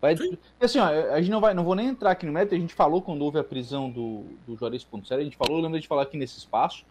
Vai, 0.00 0.14
assim, 0.60 0.78
ó, 0.78 0.86
a 0.86 1.18
gente 1.18 1.30
não 1.30 1.40
vai, 1.40 1.54
não 1.54 1.64
vou 1.64 1.74
nem 1.74 1.88
entrar 1.88 2.10
aqui 2.10 2.26
no 2.26 2.32
método, 2.32 2.54
a 2.54 2.58
gente 2.58 2.74
falou 2.74 3.00
quando 3.00 3.22
houve 3.22 3.38
a 3.38 3.44
prisão 3.44 3.90
do, 3.90 4.24
do 4.46 4.54
Juarez 4.54 4.84
Ponticelli, 4.84 5.22
a 5.22 5.24
gente 5.24 5.36
falou, 5.36 5.58
lembra 5.58 5.80
de 5.80 5.88
falar 5.88 6.02
aqui 6.02 6.18
nesse 6.18 6.36
espaço, 6.36 6.84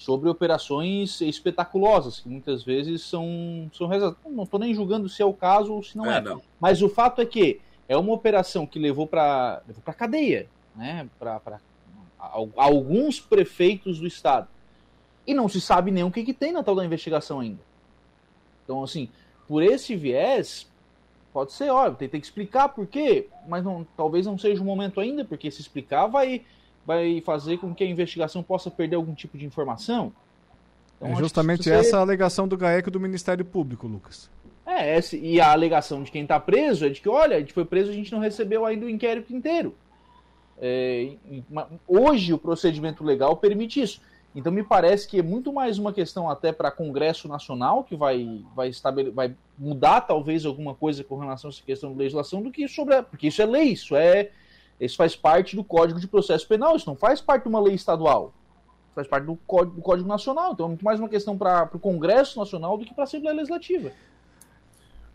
sobre 0.00 0.30
operações 0.30 1.20
espetaculosas, 1.20 2.20
que 2.20 2.28
muitas 2.28 2.64
vezes 2.64 3.02
são, 3.02 3.70
são 3.74 3.86
Não 4.30 4.44
estou 4.44 4.58
nem 4.58 4.72
julgando 4.74 5.10
se 5.10 5.20
é 5.20 5.26
o 5.26 5.34
caso 5.34 5.74
ou 5.74 5.82
se 5.82 5.94
não 5.94 6.10
é. 6.10 6.16
é. 6.16 6.20
Não. 6.22 6.40
Mas 6.58 6.80
o 6.80 6.88
fato 6.88 7.20
é 7.20 7.26
que 7.26 7.60
é 7.86 7.98
uma 7.98 8.14
operação 8.14 8.66
que 8.66 8.78
levou 8.78 9.06
para 9.06 9.60
levou 9.68 9.82
a 9.84 9.92
cadeia, 9.92 10.48
né? 10.74 11.06
Para 11.18 11.60
alguns 12.56 13.20
prefeitos 13.20 14.00
do 14.00 14.06
estado. 14.06 14.48
E 15.26 15.34
não 15.34 15.50
se 15.50 15.60
sabe 15.60 15.90
nem 15.90 16.02
o 16.02 16.10
que, 16.10 16.24
que 16.24 16.32
tem 16.32 16.50
na 16.50 16.62
tal 16.62 16.74
da 16.74 16.84
investigação 16.84 17.40
ainda. 17.40 17.60
Então, 18.64 18.82
assim, 18.82 19.06
por 19.46 19.62
esse 19.62 19.94
viés, 19.94 20.66
pode 21.30 21.52
ser, 21.52 21.68
ó, 21.68 21.90
tem, 21.90 22.08
tem 22.08 22.20
que 22.22 22.26
explicar 22.26 22.70
por 22.70 22.86
quê, 22.86 23.28
mas 23.46 23.62
não, 23.62 23.86
talvez 23.94 24.24
não 24.24 24.38
seja 24.38 24.62
o 24.62 24.64
momento 24.64 24.98
ainda, 24.98 25.26
porque 25.26 25.50
se 25.50 25.60
explicar 25.60 26.06
vai, 26.06 26.42
vai 26.86 27.20
fazer 27.20 27.58
com 27.58 27.74
que 27.74 27.84
a 27.84 27.86
investigação 27.86 28.42
possa 28.42 28.70
perder 28.70 28.96
algum 28.96 29.14
tipo 29.14 29.36
de 29.36 29.44
informação. 29.46 30.12
Então, 30.96 31.12
é 31.12 31.16
justamente 31.16 31.64
você... 31.64 31.72
essa 31.72 31.98
a 31.98 32.00
alegação 32.00 32.46
do 32.46 32.56
GAEC 32.56 32.90
do 32.90 33.00
Ministério 33.00 33.44
Público, 33.44 33.86
Lucas. 33.86 34.30
É, 34.66 34.96
essa, 34.96 35.16
e 35.16 35.40
a 35.40 35.50
alegação 35.50 36.02
de 36.02 36.10
quem 36.10 36.22
está 36.22 36.38
preso 36.38 36.86
é 36.86 36.90
de 36.90 37.00
que, 37.00 37.08
olha, 37.08 37.36
a 37.36 37.40
gente 37.40 37.52
foi 37.52 37.64
preso, 37.64 37.90
a 37.90 37.94
gente 37.94 38.12
não 38.12 38.20
recebeu 38.20 38.64
ainda 38.64 38.86
o 38.86 38.90
inquérito 38.90 39.34
inteiro. 39.34 39.74
É, 40.60 41.14
hoje 41.88 42.34
o 42.34 42.38
procedimento 42.38 43.02
legal 43.02 43.36
permite 43.36 43.80
isso. 43.80 44.00
Então 44.34 44.52
me 44.52 44.62
parece 44.62 45.08
que 45.08 45.18
é 45.18 45.22
muito 45.22 45.52
mais 45.52 45.78
uma 45.78 45.92
questão 45.92 46.30
até 46.30 46.52
para 46.52 46.70
Congresso 46.70 47.26
Nacional 47.26 47.82
que 47.82 47.96
vai 47.96 48.44
vai, 48.54 48.68
estabele... 48.68 49.10
vai 49.10 49.34
mudar 49.58 50.02
talvez 50.02 50.46
alguma 50.46 50.74
coisa 50.74 51.02
com 51.02 51.16
relação 51.16 51.48
a 51.48 51.52
essa 51.52 51.62
questão 51.62 51.92
de 51.92 51.98
legislação 51.98 52.40
do 52.40 52.50
que 52.50 52.68
sobre 52.68 52.94
a... 52.94 53.02
porque 53.02 53.26
isso 53.26 53.42
é 53.42 53.46
lei, 53.46 53.70
isso 53.70 53.96
é 53.96 54.30
isso 54.80 54.96
faz 54.96 55.14
parte 55.14 55.54
do 55.54 55.62
Código 55.62 56.00
de 56.00 56.08
Processo 56.08 56.46
Penal, 56.48 56.76
isso 56.76 56.88
não 56.88 56.96
faz 56.96 57.20
parte 57.20 57.42
de 57.42 57.48
uma 57.48 57.60
lei 57.60 57.74
estadual, 57.74 58.32
faz 58.94 59.06
parte 59.06 59.26
do 59.26 59.36
Código, 59.46 59.76
do 59.76 59.82
Código 59.82 60.08
Nacional. 60.08 60.52
Então 60.52 60.66
é 60.66 60.68
muito 60.68 60.84
mais 60.84 60.98
uma 60.98 61.08
questão 61.08 61.36
para 61.36 61.68
o 61.72 61.78
Congresso 61.78 62.38
Nacional 62.38 62.78
do 62.78 62.84
que 62.84 62.94
para 62.94 63.04
a 63.04 63.06
Assembleia 63.06 63.36
Legislativa. 63.36 63.92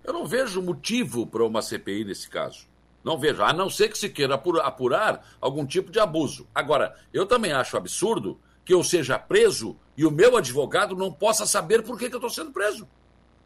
Eu 0.03 0.13
não 0.13 0.25
vejo 0.25 0.61
motivo 0.61 1.25
para 1.25 1.43
uma 1.43 1.63
CPI 1.63 2.05
nesse 2.05 2.29
caso. 2.29 2.67
Não 3.03 3.17
vejo, 3.17 3.43
a 3.43 3.53
não 3.53 3.69
ser 3.69 3.89
que 3.89 3.97
se 3.97 4.09
queira 4.09 4.35
apurar 4.35 5.23
algum 5.41 5.65
tipo 5.65 5.91
de 5.91 5.99
abuso. 5.99 6.47
Agora, 6.53 6.95
eu 7.13 7.25
também 7.25 7.51
acho 7.51 7.77
absurdo 7.77 8.39
que 8.63 8.73
eu 8.73 8.83
seja 8.83 9.19
preso 9.19 9.75
e 9.95 10.05
o 10.05 10.11
meu 10.11 10.35
advogado 10.37 10.95
não 10.95 11.11
possa 11.11 11.45
saber 11.45 11.83
por 11.83 11.97
que, 11.97 12.09
que 12.09 12.15
eu 12.15 12.19
estou 12.19 12.29
sendo 12.29 12.51
preso. 12.51 12.87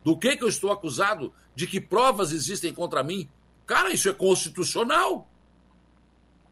Do 0.04 0.18
que, 0.18 0.38
que 0.38 0.44
eu 0.44 0.48
estou 0.48 0.72
acusado, 0.72 1.34
de 1.54 1.68
que 1.68 1.82
provas 1.82 2.32
existem 2.32 2.74
contra 2.74 3.04
mim. 3.04 3.30
Cara, 3.66 3.92
isso 3.92 4.08
é 4.08 4.14
constitucional. 4.14 5.28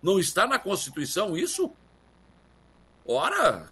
Não 0.01 0.19
está 0.19 0.47
na 0.47 0.59
Constituição 0.59 1.35
isso? 1.35 1.71
Ora! 3.05 3.69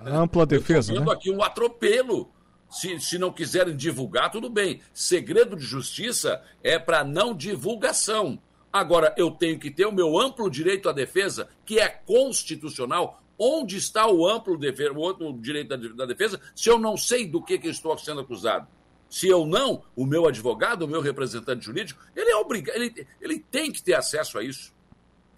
Ampla 0.00 0.46
defesa. 0.46 0.92
Estou 0.92 1.06
né? 1.06 1.12
aqui 1.12 1.30
um 1.30 1.42
atropelo. 1.42 2.30
Se, 2.70 3.00
se 3.00 3.18
não 3.18 3.32
quiserem 3.32 3.74
divulgar, 3.74 4.30
tudo 4.30 4.50
bem. 4.50 4.80
Segredo 4.92 5.56
de 5.56 5.64
justiça 5.64 6.42
é 6.62 6.78
para 6.78 7.02
não 7.02 7.34
divulgação. 7.34 8.38
Agora, 8.70 9.14
eu 9.16 9.30
tenho 9.30 9.58
que 9.58 9.70
ter 9.70 9.86
o 9.86 9.92
meu 9.92 10.18
amplo 10.18 10.50
direito 10.50 10.88
à 10.88 10.92
defesa, 10.92 11.48
que 11.64 11.80
é 11.80 11.88
constitucional, 11.88 13.22
Onde 13.38 13.76
está 13.76 14.10
o 14.10 14.26
amplo 14.26 14.58
dever, 14.58 14.90
o 14.90 15.32
direito 15.34 15.76
da, 15.76 16.04
defesa, 16.04 16.40
se 16.56 16.68
eu 16.68 16.76
não 16.76 16.96
sei 16.96 17.24
do 17.24 17.40
que, 17.40 17.56
que 17.56 17.68
estou 17.68 17.96
sendo 17.96 18.20
acusado? 18.20 18.66
Se 19.08 19.28
eu 19.28 19.46
não, 19.46 19.84
o 19.94 20.04
meu 20.04 20.26
advogado, 20.26 20.82
o 20.82 20.88
meu 20.88 21.00
representante 21.00 21.64
jurídico, 21.64 22.02
ele 22.16 22.30
é 22.30 22.36
obrigado, 22.36 22.74
ele, 22.76 23.06
ele 23.20 23.38
tem 23.38 23.70
que 23.70 23.80
ter 23.80 23.94
acesso 23.94 24.38
a 24.38 24.42
isso. 24.42 24.74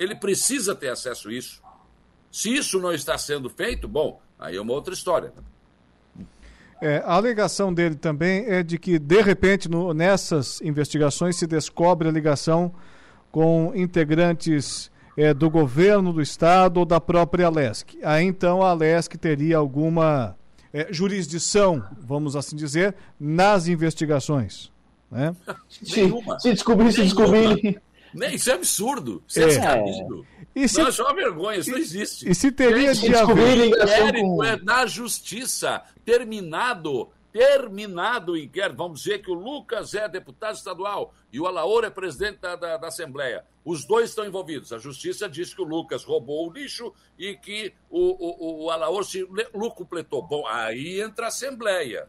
Ele 0.01 0.15
precisa 0.15 0.75
ter 0.75 0.89
acesso 0.89 1.29
a 1.29 1.33
isso. 1.35 1.63
Se 2.33 2.49
isso 2.49 2.81
não 2.81 2.91
está 2.91 3.19
sendo 3.19 3.51
feito, 3.51 3.87
bom, 3.87 4.19
aí 4.39 4.57
é 4.57 4.61
uma 4.61 4.73
outra 4.73 4.95
história. 4.95 5.31
É, 6.81 7.03
a 7.05 7.17
alegação 7.17 7.75
dele 7.75 7.95
também 7.95 8.47
é 8.47 8.63
de 8.63 8.79
que, 8.79 8.99
de 8.99 9.21
repente, 9.21 9.69
no, 9.69 9.93
nessas 9.93 10.63
investigações 10.63 11.37
se 11.37 11.47
descobre 11.47 12.09
a 12.09 12.11
ligação 12.11 12.73
com 13.31 13.73
integrantes 13.75 14.91
é, 15.19 15.35
do 15.35 15.51
governo 15.51 16.15
do 16.15 16.23
estado 16.23 16.79
ou 16.79 16.87
da 16.87 16.99
própria 16.99 17.49
Alesc. 17.49 17.99
Aí 18.03 18.25
então 18.25 18.63
a 18.63 18.71
Alesc 18.71 19.19
teria 19.19 19.59
alguma 19.59 20.35
é, 20.73 20.91
jurisdição, 20.91 21.85
vamos 22.01 22.37
assim 22.37 22.57
dizer, 22.57 22.95
nas 23.21 23.69
investigações. 23.69 24.73
Né? 25.11 25.37
Se, 25.69 26.11
se 26.39 26.53
descobrir, 26.55 26.91
se 26.91 27.03
descobrir. 27.03 27.83
Nem, 28.13 28.35
isso 28.35 28.51
é 28.51 28.55
absurdo. 28.55 29.23
Isso 29.29 29.41
é, 29.41 29.43
é 29.43 29.47
descabido. 29.47 30.27
E 30.55 30.69
se, 30.69 30.79
não, 30.79 30.89
isso 30.89 31.03
é 31.03 31.05
uma 31.05 31.15
vergonha, 31.15 31.59
isso 31.59 31.71
não 31.71 31.79
existe. 31.79 32.29
E 32.29 32.35
se 32.35 32.51
teria 32.51 32.93
de 32.93 33.15
haver... 33.15 33.67
inquérito 33.69 34.43
é 34.43 34.57
na 34.63 34.87
justiça, 34.87 35.83
terminado 36.05 37.11
terminado 37.33 38.33
o 38.33 38.37
inquérito, 38.37 38.77
vamos 38.77 39.03
dizer 39.03 39.21
que 39.21 39.31
o 39.31 39.35
Lucas 39.35 39.95
é 39.95 40.09
deputado 40.09 40.57
estadual 40.57 41.15
e 41.33 41.41
o 41.41 41.47
Alaor 41.47 41.85
é 41.85 41.91
presidente 41.91 42.39
da, 42.41 42.57
da, 42.57 42.77
da, 42.77 42.89
Assembleia. 42.89 43.45
Os 43.65 43.85
dois 43.85 44.11
estão 44.11 44.27
envolvidos. 44.27 44.73
A 44.73 44.79
justiça 44.79 45.29
diz 45.29 45.55
que 45.55 45.63
o 45.63 45.65
Lucas 45.65 46.03
roubou 46.05 46.49
o 46.49 46.53
lixo 46.53 46.93
e 47.19 47.37
que 47.37 47.73
o, 47.89 48.01
o, 48.01 48.65
o 48.65 48.71
Alaor 48.71 49.05
se 49.05 49.27
lucupletou. 49.55 50.23
Bom, 50.27 50.47
aí 50.47 51.01
entra 51.01 51.27
a 51.27 51.29
Assembleia. 51.29 52.09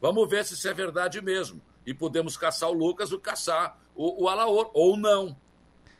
Vamos 0.00 0.28
ver 0.28 0.44
se 0.44 0.54
isso 0.54 0.68
é 0.68 0.74
verdade 0.74 1.20
mesmo. 1.20 1.60
E 1.86 1.92
podemos 1.92 2.36
caçar 2.36 2.70
o 2.70 2.72
Lucas 2.72 3.12
ou 3.12 3.18
caçar 3.18 3.78
o, 3.94 4.24
o 4.24 4.28
Alaor, 4.28 4.70
ou 4.72 4.96
não. 4.96 5.36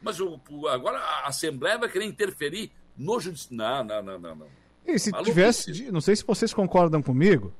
Mas 0.01 0.21
o, 0.21 0.41
agora 0.69 0.99
a 0.99 1.29
Assembleia 1.29 1.79
vai 1.79 1.89
querer 1.89 2.07
interferir 2.07 2.71
no 2.97 3.19
judiciário. 3.21 3.57
Não, 3.57 3.85
não, 3.85 4.03
não, 4.03 4.19
não. 4.19 4.37
não. 4.37 4.47
E 4.87 4.99
se 4.99 5.13
tivesse, 5.23 5.91
não 5.93 6.01
sei 6.01 6.17
se 6.17 6.25
vocês 6.25 6.53
concordam 6.53 7.01
comigo, 7.01 7.53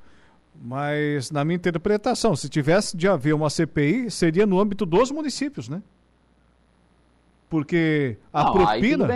mas, 0.61 1.31
na 1.31 1.45
minha 1.45 1.57
interpretação, 1.57 2.37
se 2.37 2.49
tivesse 2.49 2.97
de 2.97 3.09
haver 3.09 3.33
uma 3.35 3.49
CPI, 3.49 4.11
seria 4.11 4.45
no 4.45 4.61
âmbito 4.61 4.85
dos 4.85 5.11
municípios, 5.11 5.69
né? 5.69 5.83
Porque 7.49 8.17
a 8.33 8.45
Não, 8.45 8.53
propina. 8.53 9.09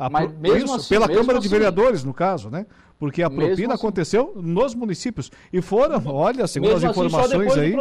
A 0.00 0.08
Mas 0.08 0.30
pro... 0.30 0.40
mesmo 0.40 0.64
isso, 0.64 0.74
assim, 0.76 0.88
pela 0.88 1.06
mesmo 1.06 1.20
Câmara 1.20 1.38
assim, 1.38 1.48
de 1.48 1.54
Vereadores, 1.54 2.04
no 2.04 2.14
caso, 2.14 2.48
né? 2.48 2.64
Porque 2.98 3.22
a 3.22 3.28
propina 3.28 3.74
assim, 3.74 3.82
aconteceu 3.82 4.32
nos 4.34 4.74
municípios. 4.74 5.30
E 5.52 5.60
foram, 5.60 6.02
olha, 6.06 6.46
segundo 6.46 6.74
as 6.74 6.82
assim, 6.82 6.90
informações 6.90 7.52
aí. 7.58 7.74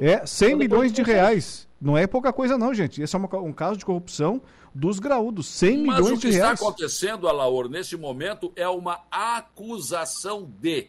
É 0.00 0.24
100 0.24 0.56
milhões 0.56 0.90
de 0.90 1.02
reais. 1.02 1.68
Não 1.78 1.96
é 1.96 2.06
pouca 2.06 2.32
coisa, 2.32 2.56
não, 2.56 2.72
gente. 2.72 3.02
Esse 3.02 3.14
é 3.14 3.18
uma, 3.18 3.36
um 3.36 3.52
caso 3.52 3.76
de 3.76 3.84
corrupção 3.84 4.40
dos 4.74 4.98
graúdos. 4.98 5.46
100 5.46 5.84
Mas 5.84 5.98
milhões 5.98 6.20
de 6.20 6.30
reais. 6.30 6.50
Mas 6.52 6.60
o 6.60 6.74
que 6.74 6.84
está 6.84 6.96
acontecendo, 7.04 7.28
Alaor, 7.28 7.68
nesse 7.68 7.98
momento, 7.98 8.50
é 8.56 8.68
uma 8.68 9.00
acusação 9.10 10.50
de. 10.60 10.88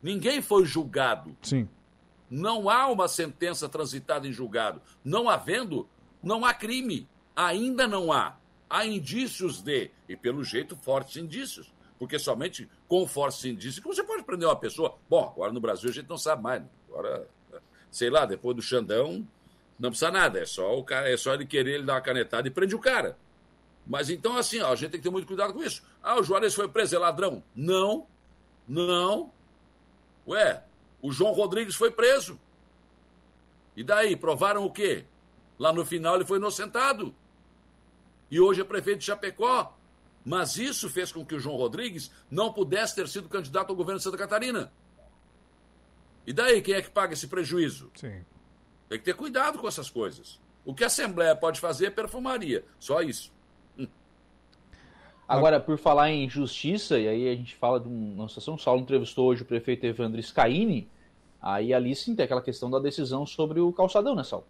Ninguém 0.00 0.40
foi 0.40 0.64
julgado. 0.64 1.36
Sim. 1.42 1.68
Não 2.30 2.70
há 2.70 2.86
uma 2.86 3.08
sentença 3.08 3.68
transitada 3.68 4.28
em 4.28 4.32
julgado. 4.32 4.80
Não 5.04 5.28
havendo, 5.28 5.88
não 6.22 6.44
há 6.44 6.54
crime. 6.54 7.08
Ainda 7.34 7.88
não 7.88 8.12
há. 8.12 8.36
Há 8.74 8.86
indícios 8.86 9.60
de, 9.60 9.90
e 10.08 10.16
pelo 10.16 10.42
jeito, 10.42 10.74
fortes 10.76 11.18
indícios. 11.18 11.70
Porque 11.98 12.18
somente 12.18 12.66
com 12.88 13.06
fortes 13.06 13.44
indícios 13.44 13.84
você 13.84 14.02
pode 14.02 14.22
prender 14.22 14.48
uma 14.48 14.56
pessoa. 14.56 14.96
Bom, 15.10 15.30
agora 15.30 15.52
no 15.52 15.60
Brasil 15.60 15.90
a 15.90 15.92
gente 15.92 16.08
não 16.08 16.16
sabe 16.16 16.42
mais. 16.42 16.62
Né? 16.62 16.68
Agora, 16.88 17.28
sei 17.90 18.08
lá, 18.08 18.24
depois 18.24 18.56
do 18.56 18.62
Xandão, 18.62 19.28
Não 19.78 19.90
precisa 19.90 20.10
nada, 20.10 20.38
é 20.38 20.46
só, 20.46 20.78
o 20.78 20.84
cara, 20.84 21.10
é 21.10 21.16
só 21.16 21.34
ele 21.34 21.44
querer 21.44 21.74
ele 21.74 21.82
dar 21.82 21.94
uma 21.94 22.00
canetada 22.00 22.46
e 22.46 22.50
prende 22.50 22.74
o 22.74 22.78
cara. 22.78 23.18
Mas 23.84 24.10
então, 24.10 24.36
assim, 24.36 24.60
ó, 24.60 24.72
a 24.72 24.76
gente 24.76 24.92
tem 24.92 25.00
que 25.00 25.04
ter 25.04 25.10
muito 25.10 25.26
cuidado 25.26 25.52
com 25.52 25.62
isso. 25.62 25.82
Ah, 26.02 26.18
o 26.20 26.22
Juarez 26.22 26.54
foi 26.54 26.68
preso, 26.68 26.94
é 26.94 26.98
ladrão. 26.98 27.42
Não, 27.54 28.06
não. 28.66 29.32
Ué, 30.26 30.62
o 31.00 31.10
João 31.10 31.32
Rodrigues 31.32 31.74
foi 31.74 31.90
preso. 31.90 32.38
E 33.76 33.82
daí, 33.82 34.14
provaram 34.14 34.64
o 34.64 34.70
quê? 34.70 35.04
Lá 35.58 35.72
no 35.72 35.84
final 35.84 36.14
ele 36.14 36.24
foi 36.24 36.38
inocentado. 36.38 37.14
E 38.32 38.40
hoje 38.40 38.62
é 38.62 38.64
prefeito 38.64 39.00
de 39.00 39.04
Chapecó. 39.04 39.76
Mas 40.24 40.56
isso 40.56 40.88
fez 40.88 41.12
com 41.12 41.22
que 41.22 41.34
o 41.34 41.38
João 41.38 41.56
Rodrigues 41.56 42.10
não 42.30 42.50
pudesse 42.50 42.94
ter 42.94 43.06
sido 43.06 43.28
candidato 43.28 43.68
ao 43.68 43.76
governo 43.76 43.98
de 43.98 44.04
Santa 44.04 44.16
Catarina. 44.16 44.72
E 46.26 46.32
daí, 46.32 46.62
quem 46.62 46.74
é 46.74 46.80
que 46.80 46.88
paga 46.88 47.12
esse 47.12 47.28
prejuízo? 47.28 47.90
Sim. 47.94 48.24
Tem 48.88 48.98
que 48.98 49.04
ter 49.04 49.14
cuidado 49.14 49.58
com 49.58 49.68
essas 49.68 49.90
coisas. 49.90 50.40
O 50.64 50.72
que 50.74 50.82
a 50.82 50.86
Assembleia 50.86 51.36
pode 51.36 51.60
fazer 51.60 51.86
é 51.86 51.90
perfumaria. 51.90 52.64
Só 52.78 53.02
isso. 53.02 53.30
Agora, 55.28 55.60
por 55.60 55.76
falar 55.76 56.10
em 56.10 56.28
justiça, 56.28 56.98
e 56.98 57.08
aí 57.08 57.28
a 57.28 57.34
gente 57.34 57.54
fala 57.56 57.80
de 57.80 57.88
uma 57.88 58.28
situação, 58.28 58.54
o 58.54 58.58
Saulo 58.58 58.80
entrevistou 58.80 59.26
hoje 59.26 59.42
o 59.42 59.46
prefeito 59.46 59.84
Evandro 59.84 60.22
Scaini, 60.22 60.88
aí 61.40 61.74
ali 61.74 61.94
sim 61.94 62.14
tem 62.14 62.24
aquela 62.24 62.42
questão 62.42 62.70
da 62.70 62.78
decisão 62.78 63.26
sobre 63.26 63.60
o 63.60 63.72
calçadão, 63.72 64.14
né, 64.14 64.24
Saulo? 64.24 64.46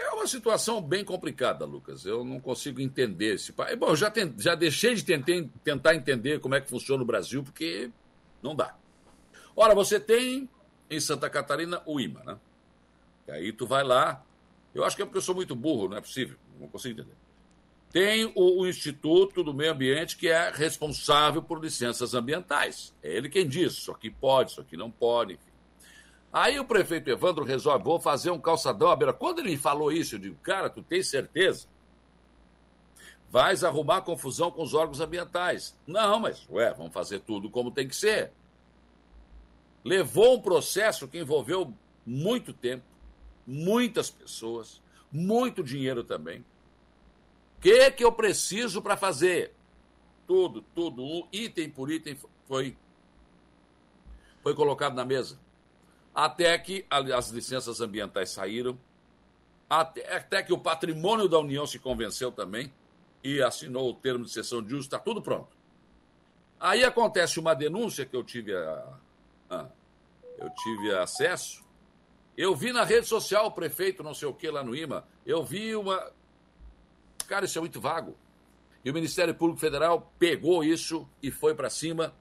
É 0.00 0.10
uma 0.12 0.26
situação 0.26 0.80
bem 0.80 1.04
complicada, 1.04 1.66
Lucas. 1.66 2.06
Eu 2.06 2.24
não 2.24 2.40
consigo 2.40 2.80
entender 2.80 3.34
esse. 3.34 3.52
Bom, 3.52 3.88
eu 3.88 3.96
já, 3.96 4.10
tem, 4.10 4.34
já 4.38 4.54
deixei 4.54 4.94
de 4.94 5.04
tentar, 5.04 5.46
tentar 5.62 5.94
entender 5.94 6.40
como 6.40 6.54
é 6.54 6.60
que 6.60 6.70
funciona 6.70 7.02
o 7.02 7.06
Brasil, 7.06 7.42
porque 7.42 7.90
não 8.42 8.56
dá. 8.56 8.74
Ora, 9.54 9.74
você 9.74 10.00
tem 10.00 10.48
em 10.88 11.00
Santa 11.00 11.28
Catarina 11.28 11.82
o 11.84 12.00
IMA, 12.00 12.24
né? 12.24 12.38
E 13.28 13.30
aí 13.30 13.52
tu 13.52 13.66
vai 13.66 13.84
lá. 13.84 14.24
Eu 14.74 14.84
acho 14.84 14.96
que 14.96 15.02
é 15.02 15.04
porque 15.04 15.18
eu 15.18 15.22
sou 15.22 15.34
muito 15.34 15.54
burro, 15.54 15.90
não 15.90 15.98
é 15.98 16.00
possível. 16.00 16.38
Não 16.58 16.66
consigo 16.66 16.98
entender. 16.98 17.16
Tem 17.92 18.32
o, 18.34 18.60
o, 18.60 18.66
Instituto 18.66 19.44
do 19.44 19.52
Meio 19.52 19.72
Ambiente, 19.72 20.16
que 20.16 20.28
é 20.28 20.50
responsável 20.50 21.42
por 21.42 21.62
licenças 21.62 22.14
ambientais. 22.14 22.94
É 23.02 23.14
ele 23.14 23.28
quem 23.28 23.46
diz, 23.46 23.72
isso 23.74 23.90
aqui 23.90 24.08
pode, 24.08 24.52
isso 24.52 24.60
aqui 24.62 24.78
não 24.78 24.90
pode. 24.90 25.34
Enfim. 25.34 25.49
Aí 26.32 26.58
o 26.60 26.64
prefeito 26.64 27.10
Evandro 27.10 27.44
resolve, 27.44 27.84
vou 27.84 27.98
fazer 27.98 28.30
um 28.30 28.40
calçadão 28.40 28.90
à 28.90 28.96
beira. 28.96 29.12
Quando 29.12 29.40
ele 29.40 29.56
falou 29.56 29.90
isso, 29.90 30.14
eu 30.14 30.18
digo, 30.18 30.36
cara, 30.42 30.70
tu 30.70 30.82
tem 30.82 31.02
certeza? 31.02 31.66
Vais 33.30 33.64
arrumar 33.64 34.02
confusão 34.02 34.50
com 34.50 34.62
os 34.62 34.74
órgãos 34.74 35.00
ambientais. 35.00 35.76
Não, 35.86 36.20
mas, 36.20 36.46
ué, 36.50 36.72
vamos 36.72 36.92
fazer 36.92 37.20
tudo 37.20 37.50
como 37.50 37.70
tem 37.70 37.86
que 37.86 37.96
ser. 37.96 38.32
Levou 39.84 40.36
um 40.36 40.40
processo 40.40 41.08
que 41.08 41.18
envolveu 41.18 41.72
muito 42.06 42.52
tempo, 42.52 42.84
muitas 43.46 44.10
pessoas, 44.10 44.80
muito 45.10 45.62
dinheiro 45.62 46.04
também 46.04 46.44
que 47.60 47.90
que 47.90 48.04
eu 48.04 48.10
preciso 48.10 48.80
para 48.80 48.96
fazer? 48.96 49.52
Tudo, 50.26 50.62
tudo, 50.74 51.02
um 51.02 51.26
item 51.32 51.68
por 51.68 51.90
item 51.90 52.16
foi, 52.46 52.76
foi 54.42 54.54
colocado 54.54 54.94
na 54.94 55.04
mesa. 55.04 55.38
Até 56.14 56.56
que 56.58 56.84
as 56.90 57.28
licenças 57.30 57.80
ambientais 57.80 58.30
saíram, 58.30 58.78
até, 59.68 60.16
até 60.16 60.42
que 60.42 60.52
o 60.52 60.58
patrimônio 60.58 61.28
da 61.28 61.38
União 61.38 61.66
se 61.66 61.78
convenceu 61.78 62.32
também 62.32 62.72
e 63.22 63.40
assinou 63.40 63.90
o 63.90 63.94
termo 63.94 64.24
de 64.24 64.32
cessão 64.32 64.62
de 64.62 64.74
uso, 64.74 64.86
está 64.86 64.98
tudo 64.98 65.22
pronto. 65.22 65.56
Aí 66.58 66.84
acontece 66.84 67.38
uma 67.38 67.54
denúncia 67.54 68.04
que 68.04 68.14
eu 68.14 68.24
tive, 68.24 68.54
a, 68.54 68.98
a, 69.48 69.66
eu 70.38 70.50
tive 70.50 70.94
acesso. 70.96 71.64
Eu 72.36 72.54
vi 72.54 72.72
na 72.72 72.84
rede 72.84 73.06
social 73.06 73.46
o 73.46 73.52
prefeito, 73.52 74.02
não 74.02 74.14
sei 74.14 74.28
o 74.28 74.34
que, 74.34 74.50
lá 74.50 74.62
no 74.64 74.74
IMA. 74.74 75.06
Eu 75.24 75.44
vi 75.44 75.76
uma. 75.76 76.10
Cara, 77.28 77.44
isso 77.44 77.58
é 77.58 77.60
muito 77.60 77.80
vago. 77.80 78.16
E 78.84 78.90
o 78.90 78.94
Ministério 78.94 79.34
Público 79.34 79.60
Federal 79.60 80.12
pegou 80.18 80.64
isso 80.64 81.08
e 81.22 81.30
foi 81.30 81.54
para 81.54 81.70
cima. 81.70 82.14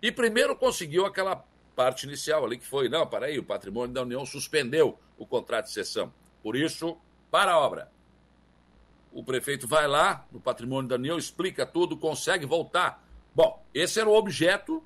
E 0.00 0.12
primeiro 0.12 0.54
conseguiu 0.54 1.06
aquela 1.06 1.44
parte 1.76 2.06
inicial 2.06 2.44
ali 2.44 2.58
que 2.58 2.66
foi: 2.66 2.88
não, 2.88 3.06
para 3.06 3.26
aí, 3.26 3.38
o 3.38 3.44
patrimônio 3.44 3.94
da 3.94 4.02
União 4.02 4.24
suspendeu 4.24 4.98
o 5.18 5.26
contrato 5.26 5.66
de 5.66 5.72
cessão. 5.72 6.12
Por 6.42 6.56
isso, 6.56 6.96
para 7.30 7.52
a 7.52 7.58
obra. 7.58 7.92
O 9.12 9.22
prefeito 9.22 9.68
vai 9.68 9.86
lá 9.86 10.26
no 10.32 10.40
patrimônio 10.40 10.88
da 10.88 10.96
União, 10.96 11.16
explica 11.16 11.64
tudo, 11.64 11.96
consegue 11.96 12.44
voltar. 12.44 13.06
Bom, 13.34 13.62
esse 13.72 14.00
era 14.00 14.08
o 14.08 14.14
objeto 14.14 14.82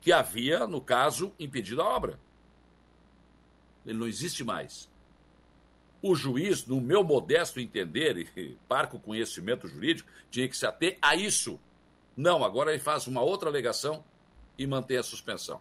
que 0.00 0.12
havia, 0.12 0.66
no 0.66 0.80
caso, 0.80 1.32
impedido 1.38 1.82
a 1.82 1.88
obra. 1.88 2.18
Ele 3.84 3.98
não 3.98 4.06
existe 4.06 4.44
mais. 4.44 4.88
O 6.02 6.14
juiz, 6.14 6.66
no 6.66 6.80
meu 6.80 7.02
modesto 7.02 7.58
entender 7.58 8.30
e 8.36 8.56
parco 8.68 9.00
conhecimento 9.00 9.66
jurídico, 9.66 10.08
tinha 10.30 10.48
que 10.48 10.56
se 10.56 10.66
ater 10.66 10.98
a 11.00 11.16
isso. 11.16 11.58
Não, 12.16 12.44
agora 12.44 12.72
ele 12.72 12.80
faz 12.80 13.06
uma 13.06 13.20
outra 13.20 13.48
alegação 13.48 14.04
e 14.58 14.66
mantém 14.66 14.96
a 14.96 15.02
suspensão. 15.02 15.60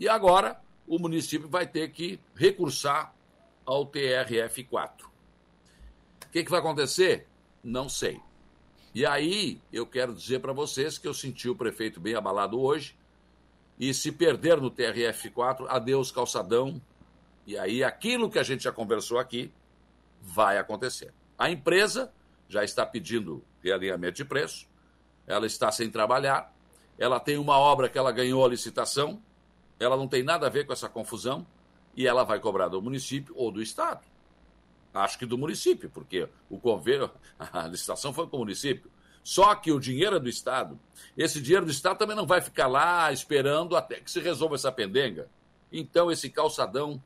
E 0.00 0.08
agora 0.08 0.58
o 0.88 0.98
município 0.98 1.46
vai 1.46 1.66
ter 1.66 1.92
que 1.92 2.18
recursar 2.34 3.14
ao 3.66 3.86
TRF4. 3.86 5.04
O 5.04 6.30
que, 6.32 6.42
que 6.42 6.50
vai 6.50 6.60
acontecer? 6.60 7.28
Não 7.62 7.86
sei. 7.86 8.18
E 8.94 9.04
aí 9.04 9.60
eu 9.70 9.86
quero 9.86 10.14
dizer 10.14 10.40
para 10.40 10.54
vocês 10.54 10.96
que 10.96 11.06
eu 11.06 11.12
senti 11.12 11.50
o 11.50 11.54
prefeito 11.54 12.00
bem 12.00 12.14
abalado 12.14 12.58
hoje. 12.58 12.96
E 13.78 13.92
se 13.92 14.10
perder 14.10 14.58
no 14.58 14.70
TRF4, 14.70 15.66
adeus 15.68 16.10
calçadão, 16.10 16.80
e 17.46 17.58
aí 17.58 17.84
aquilo 17.84 18.30
que 18.30 18.38
a 18.38 18.42
gente 18.42 18.64
já 18.64 18.72
conversou 18.72 19.18
aqui 19.18 19.52
vai 20.20 20.58
acontecer. 20.58 21.12
A 21.38 21.50
empresa 21.50 22.12
já 22.48 22.64
está 22.64 22.84
pedindo 22.84 23.44
realinhamento 23.62 24.16
de 24.16 24.24
preço, 24.24 24.66
ela 25.26 25.46
está 25.46 25.70
sem 25.70 25.90
trabalhar, 25.90 26.54
ela 26.98 27.20
tem 27.20 27.38
uma 27.38 27.56
obra 27.58 27.88
que 27.88 27.96
ela 27.96 28.12
ganhou 28.12 28.44
a 28.44 28.48
licitação, 28.48 29.22
ela 29.80 29.96
não 29.96 30.06
tem 30.06 30.22
nada 30.22 30.46
a 30.46 30.50
ver 30.50 30.66
com 30.66 30.72
essa 30.72 30.88
confusão 30.88 31.44
e 31.96 32.06
ela 32.06 32.22
vai 32.22 32.38
cobrar 32.38 32.68
do 32.68 32.80
município 32.80 33.34
ou 33.36 33.50
do 33.50 33.62
estado. 33.62 34.04
Acho 34.92 35.18
que 35.18 35.26
do 35.26 35.38
município, 35.38 35.88
porque 35.88 36.28
o 36.48 36.58
convênio, 36.58 37.10
a 37.38 37.66
licitação 37.66 38.12
foi 38.12 38.26
com 38.26 38.36
o 38.36 38.40
município. 38.40 38.90
Só 39.22 39.54
que 39.54 39.70
o 39.70 39.80
dinheiro 39.80 40.16
é 40.16 40.20
do 40.20 40.28
Estado. 40.28 40.78
Esse 41.16 41.40
dinheiro 41.42 41.66
do 41.66 41.70
Estado 41.70 41.98
também 41.98 42.16
não 42.16 42.26
vai 42.26 42.40
ficar 42.40 42.66
lá 42.66 43.12
esperando 43.12 43.76
até 43.76 43.96
que 44.00 44.10
se 44.10 44.18
resolva 44.18 44.54
essa 44.54 44.72
pendenga. 44.72 45.28
Então, 45.70 46.10
esse 46.10 46.30
calçadão 46.30 47.00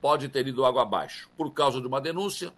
pode 0.00 0.28
ter 0.28 0.46
ido 0.46 0.64
água 0.64 0.82
abaixo 0.82 1.28
por 1.36 1.52
causa 1.52 1.80
de 1.80 1.86
uma 1.86 2.00
denúncia 2.00 2.52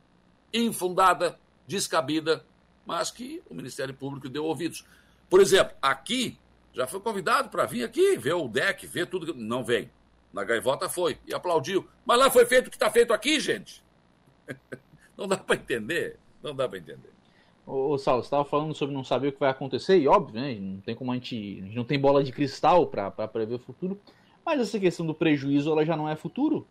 infundada, 0.53 1.39
descabida, 1.67 2.45
mas 2.85 3.11
que 3.11 3.43
o 3.49 3.55
Ministério 3.55 3.95
Público 3.95 4.29
deu 4.29 4.45
ouvidos. 4.45 4.85
Por 5.29 5.41
exemplo, 5.41 5.75
aqui 5.81 6.39
já 6.79 6.87
foi 6.87 7.01
convidado 7.01 7.49
para 7.49 7.67
vir 7.67 7.83
aqui 7.83 8.17
ver 8.17 8.35
o 8.35 8.47
deck, 8.47 8.87
ver 8.87 9.07
tudo. 9.07 9.35
Não 9.35 9.65
vem. 9.65 9.91
Na 10.33 10.45
gaivota 10.45 10.89
foi 10.89 11.19
e 11.27 11.35
aplaudiu. 11.35 11.89
Mas 12.07 12.19
lá 12.21 12.31
foi 12.31 12.47
feito 12.47 12.69
o 12.69 12.71
que 12.71 12.77
está 12.77 12.89
feito 12.89 13.13
aqui, 13.13 13.41
gente. 13.41 13.83
Não 15.17 15.27
dá 15.27 15.37
para 15.37 15.57
entender. 15.57 16.17
Não 16.41 16.55
dá 16.55 16.69
para 16.69 16.79
entender. 16.79 17.11
Ô, 17.67 17.99
Saulo, 17.99 18.23
você 18.23 18.29
estava 18.29 18.45
falando 18.45 18.73
sobre 18.73 18.95
não 18.95 19.03
saber 19.03 19.29
o 19.29 19.33
que 19.33 19.41
vai 19.41 19.51
acontecer, 19.51 19.99
e 19.99 20.07
óbvio, 20.07 20.41
né? 20.41 20.55
Não 20.55 20.81
tem 20.81 20.95
como 20.95 21.11
a 21.11 21.15
gente. 21.15 21.35
A 21.61 21.65
gente 21.65 21.77
não 21.77 21.85
tem 21.85 21.99
bola 21.99 22.23
de 22.23 22.31
cristal 22.31 22.87
para 22.87 23.11
prever 23.27 23.57
o 23.57 23.59
futuro. 23.59 24.01
Mas 24.47 24.61
essa 24.61 24.79
questão 24.79 25.05
do 25.05 25.13
prejuízo 25.13 25.73
ela 25.73 25.85
já 25.85 25.97
não 25.97 26.09
é 26.09 26.15
futuro. 26.15 26.65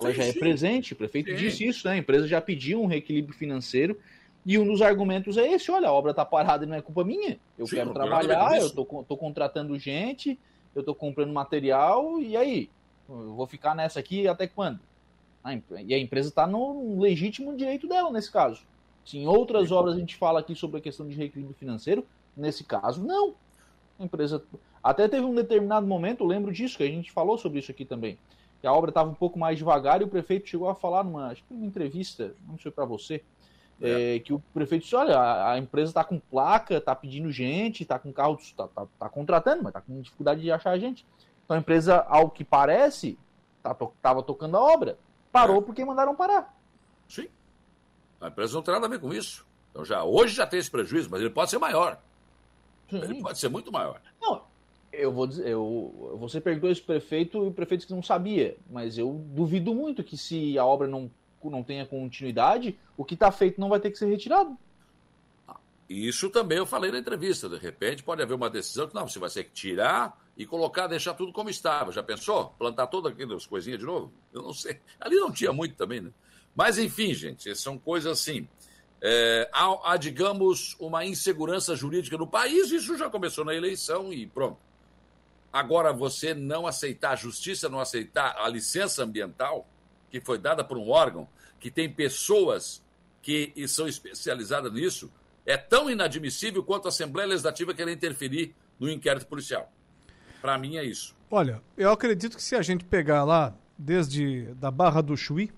Ela 0.00 0.10
sim, 0.10 0.16
já 0.16 0.24
é 0.24 0.32
sim. 0.32 0.38
presente, 0.40 0.92
o 0.92 0.96
prefeito 0.96 1.30
sim. 1.30 1.36
disse 1.36 1.64
isso, 1.64 1.86
né? 1.86 1.94
A 1.94 1.96
empresa 1.96 2.26
já 2.26 2.40
pediu 2.40 2.82
um 2.82 2.86
reequilíbrio 2.86 3.38
financeiro 3.38 3.96
e 4.44 4.58
um 4.58 4.66
dos 4.66 4.82
argumentos 4.82 5.36
é 5.36 5.46
esse: 5.52 5.70
olha, 5.70 5.88
a 5.88 5.92
obra 5.92 6.10
está 6.12 6.24
parada 6.24 6.64
e 6.64 6.68
não 6.68 6.76
é 6.76 6.82
culpa 6.82 7.04
minha. 7.04 7.38
Eu 7.58 7.66
quero 7.66 7.92
trabalhar, 7.92 8.58
eu 8.58 8.70
tô, 8.70 8.84
tô 9.04 9.16
contratando 9.16 9.78
gente, 9.78 10.38
eu 10.74 10.82
tô 10.82 10.94
comprando 10.94 11.32
material, 11.32 12.20
e 12.20 12.36
aí? 12.36 12.70
Eu 13.08 13.34
vou 13.34 13.46
ficar 13.46 13.74
nessa 13.74 14.00
aqui 14.00 14.28
até 14.28 14.46
quando? 14.46 14.80
E 15.86 15.94
a 15.94 15.98
empresa 15.98 16.28
está 16.28 16.46
no 16.46 17.00
legítimo 17.00 17.56
direito 17.56 17.88
dela 17.88 18.10
nesse 18.10 18.30
caso. 18.30 18.62
Se 19.04 19.16
em 19.16 19.26
outras 19.26 19.72
obras 19.72 19.96
a 19.96 19.98
gente 19.98 20.16
fala 20.16 20.40
aqui 20.40 20.54
sobre 20.54 20.78
a 20.78 20.80
questão 20.80 21.08
de 21.08 21.14
reequilíbrio 21.14 21.56
financeiro, 21.56 22.06
nesse 22.36 22.64
caso, 22.64 23.02
não. 23.02 23.34
A 23.98 24.04
empresa. 24.04 24.42
Até 24.82 25.08
teve 25.08 25.24
um 25.24 25.34
determinado 25.34 25.86
momento, 25.86 26.22
eu 26.22 26.26
lembro 26.26 26.52
disso, 26.52 26.76
que 26.76 26.82
a 26.82 26.88
gente 26.88 27.10
falou 27.10 27.38
sobre 27.38 27.58
isso 27.58 27.70
aqui 27.70 27.84
também 27.84 28.18
que 28.60 28.66
a 28.66 28.72
obra 28.72 28.90
estava 28.90 29.08
um 29.08 29.14
pouco 29.14 29.38
mais 29.38 29.58
devagar 29.58 30.00
e 30.00 30.04
o 30.04 30.08
prefeito 30.08 30.48
chegou 30.48 30.68
a 30.68 30.74
falar 30.74 31.04
numa, 31.04 31.28
acho 31.28 31.44
que 31.44 31.54
numa 31.54 31.66
entrevista, 31.66 32.34
não 32.46 32.58
sei 32.58 32.70
para 32.70 32.84
você, 32.84 33.22
é. 33.80 34.16
É, 34.16 34.18
que 34.18 34.32
o 34.32 34.40
prefeito 34.52 34.82
disse, 34.82 34.96
olha, 34.96 35.16
a, 35.16 35.52
a 35.52 35.58
empresa 35.58 35.90
está 35.90 36.04
com 36.04 36.18
placa, 36.18 36.76
está 36.76 36.94
pedindo 36.94 37.30
gente, 37.30 37.82
está 37.82 37.98
com 37.98 38.12
carro, 38.12 38.36
está 38.40 38.66
tá, 38.68 38.86
tá 38.98 39.08
contratando, 39.08 39.62
mas 39.62 39.70
está 39.70 39.80
com 39.80 40.00
dificuldade 40.00 40.40
de 40.40 40.50
achar 40.50 40.78
gente. 40.78 41.06
Então 41.44 41.56
a 41.56 41.60
empresa, 41.60 42.04
ao 42.08 42.30
que 42.30 42.44
parece, 42.44 43.18
estava 43.56 43.92
tá, 44.02 44.22
tocando 44.22 44.56
a 44.56 44.60
obra. 44.60 44.98
Parou 45.30 45.58
é. 45.58 45.62
porque 45.62 45.84
mandaram 45.84 46.14
parar. 46.14 46.54
Sim. 47.08 47.28
A 48.20 48.28
empresa 48.28 48.54
não 48.54 48.62
tem 48.62 48.74
nada 48.74 48.86
a 48.86 48.90
ver 48.90 49.00
com 49.00 49.12
isso. 49.12 49.46
Então 49.70 49.84
já, 49.84 50.02
hoje 50.02 50.34
já 50.34 50.46
tem 50.46 50.58
esse 50.58 50.70
prejuízo, 50.70 51.08
mas 51.10 51.20
ele 51.20 51.30
pode 51.30 51.50
ser 51.50 51.58
maior. 51.58 52.00
Sim. 52.90 52.98
Ele 53.02 53.22
pode 53.22 53.38
ser 53.38 53.48
muito 53.48 53.70
maior. 53.70 54.00
Não, 54.20 54.42
eu 54.92 55.12
vou 55.12 55.26
dizer, 55.26 55.48
eu, 55.48 56.16
você 56.18 56.40
perguntou 56.40 56.70
isso 56.70 56.82
pro 56.82 56.94
prefeito 56.94 57.44
e 57.44 57.48
o 57.48 57.52
prefeito 57.52 57.80
disse 57.80 57.88
que 57.88 57.94
não 57.94 58.02
sabia, 58.02 58.56
mas 58.70 58.98
eu 58.98 59.24
duvido 59.28 59.74
muito 59.74 60.02
que 60.02 60.16
se 60.16 60.58
a 60.58 60.64
obra 60.64 60.88
não 60.88 61.10
não 61.44 61.62
tenha 61.62 61.86
continuidade, 61.86 62.78
o 62.96 63.04
que 63.04 63.14
está 63.14 63.30
feito 63.30 63.60
não 63.60 63.68
vai 63.68 63.78
ter 63.78 63.90
que 63.90 63.98
ser 63.98 64.06
retirado. 64.06 64.56
Isso 65.88 66.28
também 66.28 66.58
eu 66.58 66.66
falei 66.66 66.90
na 66.90 66.98
entrevista. 66.98 67.48
De 67.48 67.56
repente 67.56 68.02
pode 68.02 68.22
haver 68.22 68.34
uma 68.34 68.50
decisão 68.50 68.86
que 68.86 68.94
não, 68.94 69.08
você 69.08 69.18
vai 69.18 69.30
ter 69.30 69.44
que 69.44 69.52
tirar 69.52 70.20
e 70.36 70.44
colocar, 70.44 70.86
deixar 70.86 71.14
tudo 71.14 71.32
como 71.32 71.48
estava. 71.48 71.90
Já 71.92 72.02
pensou? 72.02 72.54
Plantar 72.58 72.88
todas 72.88 73.12
aquelas 73.12 73.46
coisinhas 73.46 73.78
de 73.78 73.86
novo? 73.86 74.12
Eu 74.32 74.42
não 74.42 74.52
sei. 74.52 74.78
Ali 75.00 75.16
não 75.16 75.32
tinha 75.32 75.52
muito 75.52 75.74
também, 75.76 76.00
né? 76.00 76.10
Mas 76.54 76.76
enfim, 76.76 77.14
gente, 77.14 77.54
são 77.54 77.78
coisas 77.78 78.20
assim. 78.20 78.46
É, 79.00 79.48
há, 79.52 79.92
há, 79.92 79.96
digamos, 79.96 80.76
uma 80.78 81.04
insegurança 81.06 81.74
jurídica 81.76 82.18
no 82.18 82.26
país, 82.26 82.70
isso 82.72 82.98
já 82.98 83.08
começou 83.08 83.44
na 83.44 83.54
eleição 83.54 84.12
e 84.12 84.26
pronto. 84.26 84.58
Agora, 85.52 85.92
você 85.92 86.34
não 86.34 86.66
aceitar 86.66 87.12
a 87.12 87.16
justiça, 87.16 87.68
não 87.68 87.80
aceitar 87.80 88.36
a 88.38 88.48
licença 88.48 89.04
ambiental, 89.04 89.66
que 90.10 90.20
foi 90.20 90.38
dada 90.38 90.64
por 90.64 90.78
um 90.78 90.90
órgão 90.90 91.28
que 91.60 91.70
tem 91.70 91.90
pessoas 91.90 92.82
que 93.22 93.52
são 93.66 93.86
especializadas 93.88 94.72
nisso, 94.72 95.10
é 95.44 95.56
tão 95.56 95.90
inadmissível 95.90 96.62
quanto 96.62 96.86
a 96.86 96.88
Assembleia 96.88 97.28
Legislativa 97.28 97.74
querer 97.74 97.92
interferir 97.92 98.54
no 98.78 98.88
inquérito 98.90 99.26
policial. 99.26 99.70
Para 100.40 100.56
mim 100.56 100.76
é 100.76 100.84
isso. 100.84 101.16
Olha, 101.30 101.60
eu 101.76 101.90
acredito 101.90 102.36
que 102.36 102.42
se 102.42 102.54
a 102.54 102.62
gente 102.62 102.84
pegar 102.84 103.24
lá, 103.24 103.54
desde 103.76 104.44
da 104.54 104.70
Barra 104.70 105.00
do 105.02 105.16
Chuí, 105.16 105.50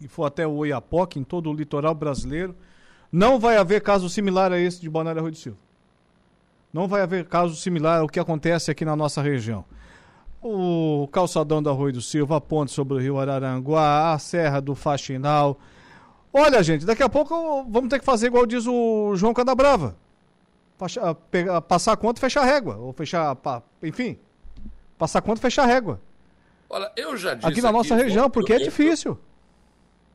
e 0.00 0.08
for 0.08 0.24
até 0.24 0.46
o 0.46 0.52
Oiapoque, 0.52 1.18
em 1.18 1.24
todo 1.24 1.50
o 1.50 1.54
litoral 1.54 1.94
brasileiro, 1.94 2.56
não 3.12 3.38
vai 3.38 3.56
haver 3.56 3.82
caso 3.82 4.08
similar 4.08 4.52
a 4.52 4.58
esse 4.58 4.80
de 4.80 4.88
Balneário 4.88 5.22
Rui 5.22 5.30
do 5.30 5.36
Silva. 5.36 5.58
Não 6.72 6.86
vai 6.86 7.02
haver 7.02 7.26
caso 7.26 7.56
similar 7.56 8.00
ao 8.00 8.08
que 8.08 8.20
acontece 8.20 8.70
aqui 8.70 8.84
na 8.84 8.94
nossa 8.94 9.20
região. 9.20 9.64
O 10.42 11.06
calçadão 11.12 11.62
da 11.62 11.70
Rui 11.70 11.92
do 11.92 12.00
Silva, 12.00 12.36
a 12.36 12.40
ponte 12.40 12.72
sobre 12.72 12.94
o 12.94 12.98
rio 12.98 13.18
Araranguá, 13.18 14.14
a 14.14 14.18
Serra 14.18 14.60
do 14.60 14.74
Faxinal. 14.74 15.58
Olha, 16.32 16.62
gente, 16.62 16.86
daqui 16.86 17.02
a 17.02 17.08
pouco 17.08 17.64
vamos 17.68 17.90
ter 17.90 17.98
que 17.98 18.04
fazer 18.04 18.28
igual 18.28 18.46
diz 18.46 18.66
o 18.66 19.14
João 19.16 19.34
Cadabrava. 19.34 19.96
Passar 21.68 21.92
a 21.92 21.96
conta 21.96 22.18
e 22.18 22.22
fechar 22.22 22.42
a 22.42 22.46
régua. 22.46 22.76
Ou 22.76 22.92
fechar. 22.92 23.36
Enfim. 23.82 24.18
Passar 24.96 25.18
a 25.18 25.22
conta 25.22 25.40
e 25.40 25.42
fechar 25.42 25.64
a 25.64 25.66
régua. 25.66 26.00
Olha, 26.70 26.90
eu 26.96 27.16
já 27.16 27.34
disse. 27.34 27.46
Aqui 27.46 27.60
na 27.60 27.70
nossa 27.70 27.94
aqui, 27.94 28.04
região, 28.04 28.30
porque 28.30 28.52
eu, 28.52 28.56
é 28.56 28.60
difícil. 28.60 29.18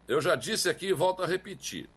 Eu 0.08 0.22
já 0.22 0.36
disse 0.36 0.70
aqui 0.70 0.88
e 0.88 0.94
volto 0.94 1.22
a 1.22 1.28
repetir. 1.28 1.88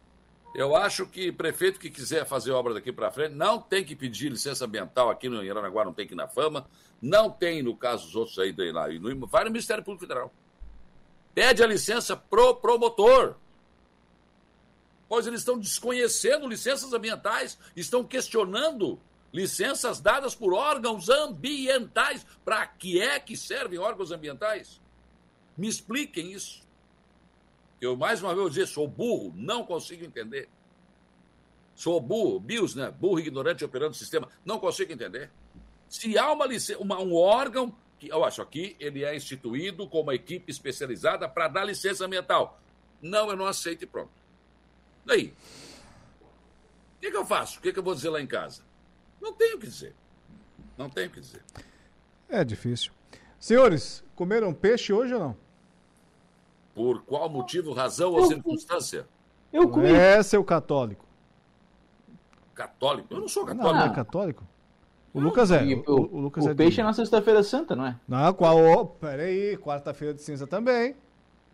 Eu 0.54 0.74
acho 0.74 1.06
que 1.06 1.30
prefeito 1.30 1.78
que 1.78 1.88
quiser 1.88 2.26
fazer 2.26 2.50
obra 2.50 2.74
daqui 2.74 2.90
para 2.90 3.10
frente 3.10 3.34
não 3.34 3.60
tem 3.60 3.84
que 3.84 3.94
pedir 3.94 4.30
licença 4.30 4.64
ambiental 4.64 5.08
aqui 5.08 5.28
no 5.28 5.44
Iranaguá, 5.44 5.84
não 5.84 5.92
tem 5.92 6.06
que 6.06 6.14
ir 6.14 6.16
na 6.16 6.26
Fama, 6.26 6.66
não 7.00 7.30
tem 7.30 7.62
no 7.62 7.76
caso 7.76 8.06
dos 8.06 8.16
outros 8.16 8.38
aí, 8.38 8.54
lá, 8.72 8.88
no, 8.88 9.26
vai 9.26 9.44
no 9.44 9.50
Ministério 9.50 9.84
Público 9.84 10.06
Federal. 10.06 10.32
Pede 11.34 11.62
a 11.62 11.66
licença 11.66 12.16
pro 12.16 12.56
promotor. 12.56 13.36
Pois 15.08 15.26
eles 15.26 15.40
estão 15.40 15.58
desconhecendo 15.58 16.48
licenças 16.48 16.92
ambientais, 16.92 17.58
estão 17.74 18.04
questionando 18.04 19.00
licenças 19.32 20.00
dadas 20.00 20.34
por 20.34 20.52
órgãos 20.52 21.08
ambientais. 21.08 22.26
Para 22.44 22.66
que 22.66 23.00
é 23.00 23.18
que 23.20 23.36
servem 23.36 23.78
órgãos 23.78 24.10
ambientais? 24.10 24.80
Me 25.56 25.68
expliquem 25.68 26.32
isso. 26.32 26.66
Eu, 27.80 27.96
mais 27.96 28.20
uma 28.20 28.30
vez, 28.30 28.40
vou 28.40 28.48
dizer, 28.48 28.66
sou 28.66 28.88
burro, 28.88 29.32
não 29.36 29.64
consigo 29.64 30.04
entender. 30.04 30.48
Sou 31.74 32.00
burro, 32.00 32.40
BIOS, 32.40 32.74
né? 32.74 32.90
Burro, 32.90 33.20
ignorante, 33.20 33.64
operando 33.64 33.92
o 33.92 33.94
sistema. 33.94 34.28
Não 34.44 34.58
consigo 34.58 34.92
entender. 34.92 35.30
Se 35.88 36.18
há 36.18 36.30
uma, 36.32 36.46
uma, 36.78 37.00
um 37.00 37.14
órgão, 37.14 37.74
que 37.98 38.08
eu 38.08 38.24
acho 38.24 38.40
aqui, 38.40 38.76
ele 38.78 39.04
é 39.04 39.16
instituído 39.16 39.88
com 39.88 40.00
uma 40.00 40.14
equipe 40.14 40.50
especializada 40.50 41.28
para 41.28 41.48
dar 41.48 41.64
licença 41.64 42.04
ambiental. 42.04 42.60
Não, 43.02 43.30
eu 43.30 43.36
não 43.36 43.46
aceito 43.46 43.82
e 43.82 43.86
pronto. 43.86 44.10
Daí, 45.04 45.34
o 46.96 47.00
que, 47.00 47.10
que 47.10 47.16
eu 47.16 47.24
faço? 47.24 47.58
O 47.58 47.62
que, 47.62 47.72
que 47.72 47.78
eu 47.78 47.82
vou 47.82 47.94
dizer 47.94 48.10
lá 48.10 48.20
em 48.20 48.26
casa? 48.26 48.62
Não 49.20 49.32
tenho 49.32 49.56
o 49.56 49.60
que 49.60 49.66
dizer. 49.66 49.94
Não 50.76 50.88
tenho 50.88 51.08
o 51.08 51.10
que 51.10 51.20
dizer. 51.20 51.42
É 52.28 52.44
difícil. 52.44 52.92
Senhores, 53.40 54.04
comeram 54.14 54.52
peixe 54.52 54.92
hoje 54.92 55.14
ou 55.14 55.20
não? 55.20 55.36
Por 56.74 57.02
qual 57.02 57.28
motivo, 57.28 57.72
razão 57.72 58.12
ou 58.12 58.26
circunstância? 58.26 59.08
Eu 59.52 59.68
comi. 59.68 59.88
É, 59.88 60.22
seu 60.22 60.44
católico. 60.44 61.04
Católico? 62.54 63.12
Eu 63.12 63.20
não 63.20 63.28
sou 63.28 63.44
católico. 63.44 63.74
Não, 63.74 63.86
é 63.86 63.94
católico? 63.94 64.46
O 65.12 65.20
Lucas 65.20 65.50
é. 65.50 65.62
O, 65.62 65.82
o, 65.86 66.16
o 66.16 66.20
Lucas 66.20 66.44
o 66.44 66.50
é 66.50 66.54
peixe 66.54 66.76
de... 66.76 66.80
é 66.80 66.84
na 66.84 66.92
sexta-feira 66.92 67.42
santa, 67.42 67.74
não 67.74 67.86
é? 67.86 67.96
Não, 68.06 68.32
qual? 68.34 68.58
Oh, 68.58 68.86
peraí, 68.86 69.56
quarta-feira 69.56 70.14
de 70.14 70.22
cinza 70.22 70.46
também. 70.46 70.94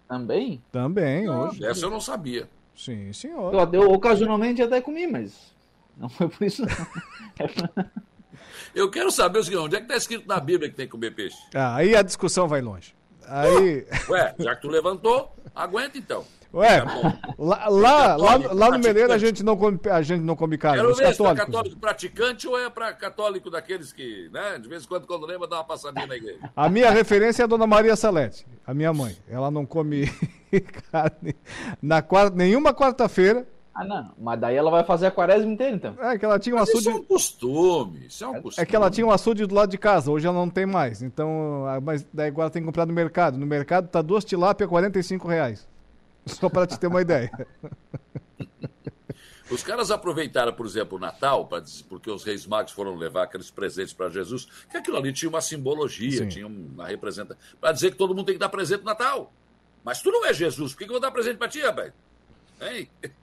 Também? 0.09 0.63
Também, 0.71 1.27
não, 1.27 1.49
hoje. 1.49 1.65
Essa 1.65 1.87
eu 1.87 1.91
não 1.91 2.01
sabia. 2.01 2.49
Sim, 2.75 3.13
senhor. 3.13 3.55
Eu, 3.55 3.83
eu 3.83 3.93
ocasionalmente 3.93 4.63
até 4.63 4.81
comi, 4.81 5.07
mas 5.07 5.55
não 5.97 6.09
foi 6.09 6.29
por 6.29 6.45
isso 6.45 6.63
não. 6.63 7.85
eu 8.75 8.91
quero 8.91 9.11
saber 9.11 9.39
o 9.39 9.45
seguinte, 9.45 9.63
onde 9.63 9.77
é 9.77 9.79
que 9.79 9.85
está 9.85 9.97
escrito 9.97 10.27
na 10.27 10.41
Bíblia 10.41 10.69
que 10.69 10.77
tem 10.77 10.87
que 10.87 10.93
comer 10.93 11.15
peixe? 11.15 11.39
Ah, 11.55 11.77
aí 11.77 11.95
a 11.95 12.03
discussão 12.03 12.49
vai 12.49 12.61
longe. 12.61 12.95
Aí... 13.27 13.87
Ué, 14.09 14.35
já 14.39 14.55
que 14.55 14.63
tu 14.63 14.69
levantou, 14.69 15.35
aguenta 15.55 15.97
então. 15.97 16.25
Ué, 16.55 16.81
tá 16.81 17.19
lá, 17.37 17.69
lá, 17.69 18.17
lá, 18.17 18.53
lá, 18.53 18.71
no 18.71 18.79
Meleiro 18.79 19.13
a 19.13 19.19
gente 19.19 19.43
não 19.43 19.57
come, 19.57 19.79
a 19.91 20.03
gente 20.03 20.21
não 20.23 20.37
come 20.37 20.57
carne. 20.57 20.79
Quero 20.81 20.95
ver 20.95 21.15
se 21.15 21.23
é 21.25 21.35
católico 21.35 21.77
praticante 21.79 22.47
ou 22.47 22.59
é 22.59 22.71
para 22.71 22.93
católico 22.93 23.51
daqueles 23.51 23.93
que, 23.93 24.31
né, 24.33 24.59
de 24.59 24.69
vez 24.69 24.85
em 24.85 24.87
quando, 24.87 25.07
quando 25.07 25.27
lembra, 25.27 25.49
dá 25.49 25.57
uma 25.57 25.65
passadinha 25.65 26.07
na 26.07 26.17
igreja. 26.17 26.39
A 26.55 26.69
minha 26.69 26.91
referência 26.91 27.43
é 27.43 27.45
a 27.45 27.49
dona 27.49 27.67
Maria 27.67 27.97
Salete, 27.97 28.47
a 28.65 28.73
minha 28.73 28.93
mãe. 28.93 29.17
Ela 29.29 29.51
não 29.51 29.67
come 29.67 30.09
carne 30.93 31.35
na 31.83 32.01
quarta, 32.01 32.37
nenhuma 32.37 32.73
quarta-feira 32.73 33.47
ah, 33.75 33.85
não. 33.85 34.11
Mas 34.17 34.39
daí 34.39 34.55
ela 34.55 34.71
vai 34.71 34.85
fazer 34.85 35.07
a 35.07 35.11
quaresma 35.11 35.51
inteira, 35.51 35.75
então. 35.75 35.97
É 36.01 36.17
que 36.17 36.25
ela 36.25 36.39
tinha 36.39 36.55
um 36.55 36.61
Mas 36.61 36.69
açude. 36.69 36.89
Isso 36.89 36.91
é 36.91 36.95
um 36.95 37.03
costume. 37.03 38.07
Isso 38.07 38.25
é 38.25 38.29
um 38.29 38.41
costume. 38.41 38.63
É 38.63 38.65
que 38.65 38.77
ela 38.77 38.89
tinha 38.89 39.05
um 39.05 39.11
açude 39.11 39.45
do 39.45 39.55
lado 39.55 39.71
de 39.71 39.79
casa, 39.79 40.13
hoje 40.13 40.27
ela 40.29 40.37
não 40.37 40.49
tem 40.49 40.65
mais. 40.65 41.03
Então, 41.03 41.67
ah, 41.67 41.81
mas 41.81 42.07
daí 42.13 42.29
agora 42.29 42.51
tem 42.51 42.63
que 42.63 42.67
comprar 42.67 42.87
no 42.87 42.93
mercado. 42.93 43.37
No 43.37 43.45
mercado 43.45 43.89
tá 43.89 44.01
duas 44.01 44.25
tilápia 44.25 44.69
45 44.69 45.27
reais. 45.27 45.67
Só 46.27 46.49
para 46.49 46.67
te 46.67 46.79
ter 46.79 46.87
uma 46.87 47.03
ideia. 47.03 47.31
Os 49.51 49.63
caras 49.63 49.91
aproveitaram, 49.91 50.53
por 50.55 50.65
exemplo, 50.65 50.97
o 50.97 51.01
Natal, 51.01 51.47
pra, 51.47 51.63
porque 51.89 52.11
os 52.11 52.25
reis 52.25 52.47
magos 52.47 52.73
foram 52.73 52.97
levar 52.97 53.25
aqueles 53.25 53.51
presentes 53.51 53.93
para 53.93 54.09
Jesus, 54.09 54.49
que 54.71 54.77
aquilo 54.77 54.97
ali 54.97 55.13
tinha 55.13 55.29
uma 55.29 55.43
simbologia, 55.43 56.23
Sim. 56.23 56.29
tinha 56.29 56.47
uma 56.47 56.87
representação, 56.87 57.41
para 57.61 57.71
dizer 57.71 57.91
que 57.91 57.99
todo 57.99 58.15
mundo 58.15 58.25
tem 58.25 58.35
que 58.35 58.39
dar 58.39 58.49
presente 58.49 58.81
no 58.81 58.87
Natal. 58.87 59.31
Mas 59.85 60.01
tu 60.01 60.11
não 60.11 60.25
é 60.25 60.33
Jesus, 60.33 60.73
por 60.73 60.79
que, 60.79 60.85
que 60.85 60.91
eu 60.91 60.95
vou 60.95 61.01
dar 61.01 61.11
presente 61.11 61.37
para 61.37 61.49
ti, 61.49 61.61
rapaz? 61.61 61.93
Hein? 62.61 62.89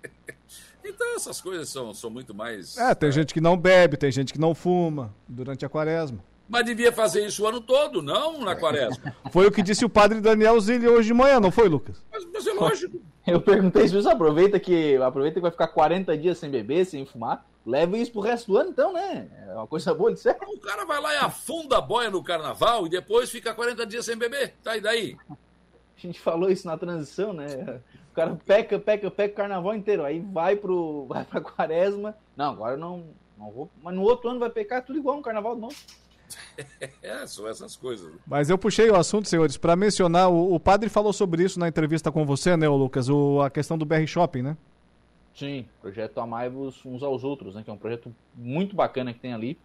Então 0.83 1.15
essas 1.15 1.39
coisas 1.39 1.69
são, 1.69 1.93
são 1.93 2.09
muito 2.09 2.33
mais. 2.33 2.75
É, 2.75 2.95
tem 2.95 3.09
é... 3.09 3.11
gente 3.11 3.35
que 3.35 3.39
não 3.39 3.55
bebe, 3.55 3.97
tem 3.97 4.11
gente 4.11 4.33
que 4.33 4.39
não 4.39 4.55
fuma 4.55 5.13
durante 5.27 5.63
a 5.63 5.69
quaresma. 5.69 6.23
Mas 6.51 6.65
devia 6.65 6.91
fazer 6.91 7.25
isso 7.25 7.43
o 7.43 7.47
ano 7.47 7.61
todo, 7.61 8.01
não 8.01 8.41
na 8.41 8.53
quaresma. 8.57 9.15
Foi 9.31 9.47
o 9.47 9.51
que 9.51 9.61
disse 9.61 9.85
o 9.85 9.89
padre 9.89 10.19
Daniel 10.19 10.59
Zilli 10.59 10.85
hoje 10.85 11.07
de 11.07 11.13
manhã, 11.13 11.39
não 11.39 11.49
foi, 11.49 11.69
Lucas? 11.69 12.03
Mas, 12.11 12.27
mas 12.33 12.45
é 12.45 12.51
lógico. 12.51 13.01
Eu 13.25 13.39
perguntei 13.39 13.87
se 13.87 13.95
você 13.95 14.09
aproveita 14.09 14.59
que 14.59 14.97
aproveita 14.97 15.35
que 15.35 15.41
vai 15.41 15.51
ficar 15.51 15.69
40 15.69 16.17
dias 16.17 16.37
sem 16.37 16.49
beber, 16.49 16.85
sem 16.85 17.05
fumar. 17.05 17.45
Leva 17.65 17.97
isso 17.97 18.11
pro 18.11 18.19
resto 18.19 18.51
do 18.51 18.57
ano, 18.57 18.71
então, 18.71 18.91
né? 18.91 19.29
É 19.47 19.53
uma 19.53 19.65
coisa 19.65 19.93
boa 19.93 20.11
de 20.11 20.19
ser. 20.19 20.35
O 20.45 20.59
cara 20.59 20.83
vai 20.83 20.99
lá 20.99 21.13
e 21.13 21.17
afunda 21.19 21.77
a 21.77 21.81
boia 21.81 22.09
no 22.09 22.21
carnaval 22.21 22.85
e 22.85 22.89
depois 22.89 23.29
fica 23.29 23.53
40 23.53 23.85
dias 23.85 24.03
sem 24.03 24.17
beber. 24.17 24.55
Tá 24.61 24.75
e 24.75 24.81
daí? 24.81 25.15
A 25.29 25.35
gente 26.01 26.19
falou 26.19 26.49
isso 26.49 26.67
na 26.67 26.77
transição, 26.77 27.31
né? 27.31 27.79
O 28.11 28.13
cara 28.13 28.37
peca, 28.45 28.77
peca, 28.77 29.09
peca 29.09 29.33
o 29.33 29.37
carnaval 29.37 29.73
inteiro. 29.73 30.03
Aí 30.03 30.19
vai 30.19 30.57
pro. 30.57 31.05
vai 31.07 31.23
pra 31.23 31.39
quaresma. 31.39 32.13
Não, 32.35 32.51
agora 32.51 32.75
não, 32.75 33.05
não 33.37 33.49
vou. 33.51 33.69
Mas 33.81 33.95
no 33.95 34.01
outro 34.01 34.29
ano 34.29 34.39
vai 34.39 34.49
pecar 34.49 34.83
tudo 34.83 34.99
igual 34.99 35.15
no 35.15 35.23
carnaval 35.23 35.55
de 35.55 35.61
novo. 35.61 35.75
É, 37.01 37.25
são 37.25 37.47
essas 37.47 37.75
coisas. 37.75 38.13
Mas 38.25 38.49
eu 38.49 38.57
puxei 38.57 38.89
o 38.89 38.95
assunto, 38.95 39.27
senhores, 39.27 39.57
para 39.57 39.75
mencionar. 39.75 40.29
O, 40.29 40.53
o, 40.53 40.59
padre 40.59 40.89
falou 40.89 41.11
sobre 41.11 41.43
isso 41.43 41.59
na 41.59 41.67
entrevista 41.67 42.11
com 42.11 42.25
você, 42.25 42.55
né, 42.55 42.67
Lucas? 42.67 43.09
O, 43.09 43.41
a 43.41 43.49
questão 43.49 43.77
do 43.77 43.85
BR 43.85 44.05
Shopping, 44.05 44.41
né? 44.41 44.57
Sim, 45.33 45.65
projeto 45.81 46.19
Amai-vos 46.19 46.85
uns 46.85 47.01
aos 47.01 47.23
outros, 47.23 47.55
né? 47.55 47.63
Que 47.63 47.69
é 47.69 47.73
um 47.73 47.77
projeto 47.77 48.13
muito 48.35 48.75
bacana 48.75 49.13
que 49.13 49.19
tem 49.19 49.33
ali. 49.33 49.57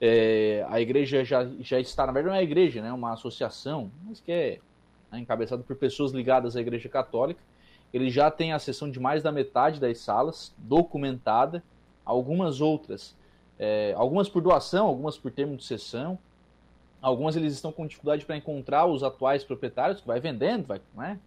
É, 0.00 0.66
a 0.68 0.80
igreja 0.80 1.24
já, 1.24 1.48
já 1.60 1.78
está, 1.78 2.06
na 2.06 2.12
verdade, 2.12 2.34
não 2.34 2.40
é 2.40 2.42
igreja, 2.42 2.82
né? 2.82 2.92
Uma 2.92 3.12
associação, 3.12 3.90
mas 4.04 4.20
que 4.20 4.32
é 4.32 4.58
né, 5.10 5.20
encabeçado 5.20 5.62
por 5.62 5.76
pessoas 5.76 6.12
ligadas 6.12 6.56
à 6.56 6.60
igreja 6.60 6.88
católica 6.88 7.40
ele 7.92 8.10
já 8.10 8.30
tem 8.30 8.52
a 8.52 8.58
sessão 8.58 8.90
de 8.90 9.00
mais 9.00 9.22
da 9.22 9.32
metade 9.32 9.80
das 9.80 9.98
salas 9.98 10.54
documentada, 10.58 11.62
algumas 12.04 12.60
outras, 12.60 13.16
é, 13.58 13.94
algumas 13.96 14.28
por 14.28 14.42
doação, 14.42 14.86
algumas 14.86 15.16
por 15.16 15.30
termo 15.30 15.56
de 15.56 15.64
sessão, 15.64 16.18
algumas 17.00 17.36
eles 17.36 17.54
estão 17.54 17.72
com 17.72 17.86
dificuldade 17.86 18.24
para 18.24 18.36
encontrar 18.36 18.86
os 18.86 19.02
atuais 19.02 19.44
proprietários, 19.44 20.00
que 20.00 20.06
vai 20.06 20.20
vendendo, 20.20 20.66
vai, 20.66 20.80
né? 20.94 21.18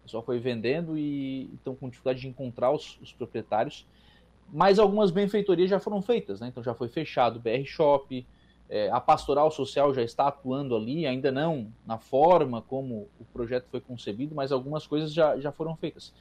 O 0.00 0.02
pessoal 0.02 0.22
foi 0.22 0.38
vendendo 0.38 0.98
e 0.98 1.50
estão 1.54 1.74
com 1.74 1.88
dificuldade 1.88 2.20
de 2.20 2.28
encontrar 2.28 2.70
os, 2.70 2.98
os 3.00 3.12
proprietários. 3.12 3.86
Mas 4.52 4.78
algumas 4.78 5.10
benfeitorias 5.10 5.70
já 5.70 5.78
foram 5.78 6.02
feitas, 6.02 6.40
né? 6.40 6.48
Então 6.48 6.62
já 6.62 6.74
foi 6.74 6.88
fechado 6.88 7.36
o 7.36 7.40
BR 7.40 7.64
Shop, 7.64 8.26
É, 8.68 8.88
a 8.90 9.00
pastoral 9.00 9.50
social 9.50 9.92
já 9.92 10.02
está 10.02 10.28
atuando 10.28 10.76
ali, 10.76 11.04
ainda 11.04 11.32
não 11.32 11.72
na 11.84 11.98
forma 11.98 12.62
como 12.62 13.08
o 13.18 13.24
projeto 13.32 13.66
foi 13.68 13.80
concebido, 13.80 14.32
mas 14.32 14.52
algumas 14.52 14.86
coisas 14.86 15.12
já, 15.12 15.36
já 15.40 15.50
foram 15.50 15.74
feitas. 15.76 16.12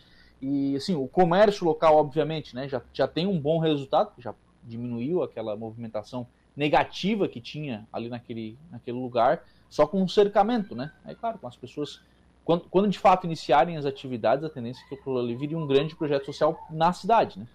E 0.42 0.76
assim, 0.76 0.96
o 0.96 1.08
comércio 1.08 1.64
local, 1.64 1.96
obviamente, 1.98 2.56
né, 2.56 2.68
já, 2.68 2.82
já 2.92 3.08
tem 3.08 3.28
um 3.28 3.40
bom 3.40 3.60
resultado, 3.60 4.12
já 4.18 4.34
diminuiu 4.70 5.24
aquela 5.24 5.56
movimentação 5.56 6.28
negativa 6.56 7.28
que 7.28 7.42
tinha 7.42 7.88
ali 7.92 8.10
naquele, 8.10 8.58
naquele 8.72 8.98
lugar, 8.98 9.44
só 9.70 9.86
com 9.86 10.02
um 10.02 10.08
cercamento, 10.08 10.76
né? 10.76 10.92
É 11.06 11.16
claro, 11.16 11.38
com 11.38 11.48
as 11.48 11.56
pessoas. 11.56 12.02
Quando, 12.44 12.64
quando 12.70 12.88
de 12.90 12.98
fato 12.98 13.26
iniciarem 13.26 13.78
as 13.78 13.86
atividades, 13.86 14.44
a 14.44 14.50
tendência 14.50 14.84
é 14.86 14.90
que 14.90 14.96
aquilo 14.96 15.20
ali 15.20 15.36
vire 15.36 15.56
um 15.56 15.68
grande 15.68 15.96
projeto 15.96 16.26
social 16.26 16.68
na 16.70 16.92
cidade, 16.94 17.40
né? 17.40 17.48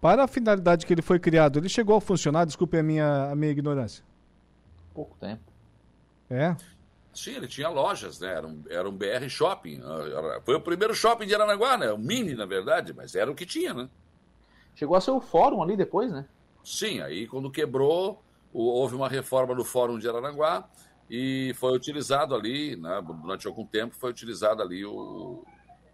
Para 0.00 0.24
a 0.24 0.28
finalidade 0.28 0.86
que 0.86 0.92
ele 0.92 1.02
foi 1.02 1.18
criado, 1.18 1.58
ele 1.58 1.68
chegou 1.68 1.96
a 1.96 2.00
funcionar? 2.00 2.46
Desculpe 2.46 2.78
a 2.78 2.82
minha, 2.82 3.30
a 3.30 3.36
minha 3.36 3.52
ignorância. 3.52 4.02
Pouco 4.94 5.16
tempo. 5.18 5.42
É? 6.30 6.56
Sim, 7.12 7.32
ele 7.32 7.48
tinha 7.48 7.68
lojas, 7.68 8.20
né? 8.20 8.28
Era 8.28 8.46
um, 8.46 8.62
era 8.68 8.88
um 8.88 8.92
BR 8.92 9.28
Shopping. 9.28 9.80
Foi 10.44 10.54
o 10.54 10.60
primeiro 10.60 10.94
shopping 10.94 11.26
de 11.26 11.34
Aranaguá, 11.34 11.76
né? 11.76 11.92
O 11.92 11.98
mini, 11.98 12.34
na 12.34 12.46
verdade, 12.46 12.94
mas 12.94 13.14
era 13.14 13.30
o 13.30 13.34
que 13.34 13.44
tinha, 13.44 13.74
né? 13.74 13.88
Chegou 14.74 14.96
a 14.96 15.00
ser 15.00 15.10
o 15.10 15.20
fórum 15.20 15.62
ali 15.62 15.76
depois, 15.76 16.10
né? 16.10 16.26
Sim, 16.64 17.00
aí 17.00 17.26
quando 17.26 17.50
quebrou, 17.50 18.22
houve 18.52 18.94
uma 18.94 19.08
reforma 19.08 19.54
no 19.54 19.64
fórum 19.64 19.98
de 19.98 20.08
Aranaguá 20.08 20.68
e 21.08 21.52
foi 21.54 21.74
utilizado 21.74 22.34
ali, 22.34 22.76
né, 22.76 23.02
durante 23.02 23.46
algum 23.46 23.66
tempo, 23.66 23.94
foi 23.94 24.10
utilizado 24.10 24.62
ali 24.62 24.84
o 24.84 25.44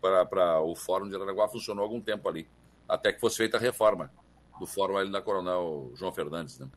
para 0.00 0.60
o 0.60 0.76
fórum 0.76 1.08
de 1.08 1.16
Aranaguá 1.16 1.48
funcionou 1.48 1.82
algum 1.82 2.00
tempo 2.00 2.28
ali 2.28 2.48
até 2.88 3.12
que 3.12 3.18
fosse 3.18 3.38
feita 3.38 3.56
a 3.56 3.60
reforma 3.60 4.10
do 4.58 4.66
fórum 4.66 4.96
ali 4.96 5.10
da 5.10 5.20
Coronel 5.20 5.90
João 5.94 6.12
Fernandes. 6.12 6.58
Né? 6.58 6.68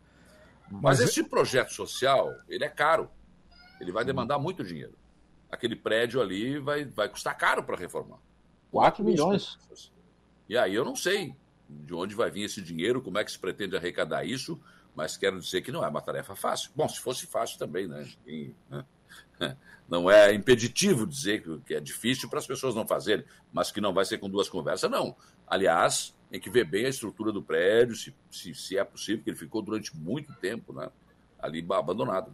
Mas, 0.72 0.82
Mas 0.82 1.00
esse 1.02 1.24
projeto 1.24 1.72
social, 1.72 2.32
ele 2.48 2.64
é 2.64 2.70
caro. 2.70 3.10
Ele 3.80 3.92
vai 3.92 4.04
demandar 4.04 4.38
hum. 4.38 4.42
muito 4.42 4.64
dinheiro. 4.64 4.94
Aquele 5.52 5.76
prédio 5.76 6.22
ali 6.22 6.60
vai, 6.60 6.86
vai 6.86 7.08
custar 7.08 7.38
caro 7.38 7.64
para 7.64 7.78
reformar. 7.78 8.20
4 8.72 9.04
milhões. 9.04 9.58
E 10.48 10.58
aí 10.58 10.76
eu 10.76 10.86
não 10.86 10.96
sei 10.96 11.36
de 11.70 11.94
onde 11.94 12.16
vai 12.16 12.32
vir 12.32 12.44
esse 12.44 12.62
dinheiro, 12.62 13.02
como 13.02 13.18
é 13.18 13.24
que 13.24 13.32
se 13.32 13.40
pretende 13.40 13.78
arrecadar 13.78 14.26
isso, 14.26 14.60
mas 14.96 15.16
quero 15.16 15.40
dizer 15.40 15.62
que 15.62 15.72
não 15.72 15.84
é 15.84 15.88
uma 15.88 16.02
tarefa 16.02 16.36
fácil. 16.36 16.72
Bom, 16.76 16.90
se 16.90 17.00
fosse 17.00 17.28
fácil 17.28 17.60
também, 17.60 17.88
né? 17.88 18.08
Né? 18.70 18.86
Não 19.88 20.10
é 20.10 20.32
impeditivo 20.36 21.08
dizer 21.08 21.44
que 21.66 21.74
é 21.74 21.80
difícil 21.80 22.30
para 22.30 22.38
as 22.38 22.46
pessoas 22.46 22.76
não 22.76 22.86
fazerem, 22.86 23.26
mas 23.52 23.72
que 23.72 23.82
não 23.82 23.92
vai 23.92 24.06
ser 24.06 24.20
com 24.20 24.30
duas 24.30 24.48
conversas, 24.48 24.92
não. 24.92 25.16
Aliás, 25.48 26.16
tem 26.30 26.40
que 26.40 26.48
ver 26.48 26.64
bem 26.64 26.86
a 26.86 26.90
estrutura 26.90 27.32
do 27.32 27.42
prédio, 27.42 27.96
se, 27.96 28.14
se, 28.30 28.54
se 28.54 28.78
é 28.78 28.84
possível, 28.84 29.18
porque 29.18 29.32
ele 29.32 29.38
ficou 29.38 29.64
durante 29.64 29.98
muito 29.98 30.32
tempo 30.36 30.74
né, 30.74 30.92
ali 31.40 31.66
abandonado. 31.72 32.32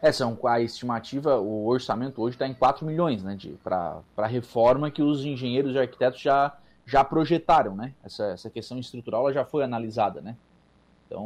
É, 0.00 0.10
são, 0.10 0.38
a 0.46 0.60
estimativa, 0.60 1.38
o 1.38 1.66
orçamento 1.66 2.22
hoje 2.22 2.36
está 2.36 2.46
em 2.46 2.54
4 2.54 2.86
milhões 2.86 3.22
né, 3.22 3.36
para 3.62 4.02
a 4.16 4.26
reforma 4.26 4.90
que 4.90 5.02
os 5.02 5.24
engenheiros 5.24 5.74
e 5.74 5.78
arquitetos 5.78 6.20
já, 6.20 6.56
já 6.88 7.04
projetaram. 7.04 7.76
Né? 7.76 7.92
Essa, 8.02 8.24
essa 8.28 8.50
questão 8.50 8.78
estrutural 8.78 9.32
já 9.32 9.44
foi 9.44 9.62
analisada. 9.62 10.20
Né? 10.20 10.34
Então, 11.06 11.22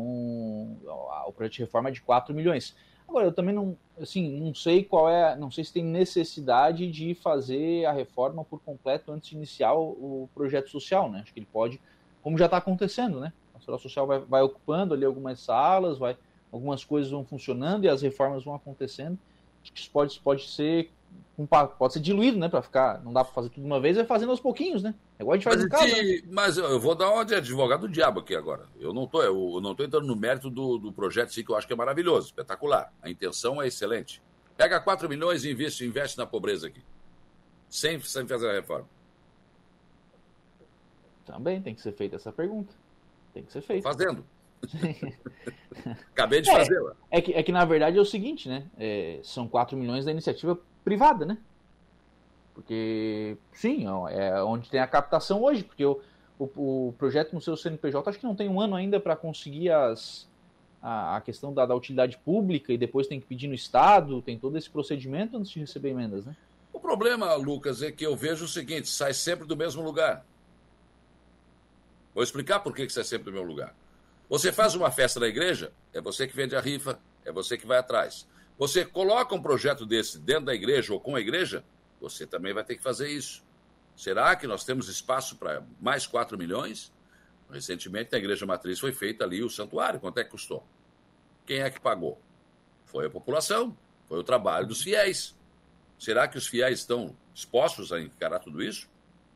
o 1.26 1.32
projeto 1.34 1.54
de 1.54 1.60
reforma 1.60 1.88
é 1.88 1.92
de 1.92 2.02
4 2.02 2.34
milhões. 2.34 2.74
Agora, 3.08 3.26
eu 3.26 3.32
também 3.32 3.54
não, 3.54 3.76
assim, 4.00 4.40
não 4.40 4.54
sei 4.54 4.84
qual 4.84 5.08
é, 5.08 5.36
não 5.36 5.50
sei 5.50 5.64
se 5.64 5.72
tem 5.72 5.84
necessidade 5.84 6.90
de 6.90 7.14
fazer 7.14 7.84
a 7.84 7.92
reforma 7.92 8.44
por 8.44 8.60
completo 8.60 9.12
antes 9.12 9.28
de 9.28 9.36
iniciar 9.36 9.74
o, 9.74 10.22
o 10.22 10.28
projeto 10.34 10.70
social, 10.70 11.10
né? 11.10 11.20
Acho 11.20 11.32
que 11.32 11.40
ele 11.40 11.48
pode, 11.52 11.80
como 12.22 12.38
já 12.38 12.46
está 12.46 12.56
acontecendo, 12.56 13.20
né? 13.20 13.32
A 13.50 13.58
pastoral 13.58 13.78
social 13.78 14.06
vai, 14.06 14.18
vai 14.20 14.42
ocupando 14.42 14.94
ali 14.94 15.04
algumas 15.04 15.40
salas, 15.40 15.98
vai, 15.98 16.16
algumas 16.50 16.84
coisas 16.84 17.10
vão 17.10 17.24
funcionando 17.24 17.84
e 17.84 17.88
as 17.88 18.00
reformas 18.00 18.44
vão 18.44 18.54
acontecendo. 18.54 19.18
Acho 19.62 19.72
que 19.72 19.80
isso 19.80 19.90
pode, 19.90 20.18
pode 20.20 20.48
ser 20.48 20.90
pode 21.78 21.92
ser 21.94 22.00
diluído, 22.00 22.38
né? 22.38 22.48
Para 22.48 22.62
ficar, 22.62 23.02
não 23.02 23.12
dá 23.12 23.24
para 23.24 23.32
fazer 23.32 23.48
tudo 23.48 23.62
de 23.62 23.66
uma 23.66 23.80
vez, 23.80 23.96
vai 23.96 24.04
fazendo 24.04 24.30
aos 24.30 24.40
pouquinhos, 24.40 24.82
né? 24.82 24.94
É 25.18 25.22
igual 25.22 25.34
a 25.34 25.36
gente 25.36 25.44
faz 25.44 25.56
mas, 25.56 25.64
em 25.64 25.68
casa. 25.68 26.02
Né? 26.02 26.22
Mas 26.30 26.56
eu 26.58 26.80
vou 26.80 26.94
dar 26.94 27.10
uma 27.10 27.24
de 27.24 27.34
advogado 27.34 27.82
do 27.82 27.88
diabo 27.88 28.20
aqui 28.20 28.34
agora. 28.34 28.66
Eu 28.78 28.92
não 28.92 29.06
tô, 29.06 29.22
eu 29.22 29.60
não 29.60 29.74
tô 29.74 29.82
entrando 29.82 30.06
no 30.06 30.16
mérito 30.16 30.50
do, 30.50 30.78
do 30.78 30.92
projeto 30.92 31.32
sim, 31.32 31.44
que 31.44 31.50
eu 31.50 31.56
acho 31.56 31.66
que 31.66 31.72
é 31.72 31.76
maravilhoso, 31.76 32.26
espetacular. 32.26 32.92
A 33.02 33.10
intenção 33.10 33.62
é 33.62 33.66
excelente. 33.66 34.22
Pega 34.56 34.78
4 34.80 35.08
milhões 35.08 35.44
e 35.44 35.50
investe, 35.50 35.84
investe 35.84 36.18
na 36.18 36.26
pobreza 36.26 36.66
aqui. 36.66 36.82
Sem, 37.68 38.00
sem 38.00 38.26
fazer 38.26 38.50
a 38.50 38.52
reforma. 38.52 38.86
Também 41.24 41.62
tem 41.62 41.74
que 41.74 41.80
ser 41.80 41.92
feita 41.92 42.16
essa 42.16 42.30
pergunta. 42.30 42.74
Tem 43.32 43.42
que 43.42 43.52
ser 43.52 43.62
feita. 43.62 43.82
Fazendo. 43.82 44.24
Acabei 46.12 46.42
de 46.42 46.50
é, 46.50 46.52
fazer. 46.52 46.92
É 47.10 47.20
que, 47.20 47.32
é 47.32 47.42
que 47.42 47.50
na 47.50 47.64
verdade 47.64 47.98
é 47.98 48.00
o 48.00 48.04
seguinte, 48.04 48.48
né? 48.48 48.66
É, 48.78 49.18
são 49.22 49.48
4 49.48 49.76
milhões 49.76 50.04
da 50.04 50.10
iniciativa 50.10 50.58
privada, 50.84 51.24
né? 51.24 51.38
Porque, 52.54 53.36
sim, 53.52 53.86
é 54.10 54.42
onde 54.42 54.68
tem 54.68 54.80
a 54.80 54.86
captação 54.86 55.42
hoje, 55.42 55.64
porque 55.64 55.84
o, 55.84 56.00
o, 56.38 56.88
o 56.88 56.94
projeto 56.98 57.32
no 57.32 57.40
seu 57.40 57.56
CNPJ 57.56 58.08
acho 58.08 58.18
que 58.18 58.26
não 58.26 58.36
tem 58.36 58.48
um 58.48 58.60
ano 58.60 58.76
ainda 58.76 59.00
para 59.00 59.16
conseguir 59.16 59.70
as, 59.70 60.28
a, 60.82 61.16
a 61.16 61.20
questão 61.20 61.54
da, 61.54 61.64
da, 61.64 61.74
utilidade 61.74 62.18
pública 62.18 62.72
e 62.72 62.78
depois 62.78 63.06
tem 63.06 63.20
que 63.20 63.26
pedir 63.26 63.48
no 63.48 63.54
Estado, 63.54 64.20
tem 64.20 64.38
todo 64.38 64.58
esse 64.58 64.68
procedimento 64.68 65.36
antes 65.36 65.50
de 65.50 65.60
receber 65.60 65.90
emendas, 65.90 66.26
né? 66.26 66.36
O 66.72 66.80
problema, 66.80 67.34
Lucas, 67.34 67.82
é 67.82 67.92
que 67.92 68.04
eu 68.04 68.16
vejo 68.16 68.44
o 68.44 68.48
seguinte: 68.48 68.88
sai 68.88 69.14
sempre 69.14 69.46
do 69.46 69.56
mesmo 69.56 69.82
lugar. 69.82 70.24
Vou 72.14 72.22
explicar 72.22 72.60
por 72.60 72.74
que, 72.74 72.86
que 72.86 72.92
sai 72.92 73.04
sempre 73.04 73.26
do 73.26 73.32
mesmo 73.32 73.46
lugar. 73.46 73.74
Você 74.28 74.50
faz 74.50 74.74
uma 74.74 74.90
festa 74.90 75.20
na 75.20 75.26
igreja, 75.26 75.72
é 75.92 76.00
você 76.00 76.26
que 76.26 76.34
vende 76.34 76.56
a 76.56 76.60
rifa, 76.60 76.98
é 77.24 77.30
você 77.30 77.56
que 77.56 77.66
vai 77.66 77.78
atrás. 77.78 78.26
Você 78.62 78.84
coloca 78.84 79.34
um 79.34 79.42
projeto 79.42 79.84
desse 79.84 80.20
dentro 80.20 80.44
da 80.44 80.54
igreja 80.54 80.94
ou 80.94 81.00
com 81.00 81.16
a 81.16 81.20
igreja, 81.20 81.64
você 82.00 82.24
também 82.24 82.54
vai 82.54 82.62
ter 82.62 82.76
que 82.76 82.82
fazer 82.82 83.10
isso. 83.10 83.42
Será 83.96 84.36
que 84.36 84.46
nós 84.46 84.62
temos 84.62 84.86
espaço 84.86 85.34
para 85.34 85.64
mais 85.80 86.06
4 86.06 86.38
milhões? 86.38 86.92
Recentemente, 87.50 88.12
na 88.12 88.18
Igreja 88.18 88.46
Matriz 88.46 88.78
foi 88.78 88.92
feito 88.92 89.24
ali 89.24 89.42
o 89.42 89.50
santuário. 89.50 89.98
Quanto 89.98 90.18
é 90.18 90.22
que 90.22 90.30
custou? 90.30 90.64
Quem 91.44 91.58
é 91.58 91.70
que 91.70 91.80
pagou? 91.80 92.20
Foi 92.84 93.06
a 93.06 93.10
população, 93.10 93.76
foi 94.06 94.20
o 94.20 94.22
trabalho 94.22 94.68
dos 94.68 94.80
fiéis. 94.80 95.34
Será 95.98 96.28
que 96.28 96.38
os 96.38 96.46
fiéis 96.46 96.78
estão 96.78 97.16
dispostos 97.34 97.92
a 97.92 98.00
encarar 98.00 98.38
tudo 98.38 98.62
isso? 98.62 98.88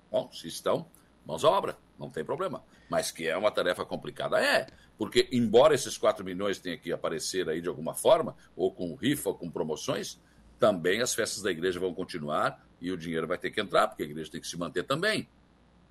Bom, 0.09 0.31
se 0.31 0.47
estão, 0.47 0.89
mãos 1.27 1.45
à 1.45 1.51
obra, 1.51 1.77
não 1.99 2.11
tem 2.11 2.25
problema. 2.25 2.63
Mas 2.89 3.11
que 3.11 3.27
é 3.27 3.37
uma 3.37 3.51
tarefa 3.51 3.85
complicada, 3.85 4.39
é. 4.39 4.67
Porque, 4.99 5.29
embora 5.33 5.75
esses 5.75 5.97
4 5.99 6.25
milhões 6.25 6.59
tenham 6.59 6.79
que 6.79 6.93
aparecer 6.93 7.49
aí 7.49 7.61
de 7.61 7.69
alguma 7.69 7.95
forma, 7.95 8.37
ou 8.55 8.73
com 8.73 8.95
rifa, 8.95 9.31
ou 9.31 9.35
com 9.35 9.51
promoções, 9.51 10.21
também 10.59 11.01
as 11.01 11.15
festas 11.15 11.43
da 11.43 11.51
igreja 11.51 11.79
vão 11.79 11.93
continuar 11.93 12.65
e 12.81 12.91
o 12.91 12.97
dinheiro 12.97 13.27
vai 13.27 13.39
ter 13.39 13.51
que 13.51 13.61
entrar, 13.61 13.89
porque 13.89 14.03
a 14.03 14.07
igreja 14.07 14.31
tem 14.31 14.41
que 14.41 14.47
se 14.47 14.57
manter 14.57 14.85
também. 14.85 15.29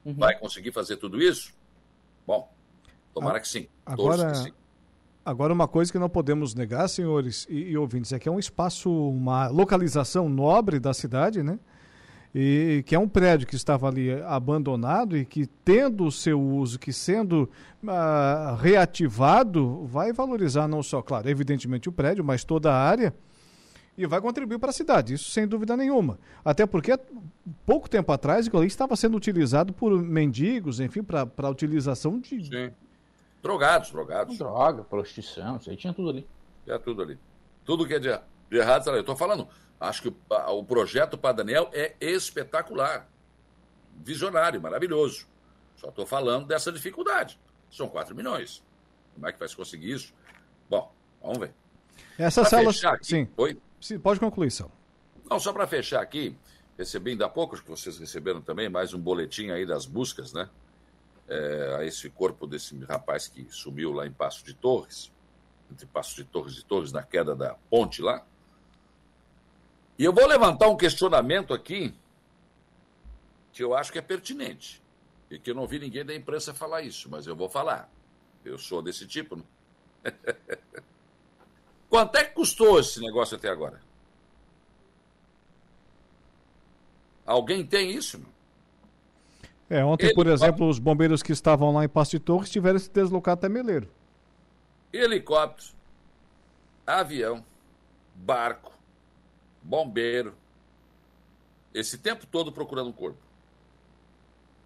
Uhum. 0.03 0.13
Vai 0.13 0.37
conseguir 0.37 0.71
fazer 0.71 0.97
tudo 0.97 1.21
isso? 1.21 1.53
Bom, 2.25 2.51
tomara 3.13 3.37
a, 3.37 3.41
que 3.41 3.47
sim. 3.47 3.67
Agora, 3.85 4.31
que 4.31 4.37
sim. 4.37 4.53
agora, 5.23 5.53
uma 5.53 5.67
coisa 5.67 5.91
que 5.91 5.99
não 5.99 6.09
podemos 6.09 6.53
negar, 6.53 6.87
senhores 6.87 7.47
e, 7.49 7.71
e 7.71 7.77
ouvintes, 7.77 8.11
é 8.13 8.19
que 8.19 8.29
é 8.29 8.31
um 8.31 8.39
espaço, 8.39 8.91
uma 8.91 9.47
localização 9.47 10.29
nobre 10.29 10.79
da 10.79 10.93
cidade, 10.93 11.43
né? 11.43 11.59
E 12.37 12.83
que 12.85 12.93
é 12.93 12.99
um 12.99 13.07
prédio 13.07 13.47
que 13.47 13.55
estava 13.55 13.87
ali 13.87 14.11
abandonado 14.23 15.15
e 15.15 15.23
que 15.23 15.47
tendo 15.63 16.03
o 16.03 16.11
seu 16.11 16.37
uso, 16.37 16.77
que 16.77 16.91
sendo 16.91 17.49
uh, 17.81 18.55
reativado, 18.57 19.85
vai 19.85 20.11
valorizar 20.11 20.67
não 20.67 20.83
só, 20.83 21.01
claro, 21.01 21.29
evidentemente 21.29 21.87
o 21.87 21.93
prédio, 21.93 22.25
mas 22.25 22.43
toda 22.43 22.73
a 22.73 22.77
área 22.77 23.15
e 23.97 24.05
vai 24.05 24.19
contribuir 24.19 24.59
para 24.59 24.71
a 24.71 24.73
cidade, 24.73 25.13
isso 25.13 25.31
sem 25.31 25.47
dúvida 25.47 25.77
nenhuma. 25.77 26.19
Até 26.43 26.65
porque 26.65 26.99
pouco 27.65 27.89
tempo 27.89 28.11
atrás 28.11 28.47
aquilo 28.47 28.61
ali 28.61 28.67
estava 28.67 28.97
sendo 28.97 29.15
utilizado 29.15 29.71
por 29.71 29.97
mendigos, 29.97 30.81
enfim, 30.81 31.03
para 31.03 31.29
a 31.37 31.49
utilização 31.49 32.19
de. 32.19 32.47
Sim. 32.47 32.73
Drogados, 33.41 33.91
drogados. 33.91 34.37
Droga, 34.37 34.83
prostituição, 34.83 35.55
isso 35.55 35.69
aí 35.69 35.77
tinha 35.77 35.93
tudo 35.93 36.09
ali. 36.09 36.27
Tinha 36.65 36.79
tudo 36.79 37.01
ali. 37.01 37.17
Tudo 37.63 37.87
que 37.87 37.93
é 37.93 37.99
de, 37.99 38.09
de 38.51 38.57
errado, 38.57 38.89
eu 38.89 38.99
estou 38.99 39.15
falando. 39.15 39.47
Acho 39.79 40.03
que 40.03 40.07
o, 40.07 40.15
o 40.59 40.63
projeto 40.63 41.17
para 41.17 41.37
Daniel 41.37 41.69
é 41.73 41.95
espetacular. 41.99 43.07
Visionário, 44.03 44.61
maravilhoso. 44.61 45.27
Só 45.75 45.89
estou 45.89 46.05
falando 46.05 46.47
dessa 46.47 46.71
dificuldade. 46.71 47.39
São 47.69 47.87
4 47.87 48.15
milhões. 48.15 48.63
Como 49.13 49.27
é 49.27 49.31
que 49.31 49.39
vai 49.39 49.47
se 49.47 49.55
conseguir 49.55 49.91
isso? 49.91 50.13
Bom, 50.69 50.91
vamos 51.21 51.39
ver. 51.39 51.53
Essas 52.17 52.49
células. 52.49 52.81
Sim. 53.01 53.27
Oi? 53.37 53.59
Sim, 53.79 53.99
pode 53.99 54.19
concluir, 54.19 54.51
Sal. 54.51 54.71
Não, 55.29 55.39
só 55.39 55.51
para 55.51 55.67
fechar 55.67 56.01
aqui, 56.01 56.37
recebi 56.77 57.11
ainda 57.11 57.25
há 57.25 57.29
pouco, 57.29 57.61
que 57.61 57.69
vocês 57.69 57.97
receberam 57.97 58.41
também, 58.41 58.69
mais 58.69 58.93
um 58.93 58.99
boletim 58.99 59.49
aí 59.49 59.65
das 59.65 59.85
buscas, 59.85 60.33
né? 60.33 60.49
É, 61.27 61.77
a 61.79 61.85
esse 61.85 62.09
corpo 62.09 62.45
desse 62.45 62.77
rapaz 62.85 63.27
que 63.27 63.47
sumiu 63.49 63.91
lá 63.91 64.05
em 64.05 64.11
Passo 64.11 64.45
de 64.45 64.53
Torres, 64.53 65.11
entre 65.71 65.87
Passo 65.87 66.15
de 66.15 66.23
Torres 66.23 66.57
e 66.57 66.63
Torres, 66.63 66.91
na 66.91 67.01
queda 67.01 67.35
da 67.35 67.55
ponte 67.69 68.01
lá. 68.01 68.23
E 69.97 70.03
eu 70.03 70.11
vou 70.13 70.25
levantar 70.27 70.67
um 70.67 70.75
questionamento 70.77 71.53
aqui 71.53 71.93
que 73.53 73.63
eu 73.63 73.73
acho 73.75 73.91
que 73.91 73.99
é 73.99 74.01
pertinente. 74.01 74.81
E 75.31 75.39
que 75.39 75.49
eu 75.51 75.55
não 75.55 75.65
vi 75.65 75.79
ninguém 75.79 76.05
da 76.05 76.13
imprensa 76.13 76.53
falar 76.53 76.81
isso, 76.81 77.09
mas 77.09 77.25
eu 77.25 77.35
vou 77.35 77.49
falar. 77.49 77.89
Eu 78.43 78.57
sou 78.57 78.81
desse 78.81 79.07
tipo. 79.07 79.37
Né? 79.37 79.43
Quanto 81.89 82.15
é 82.17 82.25
que 82.25 82.33
custou 82.33 82.79
esse 82.79 82.99
negócio 82.99 83.37
até 83.37 83.49
agora? 83.49 83.81
Alguém 87.25 87.65
tem 87.65 87.91
isso? 87.91 88.21
É, 89.69 89.83
ontem, 89.83 90.07
Ele- 90.07 90.13
por 90.15 90.27
exemplo, 90.27 90.67
os 90.69 90.77
bombeiros 90.77 91.23
que 91.23 91.31
estavam 91.31 91.73
lá 91.73 91.83
em 91.83 91.89
Passo 91.89 92.11
de 92.11 92.19
Torres 92.19 92.49
tiveram 92.51 92.77
que 92.77 92.85
se 92.85 92.91
deslocar 92.91 93.33
até 93.33 93.49
Meleiro. 93.49 93.89
Helicóptero, 94.93 95.73
avião, 96.85 97.43
barco, 98.13 98.71
bombeiro. 99.65 100.35
Esse 101.73 101.97
tempo 101.97 102.25
todo 102.25 102.51
procurando 102.51 102.89
um 102.89 102.93
corpo. 102.93 103.19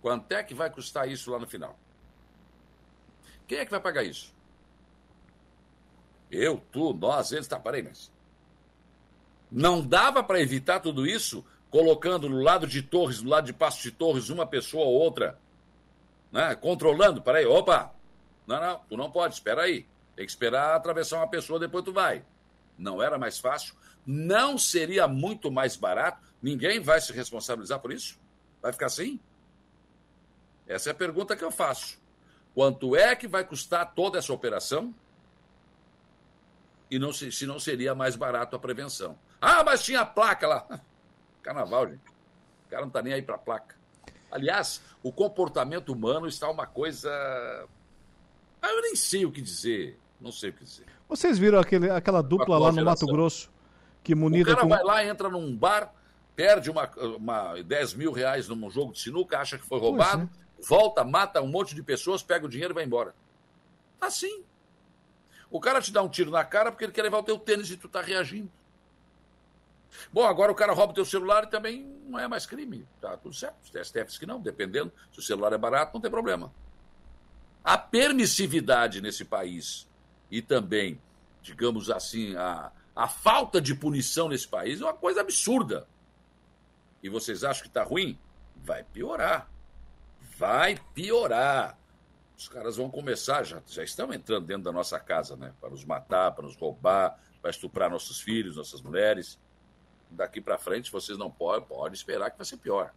Quanto 0.02 0.32
é 0.32 0.44
que 0.44 0.54
vai 0.54 0.70
custar 0.70 1.10
isso 1.10 1.32
lá 1.32 1.40
no 1.40 1.48
final? 1.48 1.78
Quem 3.48 3.58
é 3.58 3.66
que 3.66 3.72
vai 3.72 3.80
pagar 3.80 4.04
isso? 4.04 4.34
Eu, 6.30 6.62
tu, 6.72 6.94
nós, 6.94 7.32
eles, 7.32 7.48
tá, 7.48 7.60
parei, 7.60 7.82
mas. 7.82 8.12
Não 9.52 9.82
dava 9.82 10.22
para 10.22 10.40
evitar 10.40 10.80
tudo 10.80 11.08
isso 11.08 11.44
colocando 11.72 12.30
no 12.30 12.42
lado 12.42 12.68
de 12.68 12.84
Torres, 12.84 13.22
no 13.22 13.30
lado 13.30 13.46
de 13.46 13.54
Passo 13.54 13.82
de 13.82 13.92
Torres, 13.92 14.30
uma 14.30 14.46
pessoa 14.46 14.86
ou 14.86 14.94
outra, 14.94 15.40
né? 16.32 16.56
Controlando, 16.56 17.22
peraí, 17.22 17.46
opa! 17.46 17.94
Não, 18.46 18.62
não, 18.62 18.80
tu 18.88 18.98
não 18.98 19.10
pode, 19.10 19.34
espera 19.34 19.64
aí. 19.64 19.88
Tem 20.16 20.26
que 20.26 20.32
esperar 20.32 20.76
atravessar 20.76 21.18
uma 21.18 21.28
pessoa, 21.28 21.60
depois 21.60 21.84
tu 21.84 21.92
vai. 21.92 22.24
Não 22.78 23.02
era 23.02 23.18
mais 23.18 23.40
fácil? 23.40 23.76
Não 24.12 24.58
seria 24.58 25.08
muito 25.08 25.52
mais 25.52 25.76
barato? 25.78 26.34
Ninguém 26.42 26.80
vai 26.80 27.00
se 27.00 27.14
responsabilizar 27.14 27.80
por 27.80 27.92
isso? 27.92 28.20
Vai 28.60 28.74
ficar 28.74 28.88
assim? 28.88 29.20
Essa 30.68 30.90
é 30.90 30.92
a 30.94 30.96
pergunta 30.96 31.36
que 31.36 31.44
eu 31.44 31.52
faço. 31.52 32.00
Quanto 32.56 32.96
é 32.96 33.16
que 33.16 33.28
vai 33.28 33.44
custar 33.44 33.94
toda 33.94 34.18
essa 34.18 34.34
operação? 34.34 34.96
E 36.90 36.98
não 36.98 37.14
se, 37.14 37.32
se 37.32 37.46
não 37.46 37.60
seria 37.60 37.94
mais 37.94 38.16
barato 38.16 38.56
a 38.56 38.60
prevenção. 38.60 39.16
Ah, 39.40 39.64
mas 39.64 39.84
tinha 39.84 40.02
a 40.02 40.06
placa 40.08 40.48
lá. 40.48 40.82
Carnaval, 41.44 41.90
gente. 41.90 42.02
O 42.66 42.70
cara 42.72 42.82
não 42.82 42.90
tá 42.90 43.04
nem 43.04 43.14
aí 43.14 43.22
pra 43.22 43.38
placa. 43.38 43.76
Aliás, 44.32 44.82
o 45.04 45.12
comportamento 45.12 45.94
humano 45.94 46.28
está 46.28 46.50
uma 46.50 46.66
coisa. 46.66 47.12
Ah, 48.60 48.72
eu 48.72 48.82
nem 48.82 48.96
sei 48.96 49.24
o 49.24 49.32
que 49.32 49.40
dizer. 49.40 50.00
Não 50.20 50.32
sei 50.32 50.50
o 50.50 50.54
que 50.54 50.64
dizer. 50.64 50.88
Vocês 51.08 51.38
viram 51.38 51.60
aquele, 51.60 51.92
aquela 51.92 52.24
dupla 52.24 52.58
lá 52.58 52.72
no. 52.72 52.84
Mato 52.84 53.06
Grosso 53.06 53.59
que 54.04 54.14
O 54.14 54.18
munida 54.18 54.52
cara 54.52 54.62
com. 54.62 54.70
vai 54.70 54.84
lá, 54.84 55.06
entra 55.06 55.30
num 55.30 55.56
bar, 55.56 55.94
perde 56.36 56.70
uma, 56.70 56.90
uma 57.18 57.62
10 57.62 57.94
mil 57.94 58.12
reais 58.12 58.48
num 58.48 58.70
jogo 58.70 58.94
de 58.94 59.00
sinuca, 59.00 59.40
acha 59.40 59.58
que 59.58 59.66
foi 59.66 59.80
roubado, 59.80 60.30
volta, 60.68 61.04
mata 61.04 61.42
um 61.42 61.48
monte 61.48 61.76
de 61.76 61.84
pessoas, 61.84 62.24
pega 62.24 62.46
o 62.46 62.50
dinheiro 62.50 62.74
e 62.74 62.76
vai 62.76 62.84
embora. 62.84 63.14
Assim. 64.00 64.44
O 65.52 65.60
cara 65.60 65.82
te 65.82 65.92
dá 65.92 66.02
um 66.04 66.10
tiro 66.10 66.30
na 66.30 66.46
cara 66.46 66.72
porque 66.72 66.86
ele 66.86 66.92
quer 66.92 67.02
levar 67.02 67.18
o 67.18 67.24
teu 67.24 67.40
tênis 67.40 67.72
e 67.72 67.78
tu 67.78 67.90
tá 67.90 68.02
reagindo. 68.02 68.52
Bom, 70.14 70.26
agora 70.26 70.52
o 70.52 70.56
cara 70.56 70.74
rouba 70.74 70.92
o 70.92 70.96
teu 70.96 71.06
celular 71.06 71.44
e 71.44 71.48
também 71.48 71.84
não 72.08 72.20
é 72.20 72.28
mais 72.28 72.46
crime. 72.46 72.86
Tá 73.02 73.18
tudo 73.18 73.34
certo. 73.34 73.56
Os 73.64 73.88
STFs 73.88 74.18
que 74.18 74.26
não, 74.26 74.40
dependendo. 74.40 74.92
Se 75.12 75.20
o 75.20 75.22
celular 75.22 75.54
é 75.54 75.58
barato, 75.58 75.94
não 75.94 76.02
tem 76.02 76.12
problema. 76.12 76.54
A 77.64 77.78
permissividade 77.78 79.02
nesse 79.02 79.26
país 79.26 79.88
e 80.32 80.42
também, 80.42 81.02
digamos 81.42 81.90
assim, 81.90 82.36
a, 82.36 82.72
a 82.96 83.08
falta 83.08 83.62
de 83.62 83.74
punição 83.76 84.28
nesse 84.28 84.48
país 84.48 84.82
é 84.82 84.86
uma 84.86 84.94
coisa 84.94 85.22
absurda. 85.22 85.88
E 87.02 87.10
vocês 87.10 87.44
acham 87.44 87.64
que 87.64 87.70
está 87.70 87.84
ruim? 87.84 88.18
Vai 88.56 88.84
piorar. 88.84 89.50
Vai 90.38 90.80
piorar. 90.94 91.78
Os 92.38 92.48
caras 92.48 92.78
vão 92.78 92.90
começar, 92.90 93.44
já, 93.44 93.62
já 93.68 93.84
estão 93.84 94.14
entrando 94.14 94.46
dentro 94.46 94.64
da 94.64 94.72
nossa 94.72 95.00
casa, 95.00 95.36
né? 95.36 95.54
Para 95.60 95.70
nos 95.70 95.84
matar, 95.84 96.32
para 96.32 96.46
nos 96.46 96.56
roubar, 96.56 97.20
para 97.42 97.52
estuprar 97.52 97.90
nossos 97.90 98.22
filhos, 98.22 98.56
nossas 98.56 98.82
mulheres. 98.82 99.38
Daqui 100.10 100.42
para 100.42 100.58
frente, 100.58 100.92
vocês 100.92 101.18
não 101.18 101.30
podem, 101.30 101.68
podem 101.68 101.94
esperar 101.94 102.32
que 102.32 102.38
vai 102.38 102.46
ser 102.46 102.58
pior. 102.58 102.94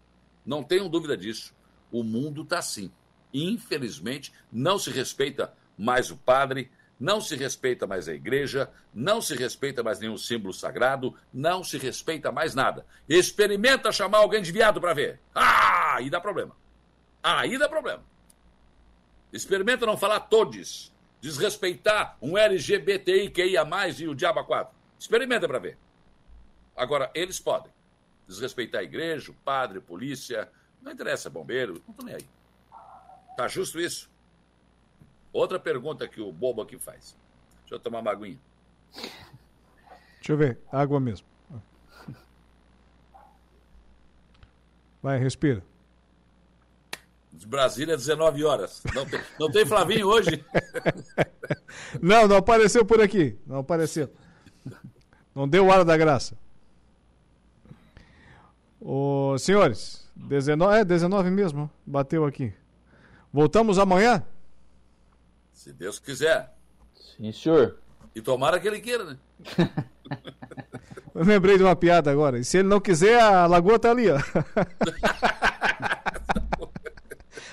Não 0.47 0.63
tenham 0.63 0.89
dúvida 0.89 1.17
disso. 1.17 1.55
O 1.91 2.03
mundo 2.03 2.43
está 2.43 2.59
assim. 2.59 2.91
Infelizmente, 3.35 4.33
não 4.51 4.79
se 4.79 4.91
respeita 4.91 5.53
mais 5.77 6.11
o 6.11 6.17
padre, 6.17 6.71
não 7.03 7.21
se 7.21 7.35
respeita 7.35 7.85
mais 7.85 8.07
a 8.07 8.15
igreja, 8.15 8.71
não 8.95 9.21
se 9.21 9.35
respeita 9.35 9.83
mais 9.83 9.99
nenhum 9.99 10.17
símbolo 10.17 10.55
sagrado, 10.55 11.19
não 11.35 11.65
se 11.65 11.77
respeita 11.77 12.31
mais 12.31 12.55
nada. 12.55 12.87
Experimenta 13.09 13.91
chamar 13.91 14.19
alguém 14.19 14.41
de 14.41 14.53
viado 14.53 14.81
para 14.81 14.95
ver. 14.95 15.19
Ah, 15.35 15.97
aí 15.97 16.09
dá 16.09 16.21
problema. 16.21 16.57
Aí 17.21 17.59
dá 17.59 17.69
problema. 17.69 18.05
Experimenta 19.33 19.85
não 19.85 19.97
falar 19.97 20.21
todes, 20.21 20.93
desrespeitar 21.21 22.17
um 22.23 22.39
LGBTIQIA+, 22.39 23.67
e 23.99 24.07
o 24.07 24.15
diabo 24.15 24.39
a 24.39 24.45
quatro. 24.45 24.73
Experimenta 24.97 25.49
para 25.49 25.59
ver. 25.59 25.77
Agora, 26.77 27.11
eles 27.17 27.41
podem 27.41 27.73
desrespeitar 28.29 28.81
a 28.81 28.85
igreja, 28.85 29.33
o 29.33 29.35
padre, 29.35 29.81
polícia, 29.81 30.49
não 30.81 30.93
interessa, 30.93 31.29
bombeiro, 31.29 31.83
não 31.85 31.95
tô 31.95 32.05
nem 32.05 32.15
aí. 32.15 32.27
Tá 33.37 33.49
justo 33.49 33.81
isso? 33.81 34.09
Outra 35.33 35.59
pergunta 35.59 36.07
que 36.07 36.21
o 36.21 36.31
bobo 36.33 36.61
aqui 36.63 36.79
faz. 36.79 37.17
Deixa 37.61 37.75
eu 37.75 37.81
tomar 37.81 38.01
uma 38.01 38.11
aguinha. 38.11 38.39
Deixa 40.17 40.33
eu 40.33 40.37
ver, 40.37 40.59
água 40.71 41.01
mesmo. 41.01 41.27
Vai, 45.03 45.19
respira. 45.19 45.63
Brasília, 47.47 47.97
19 47.97 48.45
horas. 48.45 48.83
Não 48.95 49.05
tem, 49.05 49.21
não 49.39 49.51
tem 49.51 49.67
Flavinho 49.67 50.07
hoje? 50.07 50.45
Não, 52.01 52.29
não 52.29 52.37
apareceu 52.37 52.85
por 52.85 53.01
aqui. 53.01 53.37
Não 53.47 53.59
apareceu. 53.59 54.11
Não 55.35 55.49
deu 55.49 55.67
hora 55.69 55.85
da 55.85 55.97
graça. 55.97 56.37
Ô, 58.81 59.37
senhores, 59.39 60.11
19, 60.15 60.79
é 60.79 60.85
19 60.85 61.31
mesmo, 61.31 61.71
bateu 61.87 62.25
aqui. 62.25 62.53
Voltamos 63.33 63.79
amanhã? 63.79 64.25
Se 65.53 65.73
Deus 65.73 65.99
quiser. 65.99 66.53
Sim, 66.95 67.33
senhor. 67.33 67.79
E 68.15 68.21
tomara 68.21 68.61
que 68.61 68.69
ele 68.69 68.81
queira, 68.81 69.05
né? 69.05 69.19
Eu 71.15 71.25
lembrei 71.25 71.59
de 71.59 71.63
uma 71.63 71.77
piada 71.77 72.11
agora. 72.11 72.39
E 72.39 72.45
se 72.45 72.59
ele 72.59 72.69
não 72.69 72.81
quiser, 72.81 73.21
a 73.21 73.47
lagoa 73.47 73.79
tá 73.79 73.91
ali, 73.91 74.11
ó. 74.11 74.19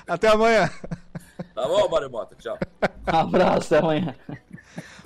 Até 0.07 0.29
amanhã. 0.29 0.69
Tá 1.53 1.67
bom, 1.67 1.89
Marimota? 1.89 2.35
Tchau. 2.35 2.57
Abraço, 3.05 3.75
até 3.75 3.83
amanhã. 3.83 4.15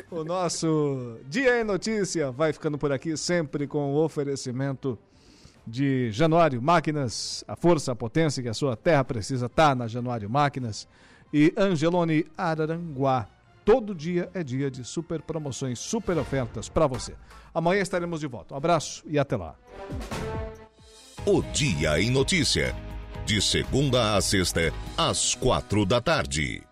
O 0.09 0.23
nosso 0.23 1.17
Dia 1.27 1.59
em 1.59 1.63
Notícia 1.63 2.31
vai 2.31 2.53
ficando 2.53 2.77
por 2.77 2.91
aqui, 2.91 3.17
sempre 3.17 3.67
com 3.67 3.93
o 3.93 4.03
oferecimento 4.03 4.97
de 5.65 6.11
Januário 6.11 6.61
Máquinas, 6.61 7.43
a 7.47 7.55
força, 7.55 7.91
a 7.91 7.95
potência 7.95 8.43
que 8.43 8.49
a 8.49 8.53
sua 8.53 8.77
terra 8.77 9.03
precisa 9.03 9.49
tá 9.49 9.73
na 9.73 9.87
Januário 9.87 10.29
Máquinas 10.29 10.87
e 11.33 11.53
Angelone 11.57 12.25
Araranguá. 12.37 13.27
Todo 13.65 13.95
dia 13.95 14.29
é 14.33 14.43
dia 14.43 14.69
de 14.69 14.83
super 14.83 15.21
promoções, 15.21 15.79
super 15.79 16.17
ofertas 16.17 16.69
para 16.69 16.85
você. 16.87 17.15
Amanhã 17.53 17.81
estaremos 17.81 18.19
de 18.19 18.27
volta. 18.27 18.53
Um 18.53 18.57
abraço 18.57 19.03
e 19.07 19.17
até 19.17 19.35
lá. 19.35 19.55
O 21.25 21.41
Dia 21.53 21.99
em 21.99 22.11
Notícia. 22.11 22.75
De 23.25 23.41
segunda 23.41 24.15
a 24.15 24.21
sexta, 24.21 24.73
às 24.97 25.33
quatro 25.33 25.85
da 25.85 26.01
tarde. 26.01 26.63